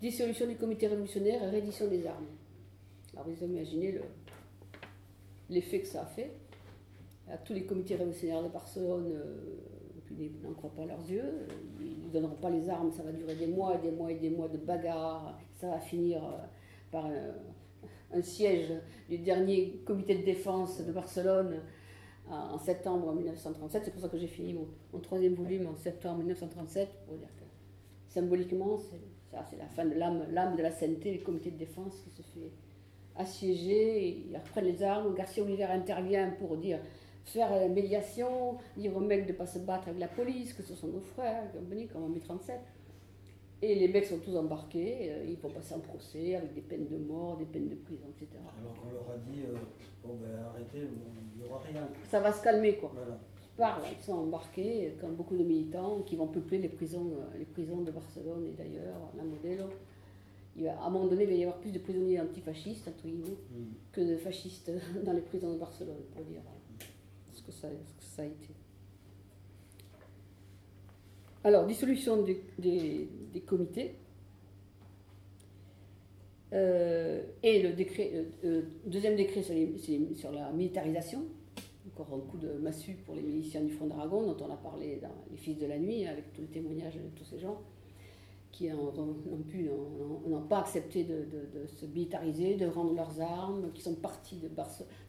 Dissolution 0.00 0.46
du 0.46 0.56
comité 0.56 0.86
révolutionnaire 0.86 1.42
et 1.44 1.50
reddition 1.50 1.86
des 1.86 2.06
armes. 2.06 2.26
Alors 3.14 3.28
vous 3.28 3.44
imaginez 3.44 4.00
l'effet 5.48 5.80
que 5.80 5.86
ça 5.86 6.02
a 6.02 6.06
fait. 6.06 6.32
À 7.30 7.38
tous 7.38 7.54
les 7.54 7.64
comités 7.64 7.96
révolutionnaires 7.96 8.42
de 8.42 8.48
Barcelone, 8.48 9.12
euh, 9.12 10.26
n'en 10.42 10.52
croient 10.52 10.74
pas 10.74 10.84
leurs 10.84 11.10
yeux. 11.10 11.46
Ils 11.80 12.06
ne 12.06 12.12
donneront 12.12 12.36
pas 12.36 12.50
les 12.50 12.68
armes, 12.68 12.92
ça 12.92 13.02
va 13.02 13.12
durer 13.12 13.34
des 13.34 13.46
mois 13.46 13.76
et 13.76 13.78
des 13.78 13.90
mois 13.90 14.10
et 14.10 14.16
des 14.16 14.30
mois 14.30 14.48
de 14.48 14.58
bagarres. 14.58 15.38
Ça 15.54 15.68
va 15.68 15.80
finir 15.80 16.22
euh, 16.24 16.36
par 16.90 17.08
un 18.12 18.22
siège 18.22 18.72
du 19.08 19.18
dernier 19.18 19.82
comité 19.84 20.16
de 20.16 20.24
défense 20.24 20.80
de 20.80 20.92
Barcelone 20.92 21.60
en 22.30 22.58
septembre 22.58 23.12
1937. 23.12 23.82
C'est 23.84 23.90
pour 23.90 24.00
ça 24.00 24.08
que 24.08 24.18
j'ai 24.18 24.28
fini 24.28 24.54
mon, 24.54 25.00
troisième 25.00 25.34
volume 25.34 25.66
en 25.66 25.74
septembre 25.74 26.18
1937, 26.18 26.88
pour 27.06 27.16
dire 27.16 27.28
que 27.36 27.44
symboliquement, 28.06 28.78
c'est 28.78 29.56
la 29.56 29.66
fin 29.66 29.84
de 29.84 29.94
l'âme 29.94 30.56
de 30.56 30.62
la 30.62 30.70
sainteté, 30.70 31.14
le 31.14 31.24
comité 31.24 31.50
de 31.50 31.58
défense 31.58 32.00
qui 32.04 32.10
se 32.10 32.22
fait 32.22 32.52
assiéger, 33.16 34.24
ils 34.28 34.36
reprennent 34.36 34.64
les 34.64 34.82
armes. 34.82 35.14
Garcia 35.14 35.42
Oliver 35.42 35.64
intervient 35.64 36.30
pour 36.30 36.56
dire 36.56 36.78
faire 37.24 37.50
la 37.50 37.68
médiation, 37.68 38.58
dire 38.76 38.96
aux 38.96 39.00
mecs 39.00 39.26
de 39.26 39.32
ne 39.32 39.36
pas 39.36 39.46
se 39.46 39.58
battre 39.58 39.88
avec 39.88 40.00
la 40.00 40.08
police, 40.08 40.52
que 40.52 40.62
ce 40.62 40.74
sont 40.74 40.88
nos 40.88 41.00
frères, 41.00 41.50
comme 41.52 42.02
en 42.04 42.08
1937. 42.08 42.60
Et 43.62 43.74
les 43.76 43.88
mecs 43.88 44.04
sont 44.04 44.18
tous 44.18 44.36
embarqués, 44.36 45.10
euh, 45.10 45.24
ils 45.26 45.38
vont 45.38 45.48
passer 45.48 45.74
en 45.74 45.78
procès 45.78 46.34
avec 46.34 46.52
des 46.52 46.60
peines 46.60 46.86
de 46.86 46.98
mort, 46.98 47.38
des 47.38 47.46
peines 47.46 47.68
de 47.68 47.76
prison, 47.76 48.04
etc. 48.10 48.38
Alors 48.60 48.74
qu'on 48.74 48.92
leur 48.92 49.10
a 49.10 49.16
dit, 49.16 49.40
euh, 49.48 49.56
bon 50.04 50.16
ben 50.20 50.38
arrêtez, 50.50 50.80
il 51.34 51.42
n'y 51.42 51.48
aura 51.48 51.60
rien. 51.60 51.88
Ça 52.10 52.20
va 52.20 52.30
se 52.30 52.42
calmer 52.42 52.76
quoi. 52.76 52.92
Ils 52.94 53.56
parlent, 53.56 53.82
ils 53.98 54.04
sont 54.04 54.14
embarqués, 54.14 54.94
comme 55.00 55.14
beaucoup 55.14 55.36
de 55.36 55.44
militants, 55.44 56.02
qui 56.04 56.16
vont 56.16 56.26
peupler 56.26 56.58
les 56.58 56.68
prisons, 56.68 57.12
euh, 57.12 57.38
les 57.38 57.46
prisons 57.46 57.80
de 57.80 57.90
Barcelone 57.90 58.48
et 58.48 58.52
d'ailleurs, 58.52 59.00
la 59.16 59.24
Modelo. 59.24 59.70
Il 60.56 60.64
va, 60.64 60.72
à 60.72 60.86
un 60.86 60.90
moment 60.90 61.06
donné, 61.06 61.22
il 61.22 61.28
va 61.28 61.34
y 61.34 61.42
avoir 61.44 61.58
plus 61.58 61.72
de 61.72 61.78
prisonniers 61.78 62.20
antifascistes, 62.20 62.86
entre 62.86 63.04
guillemets, 63.06 63.38
mm. 63.50 63.64
que 63.92 64.00
de 64.02 64.16
fascistes 64.16 64.70
dans 65.04 65.12
les 65.12 65.22
prisons 65.22 65.54
de 65.54 65.58
Barcelone, 65.58 66.02
pour 66.12 66.22
dire 66.24 66.42
ce 66.63 66.63
que 67.44 67.52
ça, 67.52 67.68
a 68.18 68.24
été. 68.24 68.48
Alors, 71.42 71.66
dissolution 71.66 72.22
des, 72.22 73.08
comités. 73.46 73.96
Euh, 76.52 77.22
et 77.42 77.62
le 77.62 77.72
décret, 77.72 78.12
euh, 78.14 78.24
euh, 78.44 78.62
deuxième 78.86 79.16
décret 79.16 79.42
sur, 79.42 80.30
la 80.30 80.52
militarisation, 80.52 81.24
encore 81.88 82.14
un 82.14 82.30
coup 82.30 82.38
de 82.38 82.52
massue 82.52 82.94
pour 83.04 83.16
les 83.16 83.22
miliciens 83.22 83.60
du 83.60 83.72
Front 83.72 83.86
d'Aragon, 83.86 84.22
dont 84.22 84.46
on 84.46 84.52
a 84.52 84.56
parlé 84.56 85.00
dans 85.02 85.14
Les 85.32 85.36
Fils 85.36 85.58
de 85.58 85.66
la 85.66 85.78
Nuit, 85.78 86.06
avec 86.06 86.32
tout 86.32 86.42
le 86.42 86.46
témoignage 86.46 86.94
de 86.94 87.00
tous 87.16 87.24
ces 87.24 87.40
gens, 87.40 87.60
qui 88.54 88.68
n'ont 88.68 90.46
pas 90.48 90.60
accepté 90.60 91.02
de, 91.02 91.66
se 91.66 91.86
militariser, 91.86 92.54
de 92.54 92.66
rendre 92.66 92.94
leurs 92.94 93.20
armes, 93.20 93.72
qui 93.72 93.82
sont 93.82 93.96
partis 93.96 94.40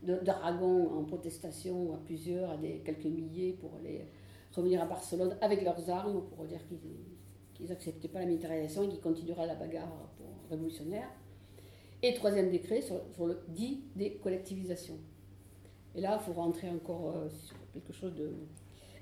d'Aragon 0.01 0.89
en 0.97 1.03
protestation 1.03 1.93
à 1.93 1.97
plusieurs, 1.97 2.49
à 2.49 2.57
des, 2.57 2.80
quelques 2.80 3.05
milliers 3.05 3.53
pour 3.53 3.72
revenir 4.55 4.81
à 4.81 4.85
Barcelone 4.85 5.38
avec 5.41 5.63
leurs 5.63 5.89
armes 5.91 6.23
pour 6.35 6.45
dire 6.45 6.61
qu'ils 7.53 7.67
n'acceptaient 7.67 8.07
pas 8.07 8.22
la 8.22 8.26
militarisation 8.26 8.84
et 8.84 8.88
qu'ils 8.88 9.01
continueraient 9.01 9.47
la 9.47 9.55
bagarre 9.55 10.09
révolutionnaire. 10.49 11.09
Et 12.01 12.13
troisième 12.15 12.49
décret 12.49 12.81
sur, 12.81 13.27
le 13.27 13.39
dit 13.49 13.84
des 13.95 14.15
collectivisations. 14.15 14.97
Et 15.93 16.01
là, 16.01 16.19
il 16.19 16.26
faut 16.26 16.34
rentrer 16.34 16.69
encore 16.69 17.15
euh, 17.15 17.30
sur 17.30 17.55
quelque 17.73 17.93
chose 17.93 18.13
de. 18.15 18.31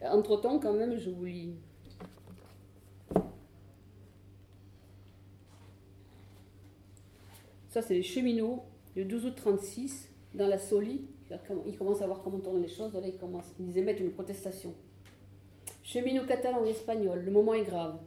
Entre-temps, 0.05 0.59
quand 0.59 0.73
même, 0.73 0.97
je 0.97 1.09
vous 1.09 1.25
lis. 1.25 1.55
Ça, 7.73 7.81
c'est 7.81 7.95
les 7.95 8.03
cheminots, 8.03 8.65
le 8.95 9.03
12 9.03 9.25
août 9.25 9.33
36, 9.35 10.07
dans 10.35 10.45
la 10.45 10.59
Soli. 10.59 11.07
Ils 11.65 11.75
commencent 11.75 12.03
à 12.03 12.05
voir 12.05 12.21
comment 12.21 12.37
tournent 12.37 12.61
les 12.61 12.67
choses. 12.67 12.93
Là, 12.93 13.01
ils, 13.03 13.17
commencent, 13.17 13.51
ils 13.59 13.75
émettent 13.79 13.99
une 13.99 14.11
protestation. 14.11 14.75
Cheminots 15.81 16.27
catalans 16.27 16.63
et 16.65 16.69
espagnols, 16.69 17.23
le 17.25 17.31
moment 17.31 17.55
est 17.55 17.63
grave. 17.63 17.97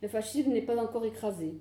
Le 0.00 0.08
fascisme 0.08 0.52
n'est 0.52 0.62
pas 0.62 0.82
encore 0.82 1.04
écrasé. 1.04 1.52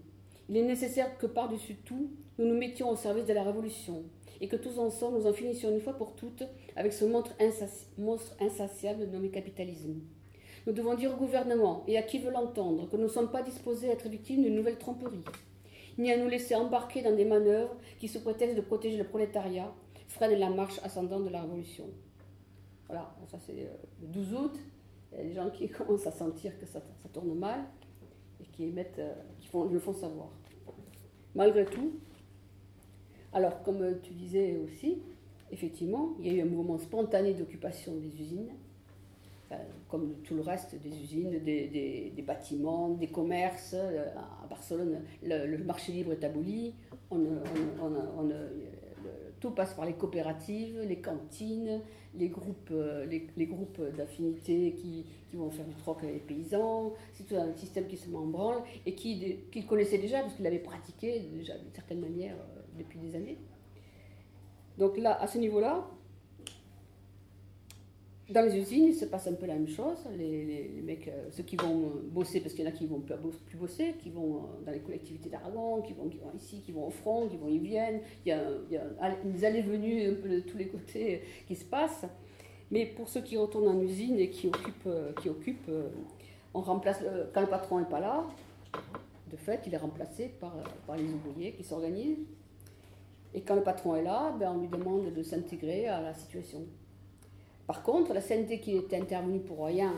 Il 0.48 0.56
est 0.56 0.64
nécessaire 0.64 1.18
que 1.18 1.26
par-dessus 1.26 1.76
tout, 1.84 2.10
nous 2.38 2.45
nous 2.45 2.57
mettions 2.57 2.90
au 2.91 2.95
service 2.95 3.26
de 3.26 3.34
la 3.34 3.44
révolution 3.44 4.06
et 4.40 4.48
que 4.48 4.56
tous 4.56 4.80
ensemble 4.80 5.18
nous 5.18 5.27
en 5.27 5.34
finissions 5.34 5.69
une 5.69 5.81
fois 5.81 5.98
pour 5.98 6.15
toutes 6.15 6.44
avec 6.77 6.94
ce 6.94 7.03
monstre, 7.03 7.36
insatiable 8.40 9.03
nommé 9.11 9.31
capitalisme. 9.31 9.95
Nous 10.65 10.72
devons 10.72 10.95
dire 10.95 11.14
au 11.14 11.18
gouvernement 11.18 11.84
et 11.88 11.98
à 11.98 12.03
qui 12.03 12.19
veut 12.19 12.31
l'entendre 12.31 12.88
que 12.90 12.95
nous 12.95 13.03
ne 13.03 13.10
sommes 13.10 13.31
pas 13.31 13.44
disposés 13.44 13.90
à 13.90 13.91
être 13.91 14.07
victimes 14.07 14.44
d'une 14.44 14.56
nouvelle 14.56 14.77
tromperie, 14.77 15.26
ni 15.99 16.11
à 16.11 16.17
nous 16.17 16.30
laisser 16.30 16.55
embarquer 16.55 17.01
dans 17.01 17.15
des 17.15 17.26
manœuvres 17.26 17.76
qui, 17.99 18.07
sous 18.07 18.21
prétexte 18.21 18.55
de 18.55 18.61
protéger 18.61 18.97
le 18.97 19.03
prolétariat, 19.03 19.71
freinent 20.07 20.39
la 20.39 20.49
marche 20.49 20.80
ascendante 20.84 21.26
de 21.26 21.30
la 21.30 21.41
révolution. 21.41 21.85
Voilà, 22.88 23.13
ça 23.27 23.38
c'est 23.38 23.59
euh, 23.59 23.76
le 24.01 24.07
12 24.07 24.34
août. 24.34 24.59
Il 25.11 25.17
y 25.17 25.21
a 25.21 25.23
des 25.26 25.34
gens 25.34 25.49
qui 25.49 25.69
commencent 25.69 26.07
à 26.07 26.11
sentir 26.11 26.57
que 26.57 26.65
ça, 26.65 26.81
tourne 27.13 27.38
mal 27.38 27.65
et 28.39 28.73
euh, 28.99 29.13
qui 29.39 29.47
font, 29.47 29.65
le 29.65 29.80
font 29.80 29.93
savoir. 29.93 30.30
Malgré 31.35 31.65
tout, 31.65 31.93
alors 33.34 33.61
comme 33.61 33.99
tu 34.01 34.13
disais 34.13 34.57
aussi, 34.57 35.01
effectivement, 35.51 36.15
il 36.19 36.27
y 36.27 36.30
a 36.30 36.34
eu 36.34 36.41
un 36.41 36.49
mouvement 36.49 36.77
spontané 36.77 37.34
d'occupation 37.34 37.95
des 37.97 38.21
usines, 38.21 38.51
comme 39.88 40.15
tout 40.23 40.35
le 40.35 40.41
reste 40.41 40.76
des 40.76 40.89
usines, 40.89 41.39
des, 41.43 42.23
bâtiments, 42.26 42.89
des 42.89 43.07
commerces. 43.07 43.73
Euh, 43.73 44.05
à 44.15 44.47
Barcelone, 44.47 45.01
le, 45.23 45.57
marché 45.63 45.91
libre 45.91 46.11
est 46.13 46.23
aboli. 46.23 46.76
On, 47.11 47.19
tout 49.39 49.51
passe 49.51 49.73
par 49.73 49.85
les 49.85 49.93
coopératives, 49.93 50.81
les 50.85 50.99
cantines, 50.99 51.81
les 52.13 52.27
groupes, 52.27 52.71
euh, 52.71 53.05
les, 53.05 53.45
groupes 53.45 53.81
d'affinité 53.95 54.73
qui, 54.73 55.05
vont 55.34 55.49
faire 55.49 55.65
du 55.65 55.76
troc 55.76 56.03
avec 56.03 56.15
les 56.15 56.35
paysans. 56.35 56.93
C'est 57.13 57.23
tout 57.26 57.35
un 57.35 57.53
système 57.55 57.88
qui 57.88 57.95
se 57.97 58.09
met 58.09 58.17
en 58.17 58.26
branle 58.26 58.61
et 58.85 58.95
qu'il 58.95 59.49
qui 59.49 59.65
connaissait 59.65 59.99
déjà 59.99 60.21
parce 60.21 60.34
qu'il 60.34 60.43
l'avait 60.43 60.59
pratiqué 60.59 61.19
déjà 61.31 61.57
d'une 61.57 61.71
certaine 61.73 62.01
manière 62.01 62.35
euh, 62.35 62.61
depuis 62.77 62.99
des 62.99 63.15
années. 63.15 63.38
Donc 64.77 64.97
là, 64.97 65.21
à 65.21 65.27
ce 65.27 65.38
niveau-là, 65.38 65.88
dans 68.30 68.41
les 68.41 68.57
usines, 68.57 68.85
il 68.85 68.95
se 68.95 69.06
passe 69.06 69.27
un 69.27 69.34
peu 69.34 69.45
la 69.45 69.56
même 69.56 69.68
chose. 69.68 69.97
Les, 70.15 70.81
mecs, 70.84 71.07
euh, 71.07 71.30
ceux 71.31 71.43
qui 71.43 71.56
vont 71.56 71.91
bosser, 72.11 72.41
parce 72.41 72.53
qu'il 72.53 72.64
y 72.64 72.68
en 72.68 72.69
a 72.69 72.73
qui 72.73 72.85
vont 72.85 73.01
plus 73.01 73.57
bosser, 73.57 73.95
qui 74.01 74.10
vont 74.10 74.35
euh, 74.35 74.65
dans 74.65 74.72
les 74.72 74.80
collectivités 74.80 75.30
d'Aragon, 75.30 75.81
qui 75.81 75.93
vont, 75.93 76.10
ici, 76.35 76.61
qui 76.61 76.72
vont 76.72 76.88
au 76.88 76.91
front, 76.91 77.27
qui 77.27 77.38
vont, 77.38 77.47
ils 77.47 77.60
viennent. 77.60 78.01
Il 78.26 78.30
y 78.30 78.31
a, 78.31 78.43
il 78.69 78.73
y 78.73 78.77
a 78.77 79.15
des 79.23 79.45
allées-venues 79.45 80.10
un 80.10 80.14
peu 80.15 80.30
de 80.30 80.39
tous 80.41 80.57
les 80.57 80.68
côtés 80.68 81.22
qui 81.47 81.56
se 81.56 81.65
passent. 81.65 82.06
Mais 82.72 82.85
pour 82.85 83.10
ceux 83.10 83.22
qui 83.22 83.35
retournent 83.35 83.68
en 83.68 83.81
usine 83.81 84.19
et 84.19 84.30
qui 84.30 84.47
occupent, 84.47 84.88
euh, 84.88 85.11
qui 85.22 85.30
occupent 85.30 85.72
on 86.53 86.61
remplace, 86.61 87.03
quand 87.34 87.41
le 87.41 87.47
patron 87.47 87.80
n'est 87.80 87.85
pas 87.85 87.99
là, 87.99 88.26
de 89.31 89.38
fait, 89.38 89.61
il 89.68 89.73
est 89.73 89.77
remplacé 89.77 90.30
par, 90.39 90.56
par 90.88 90.97
les 90.97 91.03
ouvriers 91.03 91.53
qui 91.53 91.64
s'organisent. 91.64 92.26
Et 93.34 93.41
quand 93.41 93.56
le 93.56 93.61
patron 93.61 93.95
est 93.95 94.03
là, 94.03 94.35
ben, 94.39 94.51
on 94.56 94.61
lui 94.61 94.68
demande 94.68 95.14
de 95.14 95.23
s'intégrer 95.23 95.88
à 95.88 96.01
la 96.01 96.14
situation. 96.15 96.61
Par 97.69 97.83
contre, 97.83 98.15
la 98.15 98.21
CNT 98.21 98.61
qui 98.61 98.77
est 98.77 98.93
intervenue 98.95 99.41
pour 99.41 99.63
rien 99.67 99.93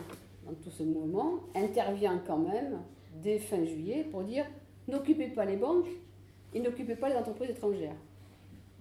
dans 0.45 0.53
tout 0.55 0.69
ce 0.69 0.83
mouvement 0.83 1.35
intervient 1.55 2.21
quand 2.27 2.39
même 2.39 2.81
dès 3.23 3.39
fin 3.39 3.63
juillet 3.63 4.05
pour 4.11 4.23
dire 4.23 4.45
n'occupez 4.89 5.29
pas 5.29 5.45
les 5.45 5.55
banques 5.55 5.87
et 6.53 6.59
n'occupez 6.59 6.95
pas 6.95 7.07
les 7.07 7.15
entreprises 7.15 7.51
étrangères. 7.51 7.95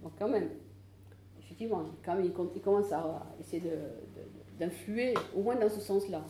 Donc 0.03 0.11
quand 0.19 0.27
même, 0.27 0.49
effectivement, 1.39 1.85
quand 2.03 2.15
même, 2.15 2.25
il, 2.25 2.61
commence 2.61 2.91
à 2.91 3.25
essayer 3.39 3.63
d'influer 4.59 5.13
au 5.37 5.41
moins 5.41 5.55
dans 5.55 5.69
ce 5.69 5.79
sens-là. 5.79 6.25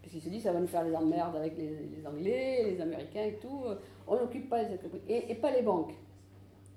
Parce 0.00 0.12
qu'il 0.12 0.22
se 0.22 0.28
dit 0.28 0.40
ça 0.40 0.50
va 0.50 0.58
nous 0.58 0.66
faire 0.66 0.84
des 0.84 0.96
emmerdes 0.96 1.36
avec 1.36 1.56
les, 1.56 2.04
Anglais, 2.04 2.64
les 2.64 2.80
Américains 2.80 3.26
et 3.26 3.38
tout. 3.40 3.62
On 4.08 4.16
n'occupe 4.16 4.48
pas 4.50 4.64
les 4.64 4.74
entreprises. 4.74 5.02
Et, 5.08 5.36
pas 5.36 5.52
les 5.52 5.62
banques. 5.62 5.94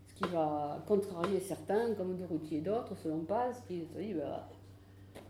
Ce 0.05 0.13
qui 0.13 0.31
va 0.31 0.83
contrarier 0.87 1.39
certains, 1.39 1.95
comme 1.95 2.15
de 2.15 2.25
et 2.51 2.61
d'autres, 2.61 2.95
selon 2.95 3.21
Paz, 3.21 3.63
qui 3.67 3.87
se 3.91 3.97
dit 3.97 4.13
bah, 4.13 4.47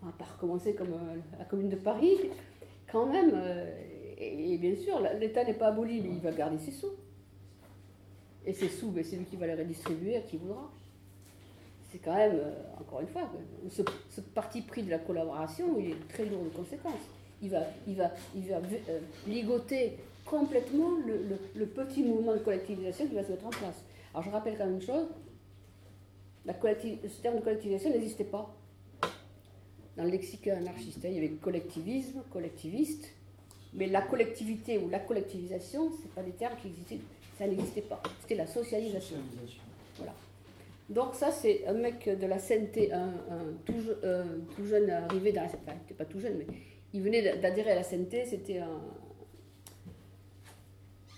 on 0.01 0.07
va 0.07 0.11
pas 0.11 0.25
recommencer 0.25 0.73
comme 0.73 0.93
euh, 0.93 1.37
la 1.37 1.45
commune 1.45 1.69
de 1.69 1.75
Paris, 1.75 2.17
quand 2.91 3.05
même. 3.05 3.31
Euh, 3.33 3.81
et, 4.17 4.57
bien 4.57 4.75
sûr, 4.75 4.99
l'État 5.19 5.43
n'est 5.43 5.53
pas 5.53 5.67
aboli, 5.67 6.01
mais 6.01 6.09
il 6.09 6.19
va 6.19 6.31
garder 6.31 6.57
ses 6.57 6.71
sous. 6.71 6.93
Et 8.45 8.53
ses 8.53 8.69
sous, 8.69 8.91
ben, 8.91 9.03
c'est 9.03 9.17
lui 9.17 9.25
qui 9.25 9.35
va 9.35 9.47
les 9.47 9.55
redistribuer 9.55 10.17
à 10.17 10.21
qui 10.21 10.37
voudra. 10.37 10.69
C'est 11.91 11.97
quand 11.97 12.15
même, 12.15 12.35
euh, 12.35 12.79
encore 12.79 13.01
une 13.01 13.07
fois, 13.07 13.29
ce, 13.69 14.21
parti 14.21 14.61
pris 14.61 14.83
de 14.83 14.91
la 14.91 14.99
collaboration, 14.99 15.75
il 15.79 15.91
est 15.91 16.07
très 16.07 16.25
lourd 16.25 16.43
de 16.43 16.49
conséquences. 16.49 16.93
Il 17.41 17.49
va, 17.49 17.61
il 17.87 17.95
va, 17.95 18.11
il 18.35 18.47
va 18.47 18.59
ligoter 19.27 19.97
complètement 20.25 20.91
le, 21.05 21.65
petit 21.65 22.03
mouvement 22.03 22.33
de 22.33 22.39
collectivisation 22.39 23.07
qui 23.07 23.15
va 23.15 23.23
se 23.23 23.31
mettre 23.31 23.45
en 23.45 23.49
place. 23.49 23.83
Alors 24.13 24.23
je 24.23 24.29
rappelle 24.29 24.57
quand 24.57 24.65
même 24.65 24.75
une 24.75 24.81
chose, 24.81 25.07
ce 26.47 27.21
terme 27.21 27.37
de 27.37 27.41
collectivisation 27.41 27.89
n'existait 27.91 28.23
pas 28.23 28.55
dans 29.97 30.03
le 30.03 30.09
lexique 30.09 30.47
anarchiste. 30.47 30.99
Il 31.03 31.13
y 31.13 31.17
avait 31.17 31.31
collectivisme, 31.31 32.21
collectiviste, 32.31 33.09
mais 33.73 33.87
la 33.87 34.01
collectivité 34.01 34.77
ou 34.77 34.89
la 34.89 34.99
collectivisation, 34.99 35.91
ce 35.91 36.07
pas 36.07 36.23
des 36.23 36.31
termes 36.31 36.55
qui 36.61 36.67
existaient, 36.67 36.99
ça 37.37 37.47
n'existait 37.47 37.81
pas. 37.81 38.01
C'était 38.21 38.35
la 38.35 38.47
socialisation. 38.47 39.17
Voilà. 39.97 40.13
Donc 40.89 41.15
ça, 41.15 41.31
c'est 41.31 41.65
un 41.67 41.73
mec 41.73 42.07
de 42.07 42.27
la 42.27 42.37
CNT, 42.37 42.91
un, 42.93 43.11
tout, 43.65 44.65
jeune 44.65 44.89
arrivé 44.89 45.31
dans 45.31 45.41
la 45.41 45.47
CNT, 45.47 45.61
enfin, 45.67 45.77
pas 45.97 46.05
tout 46.05 46.19
jeune, 46.19 46.37
mais 46.37 46.47
il 46.93 47.01
venait 47.01 47.37
d'adhérer 47.37 47.71
à 47.71 47.75
la 47.75 47.83
CNT, 47.83 48.25
c'était 48.25 48.59
un, 48.59 48.81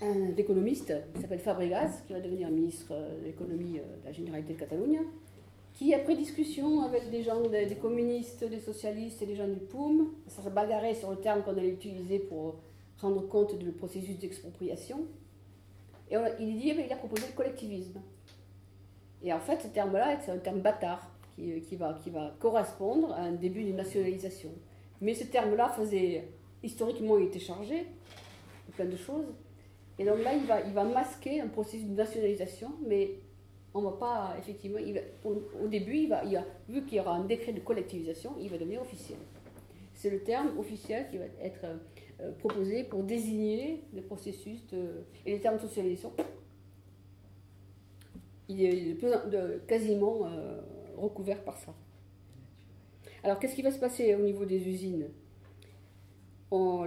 un 0.01 0.35
économiste 0.37 0.93
qui 1.13 1.21
s'appelle 1.21 1.39
Fabregas, 1.39 2.03
qui 2.07 2.13
va 2.13 2.21
devenir 2.21 2.49
ministre 2.49 2.93
de 2.93 3.25
l'économie 3.25 3.73
de 3.73 4.05
la 4.05 4.11
Généralité 4.11 4.53
de 4.53 4.59
Catalogne 4.59 5.01
qui, 5.77 5.93
après 5.93 6.15
discussion 6.15 6.81
avec 6.81 7.11
des 7.11 7.21
gens, 7.21 7.39
des, 7.39 7.75
communistes, 7.75 8.43
des 8.43 8.59
socialistes 8.59 9.21
et 9.21 9.27
des 9.27 9.35
gens 9.35 9.47
du 9.47 9.59
POUM, 9.59 10.11
ça 10.25 10.41
se 10.41 10.49
bagarrait 10.49 10.95
sur 10.95 11.11
le 11.11 11.17
terme 11.17 11.43
qu'on 11.43 11.51
allait 11.51 11.69
utiliser 11.69 12.17
pour 12.17 12.55
rendre 12.99 13.27
compte 13.27 13.55
du 13.59 13.71
processus 13.71 14.17
d'expropriation. 14.17 15.05
Et 16.09 16.15
il 16.39 16.57
dit, 16.57 16.69
eh 16.71 16.73
ben, 16.73 16.85
il 16.87 16.91
a 16.91 16.95
proposé 16.95 17.27
le 17.27 17.33
collectivisme. 17.33 18.01
Et 19.21 19.31
en 19.31 19.39
fait, 19.39 19.61
ce 19.61 19.67
terme-là, 19.67 20.19
c'est 20.19 20.31
un 20.31 20.39
terme 20.39 20.61
bâtard 20.61 21.11
qui, 21.35 21.61
qui, 21.61 21.75
va, 21.75 21.93
qui 22.03 22.09
va 22.09 22.35
correspondre 22.39 23.13
à 23.13 23.21
un 23.21 23.33
début 23.33 23.63
d'une 23.63 23.75
nationalisation. 23.75 24.49
Mais 24.99 25.13
ce 25.13 25.25
terme-là 25.25 25.69
faisait, 25.69 26.27
historiquement, 26.63 27.19
il 27.19 27.25
était 27.25 27.37
chargé 27.37 27.81
de 28.67 28.71
plein 28.73 28.85
de 28.85 28.97
choses. 28.97 29.27
Et 29.99 30.05
donc 30.05 30.23
là, 30.23 30.33
il 30.33 30.47
va, 30.47 30.61
il 30.61 30.73
va 30.73 30.85
masquer 30.85 31.39
un 31.39 31.47
processus 31.49 31.85
de 31.85 31.93
nationalisation, 31.93 32.71
mais 32.87 33.19
on 33.77 33.81
va 33.81 33.91
pas, 33.91 34.35
effectivement, 34.39 34.79
au, 35.23 35.67
début, 35.67 35.97
il 35.97 36.09
va, 36.09 36.23
vu 36.67 36.83
qu'il 36.85 36.97
y 36.97 36.99
aura 36.99 37.15
un 37.15 37.25
décret 37.25 37.53
de 37.53 37.59
collectivisation, 37.59 38.31
il 38.39 38.49
va 38.49 38.57
devenir 38.57 38.81
officiel. 38.81 39.19
C'est 39.93 40.09
le 40.09 40.23
terme 40.23 40.57
officiel 40.57 41.07
qui 41.09 41.17
va 41.17 41.25
être 41.41 41.65
euh, 42.21 42.31
proposé 42.39 42.83
pour 42.83 43.03
désigner 43.03 43.83
le 43.93 44.01
processus 44.01 44.65
de. 44.67 45.05
Et 45.25 45.31
les 45.31 45.39
termes 45.39 45.57
de 45.57 45.61
socialisation, 45.61 46.11
il 48.47 48.63
est 48.63 48.97
quasiment 49.67 50.25
euh, 50.25 50.61
recouvert 50.97 51.43
par 51.43 51.57
ça. 51.57 51.73
Alors, 53.23 53.39
qu'est-ce 53.39 53.55
qui 53.55 53.61
va 53.63 53.71
se 53.71 53.79
passer 53.79 54.15
au 54.15 54.21
niveau 54.21 54.45
des 54.45 54.67
usines? 54.67 55.07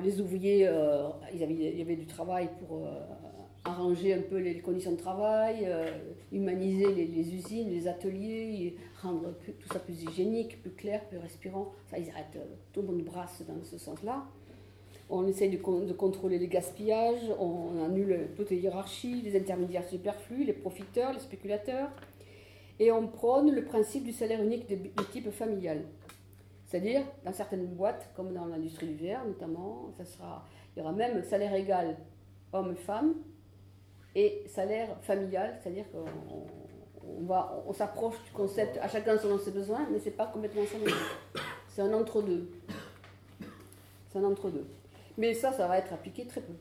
Les 0.02 0.20
ouvriers, 0.20 0.66
euh, 0.66 1.08
ils 1.34 1.42
avaient, 1.42 1.52
il 1.52 1.78
y 1.78 1.82
avait 1.82 1.96
du 1.96 2.06
travail 2.06 2.48
pour 2.60 2.88
arranger 3.64 4.14
un 4.14 4.22
peu 4.22 4.38
les 4.38 4.58
conditions 4.60 4.92
de 4.92 4.96
travail, 4.96 5.64
euh, 5.64 5.90
humaniser 6.32 6.94
les, 6.94 7.34
usines, 7.34 7.70
les 7.70 7.88
ateliers, 7.88 8.76
rendre 9.02 9.34
tout 9.44 9.68
ça 9.72 9.78
plus 9.78 10.02
hygiénique, 10.02 10.62
plus 10.62 10.70
clair, 10.70 11.04
plus 11.08 11.18
respirant. 11.18 11.72
Ça, 11.90 11.98
ils 11.98 12.08
arrêtent, 12.10 12.36
euh, 12.36 12.54
tout 12.72 12.80
le 12.80 12.88
monde 12.88 13.02
brasse 13.02 13.42
dans 13.46 13.62
ce 13.62 13.78
sens-là. 13.78 14.24
On 15.10 15.26
essaye 15.26 15.50
de, 15.50 15.56
contrôler 15.92 16.38
les 16.38 16.46
gaspillages, 16.46 17.32
on 17.40 17.84
annule 17.84 18.28
toutes 18.36 18.50
les 18.50 18.58
hiérarchies, 18.58 19.20
les 19.22 19.36
intermédiaires 19.36 19.86
superflus, 19.88 20.44
les 20.44 20.52
profiteurs, 20.52 21.12
les 21.12 21.18
spéculateurs. 21.18 21.90
Et 22.78 22.92
on 22.92 23.08
prône 23.08 23.52
le 23.52 23.64
principe 23.64 24.04
du 24.04 24.12
salaire 24.12 24.40
unique 24.40 24.68
de, 24.68 24.76
de 24.76 25.04
type 25.10 25.30
familial. 25.30 25.82
C'est-à-dire, 26.66 27.02
dans 27.24 27.32
certaines 27.32 27.66
boîtes, 27.66 28.08
comme 28.14 28.32
dans 28.32 28.46
l'industrie 28.46 28.86
du 28.86 28.94
verre 28.94 29.24
notamment, 29.26 29.90
ça 29.98 30.04
sera, 30.04 30.46
il 30.74 30.78
y 30.78 30.82
aura 30.82 30.92
même 30.92 31.24
salaire 31.24 31.52
égal 31.54 31.96
homme-femme, 32.52 33.14
et 34.14 34.42
salaire 34.48 34.88
familial, 35.02 35.56
c'est-à-dire 35.62 35.84
qu'on 35.92 37.26
va, 37.26 37.62
on 37.66 37.72
s'approche 37.72 38.16
du 38.24 38.30
concept 38.32 38.78
à 38.78 38.88
chacun 38.88 39.18
selon 39.18 39.38
ses 39.38 39.50
besoins, 39.50 39.86
mais 39.90 39.98
c'est 39.98 40.10
pas 40.10 40.26
complètement 40.26 40.62
ça. 40.64 40.76
C'est 41.68 41.82
un 41.82 41.92
entre-deux. 41.92 42.50
C'est 44.08 44.18
un 44.18 44.24
entre-deux. 44.24 44.66
Mais 45.16 45.34
ça, 45.34 45.52
ça 45.52 45.68
va 45.68 45.78
être 45.78 45.92
appliqué 45.92 46.26
très 46.26 46.40
peu. 46.40 46.52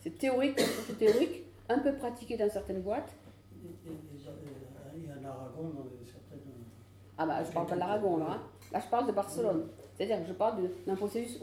C'est 0.00 0.18
théorique, 0.18 0.58
c'est 0.58 0.98
théorique, 0.98 1.44
un 1.68 1.78
peu 1.78 1.94
pratiqué 1.94 2.36
dans 2.36 2.50
certaines 2.50 2.82
boîtes. 2.82 3.10
Il 3.52 5.06
y 5.06 5.10
a 5.10 5.14
l'Aragon 5.22 5.70
dans 5.70 5.86
certaines. 6.04 6.40
Ah 7.16 7.26
bah 7.26 7.44
je 7.44 7.52
parle 7.52 7.66
pas 7.66 7.74
de 7.74 7.80
l'Aragon 7.80 8.16
là. 8.18 8.26
Hein. 8.30 8.42
Là 8.72 8.80
je 8.84 8.88
parle 8.88 9.06
de 9.06 9.12
Barcelone. 9.12 9.68
C'est-à-dire 9.94 10.20
que 10.20 10.28
je 10.28 10.32
parle 10.32 10.68
d'un 10.86 10.96
processus 10.96 11.38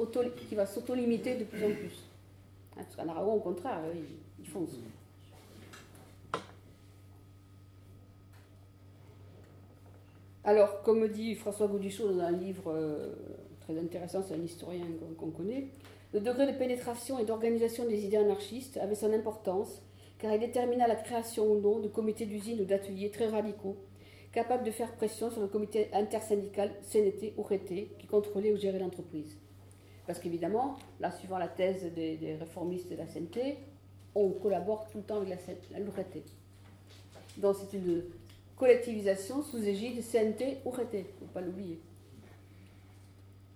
qui 0.48 0.56
va 0.56 0.66
s'auto-limiter 0.66 1.38
de 1.38 1.46
plus 1.46 1.64
en 1.64 1.74
plus. 1.74 2.04
Hein, 2.78 2.84
parce 2.84 2.96
qu'en 2.96 3.08
Aragon, 3.08 3.34
au 3.34 3.40
contraire, 3.40 3.80
ils, 3.94 4.44
ils 4.44 4.48
foncent. 4.48 4.80
Alors, 10.44 10.82
comme 10.82 11.08
dit 11.08 11.36
François 11.36 11.68
Gaudichaud 11.68 12.12
dans 12.12 12.22
un 12.22 12.32
livre 12.32 12.72
euh, 12.72 13.14
très 13.62 13.78
intéressant, 13.78 14.24
c'est 14.24 14.34
un 14.34 14.42
historien 14.42 14.86
qu'on 15.18 15.30
connaît, 15.30 15.68
le 16.14 16.20
degré 16.20 16.52
de 16.52 16.58
pénétration 16.58 17.20
et 17.20 17.26
d'organisation 17.26 17.88
des 17.88 18.04
idées 18.06 18.18
anarchistes 18.18 18.78
avait 18.78 18.96
son 18.96 19.14
importance, 19.14 19.84
car 20.18 20.34
il 20.34 20.40
détermina 20.40 20.88
la 20.88 20.96
création 20.96 21.52
ou 21.52 21.62
non 21.62 21.80
de 21.80 21.88
comités 21.88 22.26
d'usine 22.26 22.60
ou 22.60 22.66
d'ateliers 22.66 23.12
très 23.12 23.28
radicaux, 23.28 23.78
capables 24.34 24.64
de 24.64 24.72
faire 24.72 24.94
pression 24.96 25.30
sur 25.30 25.42
le 25.42 25.48
comité 25.48 25.90
intersyndical 25.94 26.72
CNT 26.92 27.36
ou 27.38 27.44
RET, 27.44 27.90
qui 28.00 28.08
contrôlait 28.08 28.52
ou 28.52 28.58
gérait 28.58 28.80
l'entreprise. 28.80 29.38
Parce 30.08 30.20
qu'évidemment, 30.20 30.76
là, 31.00 31.12
suivant 31.12 31.38
la 31.38 31.48
thèse 31.48 31.86
des, 31.94 32.36
réformistes 32.40 32.90
de 32.90 32.96
la 32.96 33.06
CNT, 33.06 33.58
on 34.16 34.32
collabore 34.32 34.90
tout 34.90 34.98
le 34.98 35.04
temps 35.04 35.18
avec 35.18 35.30
la, 35.30 35.80
la 35.80 35.86
Donc 37.38 37.56
c'est 37.56 37.78
une 37.78 38.04
collectivisation 38.62 39.42
sous 39.42 39.58
égide 39.58 40.04
CNT 40.04 40.60
ou 40.64 40.70
RT, 40.70 40.94
il 40.94 41.00
ne 41.00 41.04
faut 41.20 41.26
pas 41.34 41.42
l'oublier, 41.42 41.80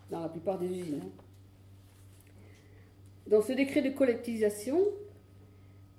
dans 0.10 0.19
la 0.19 0.30
plupart 0.30 0.57
des 0.57 0.65
usines. 0.65 0.99
Hein. 1.06 1.10
Dans 3.27 3.44
ce 3.44 3.53
décret 3.53 3.84
de 3.84 3.91
collectivisation, 3.91 4.80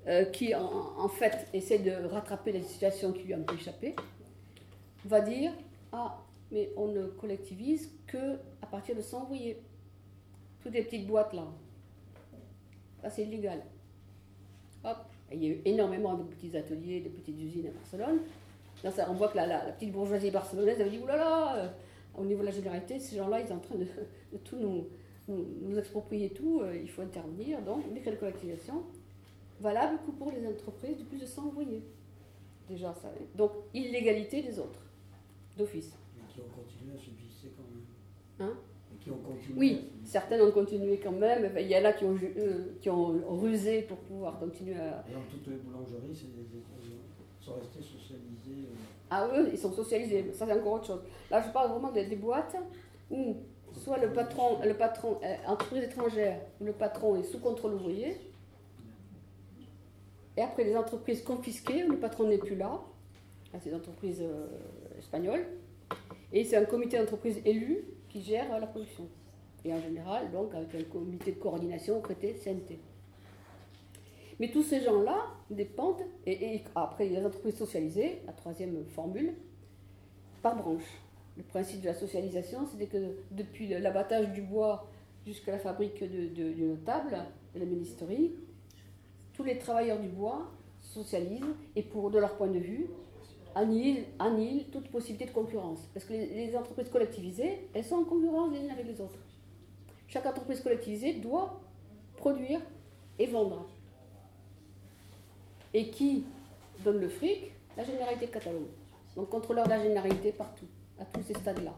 euh, 0.08 0.24
qui 0.24 0.52
en, 0.56 1.08
fait 1.08 1.46
essaie 1.52 1.78
de 1.78 1.92
rattraper 2.08 2.50
les 2.50 2.62
situations 2.62 3.12
qui 3.12 3.22
lui 3.22 3.34
ont 3.36 3.46
échappé, 3.54 3.94
va 5.04 5.20
dire 5.20 5.52
Ah, 5.92 6.18
mais 6.50 6.72
on 6.76 6.88
ne 6.88 7.06
collectivise 7.06 7.92
que 8.08 8.38
à 8.60 8.66
partir 8.66 8.96
de 8.96 9.02
100 9.02 9.22
ouvriers. 9.22 9.62
Toutes 10.62 10.74
les 10.74 10.82
petites 10.82 11.06
boîtes 11.06 11.32
là. 11.32 11.46
Ça, 13.02 13.10
c'est 13.10 13.22
illégal. 13.22 13.62
Hop. 14.82 14.96
il 15.32 15.44
y 15.44 15.46
a 15.46 15.50
eu 15.50 15.60
énormément 15.64 16.14
de 16.14 16.24
petits 16.24 16.56
ateliers, 16.56 17.02
de 17.02 17.08
petites 17.08 17.40
usines 17.40 17.68
à 17.68 17.70
Barcelone. 17.70 18.18
Là, 18.84 18.90
ça, 18.90 19.06
on 19.10 19.14
voit 19.14 19.28
que 19.28 19.36
la, 19.36 19.46
la, 19.46 19.58
petite 19.72 19.92
bourgeoisie 19.92 20.30
barcelonaise 20.30 20.80
avait 20.80 20.90
dit 20.90 20.98
Oulala, 20.98 21.16
là 21.16 21.30
là, 21.30 21.56
euh, 21.56 21.68
au 22.16 22.24
niveau 22.24 22.40
de 22.40 22.46
la 22.46 22.52
généralité, 22.52 22.98
ces 22.98 23.16
gens-là, 23.16 23.40
ils 23.40 23.48
sont 23.48 23.54
en 23.54 23.60
train 23.60 23.76
de, 23.76 23.86
tout 24.44 24.56
nous, 24.56 24.86
nous, 25.28 25.78
exproprier 25.78 26.30
tout, 26.30 26.60
euh, 26.60 26.76
il 26.76 26.88
faut 26.88 27.02
intervenir. 27.02 27.60
Donc, 27.62 27.92
décret 27.92 28.12
de 28.12 28.16
collectivisation, 28.16 28.84
valable 29.60 29.98
que 30.06 30.10
pour 30.12 30.32
les 30.32 30.46
entreprises 30.46 30.98
de 30.98 31.04
plus 31.04 31.18
de 31.18 31.26
100 31.26 31.46
ouvriers. 31.46 31.82
Déjà, 32.68 32.94
ça. 32.94 33.10
Donc, 33.34 33.52
illégalité 33.72 34.42
des 34.42 34.58
autres, 34.58 34.80
d'office. 35.56 35.92
Mais 36.16 36.22
qui 36.32 36.40
ont 36.40 36.50
continué 36.54 36.94
à 36.94 36.98
subsister 36.98 37.52
quand 37.56 37.64
même. 37.64 38.50
Hein? 38.50 38.58
Qui 39.00 39.10
ont 39.10 39.18
continué 39.18 39.58
Oui, 39.58 39.90
certaines 40.04 40.42
ont 40.42 40.50
continué 40.50 40.98
quand 40.98 41.12
même. 41.12 41.52
Il 41.58 41.68
y 41.68 41.76
en 41.76 41.84
a 41.84 41.92
qui 41.92 42.04
ont, 42.04 42.16
euh, 42.16 42.76
qui 42.80 42.90
ont 42.90 43.36
rusé 43.36 43.82
pour 43.82 43.98
pouvoir 43.98 44.38
continuer 44.38 44.74
à. 44.74 45.04
Et 45.08 45.14
dans 45.14 45.22
toutes 45.30 45.46
les 45.46 45.56
boulangeries, 45.56 46.14
sont 47.46 47.54
restés 47.54 47.82
socialisés. 47.82 48.68
Euh. 48.68 49.10
Ah 49.10 49.28
oui, 49.32 49.50
ils 49.52 49.58
sont 49.58 49.72
socialisés. 49.72 50.32
Ça, 50.32 50.46
c'est 50.46 50.52
encore 50.52 50.74
autre 50.74 50.86
chose. 50.86 51.02
Là, 51.30 51.42
je 51.42 51.50
parle 51.50 51.70
vraiment 51.70 51.92
des, 51.92 52.16
boîtes 52.16 52.56
où 53.10 53.36
soit 53.72 53.98
le 53.98 54.12
patron, 54.12 54.58
le 54.64 54.74
patron, 54.74 55.18
euh, 55.22 55.36
entreprise 55.46 55.84
étrangère, 55.84 56.40
le 56.60 56.72
patron 56.72 57.16
est 57.16 57.24
sous 57.24 57.38
contrôle 57.38 57.74
ouvrier 57.74 58.16
et 60.36 60.42
après, 60.42 60.64
les 60.64 60.76
entreprises 60.76 61.22
confisquées, 61.22 61.84
où 61.84 61.92
le 61.92 61.98
patron 61.98 62.28
n'est 62.28 62.38
plus 62.38 62.56
là, 62.56 62.80
c'est 63.52 63.70
des 63.70 63.74
entreprises 63.74 64.20
euh, 64.20 64.46
espagnoles, 64.98 65.46
et 66.32 66.44
c'est 66.44 66.56
un 66.56 66.66
comité 66.66 66.98
d'entreprise 66.98 67.40
élu 67.44 67.84
qui 68.10 68.20
gère 68.20 68.58
la 68.60 68.66
production. 68.66 69.08
Et 69.64 69.72
en 69.72 69.80
général, 69.80 70.30
donc, 70.30 70.54
avec 70.54 70.74
un 70.74 70.84
comité 70.84 71.32
de 71.32 71.38
coordination 71.38 72.00
traité 72.00 72.34
CNT. 72.34 72.78
Mais 74.38 74.50
tous 74.50 74.62
ces 74.62 74.80
gens-là 74.82 75.16
dépendent, 75.50 76.02
et, 76.26 76.62
après, 76.74 77.08
les 77.08 77.24
entreprises 77.24 77.56
socialisées, 77.56 78.20
la 78.26 78.32
troisième 78.32 78.84
formule, 78.86 79.34
par 80.42 80.56
branche. 80.56 81.00
Le 81.36 81.42
principe 81.42 81.80
de 81.80 81.86
la 81.86 81.94
socialisation, 81.94 82.66
c'était 82.66 82.86
que 82.86 83.16
depuis 83.30 83.68
l'abattage 83.68 84.32
du 84.32 84.42
bois 84.42 84.88
jusqu'à 85.26 85.52
la 85.52 85.58
fabrique 85.58 86.02
d'une 86.02 86.78
table, 86.84 87.16
de 87.54 87.60
la 87.60 87.66
ministérie, 87.66 88.32
tous 89.32 89.44
les 89.44 89.58
travailleurs 89.58 90.00
du 90.00 90.08
bois 90.08 90.50
socialisent 90.80 91.54
et 91.74 91.82
pour, 91.82 92.10
de 92.10 92.18
leur 92.18 92.36
point 92.36 92.48
de 92.48 92.58
vue, 92.58 92.88
annihilent, 93.54 94.66
toute 94.70 94.88
possibilité 94.88 95.26
de 95.26 95.30
concurrence. 95.30 95.88
Parce 95.94 96.04
que 96.04 96.12
les, 96.12 96.56
entreprises 96.56 96.90
collectivisées, 96.90 97.68
elles 97.74 97.84
sont 97.84 97.96
en 97.96 98.04
concurrence 98.04 98.52
les 98.52 98.60
unes 98.60 98.70
avec 98.70 98.86
les 98.86 99.00
autres. 99.00 99.18
Chaque 100.08 100.26
entreprise 100.26 100.60
collectivisée 100.60 101.14
doit 101.14 101.60
produire 102.16 102.60
et 103.18 103.26
vendre. 103.26 103.66
Et 105.76 105.90
qui 105.90 106.24
donne 106.82 107.00
le 107.00 107.08
fric? 107.10 107.52
La 107.76 107.84
Généralité 107.84 108.28
de 108.28 108.30
Catalogne. 108.30 108.64
Donc 109.14 109.28
contrôleur 109.28 109.66
de 109.66 109.70
la 109.70 109.82
généralité 109.82 110.32
partout, 110.32 110.64
à 110.98 111.04
tous 111.04 111.22
ces 111.22 111.34
stades-là. 111.34 111.74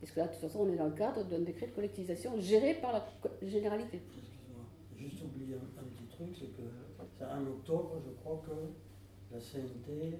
Parce 0.00 0.10
que 0.10 0.20
là, 0.20 0.26
de 0.26 0.32
toute 0.32 0.40
façon, 0.40 0.60
on 0.60 0.72
est 0.72 0.76
dans 0.76 0.86
le 0.86 0.94
cadre 0.94 1.22
d'un 1.24 1.40
décret 1.40 1.66
de 1.66 1.72
collectivisation 1.72 2.40
géré 2.40 2.76
par 2.80 2.94
la 2.94 3.06
généralité. 3.42 4.00
Juste 4.96 5.22
oublier 5.22 5.56
un, 5.56 6.24
c'est 6.34 6.46
que 6.56 6.62
c'est 7.18 7.24
en 7.26 7.46
octobre, 7.46 8.00
je 8.06 8.10
crois 8.22 8.42
que 8.46 9.34
la 9.34 9.38
CNT 9.38 10.16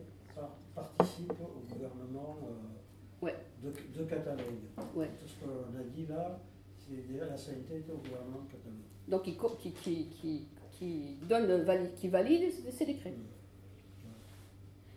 participe 0.75 1.33
au 1.41 1.75
gouvernement 1.75 2.37
euh, 3.23 3.31
de, 3.63 4.05
Catalogne. 4.05 4.69
Tout 4.77 5.27
ce 5.27 5.43
qu'on 5.43 5.79
a 5.79 5.83
dit 5.95 6.07
là, 6.07 6.39
c'est 6.77 7.09
déjà 7.09 7.25
la 7.25 7.37
CNT 7.37 7.79
était 7.79 7.93
au 7.93 7.97
gouvernement 7.97 8.43
de 8.47 8.53
Catalogne. 8.53 8.83
Donc 9.09 9.23
qui, 9.23 9.39
qui, 9.59 9.73
qui, 9.73 10.09
qui 10.11 10.47
donne, 11.23 11.65
qui 11.97 12.09
valide 12.09 12.53
ces 12.71 12.87
décrets. 12.87 13.15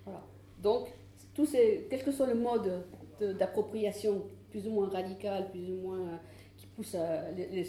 Voilà. 0.05 0.23
Donc, 0.61 0.87
ces, 1.45 1.87
quel 1.89 2.03
que 2.03 2.11
soit 2.11 2.27
le 2.27 2.35
mode 2.35 2.83
d'appropriation, 3.19 4.23
plus 4.49 4.67
ou 4.67 4.71
moins 4.71 4.89
radical, 4.89 5.49
plus 5.51 5.71
ou 5.71 5.75
moins 5.75 6.19
poussent 6.75 6.95
les, 7.35 7.63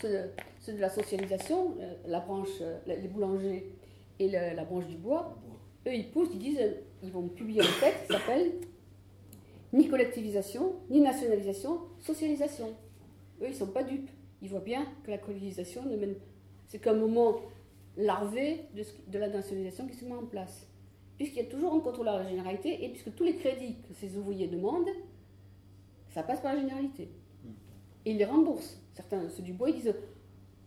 ceux, 0.00 0.72
de, 0.72 0.80
la 0.80 0.88
socialisation, 0.88 1.74
euh, 1.80 1.94
la 2.06 2.20
branche, 2.20 2.48
euh, 2.60 2.78
les 2.86 3.08
boulangers 3.08 3.72
et 4.18 4.28
la 4.28 4.64
branche 4.64 4.86
du 4.86 4.96
bois, 4.96 5.36
eux 5.86 5.94
ils 5.94 6.10
poussent, 6.10 6.30
ils 6.32 6.38
disent, 6.38 6.60
ils 7.02 7.12
vont 7.12 7.28
publier 7.28 7.60
un 7.60 7.80
texte 7.80 8.06
qui 8.06 8.12
s'appelle 8.12 8.52
ni 9.72 9.88
collectivisation, 9.88 10.76
ni 10.90 11.00
nationalisation, 11.00 11.80
socialisation. 12.00 12.68
Eux 13.40 13.46
ils 13.46 13.50
ne 13.50 13.54
sont 13.54 13.68
pas 13.68 13.82
dupes. 13.84 14.10
Ils 14.42 14.48
voient 14.48 14.60
bien 14.60 14.86
que 15.04 15.10
la 15.10 15.18
collectivisation 15.18 15.84
ne 15.84 15.96
mène. 15.96 16.14
C'est 16.68 16.78
qu'un 16.78 16.94
moment 16.94 17.40
larvé 17.96 18.66
de, 18.74 19.18
la 19.18 19.28
nationalisation 19.28 19.88
qui 19.88 19.96
se 19.96 20.04
met 20.04 20.14
en 20.14 20.24
place. 20.24 20.68
Puisqu'il 21.16 21.38
y 21.38 21.46
a 21.46 21.50
toujours 21.50 21.74
un 21.74 21.80
contrôle 21.80 22.08
à 22.08 22.18
la 22.18 22.28
généralité 22.28 22.84
et 22.84 22.90
puisque 22.90 23.12
tous 23.14 23.24
les 23.24 23.34
crédits 23.34 23.76
que 23.88 23.94
ces 23.94 24.16
ouvriers 24.16 24.46
demandent, 24.46 24.88
ça 26.10 26.22
passe 26.22 26.40
par 26.40 26.54
la 26.54 26.60
généralité 26.60 27.08
ils 28.10 28.16
les 28.16 28.24
remboursent. 28.24 28.80
Certains, 28.94 29.28
ceux 29.28 29.42
du 29.42 29.52
bois, 29.52 29.70
ils 29.70 29.76
disent 29.76 29.94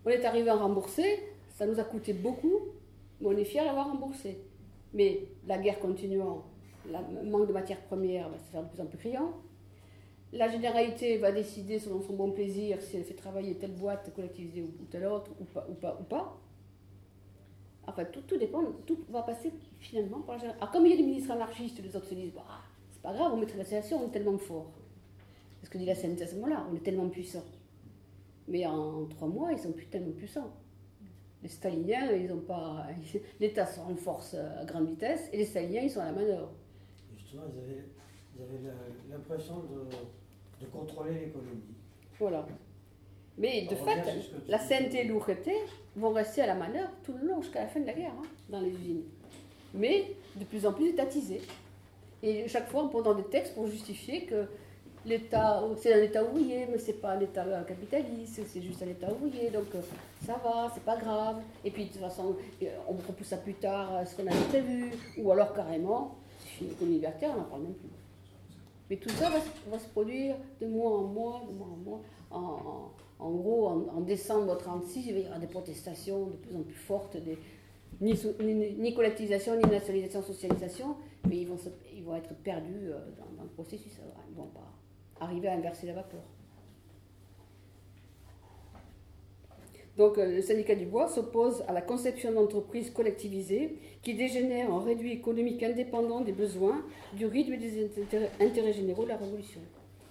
on 0.06 0.10
est 0.10 0.26
arrivé 0.26 0.50
à 0.50 0.56
rembourser, 0.56 1.20
ça 1.50 1.66
nous 1.66 1.80
a 1.80 1.84
coûté 1.84 2.14
beaucoup, 2.14 2.60
mais 3.20 3.28
on 3.28 3.38
est 3.38 3.44
fiers 3.44 3.64
d'avoir 3.64 3.88
remboursé. 3.92 4.40
Mais 4.94 5.28
la 5.48 5.58
guerre 5.58 5.80
continuant, 5.80 6.44
le 6.86 7.30
manque 7.30 7.48
de 7.48 7.54
matières 7.54 7.82
premières 7.82 8.30
va 8.30 8.38
se 8.40 8.52
faire 8.52 8.64
de 8.64 8.70
plus 8.70 8.82
en 8.82 8.86
plus 8.86 8.98
criant. 8.98 9.34
La 10.34 10.48
généralité 10.48 11.18
va 11.18 11.32
décider 11.32 11.78
selon 11.78 12.02
son 12.02 12.14
bon 12.14 12.32
plaisir 12.32 12.82
si 12.82 12.98
elle 12.98 13.04
fait 13.04 13.14
travailler 13.14 13.56
telle 13.56 13.74
boîte 13.74 14.14
collectivisée 14.14 14.64
ou, 14.64 14.86
telle 14.86 15.06
autre, 15.06 15.32
ou 15.40 15.44
pas, 15.44 15.98
ou 16.00 16.04
pas. 16.04 16.40
Enfin, 17.86 18.06
tout, 18.06 18.22
tout 18.22 18.38
dépend, 18.38 18.64
tout 18.86 19.00
va 19.10 19.24
passer 19.24 19.52
finalement 19.80 20.22
par 20.22 20.36
la 20.36 20.42
généralité. 20.42 20.62
Alors, 20.62 20.72
comme 20.72 20.86
il 20.86 20.92
y 20.92 20.94
a 20.94 20.98
des 20.98 21.04
ministres 21.04 21.32
anarchistes, 21.32 21.82
les 21.84 21.96
autres 21.96 22.08
se 22.08 22.14
disent 22.14 22.32
bah, 22.34 22.46
c'est 22.92 23.02
pas 23.02 23.14
grave, 23.14 23.34
on 23.34 23.38
mettrait 23.38 23.58
la 23.58 23.66
situation, 23.66 24.02
on 24.04 24.08
est 24.08 24.12
tellement 24.12 24.38
fort. 24.38 24.72
C'est 25.60 25.66
ce 25.66 25.72
que 25.72 25.78
dit 25.78 25.86
la 25.86 25.96
CNT 25.96 26.22
à 26.22 26.28
ce 26.28 26.36
moment-là, 26.36 26.66
on 26.72 26.76
est 26.76 26.84
tellement 26.84 27.10
puissant. 27.10 27.44
Mais 28.48 28.66
en 28.66 29.06
trois 29.06 29.28
mois, 29.28 29.52
ils 29.52 29.60
sont 29.60 29.72
plus 29.72 29.88
tellement 29.88 30.14
puissants. 30.14 30.52
Les 31.44 31.50
staliniens, 31.50 32.12
ils 32.12 32.32
ont 32.32 32.40
pas. 32.40 32.88
L'État 33.40 33.66
se 33.66 33.80
renforce 33.80 34.36
à 34.36 34.64
grande 34.66 34.88
vitesse 34.88 35.30
et 35.34 35.38
les 35.38 35.46
staliniens, 35.46 35.82
ils 35.82 35.90
sont 35.90 36.00
à 36.00 36.06
la 36.06 36.12
manœuvre. 36.14 36.52
Justement, 37.18 37.44
ils 37.54 37.60
avaient, 38.44 38.74
l'impression 39.10 39.60
de, 39.60 39.90
contrôler 40.66 41.14
l'économie. 41.14 41.62
Voilà. 42.20 42.46
Mais 43.38 43.64
de 43.64 43.76
fait, 43.76 44.04
la 44.48 44.60
CNT 44.60 44.96
et 44.96 45.04
l'OURT 45.06 45.32
vont 45.96 46.12
rester 46.12 46.42
à 46.42 46.48
la 46.48 46.56
manœuvre 46.56 46.92
tout 47.04 47.14
le 47.20 47.28
long 47.28 47.42
jusqu'à 47.42 47.62
la 47.62 47.68
fin 47.68 47.80
de 47.80 47.88
la 47.88 47.94
guerre 47.94 48.14
hein, 48.18 48.28
dans 48.50 48.60
les 48.60 48.70
usines. 48.70 49.04
Mais 49.74 50.16
de 50.36 50.44
plus 50.46 50.66
en 50.66 50.74
plus 50.74 50.90
étatisés. 50.90 51.42
Et 52.24 52.48
chaque 52.48 52.70
fois 52.70 52.84
en 52.84 52.88
posant 52.90 53.16
des 53.16 53.24
textes 53.24 53.56
pour 53.56 53.68
justifier 53.68 54.26
que 54.26 54.46
l'État, 55.06 55.64
c'est 55.78 55.94
un 55.94 56.04
État 56.04 56.24
ouvrier, 56.24 56.68
mais 56.70 56.78
c'est 56.78 57.02
pas 57.02 57.14
un 57.14 57.20
État 57.20 57.44
capitaliste, 57.68 58.42
c'est 58.48 58.62
juste 58.62 58.84
un 58.84 58.90
État 58.90 59.12
ouvrier, 59.12 59.50
donc 59.50 59.74
euh, 59.76 59.82
ça 60.26 60.40
va, 60.44 60.70
c'est 60.74 60.84
pas 60.84 60.98
grave. 60.98 61.42
Et 61.66 61.72
puis 61.72 61.86
de 61.86 61.90
toute 61.90 62.02
façon, 62.02 62.36
euh, 62.62 62.66
on 62.88 62.94
repousse 62.94 63.28
ça 63.28 63.38
plus 63.38 63.56
tard, 63.56 63.96
euh, 63.96 64.06
ce 64.06 64.16
qu'on 64.16 64.28
avait 64.28 64.46
prévu, 64.50 64.92
ou 65.18 65.32
alors 65.32 65.54
carrément, 65.54 66.16
c'est 66.60 66.78
fini 66.78 66.96
libertaire, 66.96 67.32
on 67.36 67.40
n'en 67.40 67.46
parle 67.46 67.62
même 67.64 67.74
plus. 67.74 67.90
Mais 68.92 68.98
tout 68.98 69.08
ça 69.08 69.30
va, 69.30 69.80
se 69.80 69.88
produire 69.88 70.36
de 70.60 70.68
mois 70.68 70.98
en 70.98 71.04
mois, 71.04 71.48
de 71.50 71.58
mois 71.58 71.68
en 71.68 71.78
mois. 71.78 72.02
En, 73.20 73.32
gros, 73.32 73.68
en, 73.68 74.02
décembre 74.02 74.42
1936, 74.42 75.06
il 75.08 75.14
va 75.14 75.20
y 75.20 75.24
avoir 75.24 75.40
des 75.40 75.48
protestations 75.48 76.26
de 76.26 76.36
plus 76.36 76.56
en 76.58 76.64
plus 76.64 76.76
fortes, 76.76 77.16
ni, 78.02 78.94
collectivisation, 78.94 79.56
ni 79.56 79.62
nationalisation, 79.62 80.22
socialisation, 80.22 80.98
mais 81.26 81.38
ils 81.38 81.48
vont, 81.48 82.16
être 82.18 82.36
perdus 82.44 82.90
dans, 83.18 83.38
dans 83.38 83.44
le 83.44 83.50
processus. 83.52 83.94
Ils 84.30 84.36
vont 84.36 84.48
pas 84.48 84.74
arriver 85.22 85.48
à 85.48 85.54
inverser 85.54 85.88
la 85.88 85.94
vapeur. 85.94 86.24
Donc 90.02 90.18
euh, 90.18 90.26
le 90.26 90.42
syndicat 90.42 90.74
du 90.74 90.88
bois 90.88 91.08
s'oppose 91.08 91.64
à 91.68 91.74
la 91.74 91.82
conception 91.84 92.32
d'entreprise 92.32 92.90
collectivisée 92.90 93.78
qui 94.02 94.16
dégénère 94.16 94.74
en 94.74 94.80
réduit 94.80 95.12
économique 95.12 95.62
indépendant 95.62 96.22
des 96.22 96.32
besoins, 96.32 96.84
du 97.14 97.28
rythme 97.28 97.54
et 97.54 97.58
des 97.58 97.88
intérêts, 98.40 98.74
généraux 98.74 99.04
de 99.04 99.10
la 99.10 99.18
révolution. 99.18 99.62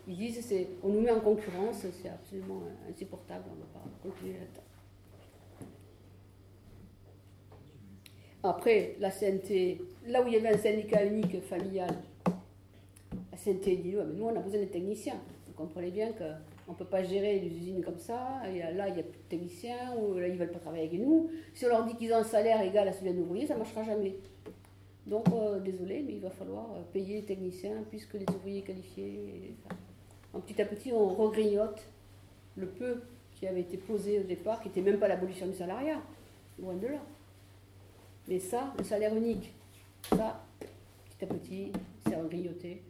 Ils 0.07 0.17
disent 0.17 0.55
on 0.85 0.91
nous 0.91 1.01
met 1.01 1.11
en 1.11 1.19
concurrence, 1.19 1.85
c'est 2.01 2.09
absolument 2.09 2.63
insupportable, 2.89 3.43
on 3.51 3.57
ne 3.57 3.63
va 3.63 3.67
pas 3.75 3.81
continuer 4.01 4.35
là-dedans. 4.35 4.63
Après, 8.45 8.95
la 9.01 9.11
CNT, 9.11 9.81
là 10.07 10.23
où 10.23 10.29
il 10.29 10.35
y 10.35 10.37
avait 10.37 10.55
un 10.55 10.59
syndicat 10.59 11.05
unique 11.05 11.43
familial, 11.43 11.97
la 13.33 13.37
CNT 13.37 13.75
dit 13.83 13.97
mais 13.97 14.15
nous, 14.15 14.27
on 14.27 14.37
a 14.37 14.41
besoin 14.41 14.61
de 14.61 14.67
techniciens. 14.67 15.21
Vous 15.49 15.53
comprenez 15.55 15.91
bien 15.91 16.13
qu'on 16.71 16.75
ne 16.75 16.79
peut 16.79 16.91
pas 16.91 17.03
gérer 17.03 17.41
des 17.41 17.49
usines 17.49 17.83
comme 17.83 17.99
ça. 17.99 18.43
Et 18.49 18.61
là, 18.61 18.89
il 18.89 18.95
n'y 18.95 19.01
a 19.01 19.03
plus 19.03 19.19
de 19.19 19.29
techniciens, 19.29 19.97
ou 19.97 20.15
là, 20.15 20.29
ils 20.29 20.35
ne 20.35 20.39
veulent 20.39 20.53
pas 20.53 20.61
travailler 20.61 20.87
avec 20.87 21.01
nous. 21.01 21.29
Si 21.53 21.67
on 21.67 21.69
leur 21.69 21.85
dit 21.85 21.97
qu'ils 21.97 22.13
ont 22.13 22.19
un 22.19 22.23
salaire 22.23 22.61
égal 22.63 22.87
à 22.87 22.93
celui 22.93 23.13
d'un 23.13 23.21
ouvrier, 23.21 23.47
ça 23.47 23.55
ne 23.55 23.59
marchera 23.59 23.83
jamais. 23.83 24.15
Donc, 25.07 25.27
euh, 25.33 25.59
désolé, 25.59 26.05
mais 26.07 26.13
il 26.13 26.21
va 26.21 26.31
falloir 26.31 26.71
euh, 26.73 26.83
payer 26.93 27.17
les 27.17 27.25
techniciens 27.25 27.83
puisque 27.91 28.15
les 28.15 28.27
ouvriers 28.37 28.63
qualifiés. 28.63 29.57
petit 30.47 30.63
à 30.63 30.65
petit, 30.65 30.93
on 30.93 31.09
regrignote 31.09 31.83
le 32.57 32.69
peu 32.69 33.01
qui 33.35 33.49
avait 33.49 33.63
été 33.63 33.77
posé 33.77 34.21
au 34.21 34.23
départ, 34.23 34.61
qui 34.63 34.69
n'était 34.69 34.83
même 34.83 35.01
pas 35.01 35.09
l'abolition 35.09 35.49
du 35.49 35.55
salariat, 35.55 36.01
loin 36.61 36.75
de 36.75 36.87
là. 36.87 37.03
Mais 38.29 38.39
ça, 38.39 38.73
le 38.79 38.85
salaire 38.85 39.17
unique, 39.17 39.53
ça, 40.11 40.45
petit 40.61 41.25
à 41.25 41.27
petit, 41.27 41.73
c'est 42.07 42.15
regrignoté 42.15 42.83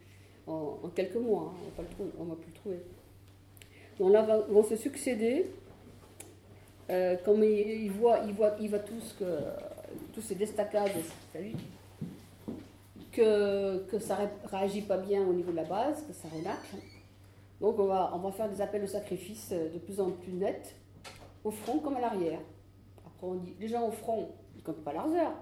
en, 0.45 0.77
en 0.83 0.89
quelques 0.89 1.15
mois. 1.15 1.55
hein, 1.55 1.83
on 1.97 2.21
on 2.21 2.25
va 2.25 2.35
plus 2.35 2.49
le 2.49 2.53
trouver. 2.53 2.79
Donc 3.99 4.11
là 4.13 4.21
vont 4.49 4.63
se 4.63 4.75
succéder, 4.75 5.51
euh, 6.89 7.15
comme 7.23 7.43
ils 7.43 7.91
voient, 7.91 8.19
ils 8.27 8.33
voient, 8.33 8.55
ils 8.59 8.69
voient 8.69 8.79
tous 8.79 9.15
que 9.19 9.25
tous 10.13 10.21
ces 10.21 10.35
destacades, 10.35 10.91
salut, 11.33 11.53
que, 13.11 13.79
que 13.89 13.99
ça 13.99 14.15
ré- 14.15 14.29
réagit 14.45 14.81
pas 14.81 14.97
bien 14.97 15.21
au 15.25 15.33
niveau 15.33 15.51
de 15.51 15.57
la 15.57 15.65
base, 15.65 16.03
que 16.07 16.13
ça 16.13 16.27
relâche. 16.29 16.81
Donc 17.59 17.77
on 17.77 17.85
va, 17.85 18.11
on 18.15 18.19
va 18.19 18.31
faire 18.31 18.49
des 18.49 18.61
appels 18.61 18.83
au 18.83 18.87
sacrifice 18.87 19.49
euh, 19.51 19.69
de 19.71 19.77
plus 19.79 19.99
en 19.99 20.09
plus 20.11 20.33
nets, 20.33 20.75
au 21.43 21.51
front 21.51 21.79
comme 21.79 21.97
à 21.97 22.01
l'arrière. 22.01 22.39
Après 23.05 23.27
on 23.27 23.35
dit, 23.35 23.53
les 23.59 23.67
gens 23.67 23.87
au 23.87 23.91
front, 23.91 24.29
ils 24.55 24.59
ne 24.59 24.63
comptent 24.63 24.83
pas 24.83 24.93
leurs 24.93 25.11
heures. 25.13 25.35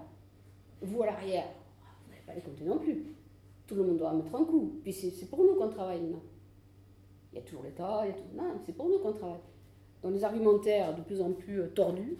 Vous 0.82 1.02
à 1.02 1.06
l'arrière, 1.06 1.46
vous 2.04 2.10
n'allez 2.10 2.22
pas 2.26 2.34
les 2.34 2.40
compter 2.42 2.64
non 2.64 2.78
plus. 2.78 3.04
Tout 3.66 3.74
le 3.76 3.84
monde 3.84 3.98
doit 3.98 4.12
mettre 4.12 4.34
un 4.34 4.44
coup. 4.44 4.80
Puis 4.82 4.92
c'est 4.92 5.26
pour 5.30 5.44
nous 5.44 5.54
qu'on 5.54 5.68
travaille. 5.68 6.14
Il 7.32 7.36
y 7.36 7.38
a 7.38 7.42
toujours 7.42 7.62
l'État, 7.62 8.02
il 8.04 8.08
y 8.08 8.10
a 8.10 8.14
tout. 8.14 8.22
Non, 8.34 8.60
c'est 8.66 8.72
pour 8.72 8.88
nous 8.88 8.98
qu'on 8.98 9.12
travaille. 9.12 9.40
Dans 10.02 10.10
les 10.10 10.24
argumentaires 10.24 10.94
de 10.96 11.02
plus 11.02 11.20
en 11.20 11.32
plus 11.32 11.60
euh, 11.60 11.68
tordus, 11.68 12.18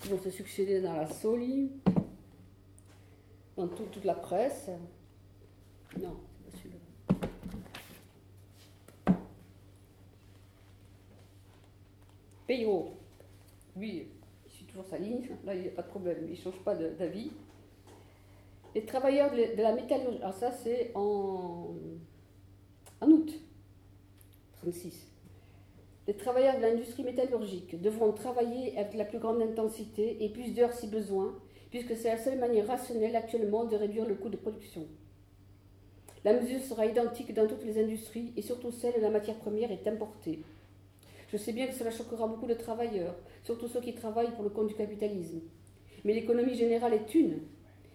qui 0.00 0.08
vont 0.08 0.18
se 0.18 0.30
succéder 0.30 0.80
dans 0.80 0.94
la 0.94 1.06
Soli, 1.06 1.70
dans 3.56 3.68
tout- 3.68 3.86
toute 3.90 4.04
la 4.04 4.14
presse. 4.14 4.68
Non, 6.00 6.16
c'est 6.34 6.50
pas 6.50 6.56
celui-là. 6.58 6.78
Payot, 12.46 12.90
lui, 13.76 14.06
il 14.46 14.50
suit 14.50 14.64
toujours 14.66 14.84
sa 14.86 14.98
ligne, 14.98 15.28
là 15.44 15.54
il 15.54 15.62
n'y 15.62 15.68
a 15.68 15.72
pas 15.72 15.82
de 15.82 15.88
problème, 15.88 16.18
il 16.24 16.30
ne 16.30 16.36
change 16.36 16.58
pas 16.64 16.74
d'avis. 16.74 17.30
Les 18.74 18.84
travailleurs 18.84 19.30
de 19.30 19.56
de 19.56 19.62
la 19.62 19.72
métallurgie, 19.74 20.18
alors 20.18 20.34
ça 20.34 20.50
c'est 20.50 20.90
en, 20.94 21.74
en 23.00 23.10
août 23.10 23.32
36. 24.62 25.08
Les 26.06 26.14
travailleurs 26.14 26.56
de 26.56 26.62
l'industrie 26.62 27.02
métallurgique 27.02 27.80
devront 27.80 28.12
travailler 28.12 28.78
avec 28.78 28.94
la 28.94 29.04
plus 29.04 29.18
grande 29.18 29.42
intensité 29.42 30.24
et 30.24 30.28
plus 30.28 30.54
d'heures 30.54 30.72
si 30.72 30.86
besoin, 30.86 31.34
puisque 31.70 31.96
c'est 31.96 32.10
la 32.10 32.16
seule 32.16 32.38
manière 32.38 32.68
rationnelle 32.68 33.16
actuellement 33.16 33.64
de 33.64 33.74
réduire 33.74 34.06
le 34.06 34.14
coût 34.14 34.28
de 34.28 34.36
production. 34.36 34.86
La 36.24 36.40
mesure 36.40 36.60
sera 36.60 36.86
identique 36.86 37.34
dans 37.34 37.48
toutes 37.48 37.64
les 37.64 37.82
industries 37.82 38.32
et 38.36 38.42
surtout 38.42 38.70
celle 38.70 38.94
où 38.98 39.00
la 39.00 39.10
matière 39.10 39.36
première 39.36 39.72
est 39.72 39.88
importée. 39.88 40.42
Je 41.28 41.36
sais 41.36 41.52
bien 41.52 41.66
que 41.66 41.74
cela 41.74 41.90
choquera 41.90 42.28
beaucoup 42.28 42.46
de 42.46 42.54
travailleurs, 42.54 43.16
surtout 43.42 43.66
ceux 43.66 43.80
qui 43.80 43.94
travaillent 43.94 44.34
pour 44.34 44.44
le 44.44 44.50
compte 44.50 44.68
du 44.68 44.74
capitalisme. 44.74 45.40
Mais 46.04 46.14
l'économie 46.14 46.54
générale 46.54 46.94
est 46.94 47.14
une. 47.16 47.40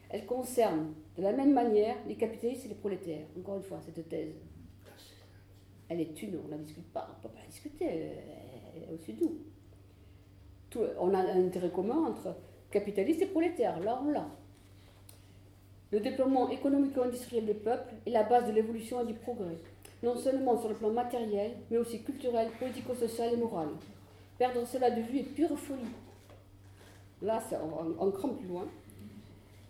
Elle 0.10 0.26
concerne 0.26 0.94
de 1.18 1.24
la 1.24 1.32
même 1.32 1.54
manière 1.54 1.96
les 2.08 2.16
capitalistes 2.16 2.66
et 2.66 2.70
les 2.70 2.76
prolétaires. 2.76 3.28
Encore 3.40 3.56
une 3.56 3.64
fois, 3.64 3.80
cette 3.86 4.10
thèse. 4.10 4.36
Elle 5.90 6.02
est 6.02 6.22
une, 6.22 6.40
on 6.44 6.48
ne 6.48 6.52
la 6.52 6.58
discute 6.58 6.92
pas, 6.92 7.08
on 7.10 7.18
ne 7.18 7.24
peut 7.24 7.34
pas 7.34 7.42
la 7.42 7.48
discuter, 7.48 7.86
elle 7.86 8.94
est 8.94 9.22
nous. 9.22 9.38
Tout- 10.70 10.82
on 11.00 11.14
a 11.14 11.20
un 11.20 11.46
intérêt 11.46 11.70
commun 11.70 12.08
entre 12.08 12.36
capitalistes 12.72 13.22
et 13.22 13.28
prolétaires, 13.28 13.80
là 13.80 14.02
on 14.06 14.12
l'a. 14.12 14.28
Le 15.92 16.02
déploiement 16.02 16.50
économico-industriel 16.50 17.46
des 17.46 17.54
peuples 17.54 17.94
est 18.06 18.10
la 18.10 18.24
base 18.24 18.48
de 18.48 18.52
l'évolution 18.52 19.02
et 19.02 19.06
du 19.06 19.14
progrès, 19.14 19.58
non 20.04 20.18
seulement 20.18 20.58
sur 20.60 20.68
le 20.68 20.76
plan 20.76 20.92
matériel, 20.92 21.52
mais 21.72 21.78
aussi 21.78 22.04
culturel, 22.04 22.50
politico-social 22.60 23.34
et 23.34 23.38
moral. 23.38 23.70
Perdre 24.38 24.68
cela 24.68 24.92
de 24.92 25.02
vue 25.02 25.20
est 25.20 25.24
pure 25.34 25.58
folie. 25.58 25.80
Là, 27.22 27.42
on, 28.00 28.12
cran 28.12 28.30
plus 28.30 28.48
loin. 28.48 28.68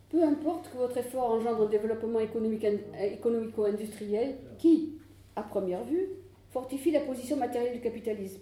Peu 0.09 0.21
importe 0.23 0.69
que 0.71 0.77
votre 0.77 0.97
effort 0.97 1.31
engendre 1.31 1.63
un 1.63 1.69
développement 1.69 2.19
économique- 2.19 2.65
économico-industriel 2.99 4.35
qui, 4.57 4.93
à 5.37 5.43
première 5.43 5.83
vue, 5.83 6.09
fortifie 6.49 6.91
la 6.91 7.01
position 7.01 7.37
matérielle 7.37 7.73
du 7.75 7.81
capitalisme. 7.81 8.41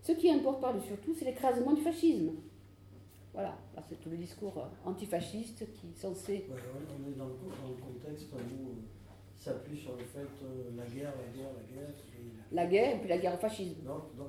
Ce 0.00 0.12
qui 0.12 0.30
importe 0.30 0.60
par-dessus 0.60 0.94
tout, 1.04 1.14
c'est 1.14 1.24
l'écrasement 1.24 1.72
du 1.72 1.82
fascisme. 1.82 2.30
Voilà, 3.32 3.56
Là, 3.74 3.82
c'est 3.88 4.00
tout 4.00 4.10
le 4.10 4.16
discours 4.16 4.56
euh, 4.58 4.88
antifasciste 4.88 5.66
qui 5.72 5.88
est 5.88 5.96
censé. 5.98 6.46
Ouais, 6.48 6.56
on 6.88 7.10
est 7.10 7.16
dans 7.16 7.26
le, 7.26 7.32
dans 7.32 7.68
le 7.68 7.82
contexte 7.82 8.32
où 8.32 8.36
euh, 8.36 8.74
s'appuie 9.36 9.76
sur 9.76 9.92
le 9.96 10.04
fait 10.04 10.20
euh, 10.20 10.70
la 10.76 10.84
guerre, 10.86 11.12
la 11.18 11.36
guerre, 11.36 11.50
la 11.52 11.74
guerre. 11.74 11.88
et 11.90 12.54
La 12.54 12.66
guerre 12.66 12.94
et 12.96 12.98
puis 13.00 13.08
la 13.08 13.18
guerre 13.18 13.34
au 13.34 13.38
fascisme. 13.38 13.80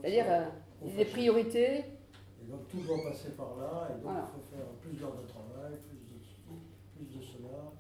C'est-à-dire 0.01 0.25
euh, 0.27 0.45
des 0.97 1.05
priorités. 1.05 1.77
Et 1.77 2.49
donc 2.49 2.67
tout 2.67 2.79
doit 2.79 3.03
passer 3.03 3.29
par 3.37 3.55
là, 3.57 3.89
et 3.91 3.93
donc 3.93 4.03
Voilà. 4.03 4.27
il 4.27 4.33
faut 4.41 4.55
faire 4.57 4.65
plus 4.81 4.93
d'heures 4.97 5.15
de 5.21 5.27
travail, 5.27 5.73
plus 5.87 5.97
de 5.97 6.19
ceci, 6.19 6.41
plus 6.95 7.05
de 7.05 7.21
cela. 7.21 7.71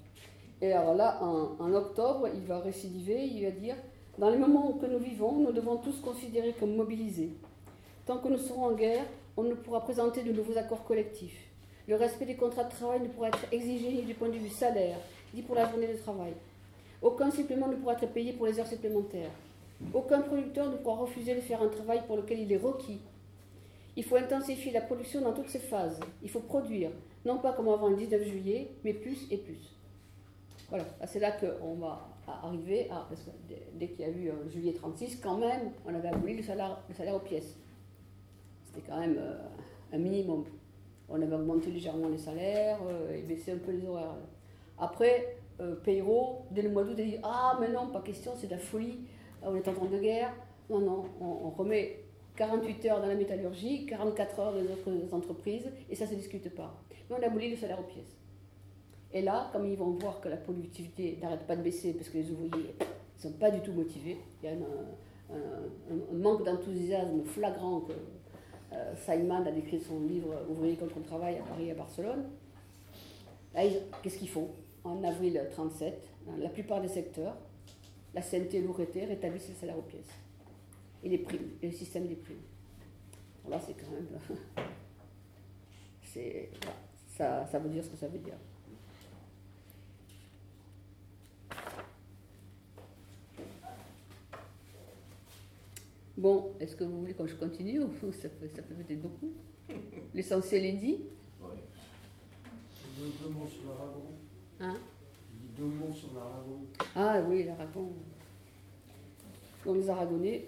Et 0.61 0.71
alors 0.73 0.93
là, 0.93 1.23
en, 1.23 1.55
en 1.59 1.73
octobre, 1.73 2.27
il 2.35 2.43
va 2.45 2.59
récidiver, 2.59 3.25
il 3.25 3.43
va 3.45 3.51
dire 3.51 3.75
Dans 4.17 4.29
les 4.29 4.37
moments 4.37 4.71
que 4.71 4.85
nous 4.85 4.99
vivons, 4.99 5.33
nous 5.39 5.51
devons 5.51 5.75
tous 5.75 5.99
considérer 5.99 6.53
comme 6.57 6.73
mobilisés. 6.73 7.31
Tant 8.05 8.19
que 8.19 8.29
nous 8.29 8.37
serons 8.37 8.67
en 8.67 8.71
guerre, 8.71 9.03
on 9.35 9.43
ne 9.43 9.55
pourra 9.55 9.81
présenter 9.81 10.23
de 10.23 10.31
nouveaux 10.31 10.57
accords 10.57 10.85
collectifs. 10.85 11.37
Le 11.85 11.97
respect 11.97 12.25
des 12.25 12.37
contrats 12.37 12.63
de 12.63 12.71
travail 12.71 13.01
ne 13.01 13.09
pourra 13.09 13.27
être 13.27 13.45
exigé 13.51 13.91
ni 13.91 14.03
du 14.03 14.13
point 14.13 14.29
de 14.29 14.37
vue 14.37 14.49
salaire, 14.49 14.97
ni 15.33 15.41
pour 15.41 15.55
la 15.55 15.69
journée 15.69 15.89
de 15.89 15.97
travail. 15.97 16.31
Aucun 17.01 17.29
supplément 17.29 17.67
ne 17.67 17.75
pourra 17.75 17.95
être 17.95 18.07
payé 18.13 18.31
pour 18.31 18.45
les 18.45 18.57
heures 18.57 18.67
supplémentaires. 18.67 19.31
Aucun 19.93 20.21
producteur 20.21 20.71
ne 20.71 20.77
pourra 20.77 20.95
refuser 20.95 21.35
de 21.35 21.41
faire 21.41 21.61
un 21.61 21.67
travail 21.67 22.01
pour 22.07 22.15
lequel 22.15 22.39
il 22.39 22.53
est 22.53 22.57
requis. 22.57 23.01
Il 23.97 24.05
faut 24.05 24.15
intensifier 24.15 24.71
la 24.71 24.81
production 24.81 25.19
dans 25.19 25.33
toutes 25.33 25.49
ses 25.49 25.59
phases. 25.59 25.99
Il 26.23 26.29
faut 26.29 26.39
produire, 26.39 26.91
non 27.25 27.39
pas 27.39 27.51
comme 27.51 27.67
avant 27.67 27.89
le 27.89 27.97
19 27.97 28.23
juillet, 28.23 28.69
mais 28.85 28.93
plus 28.93 29.27
et 29.29 29.37
plus. 29.37 29.75
Voilà, 30.69 30.85
c'est 31.05 31.19
là 31.19 31.33
qu'on 31.33 31.73
va 31.75 32.14
arriver 32.27 32.89
à. 32.89 33.05
Parce 33.09 33.21
que 33.21 33.29
dès, 33.73 33.87
qu'il 33.87 34.01
y 34.01 34.03
a 34.03 34.09
eu 34.09 34.29
euh, 34.29 34.49
juillet 34.49 34.73
36, 34.73 35.19
quand 35.21 35.37
même, 35.37 35.71
on 35.85 35.93
avait 35.93 36.09
aboli 36.09 36.37
le 36.37 36.43
salaire, 36.43 36.79
le 36.87 36.93
salaire 36.95 37.15
aux 37.15 37.19
pièces. 37.19 37.55
C'était 38.65 38.89
quand 38.89 38.99
même 38.99 39.17
euh, 39.17 39.37
un 39.93 39.97
minimum. 39.97 40.45
On 41.07 41.21
avait 41.21 41.35
augmenté 41.35 41.69
légèrement 41.71 42.09
les 42.09 42.17
salaires 42.17 42.79
euh, 42.87 43.15
et 43.15 43.21
baissé 43.21 43.51
un 43.51 43.57
peu 43.57 43.71
les 43.71 43.85
horaires. 43.85 44.15
Après, 44.77 45.37
euh, 45.61 45.75
dès 46.51 46.61
le 46.61 46.69
mois 46.69 46.83
d'août, 46.83 46.99
a 46.99 47.03
dit 47.03 47.17
Ah, 47.23 47.57
mais 47.59 47.69
non, 47.69 47.87
pas 47.87 48.01
question, 48.01 48.33
c'est 48.35 48.47
de 48.47 48.51
la 48.51 48.57
folie, 48.57 48.99
Ah, 49.41 49.47
on 49.49 49.55
est 49.55 49.67
en 49.67 49.73
temps 49.73 49.85
de 49.85 49.99
guerre. 49.99 50.33
Non, 50.69 50.79
non, 50.79 51.03
on, 51.21 51.25
on 51.25 51.49
remet 51.51 51.99
48 52.35 52.85
heures 52.87 53.01
dans 53.01 53.07
la 53.07 53.15
métallurgie, 53.15 53.85
44 53.85 54.39
heures 54.39 54.53
dans 54.53 54.59
les 54.59 54.71
autres 54.71 55.13
entreprises, 55.13 55.71
et 55.89 55.95
ça 55.95 56.05
ne 56.05 56.09
se 56.09 56.15
discute 56.15 56.53
pas. 56.53 56.75
Mais 57.09 57.15
on 57.17 57.21
a 57.21 57.27
aboli 57.27 57.51
le 57.51 57.55
salaire 57.55 57.79
aux 57.79 57.83
pièces. 57.83 58.17
Et 59.15 59.21
là, 59.21 59.49
comme 59.53 59.65
ils 59.65 59.77
vont 59.77 59.91
voir 59.91 60.19
que 60.19 60.27
la 60.27 60.35
productivité 60.35 61.17
n'arrête 61.21 61.47
pas 61.47 61.55
de 61.55 61.61
baisser 61.61 61.93
parce 61.93 62.09
que 62.09 62.17
les 62.17 62.29
ouvriers 62.31 62.75
ne 62.77 63.21
sont 63.21 63.31
pas 63.31 63.49
du 63.49 63.61
tout 63.61 63.71
motivés, 63.71 64.17
il 64.43 64.49
y 64.49 64.51
a 64.51 64.57
un, 64.57 66.13
manque 66.13 66.43
d'enthousiasme 66.43 67.23
flagrant 67.23 67.79
que 67.79 67.93
euh, 68.73 68.93
Simon 68.97 69.45
a 69.45 69.51
décrit 69.53 69.79
son 69.79 70.01
livre 70.01 70.35
Ouvriers 70.49 70.75
contre 70.75 70.97
le 70.97 71.05
travail 71.05 71.37
à 71.37 71.43
Paris 71.43 71.67
et 71.67 71.71
à 71.71 71.75
Barcelone. 71.75 72.25
Là, 73.53 73.61
qu'est-ce 74.03 74.17
qu'ils 74.17 74.27
font? 74.27 74.49
En 74.83 75.01
avril 75.01 75.41
37, 75.49 76.09
dans 76.27 76.35
la 76.35 76.49
plupart 76.49 76.81
des 76.81 76.89
secteurs, 76.89 77.37
la 78.13 78.21
CNT 78.21 78.55
et 78.55 78.61
l'ORT 78.61 78.79
rétablissent 78.93 79.47
le 79.47 79.55
salaire 79.55 79.77
aux 79.77 79.83
pièces. 79.83 80.13
Et 81.05 81.09
les 81.09 81.19
primes, 81.19 81.51
et 81.61 81.67
le 81.67 81.73
système 81.73 82.05
des 82.05 82.15
primes. 82.15 82.43
Là, 83.49 83.61
c'est 83.65 83.73
quand 83.73 83.91
même. 83.91 84.07
c'est, 86.03 86.49
ça, 87.07 87.45
ça 87.45 87.59
veut 87.59 87.69
dire 87.69 87.83
ce 87.83 87.89
que 87.89 87.97
ça 87.97 88.07
veut 88.09 88.19
dire. 88.19 88.35
Bon, 96.17 96.53
est-ce 96.59 96.75
que 96.75 96.83
vous 96.83 96.99
voulez 97.01 97.13
que 97.13 97.27
je 97.27 97.35
continue 97.35 97.79
ou 97.81 97.89
ça 98.11 98.29
fait, 98.29 98.47
ça 98.55 98.61
fait 98.63 98.73
peut-être 98.73 99.01
beaucoup? 99.01 99.31
L'essentiel 100.13 100.65
est 100.65 100.73
dit. 100.73 100.99
Deux, 102.97 103.11
deux 103.21 103.29
mots 103.29 103.47
sur 103.47 103.69
l'Aragon. 103.69 104.05
Hein? 104.61 104.73
Deux 105.57 105.65
mots 105.65 105.93
sur 105.93 106.13
l'Aragon. 106.13 106.61
Ah 106.95 107.21
oui, 107.27 107.43
l'Aragon. 107.43 107.91
Donc 109.65 109.75
les 109.75 109.89
Aragonais. 109.89 110.45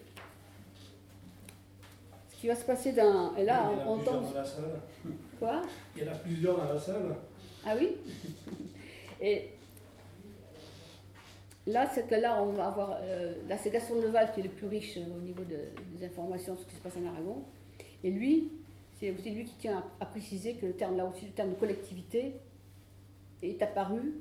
Ce 2.30 2.42
qui 2.42 2.48
va 2.48 2.56
se 2.56 2.66
passer 2.66 2.94
dans. 2.94 3.36
Et 3.36 3.44
là, 3.44 3.70
Il 3.74 3.78
y 3.80 3.82
en 3.82 3.84
a 3.84 3.88
on, 3.88 3.94
on 3.94 3.98
plusieurs 3.98 4.14
tombe. 4.22 4.24
dans 4.34 4.34
la 4.40 4.46
salle. 4.46 4.82
Quoi? 5.40 5.62
Il 5.98 6.04
y 6.04 6.08
en 6.08 6.12
a 6.12 6.16
plusieurs 6.16 6.58
dans 6.58 6.74
la 6.74 6.80
salle. 6.80 7.16
Ah 7.66 7.76
oui? 7.78 7.98
Et 9.22 9.50
là, 11.68 11.88
c'est 11.94 12.08
que 12.08 12.16
là, 12.16 12.42
on 12.42 12.54
va 12.54 12.68
avoir. 12.68 12.98
euh, 13.02 13.34
Leval 14.04 14.32
qui 14.34 14.40
est 14.40 14.44
le 14.44 14.50
plus 14.50 14.68
riche 14.68 14.98
euh, 14.98 15.18
au 15.18 15.22
niveau 15.22 15.44
de- 15.44 15.98
des 15.98 16.06
informations 16.06 16.56
sur 16.56 16.64
ce 16.64 16.70
qui 16.70 16.76
se 16.76 16.82
passe 16.82 16.98
en 16.98 17.06
Aragon. 17.08 17.44
Et 18.04 18.10
lui, 18.12 18.52
c'est 19.00 19.12
aussi 19.12 19.30
lui 19.32 19.44
qui 19.46 19.56
tient 19.56 19.78
à, 20.00 20.04
à 20.04 20.06
préciser 20.06 20.54
que 20.56 20.66
le 20.66 20.74
terme, 20.74 20.98
là 20.98 21.06
aussi, 21.06 21.26
le 21.26 21.32
terme 21.32 21.50
de 21.52 21.56
collectivité 21.56 22.34
est 23.44 23.62
apparu 23.62 24.14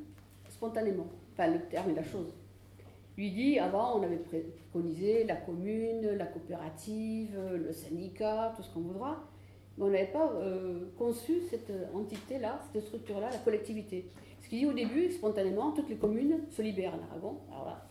spontanément. 0.48 1.06
Enfin, 1.32 1.48
le 1.48 1.60
terme 1.60 1.90
et 1.90 1.94
la 1.94 2.02
chose. 2.05 2.32
Lui 3.16 3.31
dit, 3.31 3.59
avant, 3.59 3.98
on 3.98 4.02
avait 4.02 4.16
préconisé 4.16 5.24
la 5.24 5.36
commune, 5.36 6.06
la 6.16 6.27
coopérative, 6.27 7.39
le 7.55 7.73
syndicat, 7.73 8.52
tout 8.56 8.62
ce 8.62 8.73
qu'on 8.74 8.81
voudra, 8.81 9.23
mais 9.78 9.85
on 9.85 9.89
n'avait 9.89 10.06
pas 10.06 10.32
euh, 10.35 10.86
conçu 10.98 11.40
cette 11.51 11.73
entité-là, 11.94 12.60
cette 12.73 12.85
structure-là, 12.85 13.31
la 13.31 13.39
collectivité. 13.39 14.06
Ce 14.47 14.51
qui 14.51 14.59
dit 14.59 14.66
au 14.66 14.73
début, 14.73 15.10
spontanément, 15.10 15.73
toutes 15.73 15.89
les 15.89 15.97
communes 15.97 16.39
se 16.52 16.62
libèrent 16.62 16.94
à 16.94 16.98
l'Aragon. 16.98 17.39
Alors 17.51 17.66
là, 17.66 17.89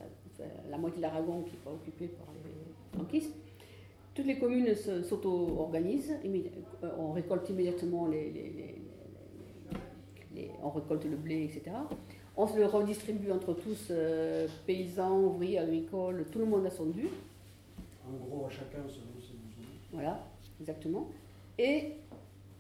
la 0.70 0.78
moitié 0.78 1.00
de 1.00 1.02
l'Aragon 1.02 1.42
qui 1.42 1.52
n'est 1.52 1.58
pas 1.58 1.72
occupée 1.72 2.08
par 2.08 2.28
les 2.34 2.98
franquistes. 2.98 3.36
Toutes 4.14 4.26
les 4.26 4.40
communes 4.40 4.74
s'auto-organisent, 4.74 6.16
euh, 6.24 6.90
on 6.98 7.12
récolte 7.12 7.50
immédiatement 7.50 8.08
les, 8.08 8.80
on 10.64 10.70
récolte 10.70 11.04
le 11.04 11.18
blé, 11.18 11.44
etc. 11.44 11.76
On 12.38 12.48
se 12.48 12.58
le 12.58 12.68
redistribue 12.68 13.34
entre 13.34 13.54
tous, 13.54 13.88
euh, 13.92 14.48
paysans, 14.66 15.20
ouvriers, 15.20 15.60
agricoles, 15.60 16.26
tout 16.32 16.40
le 16.40 16.46
monde 16.46 16.66
a 16.66 16.70
son 16.70 16.86
dû. 16.86 17.10
En 18.08 18.14
gros, 18.26 18.50
chacun 18.50 18.88
selon 18.88 19.20
ses 19.20 19.34
besoins. 19.34 19.66
Voilà, 19.92 20.26
exactement. 20.62 21.10
Et, 21.58 21.96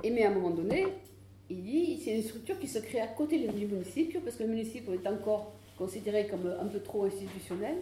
et, 0.04 0.12
mais 0.12 0.26
à 0.26 0.32
un 0.32 0.34
moment 0.34 0.50
donné, 0.50 0.86
il 1.50 1.64
dit 1.64 2.02
c'est 2.04 2.16
une 2.16 2.24
structure 2.24 2.60
qui 2.60 2.68
se 2.68 2.80
crée 2.80 3.00
à 3.00 3.08
côté 3.08 3.40
du 3.40 3.66
municipio, 3.66 4.20
parce 4.24 4.36
que 4.36 4.44
le 4.44 4.50
municipio 4.50 4.94
est 4.94 5.08
encore 5.08 5.54
considéré 5.78 6.28
comme 6.28 6.48
un 6.60 6.68
peu 6.68 6.80
trop 6.80 7.06
institutionnel, 7.06 7.76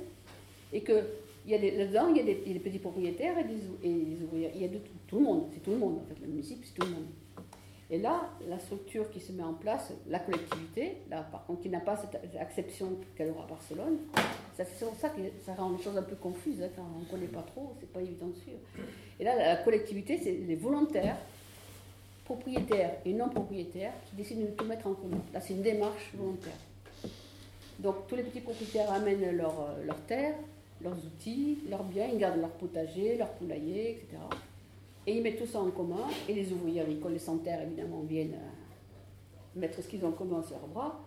et 0.71 0.81
que 0.81 1.03
là-dedans, 1.47 2.07
il, 2.09 2.17
y 2.17 2.19
a 2.19 2.23
des 2.23 2.59
petits 2.59 2.79
propriétaires 2.79 3.37
et 3.37 3.43
des, 3.43 4.23
ouvriers. 4.23 4.51
Il 4.55 4.61
y 4.61 4.65
a 4.65 4.69
tout, 5.07 5.17
le 5.17 5.23
monde. 5.23 5.49
C'est 5.53 5.61
tout 5.61 5.71
le 5.71 5.77
monde, 5.77 5.99
en 5.99 6.05
fait. 6.07 6.19
Le 6.21 6.27
municipio, 6.27 6.63
c'est 6.63 6.79
tout 6.79 6.87
le 6.87 6.93
monde. 6.93 7.05
Et 7.89 7.99
là, 7.99 8.29
la 8.49 8.57
structure 8.57 9.09
qui 9.11 9.19
se 9.19 9.31
met 9.33 9.43
en 9.43 9.53
place, 9.53 9.93
la 10.07 10.17
collectivité, 10.19 10.97
là, 11.09 11.27
par 11.31 11.45
contre, 11.45 11.61
qui 11.61 11.69
n'a 11.69 11.79
pas 11.79 11.95
cette 11.95 12.19
acception 12.39 12.97
qu'elle 13.15 13.29
aura 13.29 13.43
à 13.43 13.47
Barcelone, 13.47 13.97
c'est 14.55 14.67
pour 14.79 14.95
ça 14.95 15.09
que 15.09 15.21
ça 15.45 15.53
rend 15.53 15.75
les 15.77 15.83
choses 15.83 15.97
un 15.97 16.03
peu 16.03 16.15
confuses. 16.15 16.61
Hein, 16.63 16.69
on 16.95 17.01
ne 17.01 17.05
connaît 17.05 17.27
pas 17.27 17.43
trop, 17.43 17.75
c'est 17.79 17.91
pas 17.91 18.01
évident 18.01 18.27
de 18.27 18.35
suivre. 18.35 18.59
Et 19.19 19.23
là, 19.23 19.35
la 19.35 19.57
collectivité, 19.57 20.17
c'est 20.17 20.31
les 20.31 20.55
volontaires, 20.55 21.17
propriétaires 22.23 22.95
et 23.05 23.13
non 23.13 23.29
propriétaires, 23.29 23.93
qui 24.09 24.15
décident 24.15 24.41
de 24.41 24.47
tout 24.47 24.65
mettre 24.65 24.87
en 24.87 24.93
commun. 24.93 25.21
Là, 25.33 25.41
c'est 25.41 25.53
une 25.53 25.61
démarche 25.61 26.11
volontaire. 26.15 26.53
Donc, 27.79 28.07
tous 28.07 28.15
les 28.15 28.23
petits 28.23 28.41
propriétaires 28.41 28.91
amènent 28.91 29.35
leurs 29.35 29.59
euh, 29.61 29.83
leur 29.85 29.99
terres, 30.01 30.35
leurs 30.81 30.97
outils, 30.97 31.59
leurs 31.69 31.83
biens, 31.83 32.07
ils 32.11 32.19
gardent 32.19 32.39
leur 32.39 32.51
potager, 32.51 33.17
leur 33.17 33.29
poulailler, 33.33 33.91
etc. 33.91 34.17
Et 35.05 35.17
ils 35.17 35.23
mettent 35.23 35.39
tout 35.39 35.47
ça 35.47 35.59
en 35.59 35.69
commun, 35.71 36.07
et 36.29 36.33
les 36.33 36.51
ouvriers 36.51 36.81
agricoles, 36.81 37.13
les 37.13 37.19
sans-terre, 37.19 37.61
évidemment, 37.61 38.01
viennent 38.01 38.35
euh, 38.35 39.59
mettre 39.59 39.81
ce 39.81 39.87
qu'ils 39.87 40.05
ont 40.05 40.09
en 40.09 40.13
commun 40.13 40.41
sur 40.43 40.57
leurs 40.57 40.67
bras. 40.67 40.99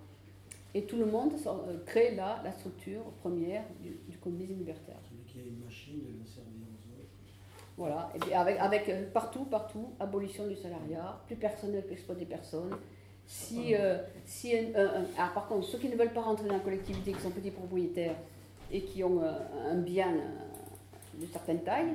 Et 0.74 0.82
tout 0.82 0.96
le 0.98 1.06
monde 1.06 1.32
euh, 1.46 1.78
crée 1.86 2.14
là 2.14 2.40
la 2.44 2.52
structure 2.52 3.02
première 3.22 3.64
du, 3.82 4.18
communisme 4.18 4.58
libertaire. 4.58 4.96
Celui 5.08 5.22
qui 5.24 5.38
a 5.38 5.50
une 5.50 5.64
machine. 5.64 6.02
Voilà, 7.76 8.10
et 8.30 8.34
avec, 8.34 8.58
avec 8.58 8.88
euh, 8.88 9.10
partout, 9.12 9.44
partout, 9.44 9.90
abolition 10.00 10.46
du 10.46 10.56
salariat, 10.56 11.20
plus 11.26 11.36
personne 11.36 11.72
ne 11.72 11.80
peut 11.80 11.92
exploiter 11.92 12.24
personne. 12.24 12.70
Si, 13.26 13.74
si 14.24 14.54
ah, 15.18 15.30
par 15.34 15.48
contre, 15.48 15.66
ceux 15.66 15.78
qui 15.78 15.88
ne 15.88 15.96
veulent 15.96 16.12
pas 16.12 16.22
rentrer 16.22 16.46
dans 16.46 16.54
la 16.54 16.60
collectivité, 16.60 17.12
qui 17.12 17.20
sont 17.20 17.30
petits 17.30 17.50
propriétaires, 17.50 18.14
et 18.70 18.82
qui 18.82 19.04
ont 19.04 19.22
euh, 19.22 19.32
un 19.70 19.76
bien 19.76 20.12
euh, 20.12 21.20
de 21.20 21.26
certaine 21.26 21.62
taille, 21.62 21.92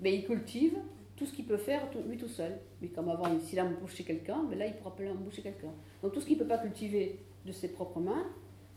mais 0.00 0.14
il 0.14 0.26
cultive 0.26 0.76
tout 1.16 1.26
ce 1.26 1.32
qu'il 1.32 1.46
peut 1.46 1.56
faire 1.56 1.82
lui 2.08 2.16
tout 2.16 2.28
seul. 2.28 2.58
Mais 2.80 2.88
comme 2.88 3.08
avant, 3.08 3.26
s'il 3.40 3.58
a 3.58 3.64
embauché 3.64 4.04
quelqu'un, 4.04 4.42
mais 4.48 4.56
là, 4.56 4.66
il 4.66 4.74
pourra 4.74 4.96
pas 4.96 5.04
embaucher 5.04 5.42
quelqu'un. 5.42 5.72
Donc 6.02 6.12
tout 6.12 6.20
ce 6.20 6.26
qu'il 6.26 6.36
ne 6.36 6.42
peut 6.42 6.48
pas 6.48 6.58
cultiver 6.58 7.20
de 7.44 7.52
ses 7.52 7.68
propres 7.68 8.00
mains, 8.00 8.26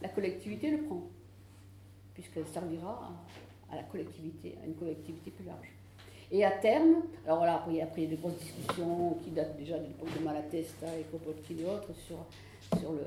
la 0.01 0.09
collectivité 0.09 0.69
le 0.71 0.83
prend, 0.83 1.03
puisqu'elle 2.13 2.47
servira 2.47 3.11
à, 3.71 3.75
la 3.75 3.83
collectivité, 3.83 4.57
à 4.61 4.65
une 4.65 4.75
collectivité 4.75 5.31
plus 5.31 5.45
large. 5.45 5.73
Et 6.33 6.43
à 6.43 6.49
terme, 6.49 7.03
alors 7.27 7.45
là, 7.45 7.57
après, 7.57 7.73
il 7.73 7.77
y 7.77 7.81
a 7.81 8.07
des 8.07 8.15
grosses 8.15 8.39
discussions 8.39 9.15
qui 9.23 9.29
datent 9.29 9.55
déjà 9.55 9.77
de 9.77 9.83
l'époque 9.83 10.09
de 10.17 10.25
Malatesta 10.25 10.87
et 10.99 11.03
Kropotkin 11.03 11.53
et 11.59 11.65
autres 11.65 11.93
sur, 12.07 12.17
sur 12.79 12.91
le, 12.91 13.01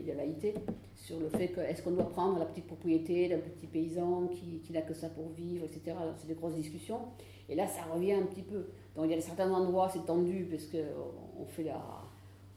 et 0.00 0.02
de 0.02 0.12
l'AIT, 0.12 0.52
sur 0.96 1.20
le 1.20 1.28
fait 1.28 1.46
que 1.46 1.60
est-ce 1.60 1.80
qu'on 1.80 1.92
doit 1.92 2.10
prendre 2.10 2.40
la 2.40 2.44
petite 2.44 2.66
propriété 2.66 3.28
d'un 3.28 3.38
petit 3.38 3.68
paysan 3.68 4.26
qui, 4.26 4.58
qui 4.66 4.72
n'a 4.72 4.82
que 4.82 4.94
ça 4.94 5.08
pour 5.08 5.28
vivre, 5.36 5.64
etc. 5.64 5.96
C'est 6.18 6.26
des 6.26 6.34
grosses 6.34 6.56
discussions. 6.56 6.98
Et 7.48 7.54
là, 7.54 7.68
ça 7.68 7.82
revient 7.94 8.14
un 8.14 8.22
petit 8.22 8.42
peu. 8.42 8.66
Donc 8.96 9.04
il 9.04 9.12
y 9.12 9.14
a 9.14 9.20
certains 9.20 9.48
endroits, 9.52 9.88
c'est 9.92 10.04
tendu 10.04 10.48
parce 10.50 10.64
qu'on 10.64 11.46
fait 11.46 11.62
la, 11.62 11.80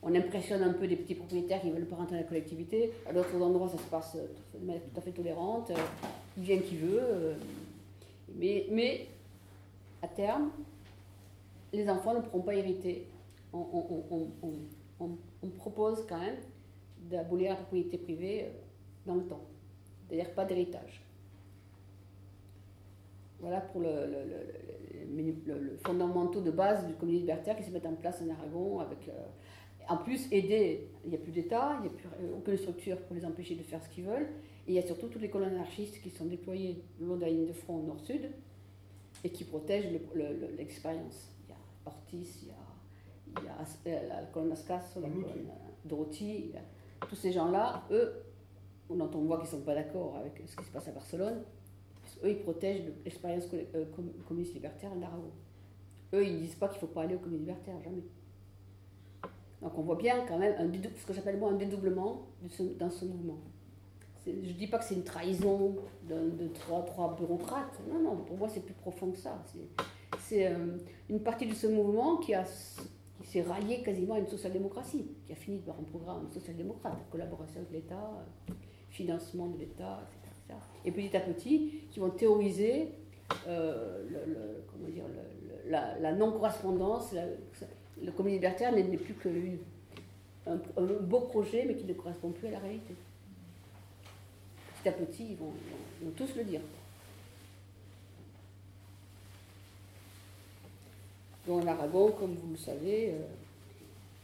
on 0.01 0.15
impressionne 0.15 0.63
un 0.63 0.73
peu 0.73 0.87
des 0.87 0.95
petits 0.95 1.13
propriétaires 1.13 1.61
qui 1.61 1.67
ne 1.67 1.73
veulent 1.73 1.85
pas 1.85 1.97
rentrer 1.97 2.15
dans 2.15 2.21
la 2.21 2.27
collectivité. 2.27 2.93
À 3.07 3.13
d'autres 3.13 3.39
endroits, 3.39 3.69
ça 3.69 3.77
se 3.77 3.87
passe 3.87 4.17
de 4.59 4.65
manière 4.65 4.81
tout 4.81 4.99
à 4.99 5.01
fait 5.01 5.11
tolérante. 5.11 5.71
Il 6.35 6.45
vient 6.45 6.57
qui 6.57 6.77
veut. 6.77 7.35
Mais, 8.35 8.65
mais 8.71 9.07
à 10.01 10.07
terme, 10.07 10.51
les 11.73 11.89
enfants 11.89 12.13
ne 12.13 12.21
pourront 12.21 12.41
pas 12.41 12.55
hériter. 12.55 13.07
On, 13.53 15.17
propose 15.57 16.05
quand 16.07 16.19
même 16.19 16.37
d'abolir 17.09 17.51
la 17.51 17.55
propriété 17.55 17.97
privée 17.97 18.45
euh, 18.45 18.49
dans 19.05 19.15
le 19.15 19.23
temps. 19.23 19.41
C'est-à-dire 20.07 20.33
pas 20.33 20.45
d'héritage. 20.45 21.03
Voilà 23.39 23.61
pour 23.61 23.81
le, 23.81 23.87
fondamentaux 25.85 26.41
de 26.41 26.51
base 26.51 26.85
du 26.85 26.93
communisme 26.93 27.21
libertaire 27.23 27.55
qui 27.55 27.63
se 27.63 27.71
met 27.71 27.85
en 27.85 27.93
place 27.93 28.21
en 28.21 28.29
Aragon 28.29 28.79
avec. 28.79 29.07
Euh, 29.07 29.11
en 29.87 29.97
plus, 29.97 30.31
aider, 30.31 30.87
il 31.03 31.09
n'y 31.09 31.15
a 31.15 31.19
plus 31.19 31.31
d'État, 31.31 31.77
il 31.79 31.81
n'y 31.81 31.87
a 31.87 31.91
plus 31.91 32.07
euh, 32.21 32.37
aucune 32.37 32.57
structure 32.57 32.97
pour 33.01 33.15
les 33.15 33.25
empêcher 33.25 33.55
de 33.55 33.63
faire 33.63 33.83
ce 33.83 33.89
qu'ils 33.89 34.03
veulent. 34.03 34.29
Et 34.67 34.73
il 34.73 34.75
y 34.75 34.79
a 34.79 34.83
surtout 34.83 35.07
toutes 35.07 35.21
les 35.21 35.29
colonnes 35.29 35.55
anarchistes 35.55 35.99
qui 36.01 36.09
sont 36.11 36.25
déployées 36.25 36.83
le 36.99 37.07
long 37.07 37.15
de 37.15 37.21
la 37.21 37.29
ligne 37.29 37.47
de 37.47 37.53
front 37.53 37.81
nord-sud 37.81 38.29
et 39.23 39.29
qui 39.29 39.43
protègent 39.43 39.91
l'expérience. 40.57 41.29
Il 41.45 41.49
y 41.49 41.53
a 41.53 41.57
Ortiz, 41.85 42.39
il 42.43 42.47
y 42.47 42.51
a, 42.51 43.65
il 43.85 43.91
y 43.91 43.95
a 43.95 44.07
la 44.07 44.23
colonne 44.25 44.51
Ascasso, 44.51 45.01
la 45.01 45.09
colonne 45.09 45.49
Dorothy, 45.85 46.51
tous 47.07 47.15
ces 47.15 47.31
gens-là, 47.31 47.83
eux, 47.91 48.13
on 48.89 48.99
entend, 48.99 49.19
voit 49.19 49.37
qu'ils 49.37 49.45
ne 49.45 49.51
sont 49.51 49.61
pas 49.61 49.75
d'accord 49.75 50.17
avec 50.17 50.41
ce 50.45 50.55
qui 50.55 50.63
se 50.63 50.71
passe 50.71 50.87
à 50.87 50.91
Barcelone, 50.91 51.43
eux, 52.23 52.29
ils 52.29 52.39
protègent 52.39 52.91
l'expérience 53.03 53.45
euh, 53.53 53.85
communiste 54.27 54.53
libertaire 54.53 54.91
en 54.91 55.01
Aragon. 55.01 55.31
Eux, 56.13 56.25
ils 56.25 56.33
ne 56.33 56.39
disent 56.39 56.55
pas 56.55 56.67
qu'il 56.67 56.77
ne 56.77 56.81
faut 56.81 56.93
pas 56.93 57.03
aller 57.03 57.15
au 57.15 57.19
communisme 57.19 57.45
libertaire, 57.45 57.75
jamais. 57.83 58.03
Donc 59.61 59.77
on 59.77 59.81
voit 59.81 59.95
bien 59.95 60.25
quand 60.25 60.37
même 60.37 60.55
un 60.57 60.71
ce 60.97 61.05
que 61.05 61.13
j'appelle 61.13 61.37
moi 61.37 61.51
un 61.51 61.55
dédoublement 61.55 62.27
dans 62.79 62.89
ce 62.89 63.05
mouvement. 63.05 63.39
Je 64.43 64.49
ne 64.49 64.53
dis 64.53 64.67
pas 64.67 64.77
que 64.77 64.85
c'est 64.85 64.95
une 64.95 65.03
trahison 65.03 65.75
de, 66.07 66.47
trois, 66.53 66.83
trois, 66.83 67.15
bureaucrates. 67.15 67.79
Non, 67.91 67.99
non, 67.99 68.15
pour 68.17 68.37
moi 68.37 68.47
c'est 68.49 68.63
plus 68.63 68.73
profond 68.73 69.11
que 69.11 69.17
ça. 69.17 69.43
C'est 70.19 70.47
euh, 70.47 70.77
une 71.09 71.21
partie 71.21 71.45
de 71.45 71.53
ce 71.53 71.67
mouvement 71.67 72.17
qui 72.17 72.33
qui 73.21 73.27
s'est 73.27 73.41
rallié 73.41 73.81
quasiment 73.81 74.15
à 74.15 74.19
une 74.19 74.27
social-démocratie, 74.27 75.05
qui 75.25 75.33
a 75.33 75.35
fini 75.35 75.59
par 75.59 75.75
un 75.77 75.83
programme 75.83 76.31
social-démocrate, 76.31 76.97
collaboration 77.11 77.59
avec 77.59 77.71
l'État, 77.71 78.25
financement 78.89 79.47
de 79.47 79.59
l'État, 79.59 79.99
etc., 80.07 80.59
Et 80.85 80.91
petit 80.91 81.15
à 81.15 81.19
petit, 81.19 81.81
qui 81.91 81.99
vont 81.99 82.09
théoriser 82.09 82.89
euh, 83.47 84.03
la, 85.67 86.13
non-correspondance. 86.13 87.13
Le 88.01 88.11
communisme 88.11 88.41
libertaire 88.41 88.71
n'est 88.73 88.97
plus 88.97 89.13
que 89.13 89.29
un, 90.47 90.57
beau 91.01 91.21
projet, 91.21 91.65
mais 91.67 91.75
qui 91.75 91.85
ne 91.85 91.93
correspond 91.93 92.31
plus 92.31 92.47
à 92.47 92.51
la 92.51 92.59
réalité. 92.59 92.95
Petit 94.81 94.89
à 94.89 94.91
petit, 94.93 95.27
ils 95.31 95.37
vont 95.37 95.51
tous 96.15 96.35
le 96.35 96.43
dire. 96.43 96.61
dans 101.49 101.63
l'Aragon, 101.63 102.11
comme 102.11 102.35
vous 102.35 102.51
le 102.51 102.57
savez, 102.57 103.09
euh, 103.09 103.17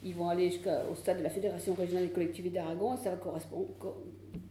ils 0.04 0.14
vont 0.14 0.30
aller 0.30 0.52
jusqu'au 0.52 0.94
stade 0.96 1.18
de 1.18 1.24
la 1.24 1.30
Fédération 1.30 1.74
régionale 1.74 2.08
des 2.08 2.14
collectivités 2.14 2.56
d'Aragon 2.56 2.94
et 2.94 2.98
ça 2.98 3.10
va 3.12 3.18
correspondre, 3.18 3.68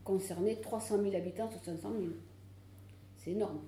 concerner 0.03 0.57
300 0.61 0.99
000 1.03 1.15
habitants 1.15 1.49
sur 1.51 1.63
500 1.63 1.93
000. 1.93 2.13
C'est 3.17 3.31
énorme. 3.31 3.61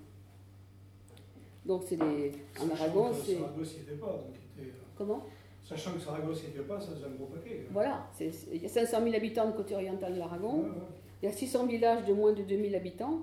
Donc 1.64 1.84
c'est 1.88 1.96
des... 1.96 2.32
En 2.60 2.68
Aragon, 2.70 3.12
c'est... 3.24 3.36
Euh, 3.36 4.12
Comment? 4.96 5.24
Sachant 5.64 5.92
que 5.92 6.00
Saragosse 6.00 6.44
n'y 6.44 6.50
était 6.50 6.60
pas, 6.60 6.80
ça 6.80 6.92
faisait 6.92 7.06
un 7.06 7.16
gros 7.16 7.26
paquet. 7.26 7.62
Hein. 7.62 7.70
Voilà, 7.72 8.06
il 8.20 8.62
y 8.62 8.66
a 8.66 8.68
500 8.68 9.02
000 9.02 9.14
habitants 9.14 9.46
du 9.50 9.56
côté 9.56 9.74
oriental 9.74 10.14
de 10.14 10.18
l'Aragon. 10.18 10.64
Il 11.22 11.28
y 11.28 11.32
a 11.32 11.34
600 11.34 11.66
villages 11.66 12.04
de 12.04 12.12
moins 12.12 12.32
de 12.32 12.42
2000 12.42 12.74
habitants. 12.74 13.20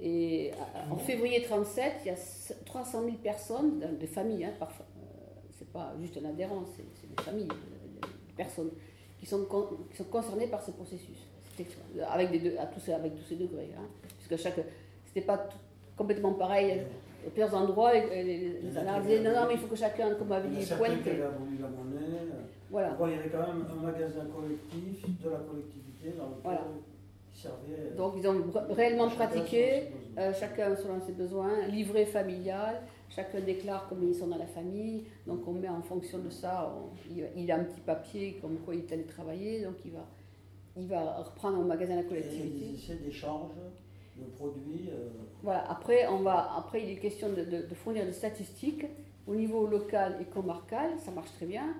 Et 0.00 0.50
euh, 0.52 0.92
en 0.92 0.96
février 0.96 1.42
37, 1.42 1.92
il 2.04 2.08
y 2.08 2.10
a 2.10 2.16
300 2.66 3.04
000 3.04 3.16
personnes, 3.16 3.96
des 3.98 4.06
familles, 4.06 4.44
hein, 4.44 4.52
parfois, 4.58 4.84
euh, 4.98 5.40
c'est 5.58 5.68
pas 5.72 5.94
juste 5.98 6.18
un 6.22 6.28
adhérent, 6.28 6.64
c'est 6.76 6.82
des 6.82 7.22
familles, 7.22 7.48
des 7.48 8.34
personnes 8.36 8.70
qui 9.18 9.24
sont, 9.24 9.46
qui 9.90 9.96
sont 9.96 10.04
concernées 10.04 10.48
par 10.48 10.62
ce 10.62 10.72
processus. 10.72 11.26
Avec, 12.10 12.30
des 12.30 12.38
deux, 12.38 12.58
à 12.58 12.66
tous, 12.66 12.90
avec 12.90 13.16
tous 13.16 13.24
ces 13.24 13.36
degrés. 13.36 13.70
Hein, 13.78 13.86
puisque 14.18 14.42
chaque. 14.42 14.60
C'était 15.06 15.26
pas 15.26 15.48
complètement 15.96 16.34
pareil. 16.34 16.82
À 17.26 17.30
plusieurs 17.30 17.54
endroits, 17.54 17.94
les, 17.94 18.22
les, 18.22 18.60
disaient 18.60 19.22
non, 19.22 19.32
non, 19.32 19.46
mais 19.48 19.54
il 19.54 19.58
faut 19.58 19.66
que 19.66 19.76
chacun, 19.76 20.14
comme 20.14 20.30
avait 20.32 20.48
dit, 20.50 20.66
pointe. 20.66 21.00
Voilà. 22.70 22.90
Bon, 22.90 23.06
il 23.06 23.12
y 23.12 23.18
avait 23.18 23.30
quand 23.30 23.38
même 23.38 23.64
un 23.70 23.82
magasin 23.82 24.26
collectif 24.26 25.22
de 25.24 25.30
la 25.30 25.38
collectivité 25.38 25.85
Voilà. 26.42 26.62
il 27.34 27.38
servait. 27.38 27.90
Donc 27.96 28.14
ils 28.18 28.26
ont 28.28 28.40
vra- 28.40 28.70
réellement 28.72 29.08
chacun 29.08 29.26
pratiqué, 29.26 29.88
euh, 30.18 30.32
chacun 30.32 30.74
selon 30.76 31.00
ses 31.00 31.12
besoins, 31.12 31.66
livret 31.68 32.06
familial, 32.06 32.82
chacun 33.10 33.40
déclare 33.40 33.86
combien 33.88 34.08
ils 34.08 34.14
sont 34.14 34.26
dans 34.28 34.38
la 34.38 34.46
famille, 34.46 35.04
donc 35.26 35.46
on 35.46 35.52
met 35.52 35.68
en 35.68 35.82
fonction 35.82 36.18
de 36.18 36.30
ça, 36.30 36.72
on- 36.76 36.96
il, 37.36 37.50
a 37.52 37.56
un 37.56 37.64
petit 37.64 37.80
papier 37.80 38.38
comme 38.40 38.58
quoi 38.58 38.74
il 38.74 38.80
est 38.80 38.92
allé 38.92 39.04
travailler, 39.04 39.62
donc 39.64 39.74
il 39.84 39.92
va, 39.92 40.06
il 40.76 40.86
va 40.88 41.22
reprendre 41.22 41.58
au 41.60 41.64
magasin 41.64 41.94
la 41.96 42.02
Et 42.02 42.06
collectivité. 42.06 42.48
des 42.66 42.74
essais 42.74 42.96
d'échange 42.96 43.50
de 44.16 44.24
produits. 44.36 44.88
euh, 44.90 45.08
Voilà, 45.42 45.70
après, 45.70 46.06
on 46.08 46.18
va, 46.22 46.54
après 46.56 46.82
il 46.82 46.90
est 46.90 46.96
question 46.96 47.28
de, 47.28 47.44
de- 47.44 47.66
de 47.66 47.74
fournir 47.74 48.04
des 48.06 48.12
statistiques 48.12 48.86
au 49.26 49.34
niveau 49.34 49.66
local 49.66 50.16
et 50.20 50.24
comarcal, 50.24 50.92
ça 50.98 51.10
marche 51.10 51.32
très 51.32 51.46
bien, 51.46 51.74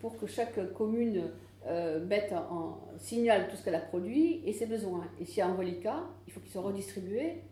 pour 0.00 0.16
que 0.18 0.26
chaque 0.26 0.72
commune 0.72 1.30
euh, 1.66 2.04
mette 2.06 2.32
en, 2.32 2.54
en- 2.56 2.78
signale 2.98 3.48
tout 3.48 3.56
ce 3.56 3.64
qu'elle 3.64 3.74
a 3.74 3.80
produit 3.80 4.40
et 4.44 4.52
ses 4.52 4.66
besoins. 4.66 5.04
Et 5.20 5.24
s'il 5.24 5.38
y 5.38 5.40
a 5.42 5.48
un 5.48 5.54
reliquat, 5.54 6.04
il 6.26 6.32
faut 6.32 6.40
qu'ils 6.40 6.50
soient 6.52 6.62
redistribués 6.62 7.42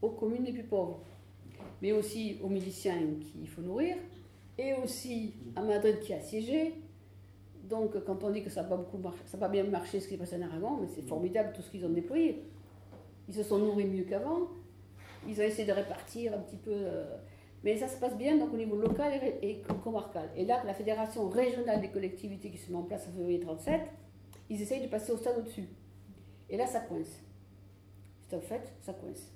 aux 0.00 0.10
communes 0.10 0.44
les 0.44 0.52
plus 0.52 0.64
pauvres, 0.64 1.00
mais 1.80 1.92
aussi 1.92 2.38
aux 2.42 2.48
miliciens 2.48 2.98
qu'il 3.20 3.48
faut 3.48 3.62
nourrir, 3.62 3.96
et 4.58 4.74
aussi 4.74 5.34
à 5.56 5.62
Madrid 5.62 6.00
qui 6.00 6.12
a 6.12 6.20
siégé. 6.20 6.74
Donc 7.68 8.02
quand 8.04 8.22
on 8.24 8.30
dit 8.30 8.42
que 8.42 8.50
ça 8.50 8.62
n'a 8.62 8.68
pas, 8.68 8.76
beaucoup 8.76 8.98
marché, 8.98 9.20
ça 9.26 9.36
n'a 9.36 9.46
pas 9.46 9.48
bien 9.52 9.64
marché 9.64 10.00
ce 10.00 10.08
qui 10.08 10.14
est 10.14 10.18
passé 10.18 10.36
en 10.36 10.42
Aragon, 10.42 10.78
mais 10.80 10.88
c'est 10.88 11.02
formidable 11.02 11.52
tout 11.54 11.62
ce 11.62 11.70
qu'ils 11.70 11.84
ont 11.86 11.90
déployé. 11.90 12.42
Ils 13.28 13.34
se 13.34 13.42
sont 13.44 13.58
nourris 13.58 13.84
mieux 13.86 14.04
qu'avant. 14.04 14.48
Ils 15.28 15.38
ont 15.40 15.44
essayé 15.44 15.66
de 15.66 15.72
répartir 15.72 16.34
un 16.34 16.38
petit 16.38 16.56
peu. 16.56 16.72
euh, 16.72 17.16
mais 17.64 17.76
ça 17.76 17.88
se 17.88 17.96
passe 17.98 18.16
bien 18.16 18.36
donc 18.36 18.52
au 18.52 18.56
niveau 18.56 18.76
local 18.76 19.12
et, 19.40 19.62
comarcal. 19.84 20.28
Et 20.36 20.44
là, 20.44 20.62
la 20.64 20.74
Fédération 20.74 21.28
régionale 21.28 21.80
des 21.80 21.90
collectivités 21.90 22.50
qui 22.50 22.58
se 22.58 22.70
met 22.70 22.76
en 22.76 22.82
place 22.82 23.06
en 23.08 23.12
février 23.12 23.40
37, 23.40 23.80
ils 24.50 24.60
essayent 24.60 24.82
de 24.82 24.88
passer 24.88 25.12
au 25.12 25.16
stade 25.16 25.38
au-dessus. 25.38 25.68
Et 26.50 26.56
là, 26.56 26.66
ça 26.66 26.80
coince. 26.80 27.22
C'est 28.28 28.36
en 28.36 28.40
fait, 28.40 28.72
ça 28.80 28.92
coince. 28.92 29.32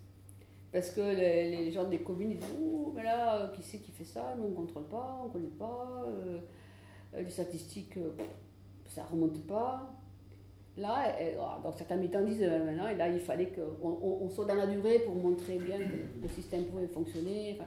Parce 0.73 0.91
que 0.91 1.01
les, 1.01 1.71
gens 1.71 1.85
des 1.85 1.99
communes 1.99 2.33
ils 2.33 2.39
disent 2.39 2.55
Ouh, 2.61 2.93
mais 2.95 3.05
là, 3.05 3.43
euh, 3.43 3.49
qui 3.49 3.63
c'est 3.63 3.79
qui 3.79 3.93
fait 3.93 4.05
ça? 4.05 4.35
Nous, 4.37 4.45
on 4.45 4.51
ne 4.51 4.55
contrôle 4.55 4.89
pas, 4.89 5.21
on 5.23 5.29
ne 5.29 5.33
connaît 5.33 5.57
pas. 5.59 6.05
euh, 6.09 6.39
euh, 7.15 7.23
les 7.23 7.31
statistiques, 7.31 7.99
ça 8.87 9.05
ne 9.05 9.09
remonte 9.09 9.47
pas. 9.47 9.93
Là, 10.77 11.17
ah, 11.41 11.61
donc 11.63 11.75
certains 11.79 11.97
militants 11.97 12.23
disent 12.23 12.43
maintenant, 12.43 12.85
là, 12.95 13.09
il 13.09 13.21
fallait 13.21 13.51
qu'on 13.51 13.89
on, 14.03 14.19
on 14.25 14.29
soit 14.29 14.45
dans 14.45 14.55
la 14.55 14.67
durée 14.67 14.99
pour 14.99 15.15
montrer 15.15 15.59
bien 15.59 15.79
que 15.79 16.23
le 16.23 16.29
système 16.29 16.65
pouvait 16.65 16.89
fonctionner. 16.89 17.59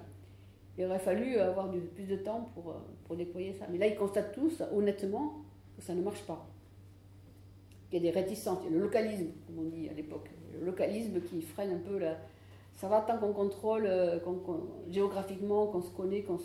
Il 0.80 0.86
aurait 0.86 0.98
fallu 1.00 1.38
avoir 1.38 1.70
plus 1.94 2.06
de 2.06 2.16
temps 2.16 2.50
pour, 2.54 2.70
euh, 2.70 2.76
pour 3.04 3.18
déployer 3.18 3.52
ça. 3.52 3.66
Mais 3.70 3.78
là, 3.78 3.88
ils 3.88 3.98
constatent 3.98 4.32
tous, 4.34 4.64
honnêtement, 4.74 5.44
que 5.76 5.84
ça 5.84 5.94
ne 5.94 6.02
marche 6.02 6.24
pas. 6.24 6.48
Il 7.92 7.96
y 7.96 7.98
a 7.98 8.02
des 8.02 8.18
réticences. 8.18 8.60
Il 8.64 8.72
y 8.72 8.74
a 8.74 8.78
le 8.78 8.84
localisme, 8.84 9.28
comme 9.46 9.60
on 9.60 9.70
dit 9.70 9.90
à 9.90 9.94
l'époque. 9.94 10.30
Le 10.58 10.66
localisme 10.66 11.20
qui 11.20 11.42
freine 11.42 11.72
un 11.72 11.80
peu 11.80 11.98
la. 11.98 12.16
Ça 12.76 12.88
va 12.88 13.02
tant 13.02 13.18
qu'on 13.18 13.34
contrôle 13.34 13.86
euh, 13.88 14.20
géographiquement, 14.90 15.68
qu'on 15.68 15.82
se 15.82 15.92
connaît, 15.92 16.22
qu'on 16.24 16.38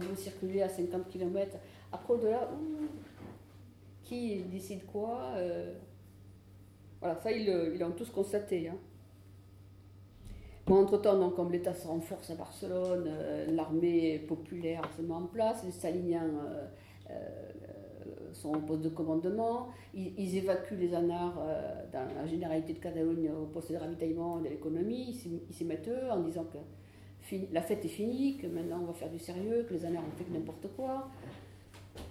peut 0.00 0.14
circuler 0.16 0.62
à 0.62 0.70
50 0.70 1.06
km. 1.10 1.58
Après, 1.92 2.14
au-delà, 2.14 2.48
qui 4.04 4.42
décide 4.44 4.86
quoi 4.86 5.32
euh, 5.36 5.74
Voilà, 7.00 7.20
ça, 7.20 7.30
ils 7.30 7.78
l'ont 7.78 7.90
tous 7.90 8.08
constaté. 8.08 8.68
hein. 8.68 8.78
Entre-temps, 10.70 11.18
donc, 11.18 11.34
comme 11.34 11.52
l'État 11.52 11.74
se 11.74 11.86
renforce 11.86 12.30
à 12.30 12.36
Barcelone, 12.36 13.04
euh, 13.06 13.46
l'armée 13.52 14.18
populaire 14.18 14.82
se 14.96 15.02
met 15.02 15.12
en 15.12 15.26
place, 15.26 15.62
les 15.64 15.70
Staliniens 15.70 16.24
euh, 16.24 16.66
euh, 17.10 17.52
sont 18.32 18.54
au 18.56 18.60
poste 18.60 18.80
de 18.82 18.88
commandement, 18.88 19.68
ils, 19.92 20.14
ils 20.18 20.36
évacuent 20.38 20.76
les 20.78 20.94
anards 20.94 21.38
dans 21.92 22.06
la 22.16 22.26
généralité 22.26 22.72
de 22.72 22.78
Catalogne 22.78 23.30
au 23.30 23.44
poste 23.46 23.72
de 23.72 23.76
ravitaillement 23.76 24.38
de 24.40 24.48
l'économie, 24.48 25.10
ils 25.48 25.54
s'y- 25.54 25.64
mettent 25.64 25.88
eux 25.88 26.10
en 26.10 26.20
disant 26.20 26.44
que 26.44 27.36
la 27.52 27.60
fête 27.62 27.84
est 27.84 27.88
finie, 27.88 28.36
que 28.38 28.46
maintenant 28.46 28.80
on 28.82 28.86
va 28.86 28.92
faire 28.94 29.10
du 29.10 29.18
sérieux, 29.18 29.64
que 29.68 29.74
les 29.74 29.84
anards 29.84 30.02
ont 30.02 30.16
fait 30.16 30.30
n'importe 30.32 30.66
quoi. 30.76 31.08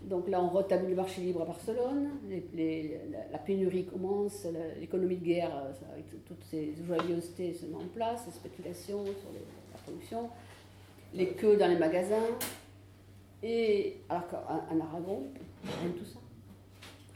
Donc 0.04 0.28
là, 0.30 0.42
on 0.42 0.50
rétablit 0.50 0.90
le 0.90 0.96
marché 0.96 1.22
libre 1.22 1.42
à 1.42 1.46
Barcelone, 1.46 2.10
les- 2.30 2.46
les- 2.54 3.00
la, 3.12 3.28
la 3.32 3.38
pénurie 3.38 3.86
commence, 3.86 4.46
l'économie 4.80 5.18
de 5.18 5.26
guerre, 5.26 5.56
euh, 5.56 5.94
avec 5.94 6.10
tout- 6.10 6.18
toutes 6.26 6.44
ces 6.50 6.74
joyeusetés 6.86 7.54
se 7.54 7.66
met 7.66 7.76
en 7.76 7.88
place, 7.94 8.24
les 8.26 8.32
spéculations 8.34 9.04
sur 9.06 9.32
les- 9.34 9.40
la 9.74 9.78
production, 9.84 10.30
les 11.14 11.28
queues 11.30 11.58
dans 11.58 11.68
les 11.68 11.78
magasins. 11.78 12.28
Et 13.42 13.98
alors 14.10 14.28
qu'en 14.28 14.38
en 14.40 14.80
Aragon, 14.80 15.24
rien 15.82 15.90
de 15.90 15.98
tout 15.98 16.06
ça. 16.06 16.20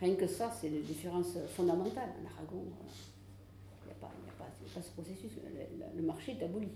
Rien 0.01 0.15
que 0.15 0.27
ça, 0.27 0.51
c'est 0.51 0.69
des 0.69 0.81
différences 0.81 1.37
fondamentales. 1.55 2.09
En 2.21 2.25
Aragon, 2.35 2.63
euh, 2.65 2.85
il 3.83 3.87
n'y 3.87 3.91
a, 3.91 3.95
pas- 3.95 4.07
a 4.43 4.79
a 4.79 4.81
ce 4.81 4.91
processus, 4.91 5.31
le, 5.43 5.77
le- 5.79 6.01
le 6.01 6.05
marché 6.05 6.35
est 6.39 6.43
aboli. 6.43 6.67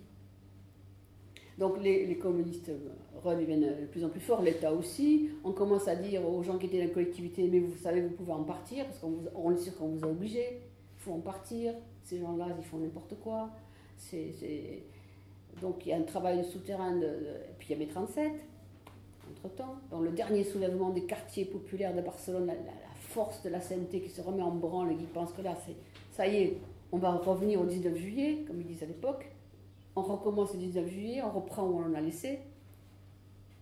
Donc 1.62 1.80
les, 1.80 2.18
communistes 2.18 2.70
euh, 2.70 2.90
redeviennent 3.24 3.62
de 3.82 3.86
plus 3.86 4.04
en 4.04 4.10
plus 4.10 4.20
forts, 4.20 4.42
l'État 4.42 4.74
aussi. 4.74 5.30
On 5.44 5.52
commence 5.52 5.88
à 5.88 5.96
dire 5.96 6.28
aux 6.28 6.42
gens 6.42 6.58
qui 6.58 6.66
étaient 6.66 6.80
dans 6.80 6.86
la 6.86 6.90
collectivité, 6.90 7.48
mais 7.48 7.60
vous 7.60 7.78
savez, 7.78 8.02
vous 8.02 8.10
pouvez 8.10 8.32
en 8.32 8.44
partir, 8.44 8.84
parce 8.86 8.98
qu'on 8.98 9.52
est 9.52 9.58
sûr 9.58 9.78
qu'on 9.78 9.90
vous 9.90 10.04
a 10.04 10.08
obligé. 10.08 10.44
Il 10.98 11.04
faut 11.04 11.12
en 11.12 11.20
partir. 11.20 11.76
Ces 12.04 12.18
gens-là, 12.18 12.48
ils 12.58 12.66
font 12.66 12.80
n'importe 12.80 13.14
quoi. 13.22 13.52
Donc 15.62 15.86
il 15.86 15.90
y 15.90 15.94
a 15.94 15.98
un 15.98 16.02
travail 16.02 16.44
souterrain, 16.44 16.96
de, 16.96 17.06
et 17.06 17.54
puis 17.60 17.68
il 17.70 17.72
y 17.74 17.76
a 17.76 17.78
mes 17.78 17.88
37, 17.88 18.32
entre-temps. 19.30 19.76
Dans 19.92 20.00
le 20.00 20.10
dernier 20.10 20.44
soulèvement 20.44 20.90
des 20.90 21.04
quartiers 21.04 21.46
populaires 21.46 21.96
de 21.96 22.02
Barcelone, 22.02 22.48
la, 22.48 22.56
force 22.98 23.44
de 23.44 23.50
la 23.50 23.60
CNT 23.60 24.02
qui 24.02 24.10
se 24.10 24.22
remet 24.22 24.42
en 24.42 24.56
branle 24.56 24.94
et 24.94 24.96
qui 24.96 25.04
pense 25.04 25.32
que 25.32 25.44
là, 25.44 25.56
ça 26.12 26.28
y 26.28 26.38
est, 26.38 26.58
on 26.92 26.98
va 26.98 27.12
revenir 27.12 27.62
au 27.62 27.66
19 27.66 27.96
juillet, 27.98 28.46
comme 28.48 28.60
ils 28.62 28.66
disent 28.66 28.82
à 28.82 28.88
l'époque. 28.88 29.30
On 29.96 30.02
recommence 30.02 30.54
le 30.54 30.60
19 30.60 30.88
juillet, 30.90 31.22
on 31.24 31.32
reprend 31.32 31.64
où 31.68 31.80
on 31.80 31.84
en 31.86 31.94
a 31.94 32.02
laissé. 32.02 32.40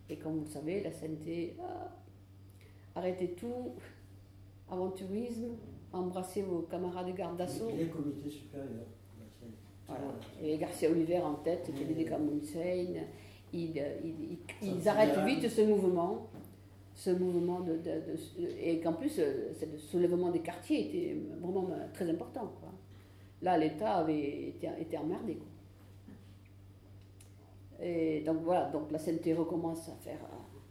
Et 0.09 0.15
comme 0.17 0.35
vous 0.37 0.41
le 0.45 0.47
savez, 0.49 0.81
la 0.83 0.91
CNT, 0.91 1.55
ah, 1.61 1.89
arrêtez 2.95 3.29
tout, 3.31 3.73
aventurisme, 4.69 5.49
embrassez 5.93 6.41
vos 6.43 6.59
camarades 6.61 7.07
de 7.07 7.11
garde 7.13 7.37
d'assaut. 7.37 7.69
Les 7.77 7.87
comités 7.87 8.29
supérieurs. 8.29 8.67
Voilà. 9.87 10.03
Et 10.43 10.57
Garcia 10.57 10.89
Oliver 10.91 11.19
en 11.19 11.35
tête, 11.35 11.71
qui 11.75 11.81
était 11.83 11.93
des 11.95 12.03
Hussein, 12.03 12.59
ils, 13.51 13.79
euh, 13.79 13.95
ils, 14.03 14.09
ils- 14.31 14.37
ils 14.61 14.81
Ça, 14.83 14.91
arrêtent 14.91 15.25
vite 15.25 15.49
ce 15.49 15.61
mouvement, 15.61 16.27
ce 16.93 17.09
mouvement 17.09 17.61
de, 17.61 17.73
de- 17.73 17.77
de- 17.79 18.49
et 18.61 18.79
qu'en 18.79 18.93
plus, 18.93 19.17
euh, 19.17 19.51
le 19.71 19.77
soulèvement 19.79 20.29
des 20.31 20.41
quartiers 20.41 20.81
était 20.81 21.17
vraiment 21.41 21.67
euh, 21.71 21.87
très 21.91 22.07
important. 22.07 22.51
quoi. 22.61 22.69
Là, 23.41 23.57
l'État 23.57 23.95
avait 23.95 24.49
été, 24.49 24.67
emmerdé. 24.97 25.35
quoi. 25.35 25.47
Et 27.81 28.21
donc 28.21 28.37
voilà, 28.43 28.65
donc 28.69 28.91
la 28.91 28.99
CNT 28.99 29.33
recommence 29.33 29.87
à 29.89 29.95
faire, 30.03 30.19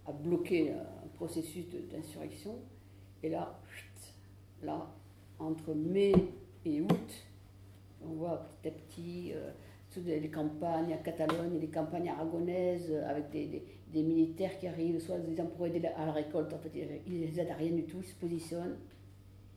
à, 0.06 0.12
bloquer 0.12 0.70
euh, 0.70 1.04
un 1.04 1.08
processus 1.14 1.66
d'insurrection. 1.90 2.56
Et 3.22 3.30
là, 3.30 3.58
là, 4.62 4.94
entre 5.38 5.74
mai 5.74 6.12
et 6.64 6.80
août, 6.82 7.26
on 8.04 8.12
voit 8.14 8.48
petit 8.62 8.68
à 8.68 8.70
petit 8.70 9.32
euh, 9.34 9.50
toutes 9.90 10.04
les 10.06 10.20
les 10.20 10.30
campagnes 10.30 10.92
à 10.92 10.98
Catalogne 10.98 11.58
les 11.58 11.68
campagnes 11.68 12.10
aragonaises 12.10 12.90
euh, 12.90 13.08
avec 13.08 13.30
des, 13.30 14.02
militaires 14.02 14.58
qui 14.58 14.66
arrivent, 14.66 15.00
soit 15.00 15.18
disant 15.18 15.46
pour 15.46 15.66
aider 15.66 15.84
à 15.86 16.06
la 16.06 16.12
récolte, 16.12 16.52
en 16.52 16.58
fait, 16.58 16.70
ils 17.06 17.20
les 17.20 17.40
aident 17.40 17.50
à 17.50 17.54
rien 17.54 17.72
du 17.72 17.84
tout, 17.84 17.98
ils 18.02 18.06
se 18.06 18.14
positionnent. 18.14 18.76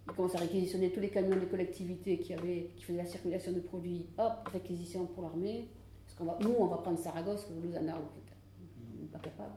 Ils 0.08 0.14
commencent 0.14 0.36
à 0.36 0.40
réquisitionner 0.40 0.90
tous 0.90 1.02
les 1.02 1.10
camions 1.10 1.38
des 1.38 1.46
collectivités 1.46 2.18
qui, 2.18 2.34
avaient, 2.34 2.70
qui 2.76 2.84
faisaient 2.84 3.04
la 3.04 3.06
circulation 3.06 3.52
de 3.52 3.60
produits, 3.60 4.08
hop, 4.18 4.48
réquisition 4.52 5.06
pour 5.06 5.24
l'armée. 5.24 5.68
Parce 6.12 6.18
qu'on 6.18 6.26
va, 6.26 6.38
nous, 6.42 6.56
on 6.60 6.66
va 6.68 6.78
prendre 6.78 7.00
Saragosse, 7.00 7.46
que 7.46 7.54
nous 7.54 7.74
en 7.74 7.88
avons 7.88 8.04
on 8.04 9.02
n'est 9.02 9.08
pas 9.08 9.20
capable. 9.20 9.54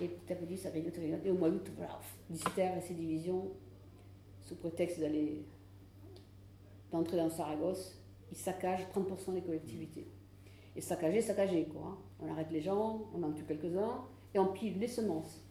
Et 0.00 0.08
petit 0.08 0.32
à 0.32 0.36
petit, 0.36 0.58
ça 0.58 0.70
grignote. 0.70 0.98
Et 1.24 1.30
au 1.30 1.34
mois 1.34 1.48
d'août, 1.48 1.70
voilà, 1.76 1.98
Dister 2.28 2.70
et 2.76 2.80
ses 2.80 2.94
divisions, 2.94 3.50
sous 4.42 4.56
prétexte 4.56 5.00
d'aller 5.00 5.46
d'entrer 6.90 7.16
dans 7.16 7.30
Saragosse, 7.30 7.98
ils 8.30 8.36
saccagent 8.36 8.86
30% 8.94 9.32
des 9.34 9.40
collectivités. 9.40 10.06
Et 10.74 10.80
saccager, 10.82 11.22
saccager, 11.22 11.64
quoi. 11.64 11.82
hein. 11.86 11.98
On 12.20 12.30
arrête 12.30 12.50
les 12.50 12.60
gens, 12.60 13.08
on 13.14 13.22
en 13.22 13.32
tue 13.32 13.44
quelques-uns, 13.44 14.04
et 14.34 14.38
on 14.38 14.52
pille 14.52 14.74
les 14.74 14.88
semences. 14.88 15.42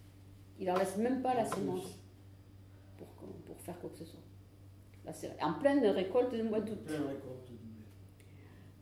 Ils 0.59 0.67
leur 0.67 0.77
laissent 0.77 0.97
même 0.97 1.23
pas 1.23 1.33
la 1.33 1.45
semence 1.45 1.99
pour, 2.97 3.07
faire 3.57 3.79
quoi 3.79 3.89
que 3.89 3.97
ce 3.97 4.05
soit. 4.05 4.19
Là, 5.03 5.11
en 5.41 5.53
pleine 5.53 5.83
récolte 5.87 6.33
du 6.35 6.43
mois 6.43 6.61
d'août. 6.61 6.77
Plein 6.85 7.07
récolte. 7.07 7.54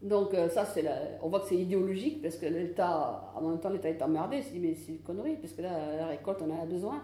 Donc 0.04 0.34
euh, 0.34 0.50
ça, 0.50 0.66
c'est 0.66 0.82
la- 0.82 1.00
on 1.22 1.30
voit 1.30 1.40
que 1.40 1.48
c'est 1.48 1.58
idéologique 1.58 2.22
parce 2.22 2.36
que 2.36 2.46
l'État, 2.46 3.32
en 3.36 3.42
même 3.42 3.60
temps, 3.60 3.70
l'État 3.70 3.90
est 3.90 4.02
emmerdé. 4.02 4.38
Il 4.38 4.44
se 4.44 4.52
dit 4.52 4.60
mais 4.60 4.76
c'est 4.76 4.92
une 4.92 5.00
connerie 5.00 5.38
parce 5.38 5.54
que 5.54 5.62
là, 5.62 5.96
la 5.96 6.08
récolte, 6.08 6.42
on 6.42 6.52
en 6.52 6.62
a 6.62 6.66
besoin. 6.66 7.02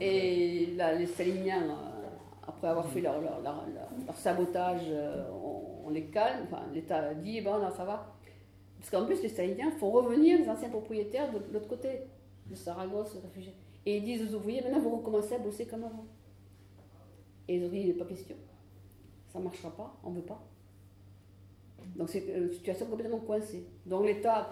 Et 0.00 0.66
là, 0.76 0.94
les 0.94 1.06
Staliniens, 1.06 1.62
euh, 1.62 2.08
après 2.48 2.68
avoir 2.68 2.86
fait 2.88 3.02
leur, 3.02 3.20
sabotage, 4.14 4.80
euh, 4.88 5.24
on, 5.84 5.90
les 5.90 6.04
calme. 6.06 6.44
Enfin, 6.44 6.62
l'État 6.72 7.12
dit 7.12 7.42
bon, 7.42 7.58
non, 7.58 7.70
ça 7.70 7.84
va. 7.84 8.14
Parce 8.78 8.90
qu'en 8.90 9.04
plus, 9.04 9.22
les 9.22 9.28
Staliniens 9.28 9.70
font 9.72 9.90
revenir 9.90 10.38
les 10.38 10.48
anciens 10.48 10.70
propriétaires 10.70 11.30
de 11.32 11.38
l'autre 11.52 11.68
côté, 11.68 12.00
de 12.46 12.54
Saragosse, 12.54 13.14
réfugiés. 13.22 13.54
Et 13.84 13.98
ils 13.98 14.04
disent 14.04 14.32
aux 14.32 14.36
ouvriers, 14.38 14.62
maintenant 14.62 14.80
vous 14.80 14.96
recommencez 14.96 15.34
à 15.34 15.38
bosser 15.38 15.66
comme 15.66 15.84
avant. 15.84 16.06
Et 17.46 17.56
ils 17.56 17.64
ont 17.64 17.68
dit, 17.68 17.80
il 17.80 17.86
n'est 17.88 17.92
pas 17.92 18.06
question. 18.06 18.36
Ça 19.28 19.38
ne 19.38 19.44
marchera 19.44 19.70
pas, 19.70 19.94
on 20.02 20.10
ne 20.10 20.16
veut 20.16 20.22
pas. 20.22 20.42
Donc 21.96 22.08
c'est 22.08 22.24
une 22.34 22.52
situation 22.52 22.86
complètement 22.86 23.18
coincée. 23.18 23.64
Donc 23.86 24.06
l'État 24.06 24.50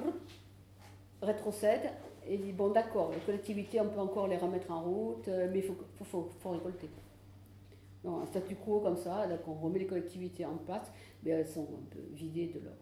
rétrocède 1.20 1.90
et 2.26 2.36
dit, 2.36 2.52
bon 2.52 2.70
d'accord, 2.70 3.10
les 3.12 3.20
collectivités, 3.20 3.80
on 3.80 3.88
peut 3.88 4.00
encore 4.00 4.28
les 4.28 4.36
remettre 4.36 4.70
en 4.70 4.82
route, 4.82 5.26
euh, 5.28 5.48
mais 5.50 5.58
il 5.58 5.64
faut, 5.64 5.76
faut, 6.04 6.28
faut, 6.40 6.50
récolter. 6.50 6.88
Donc 8.04 8.22
un 8.22 8.26
statu 8.26 8.54
quo 8.56 8.80
comme 8.80 8.96
ça, 8.96 9.26
donc 9.26 9.40
on 9.48 9.54
remet 9.54 9.80
les 9.80 9.86
collectivités 9.86 10.44
en 10.44 10.56
place, 10.56 10.92
mais 11.22 11.30
elles 11.30 11.46
sont 11.46 11.62
un 11.62 11.86
peu 11.90 12.00
vidées 12.12 12.52
de 12.54 12.60
leur 12.64 12.74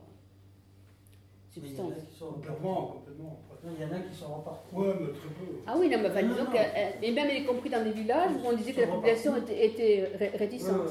substance. 1.50 1.94
Complètement, 2.18 2.86
complètement. 2.86 3.40
Il 3.64 3.82
y 3.82 3.84
en 3.84 3.92
a 3.92 4.00
qui 4.00 4.14
sont 4.14 4.34
repartis. 4.34 4.74
Ouais, 4.74 4.94
mais 5.00 5.08
très 5.08 5.28
peu. 5.28 5.52
Ah 5.66 5.74
oui, 5.78 5.88
non, 5.88 5.98
mais 6.00 6.10
enfin, 6.10 6.22
disons 6.22 6.46
que, 6.46 7.04
et 7.04 7.12
même 7.12 7.30
y 7.30 7.44
compris 7.44 7.68
dans 7.68 7.82
des 7.82 7.90
villages 7.90 8.30
où 8.32 8.46
on 8.46 8.56
disait 8.56 8.72
que 8.72 8.80
la 8.80 8.86
population 8.86 9.36
était, 9.36 9.66
était 9.66 10.12
réticente. 10.36 10.90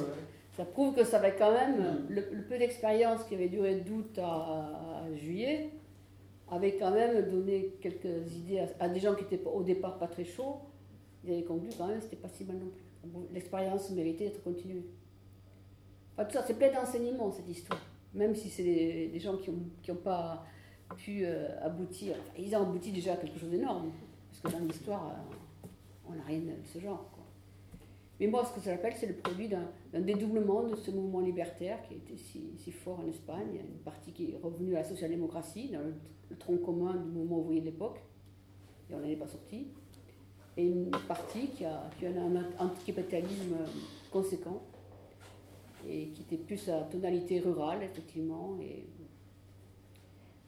Ça 0.59 0.65
prouve 0.65 0.93
que 0.93 1.05
ça 1.05 1.19
avait 1.19 1.37
quand 1.37 1.53
même, 1.53 1.77
mm. 1.77 2.05
le, 2.09 2.21
peu 2.49 2.57
d'expérience 2.57 3.23
qui 3.23 3.35
avait 3.35 3.47
duré 3.47 3.75
d'août 3.75 4.19
à, 4.21 5.05
juillet, 5.15 5.69
avait 6.51 6.75
quand 6.75 6.91
même 6.91 7.29
donné 7.29 7.77
quelques 7.79 8.35
idées 8.35 8.65
à, 8.77 8.89
des 8.89 8.99
gens 8.99 9.15
qui 9.15 9.23
étaient 9.23 9.41
au 9.45 9.63
départ 9.63 9.97
pas 9.97 10.07
très 10.07 10.25
chauds. 10.25 10.57
Ils 11.23 11.31
avaient 11.31 11.43
conclu 11.43 11.69
quand 11.77 11.87
même 11.87 11.99
que 11.99 12.03
c'était 12.03 12.17
pas 12.17 12.27
si 12.27 12.43
mal 12.43 12.57
non 12.57 12.67
plus. 12.67 13.23
L'expérience 13.33 13.89
méritait 13.91 14.25
d'être 14.25 14.43
continuée. 14.43 14.83
Enfin, 16.11 16.25
tout 16.25 16.33
ça, 16.33 16.43
c'est 16.45 16.55
plein 16.55 16.73
d'enseignements 16.73 17.31
cette 17.31 17.47
histoire. 17.47 17.79
Même 18.13 18.35
si 18.35 18.49
c'est 18.49 18.63
des, 18.63 19.17
gens 19.17 19.37
qui 19.37 19.51
n'ont 19.51 19.63
qui 19.81 19.91
ont 19.91 19.95
pas 19.95 20.43
pu 20.97 21.21
euh, 21.23 21.47
aboutir. 21.61 22.17
ils 22.37 22.53
ont 22.53 22.63
abouti 22.63 22.91
déjà 22.91 23.13
à 23.13 23.15
quelque 23.15 23.39
chose 23.39 23.51
d'énorme. 23.51 23.91
Parce 24.29 24.53
que 24.53 24.59
dans 24.59 24.65
l'histoire, 24.65 25.07
euh, 25.07 25.67
on 26.09 26.15
n'a 26.15 26.23
rien 26.23 26.39
de 26.39 26.51
ce 26.65 26.79
genre. 26.79 27.09
Mais 28.19 28.27
moi, 28.27 28.43
ce 28.43 28.53
que 28.53 28.59
ça 28.59 28.71
s'appelle, 28.71 28.93
c'est 28.97 29.07
le 29.07 29.13
produit 29.13 29.47
d'un 29.47 30.01
dédoublement 30.01 30.63
de 30.63 30.75
ce 30.75 30.91
mouvement 30.91 31.21
libertaire 31.21 31.81
qui 31.83 31.93
a 31.93 31.97
été 31.97 32.17
si, 32.17 32.71
fort 32.71 32.99
en 32.99 33.07
Espagne. 33.07 33.55
Une 33.55 33.79
partie 33.79 34.11
qui 34.11 34.31
est 34.31 34.37
revenue 34.41 34.75
à 34.75 34.79
la 34.79 34.83
social-démocratie, 34.83 35.69
dans 35.69 35.79
le, 35.79 36.37
tronc 36.37 36.57
commun 36.57 36.95
du 36.95 37.09
mouvement 37.09 37.39
ouvrier 37.39 37.61
de 37.61 37.65
l'époque, 37.65 37.99
et 38.89 38.93
on 38.93 38.99
n'en 38.99 39.07
est 39.07 39.15
pas 39.15 39.27
sorti. 39.27 39.67
Et 40.57 40.65
une 40.65 40.91
partie 41.07 41.47
qui 41.47 41.65
a, 41.65 41.89
un 42.03 42.63
anticapitalisme 42.63 43.55
conséquent, 44.11 44.61
et 45.87 46.09
qui 46.09 46.23
était 46.23 46.37
plus 46.43 46.67
à 46.69 46.81
tonalité 46.83 47.39
rurale, 47.39 47.83
effectivement, 47.83 48.57
et 48.61 48.85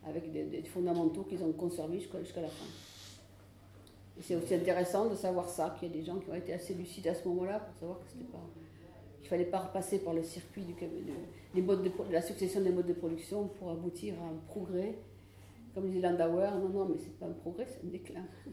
avec 0.05 0.31
des, 0.31 0.61
fondamentaux 0.63 1.23
qu'ils 1.23 1.41
ont 1.43 1.53
conservés 1.53 1.99
jusqu'à 1.99 2.41
la 2.41 2.49
fin 2.49 2.65
c'est 4.21 4.35
aussi 4.35 4.53
intéressant 4.55 5.09
de 5.09 5.15
savoir 5.15 5.49
ça, 5.49 5.75
qu'il 5.77 5.89
y 5.89 5.91
a 5.91 5.93
des 5.97 6.03
gens 6.03 6.17
qui 6.19 6.29
ont 6.29 6.35
été 6.35 6.53
assez 6.53 6.73
lucides 6.73 7.07
à 7.07 7.15
ce 7.15 7.27
moment-là 7.27 7.59
pour 7.59 7.75
savoir 7.75 7.99
que 7.99 8.05
c'était 8.07 8.25
pas, 8.25 8.45
qu'il 9.19 9.29
fallait 9.29 9.45
pas 9.45 9.59
repasser 9.59 9.99
par 9.99 10.13
le 10.13 10.23
circuit 10.23 10.63
du, 10.63 10.73
des 11.53 11.61
modes 11.61 11.83
de, 11.83 11.91
la 12.11 12.21
succession 12.21 12.61
des 12.61 12.71
modes 12.71 12.87
de 12.87 12.93
production 12.93 13.47
pour 13.47 13.71
aboutir 13.71 14.15
à 14.21 14.25
un 14.27 14.37
progrès. 14.47 14.95
Comme 15.73 15.89
disait 15.89 16.01
Landauer, 16.01 16.51
non, 16.59 16.69
non, 16.69 16.85
mais 16.85 16.97
c'est 16.97 17.17
pas 17.17 17.25
un 17.27 17.31
progrès, 17.31 17.65
c'est 17.65 17.85
un 17.85 17.89
déclin. 17.89 18.25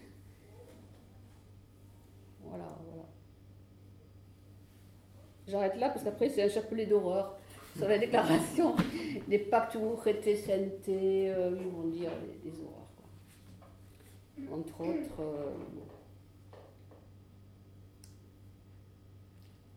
voilà, 2.44 2.78
voilà. 2.88 3.04
J'arrête 5.48 5.76
là 5.76 5.88
parce 5.88 6.04
qu'après 6.04 6.28
c'est 6.28 6.42
un 6.44 6.48
chapelet 6.48 6.86
d'horreur 6.86 7.36
sur 7.76 7.88
la 7.88 7.98
déclaration 7.98 8.74
des 9.28 9.38
pactes 9.38 9.76
CNT, 9.76 10.88
euh, 10.88 11.56
ils 11.58 11.68
vont 11.68 11.88
dire 11.88 12.10
des 12.44 12.52
horreurs 12.60 12.77
entre 14.52 14.80
autres. 14.80 15.20
Euh, 15.20 15.52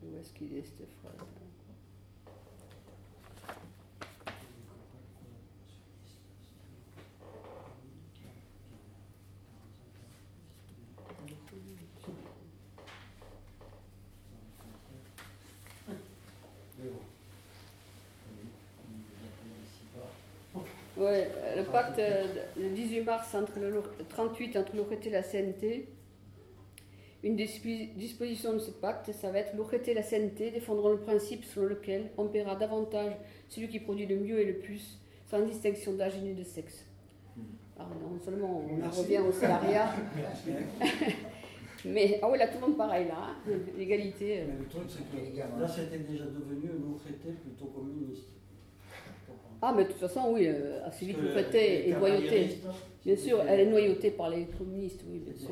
où 0.03 0.17
est-ce 0.19 0.33
qu'il 0.33 0.55
est 0.57 0.63
cette 0.63 0.91
phrase? 1.01 1.27
Ouais, 20.97 21.31
pacte 21.71 22.01
le 22.57 22.69
18 22.69 23.01
mars 23.01 23.35
entre 23.35 23.59
le 23.59 23.81
38 24.09 24.57
entre 24.57 24.75
l'ORT 24.75 24.93
et 25.05 25.09
la 25.09 25.23
CNT. 25.23 25.87
Une 27.23 27.35
des 27.35 27.47
dispositions 27.95 28.53
de 28.53 28.59
ce 28.59 28.71
pacte, 28.71 29.11
ça 29.13 29.31
va 29.31 29.39
être 29.39 29.55
l'ORT 29.55 29.75
et 29.87 29.93
la 29.93 30.01
CNT 30.01 30.51
défendront 30.51 30.89
le 30.89 30.99
principe 30.99 31.43
selon 31.45 31.67
lequel 31.67 32.09
on 32.17 32.27
paiera 32.27 32.55
davantage 32.55 33.13
celui 33.47 33.67
qui 33.67 33.79
produit 33.79 34.07
le 34.07 34.17
mieux 34.17 34.39
et 34.39 34.45
le 34.45 34.57
plus, 34.57 34.99
sans 35.29 35.41
distinction 35.41 35.93
d'âge 35.93 36.19
ni 36.21 36.33
de 36.33 36.43
sexe. 36.43 36.85
Alors 37.77 37.89
non 38.11 38.19
seulement 38.23 38.63
on 38.67 38.89
revient 38.89 39.19
au 39.19 39.31
salariat, 39.31 39.89
mais 41.85 42.19
ah 42.21 42.29
oui 42.29 42.37
là 42.37 42.47
tout 42.47 42.59
le 42.61 42.67
monde 42.67 42.77
pareil 42.77 43.07
là, 43.07 43.29
hein. 43.29 43.51
l'égalité. 43.75 44.41
Euh. 44.41 44.45
le 44.59 44.67
truc 44.67 44.83
c'est 44.87 45.03
que 45.09 45.37
là 45.59 45.67
c'était 45.67 45.99
déjà 45.99 46.25
devenu 46.25 46.69
un 46.69 46.91
ORT 46.91 47.01
plutôt 47.41 47.65
communiste. 47.65 48.40
Ah, 49.61 49.73
mais 49.75 49.83
de 49.83 49.89
toute 49.89 49.99
façon, 49.99 50.31
oui, 50.33 50.47
euh, 50.47 50.85
assez 50.87 51.05
vite, 51.05 51.19
vous 51.19 51.29
prêtez 51.29 51.89
et 51.89 51.93
noyauté. 51.93 52.57
Bien 53.05 53.15
sûr, 53.15 53.41
elle 53.47 53.59
est 53.59 53.65
noyautée 53.65 54.11
par 54.11 54.29
les 54.29 54.45
communistes, 54.45 55.01
oui, 55.07 55.19
bien 55.19 55.35
sûr. 55.35 55.51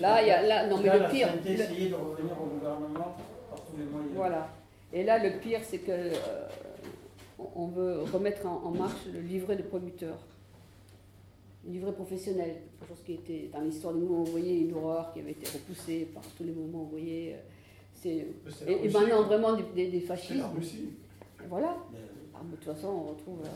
Là, 0.00 0.22
il 0.22 0.28
y 0.28 0.30
a, 0.30 0.42
là, 0.42 0.66
non, 0.66 0.78
mais 0.78 0.98
le 0.98 1.10
pire. 1.10 1.28
de 1.32 1.94
revenir 1.94 2.42
au 2.42 2.46
gouvernement 2.46 3.16
par 3.48 3.60
tous 3.64 3.76
les 3.78 3.84
moyens. 3.84 4.12
Voilà. 4.14 4.48
Et 4.92 5.04
là, 5.04 5.22
le 5.22 5.38
pire, 5.38 5.60
c'est 5.62 5.78
que 5.78 5.90
euh, 5.90 6.12
on 7.54 7.66
veut 7.66 8.02
remettre 8.12 8.46
en, 8.46 8.70
marche 8.70 9.06
le 9.12 9.20
livret 9.20 9.56
de 9.56 9.62
producteurs. 9.62 10.18
Le 11.66 11.72
livret 11.72 11.92
professionnel, 11.92 12.56
quelque 12.78 12.88
chose 12.88 13.02
qui 13.04 13.14
était 13.14 13.50
dans 13.52 13.60
l'histoire 13.60 13.94
du 13.94 14.00
mouvement 14.00 14.20
envoyé, 14.20 14.60
une 14.60 14.74
horreur 14.74 15.12
qui 15.12 15.20
avait 15.20 15.32
été 15.32 15.50
repoussée 15.50 16.08
par 16.12 16.22
tous 16.36 16.44
les 16.44 16.52
mouvements 16.52 16.82
envoyés. 16.82 17.36
C'est, 17.94 18.26
et, 18.66 18.88
maintenant, 18.88 19.22
vraiment 19.22 19.54
des, 19.74 19.88
des, 19.88 20.00
fascistes. 20.00 20.44
Voilà. 21.48 21.76
Ah, 22.34 22.40
de 22.42 22.56
toute 22.56 22.64
façon, 22.64 22.88
on 22.88 23.02
retrouve. 23.10 23.40
Euh, 23.44 23.48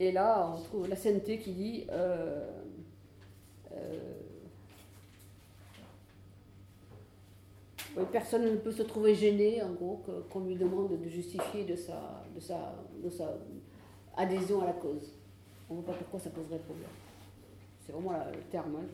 et 0.00 0.12
là, 0.12 0.54
on 0.54 0.62
trouve 0.62 0.88
la 0.88 0.96
CNT 0.96 1.38
qui 1.38 1.52
dit. 1.52 1.86
Euh, 1.90 2.48
euh, 3.72 4.18
personne 8.10 8.44
ne 8.44 8.56
peut 8.56 8.72
se 8.72 8.82
trouver 8.82 9.14
gêné, 9.14 9.62
en 9.62 9.72
gros, 9.72 10.02
qu'on 10.30 10.40
lui 10.40 10.56
demande 10.56 10.98
de 10.98 11.08
justifier 11.08 11.64
de 11.64 11.76
sa, 11.76 12.24
de, 12.34 12.40
sa, 12.40 12.74
de 13.02 13.10
sa 13.10 13.34
adhésion 14.16 14.62
à 14.62 14.66
la 14.66 14.72
cause. 14.72 15.12
On 15.68 15.74
ne 15.74 15.80
voit 15.80 15.92
pas 15.92 15.98
pourquoi 15.98 16.18
ça 16.18 16.30
poserait 16.30 16.58
problème. 16.58 16.88
C'est 17.84 17.92
vraiment 17.92 18.12
le 18.12 18.40
terme. 18.50 18.76
Hein, 18.76 18.86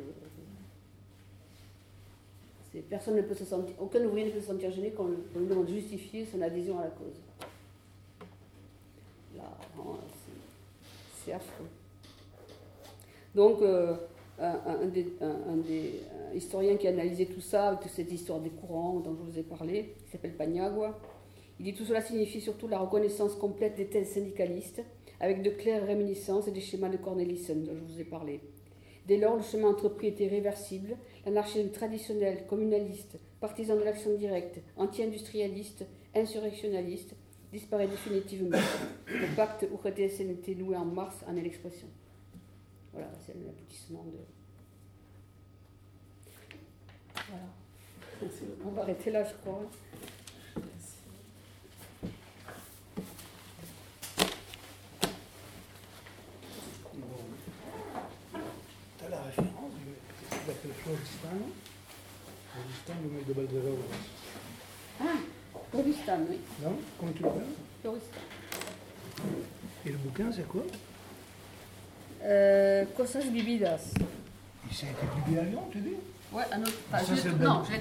personne 2.88 3.16
ne 3.16 3.22
peut 3.22 3.34
se 3.34 3.44
sentir, 3.44 3.74
aucun 3.78 4.04
ouvrier 4.04 4.26
ne 4.26 4.32
peut 4.32 4.40
se 4.40 4.46
sentir 4.46 4.70
gêné 4.70 4.90
qu'on 4.90 5.08
lui 5.08 5.46
demande 5.46 5.66
de 5.66 5.72
justifier 5.72 6.24
son 6.26 6.40
adhésion 6.40 6.78
à 6.78 6.84
la 6.84 6.90
cause. 6.90 7.20
C'est 11.24 11.32
affreux. 11.32 11.66
Donc, 13.34 13.62
euh, 13.62 13.94
un, 14.40 14.86
des, 14.86 16.00
historiens 16.34 16.76
qui 16.76 16.86
a 16.86 16.90
analysé 16.90 17.26
tout 17.26 17.40
ça, 17.40 17.78
toute 17.80 17.90
cette 17.90 18.12
histoire 18.12 18.40
des 18.40 18.50
courants 18.50 19.00
dont 19.00 19.14
je 19.14 19.30
vous 19.30 19.38
ai 19.38 19.42
parlé, 19.42 19.94
qui 20.04 20.12
s'appelle 20.12 20.34
Paniagua, 20.34 20.98
il 21.58 21.64
dit 21.64 21.74
tout 21.74 21.84
cela 21.84 22.00
signifie 22.00 22.40
surtout 22.40 22.68
la 22.68 22.78
reconnaissance 22.78 23.34
complète 23.34 23.76
des 23.76 23.86
thèses 23.86 24.10
syndicalistes, 24.10 24.82
avec 25.20 25.42
de 25.42 25.50
claires 25.50 25.86
réminiscences 25.86 26.46
et 26.46 26.52
des 26.52 26.60
schémas 26.60 26.88
de 26.88 26.96
Cornelissen 26.96 27.64
dont 27.64 27.74
je 27.74 27.92
vous 27.92 28.00
ai 28.00 28.04
parlé. 28.04 28.40
Dès 29.06 29.16
lors, 29.16 29.36
le 29.36 29.42
chemin 29.42 29.68
entrepris 29.68 30.08
était 30.08 30.28
réversible, 30.28 30.96
l'anarchisme 31.24 31.70
traditionnel, 31.70 32.44
communaliste, 32.46 33.18
partisan 33.40 33.74
de 33.74 33.82
l'action 33.82 34.14
directe, 34.14 34.60
anti-industrialiste, 34.76 35.84
insurrectionnaliste, 36.14 37.14
disparaît 37.52 37.88
définitivement. 37.88 38.58
Le 39.06 39.36
pacte 39.36 39.66
URTSN 39.70 40.30
était 40.30 40.54
loué 40.54 40.76
en 40.76 40.84
mars 40.84 41.16
en 41.26 41.36
est 41.36 41.42
l'expression. 41.42 41.88
Voilà, 42.92 43.10
c'est 43.24 43.34
l'aboutissement 43.34 44.04
de. 44.04 44.18
Voilà. 47.28 47.44
On 48.64 48.70
va 48.70 48.82
arrêter 48.82 49.10
là, 49.10 49.24
je 49.24 49.34
crois. 49.34 49.62
Tu 58.98 59.04
as 59.04 59.08
la 59.08 59.22
référence 59.22 59.72
de 59.72 59.78
le 63.04 63.10
mec 63.10 63.26
de. 63.26 63.34
Ah 65.00 65.04
Floristan, 65.70 66.18
oui. 66.30 66.38
Non 66.62 66.76
Comment 66.98 67.12
tu 67.12 67.22
l'appelles 67.22 67.42
Floristan. 67.82 68.18
Et 69.86 69.90
le 69.90 69.98
bouquin, 69.98 70.30
c'est 70.34 70.46
quoi 70.48 70.62
euh, 72.24 72.84
Cosas 72.96 73.20
Vividas. 73.20 73.94
Il 74.70 74.76
s'est 74.76 74.86
été 74.86 75.06
publié 75.16 75.38
à 75.40 75.44
Lyon, 75.44 75.62
tu 75.70 75.78
dis 75.78 75.94
Ouais, 76.32 76.42
un 76.52 76.60
autre. 76.60 76.72
Ça, 76.90 76.98
enfin, 76.98 77.14
je 77.14 77.20
c'est 77.20 77.28
le 77.28 77.34
non, 77.36 77.62
je 77.66 77.72
l'ai 77.72 77.80